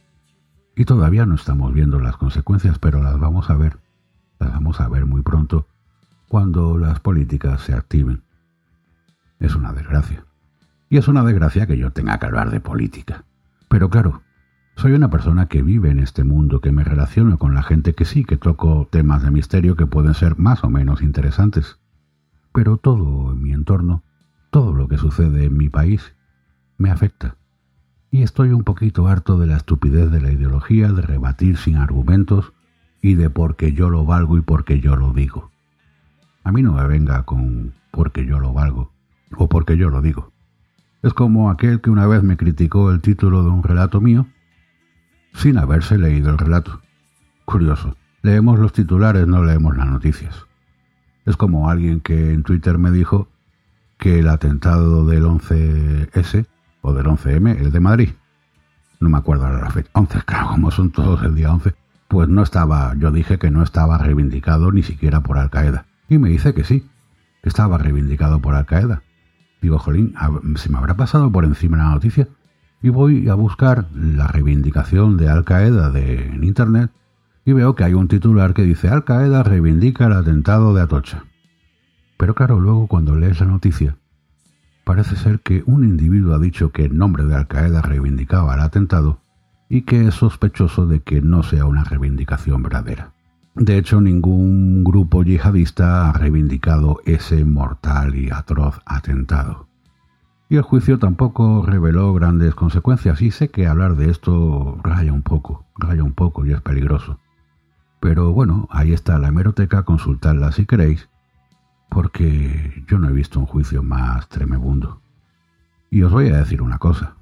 Y 0.75 0.85
todavía 0.85 1.25
no 1.25 1.35
estamos 1.35 1.73
viendo 1.73 1.99
las 1.99 2.17
consecuencias, 2.17 2.77
pero 2.77 3.01
las 3.01 3.19
vamos 3.19 3.49
a 3.49 3.55
ver. 3.55 3.77
Vamos 4.49 4.81
a 4.81 4.89
ver 4.89 5.05
muy 5.05 5.21
pronto 5.21 5.67
cuando 6.27 6.77
las 6.77 6.99
políticas 6.99 7.61
se 7.61 7.73
activen. 7.73 8.23
Es 9.39 9.55
una 9.55 9.73
desgracia. 9.73 10.25
Y 10.89 10.97
es 10.97 11.07
una 11.07 11.23
desgracia 11.23 11.67
que 11.67 11.77
yo 11.77 11.91
tenga 11.91 12.19
que 12.19 12.25
hablar 12.25 12.51
de 12.51 12.59
política. 12.59 13.23
Pero 13.69 13.89
claro, 13.89 14.21
soy 14.75 14.93
una 14.93 15.09
persona 15.09 15.47
que 15.47 15.61
vive 15.61 15.89
en 15.89 15.99
este 15.99 16.23
mundo, 16.23 16.59
que 16.59 16.71
me 16.71 16.83
relaciono 16.83 17.37
con 17.37 17.53
la 17.53 17.63
gente 17.63 17.93
que 17.93 18.05
sí, 18.05 18.25
que 18.25 18.37
toco 18.37 18.87
temas 18.91 19.23
de 19.23 19.31
misterio 19.31 19.75
que 19.75 19.85
pueden 19.85 20.13
ser 20.13 20.37
más 20.37 20.63
o 20.63 20.69
menos 20.69 21.01
interesantes. 21.01 21.79
Pero 22.53 22.77
todo 22.77 23.31
en 23.31 23.41
mi 23.41 23.53
entorno 23.53 24.03
todo 24.51 24.73
lo 24.73 24.89
que 24.89 24.97
sucede 24.97 25.45
en 25.45 25.57
mi 25.57 25.69
país 25.69 26.13
me 26.77 26.91
afecta. 26.91 27.37
Y 28.11 28.23
estoy 28.23 28.51
un 28.51 28.65
poquito 28.65 29.07
harto 29.07 29.39
de 29.39 29.47
la 29.47 29.55
estupidez 29.55 30.11
de 30.11 30.19
la 30.19 30.31
ideología, 30.31 30.91
de 30.91 31.01
rebatir 31.01 31.55
sin 31.55 31.77
argumentos 31.77 32.51
y 33.01 33.15
de 33.15 33.29
porque 33.29 33.73
yo 33.73 33.89
lo 33.89 34.05
valgo 34.05 34.37
y 34.37 34.41
porque 34.41 34.79
yo 34.79 34.95
lo 34.95 35.13
digo. 35.13 35.51
A 36.43 36.51
mí 36.51 36.61
no 36.61 36.73
me 36.73 36.85
venga 36.87 37.23
con 37.23 37.73
porque 37.91 38.25
yo 38.25 38.39
lo 38.39 38.53
valgo 38.53 38.91
o 39.35 39.49
porque 39.49 39.77
yo 39.77 39.89
lo 39.89 40.01
digo. 40.01 40.31
Es 41.01 41.13
como 41.13 41.49
aquel 41.49 41.81
que 41.81 41.89
una 41.89 42.07
vez 42.07 42.23
me 42.23 42.37
criticó 42.37 42.91
el 42.91 43.01
título 43.01 43.43
de 43.43 43.49
un 43.49 43.63
relato 43.63 44.01
mío 44.01 44.27
sin 45.33 45.57
haberse 45.57 45.97
leído 45.97 46.29
el 46.29 46.37
relato. 46.37 46.81
Curioso, 47.45 47.97
leemos 48.21 48.59
los 48.59 48.73
titulares, 48.73 49.27
no 49.27 49.43
leemos 49.43 49.75
las 49.75 49.87
noticias. 49.87 50.45
Es 51.25 51.37
como 51.37 51.69
alguien 51.69 52.01
que 52.01 52.33
en 52.33 52.43
Twitter 52.43 52.77
me 52.77 52.91
dijo 52.91 53.27
que 53.97 54.19
el 54.19 54.29
atentado 54.29 55.05
del 55.05 55.23
11S 55.23 56.45
o 56.81 56.93
del 56.93 57.05
11M, 57.05 57.59
el 57.59 57.71
de 57.71 57.79
Madrid, 57.79 58.09
no 58.99 59.09
me 59.09 59.17
acuerdo 59.17 59.45
ahora 59.45 59.61
la 59.61 59.69
fecha, 59.69 59.89
11, 59.93 60.21
claro, 60.25 60.49
como 60.49 60.71
son 60.71 60.91
todos 60.91 61.23
el 61.23 61.35
día 61.35 61.51
11, 61.51 61.73
pues 62.11 62.27
no 62.27 62.43
estaba, 62.43 62.93
yo 62.97 63.09
dije 63.09 63.39
que 63.39 63.51
no 63.51 63.63
estaba 63.63 63.97
reivindicado 63.97 64.73
ni 64.73 64.83
siquiera 64.83 65.21
por 65.21 65.37
Al 65.37 65.49
Qaeda. 65.49 65.85
Y 66.09 66.17
me 66.17 66.27
dice 66.27 66.53
que 66.53 66.65
sí, 66.65 66.85
que 67.41 67.47
estaba 67.47 67.77
reivindicado 67.77 68.41
por 68.41 68.53
Al 68.53 68.65
Qaeda. 68.65 69.01
Digo, 69.61 69.79
jolín, 69.79 70.13
¿se 70.55 70.69
me 70.69 70.77
habrá 70.77 70.97
pasado 70.97 71.31
por 71.31 71.45
encima 71.45 71.77
la 71.77 71.85
noticia? 71.85 72.27
Y 72.81 72.89
voy 72.89 73.29
a 73.29 73.35
buscar 73.35 73.85
la 73.95 74.27
reivindicación 74.27 75.15
de 75.15 75.29
Al 75.29 75.45
Qaeda 75.45 75.97
en 75.97 76.43
Internet 76.43 76.91
y 77.45 77.53
veo 77.53 77.75
que 77.75 77.85
hay 77.85 77.93
un 77.93 78.09
titular 78.09 78.53
que 78.53 78.63
dice 78.63 78.89
Al 78.89 79.05
Qaeda 79.05 79.43
reivindica 79.43 80.07
el 80.07 80.13
atentado 80.13 80.73
de 80.73 80.81
Atocha. 80.81 81.23
Pero 82.17 82.35
claro, 82.35 82.59
luego 82.59 82.87
cuando 82.87 83.15
lees 83.15 83.39
la 83.39 83.45
noticia, 83.45 83.95
parece 84.83 85.15
ser 85.15 85.39
que 85.39 85.63
un 85.65 85.85
individuo 85.85 86.35
ha 86.35 86.39
dicho 86.39 86.73
que 86.73 86.83
en 86.83 86.97
nombre 86.97 87.23
de 87.23 87.35
Al 87.35 87.47
Qaeda 87.47 87.81
reivindicaba 87.81 88.55
el 88.55 88.59
atentado 88.59 89.20
y 89.71 89.83
que 89.83 90.05
es 90.05 90.15
sospechoso 90.15 90.85
de 90.85 90.99
que 90.99 91.21
no 91.21 91.43
sea 91.43 91.63
una 91.63 91.85
reivindicación 91.85 92.61
verdadera. 92.61 93.13
De 93.55 93.77
hecho, 93.77 94.01
ningún 94.01 94.83
grupo 94.83 95.23
yihadista 95.23 96.09
ha 96.09 96.13
reivindicado 96.13 96.99
ese 97.05 97.45
mortal 97.45 98.15
y 98.15 98.29
atroz 98.29 98.81
atentado. 98.85 99.67
Y 100.49 100.57
el 100.57 100.63
juicio 100.63 100.99
tampoco 100.99 101.65
reveló 101.65 102.13
grandes 102.13 102.53
consecuencias, 102.53 103.21
y 103.21 103.31
sé 103.31 103.47
que 103.47 103.65
hablar 103.65 103.95
de 103.95 104.09
esto 104.09 104.77
raya 104.83 105.13
un 105.13 105.21
poco, 105.21 105.65
raya 105.77 106.03
un 106.03 106.11
poco 106.11 106.45
y 106.45 106.51
es 106.51 106.59
peligroso. 106.59 107.19
Pero 108.01 108.33
bueno, 108.33 108.67
ahí 108.71 108.91
está 108.91 109.19
la 109.19 109.29
hemeroteca, 109.29 109.83
consultadla 109.83 110.51
si 110.51 110.65
queréis, 110.65 111.07
porque 111.89 112.83
yo 112.89 112.99
no 112.99 113.07
he 113.07 113.13
visto 113.13 113.39
un 113.39 113.45
juicio 113.45 113.83
más 113.83 114.27
tremebundo. 114.27 114.99
Y 115.89 116.03
os 116.03 116.11
voy 116.11 116.27
a 116.27 116.39
decir 116.39 116.61
una 116.61 116.77
cosa. 116.77 117.15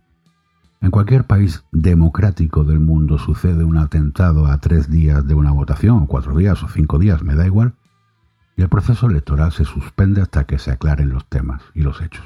En 0.82 0.92
cualquier 0.92 1.26
país 1.26 1.66
democrático 1.72 2.64
del 2.64 2.80
mundo 2.80 3.18
sucede 3.18 3.66
un 3.66 3.78
atentado 3.78 4.48
a 4.48 4.60
tres 4.60 4.90
días 4.90 5.28
de 5.28 5.34
una 5.34 5.52
votación, 5.52 6.04
o 6.04 6.08
cuatro 6.08 6.36
días, 6.38 6.64
o 6.64 6.70
cinco 6.70 7.00
días, 7.00 7.22
me 7.22 7.36
da 7.36 7.46
igual, 7.46 7.74
y 8.56 8.62
el 8.62 8.70
proceso 8.70 9.08
electoral 9.08 9.52
se 9.52 9.66
suspende 9.66 10.22
hasta 10.22 10.46
que 10.46 10.58
se 10.58 10.72
aclaren 10.72 11.10
los 11.10 11.26
temas 11.28 11.62
y 11.74 11.82
los 11.82 12.02
hechos. 12.02 12.26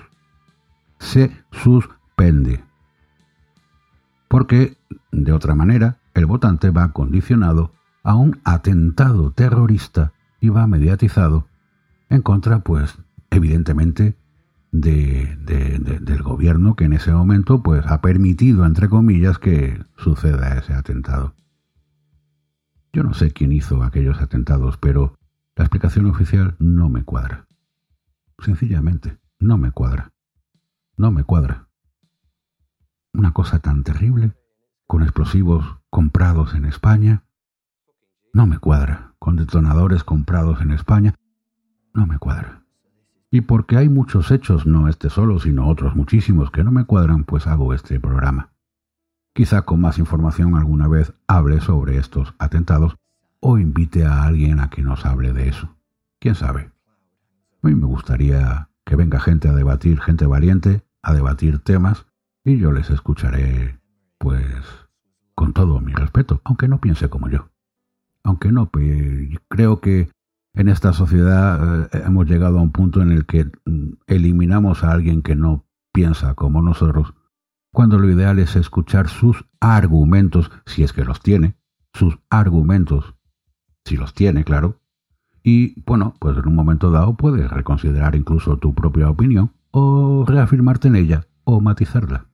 Se 1.00 1.32
suspende. 1.52 2.64
Porque, 4.28 4.78
de 5.12 5.32
otra 5.32 5.56
manera, 5.56 5.98
el 6.14 6.26
votante 6.28 6.70
va 6.70 6.92
condicionado 6.92 7.72
a 8.04 8.16
un 8.16 8.40
atentado 8.44 9.32
terrorista 9.32 10.14
y 10.40 10.50
va 10.50 10.68
mediatizado 10.68 11.48
en 12.10 12.22
contra, 12.22 12.60
pues, 12.60 13.00
evidentemente, 13.32 14.16
de, 14.74 15.38
del 16.02 16.24
gobierno 16.24 16.76
que 16.76 16.86
en 16.86 16.94
ese 16.94 17.12
momento, 17.12 17.62
pues, 17.62 17.86
ha 17.86 18.02
permitido, 18.02 18.66
entre 18.66 18.90
comillas, 18.90 19.38
que 19.38 19.82
suceda 19.98 20.58
ese 20.58 20.74
atentado. 20.74 21.36
Yo 22.92 23.04
no 23.04 23.14
sé 23.14 23.32
quién 23.32 23.52
hizo 23.52 23.84
aquellos 23.84 24.20
atentados, 24.20 24.78
pero 24.78 25.16
la 25.56 25.64
explicación 25.64 26.08
oficial 26.08 26.56
no 26.60 26.90
me 26.90 27.04
cuadra. 27.04 27.48
Sencillamente, 28.40 29.20
no 29.40 29.58
me 29.58 29.72
cuadra. 29.72 30.12
No 30.98 31.12
me 31.12 31.24
cuadra. 31.24 31.68
Una 33.14 33.32
cosa 33.32 33.60
tan 33.60 33.84
terrible, 33.84 34.34
con 34.88 35.04
explosivos 35.04 35.78
comprados 35.92 36.56
en 36.56 36.66
España, 36.66 37.24
no 38.34 38.48
me 38.48 38.58
cuadra, 38.58 39.14
con 39.20 39.36
detonadores 39.36 40.04
comprados 40.04 40.62
en 40.62 40.72
España, 40.72 41.14
no 41.94 42.08
me 42.08 42.18
cuadra. 42.18 42.63
Y 43.34 43.42
porque 43.42 43.78
hay 43.78 43.90
muchos 43.90 44.30
hechos, 44.30 44.68
no 44.68 44.88
este 44.88 45.10
solo, 45.10 45.40
sino 45.40 45.68
otros 45.68 45.96
muchísimos 45.96 46.52
que 46.52 46.64
no 46.64 46.72
me 46.72 46.86
cuadran, 46.86 47.24
pues 47.24 47.48
hago 47.48 47.74
este 47.74 48.00
programa. 48.00 48.52
Quizá 49.34 49.64
con 49.64 49.82
más 49.82 49.98
información 49.98 50.56
alguna 50.56 50.88
vez 50.88 51.16
hable 51.26 51.60
sobre 51.60 51.98
estos 51.98 52.36
atentados 52.38 52.96
o 53.40 53.58
invite 53.58 54.06
a 54.06 54.22
alguien 54.22 54.60
a 54.60 54.70
que 54.70 54.84
nos 54.84 55.04
hable 55.08 55.34
de 55.34 55.50
eso. 55.50 55.76
¿Quién 56.20 56.36
sabe? 56.36 56.70
A 57.64 57.68
mí 57.68 57.74
me 57.74 57.88
gustaría 57.88 58.70
que 58.86 58.96
venga 58.96 59.20
gente 59.20 59.50
a 59.50 59.54
debatir, 59.54 60.00
gente 60.00 60.28
valiente, 60.28 60.84
a 61.02 61.12
debatir 61.16 61.58
temas, 61.58 62.06
y 62.46 62.60
yo 62.60 62.72
les 62.72 62.92
escucharé, 62.92 63.80
pues, 64.20 64.64
con 65.34 65.54
todo 65.54 65.80
mi 65.80 65.94
respeto, 65.94 66.40
aunque 66.44 66.68
no 66.68 66.80
piense 66.80 67.10
como 67.10 67.30
yo. 67.30 67.50
Aunque 68.24 68.52
no, 68.52 68.70
creo 69.50 69.82
que 69.82 70.12
en 70.54 70.68
esta 70.70 70.94
sociedad 70.94 71.90
eh, 71.94 72.04
hemos 72.06 72.28
llegado 72.28 72.60
a 72.60 72.62
un 72.62 72.72
punto 72.72 73.02
en 73.02 73.12
el 73.12 73.26
que 73.26 73.46
mm, 73.66 73.94
eliminamos 74.08 74.84
a 74.84 74.92
alguien 74.92 75.22
que 75.22 75.36
no 75.36 75.66
piensa 75.92 76.34
como 76.36 76.62
nosotros, 76.62 77.14
cuando 77.72 77.98
lo 77.98 78.10
ideal 78.10 78.40
es 78.40 78.56
escuchar 78.56 79.08
sus 79.08 79.46
argumentos, 79.60 80.52
si 80.66 80.84
es 80.84 80.94
que 80.94 81.06
los 81.06 81.22
tiene, 81.22 81.56
sus 81.94 82.20
argumentos, 82.30 83.16
si 83.86 83.98
los 83.98 84.14
tiene, 84.14 84.44
claro, 84.44 84.80
y 85.44 85.82
bueno, 85.82 86.14
pues 86.20 86.38
en 86.38 86.48
un 86.48 86.56
momento 86.56 86.90
dado 86.92 87.16
puedes 87.16 87.50
reconsiderar 87.50 88.16
incluso 88.16 88.58
tu 88.58 88.74
propia 88.74 89.10
opinión 89.10 89.52
o 89.72 90.24
reafirmarte 90.26 90.88
en 90.88 90.96
ella 90.96 91.28
o 91.44 91.60
matizarla. 91.60 92.28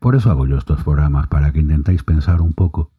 Por 0.00 0.16
eso 0.16 0.30
hago 0.30 0.46
yo 0.46 0.58
estos 0.58 0.82
programas, 0.82 1.28
para 1.28 1.52
que 1.52 1.60
intentéis 1.60 2.02
pensar 2.02 2.42
un 2.42 2.52
poco 2.52 2.90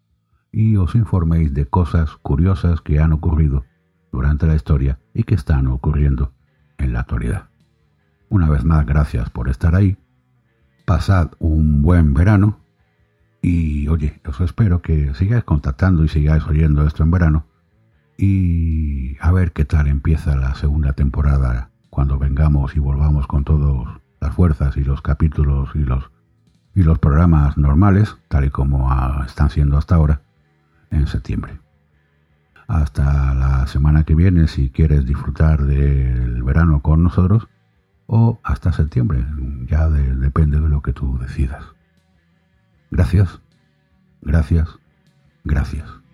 y 0.52 0.78
os 0.78 0.96
informéis 0.96 1.54
de 1.54 1.66
cosas 1.66 2.16
curiosas 2.22 2.82
que 2.82 3.00
han 3.00 3.12
ocurrido 3.12 3.64
durante 4.16 4.48
la 4.48 4.56
historia 4.56 4.98
y 5.14 5.24
que 5.24 5.36
están 5.36 5.68
ocurriendo 5.68 6.34
en 6.78 6.94
la 6.94 7.02
actualidad. 7.02 7.50
Una 8.30 8.50
vez 8.50 8.64
más, 8.64 8.86
gracias 8.86 9.30
por 9.30 9.50
estar 9.50 9.76
ahí 9.76 9.98
pasad 10.86 11.32
un 11.40 11.82
buen 11.82 12.14
verano 12.14 12.60
y 13.42 13.88
oye, 13.88 14.22
os 14.26 14.40
espero 14.40 14.82
que 14.82 15.14
sigáis 15.16 15.44
contactando 15.44 16.04
y 16.04 16.08
sigáis 16.08 16.46
oyendo 16.46 16.86
esto 16.86 17.04
en 17.04 17.12
verano 17.12 17.46
y 18.18 19.18
a 19.20 19.32
ver 19.32 19.52
qué 19.52 19.66
tal 19.66 19.88
empieza 19.88 20.36
la 20.36 20.56
segunda 20.56 20.94
temporada 20.94 21.72
cuando 21.90 22.18
vengamos 22.18 22.76
y 22.76 22.80
volvamos 22.80 23.28
con 23.28 23.44
todas 23.44 24.00
las 24.22 24.34
fuerzas 24.34 24.78
y 24.78 24.84
los 24.84 25.02
capítulos 25.02 25.70
y 25.76 25.80
los 25.80 26.12
y 26.78 26.84
los 26.84 27.00
programas 27.00 27.58
normales, 27.58 28.18
tal 28.28 28.44
y 28.44 28.50
como 28.50 28.90
están 29.26 29.50
siendo 29.50 29.78
hasta 29.78 29.96
ahora, 29.96 30.24
en 30.92 31.08
septiembre. 31.08 31.65
Hasta 32.68 33.34
la 33.34 33.68
semana 33.68 34.04
que 34.04 34.16
viene 34.16 34.48
si 34.48 34.70
quieres 34.70 35.06
disfrutar 35.06 35.64
del 35.66 36.44
verano 36.44 36.82
con 36.82 37.04
nosotros 37.04 37.48
o 38.08 38.40
hasta 38.44 38.72
septiembre, 38.72 39.26
ya 39.68 39.90
depende 39.90 40.60
de 40.60 40.70
lo 40.70 40.82
que 40.82 40.94
tú 40.94 41.18
decidas. 41.20 41.64
Gracias, 42.92 43.42
gracias, 44.22 44.68
gracias. 45.44 46.05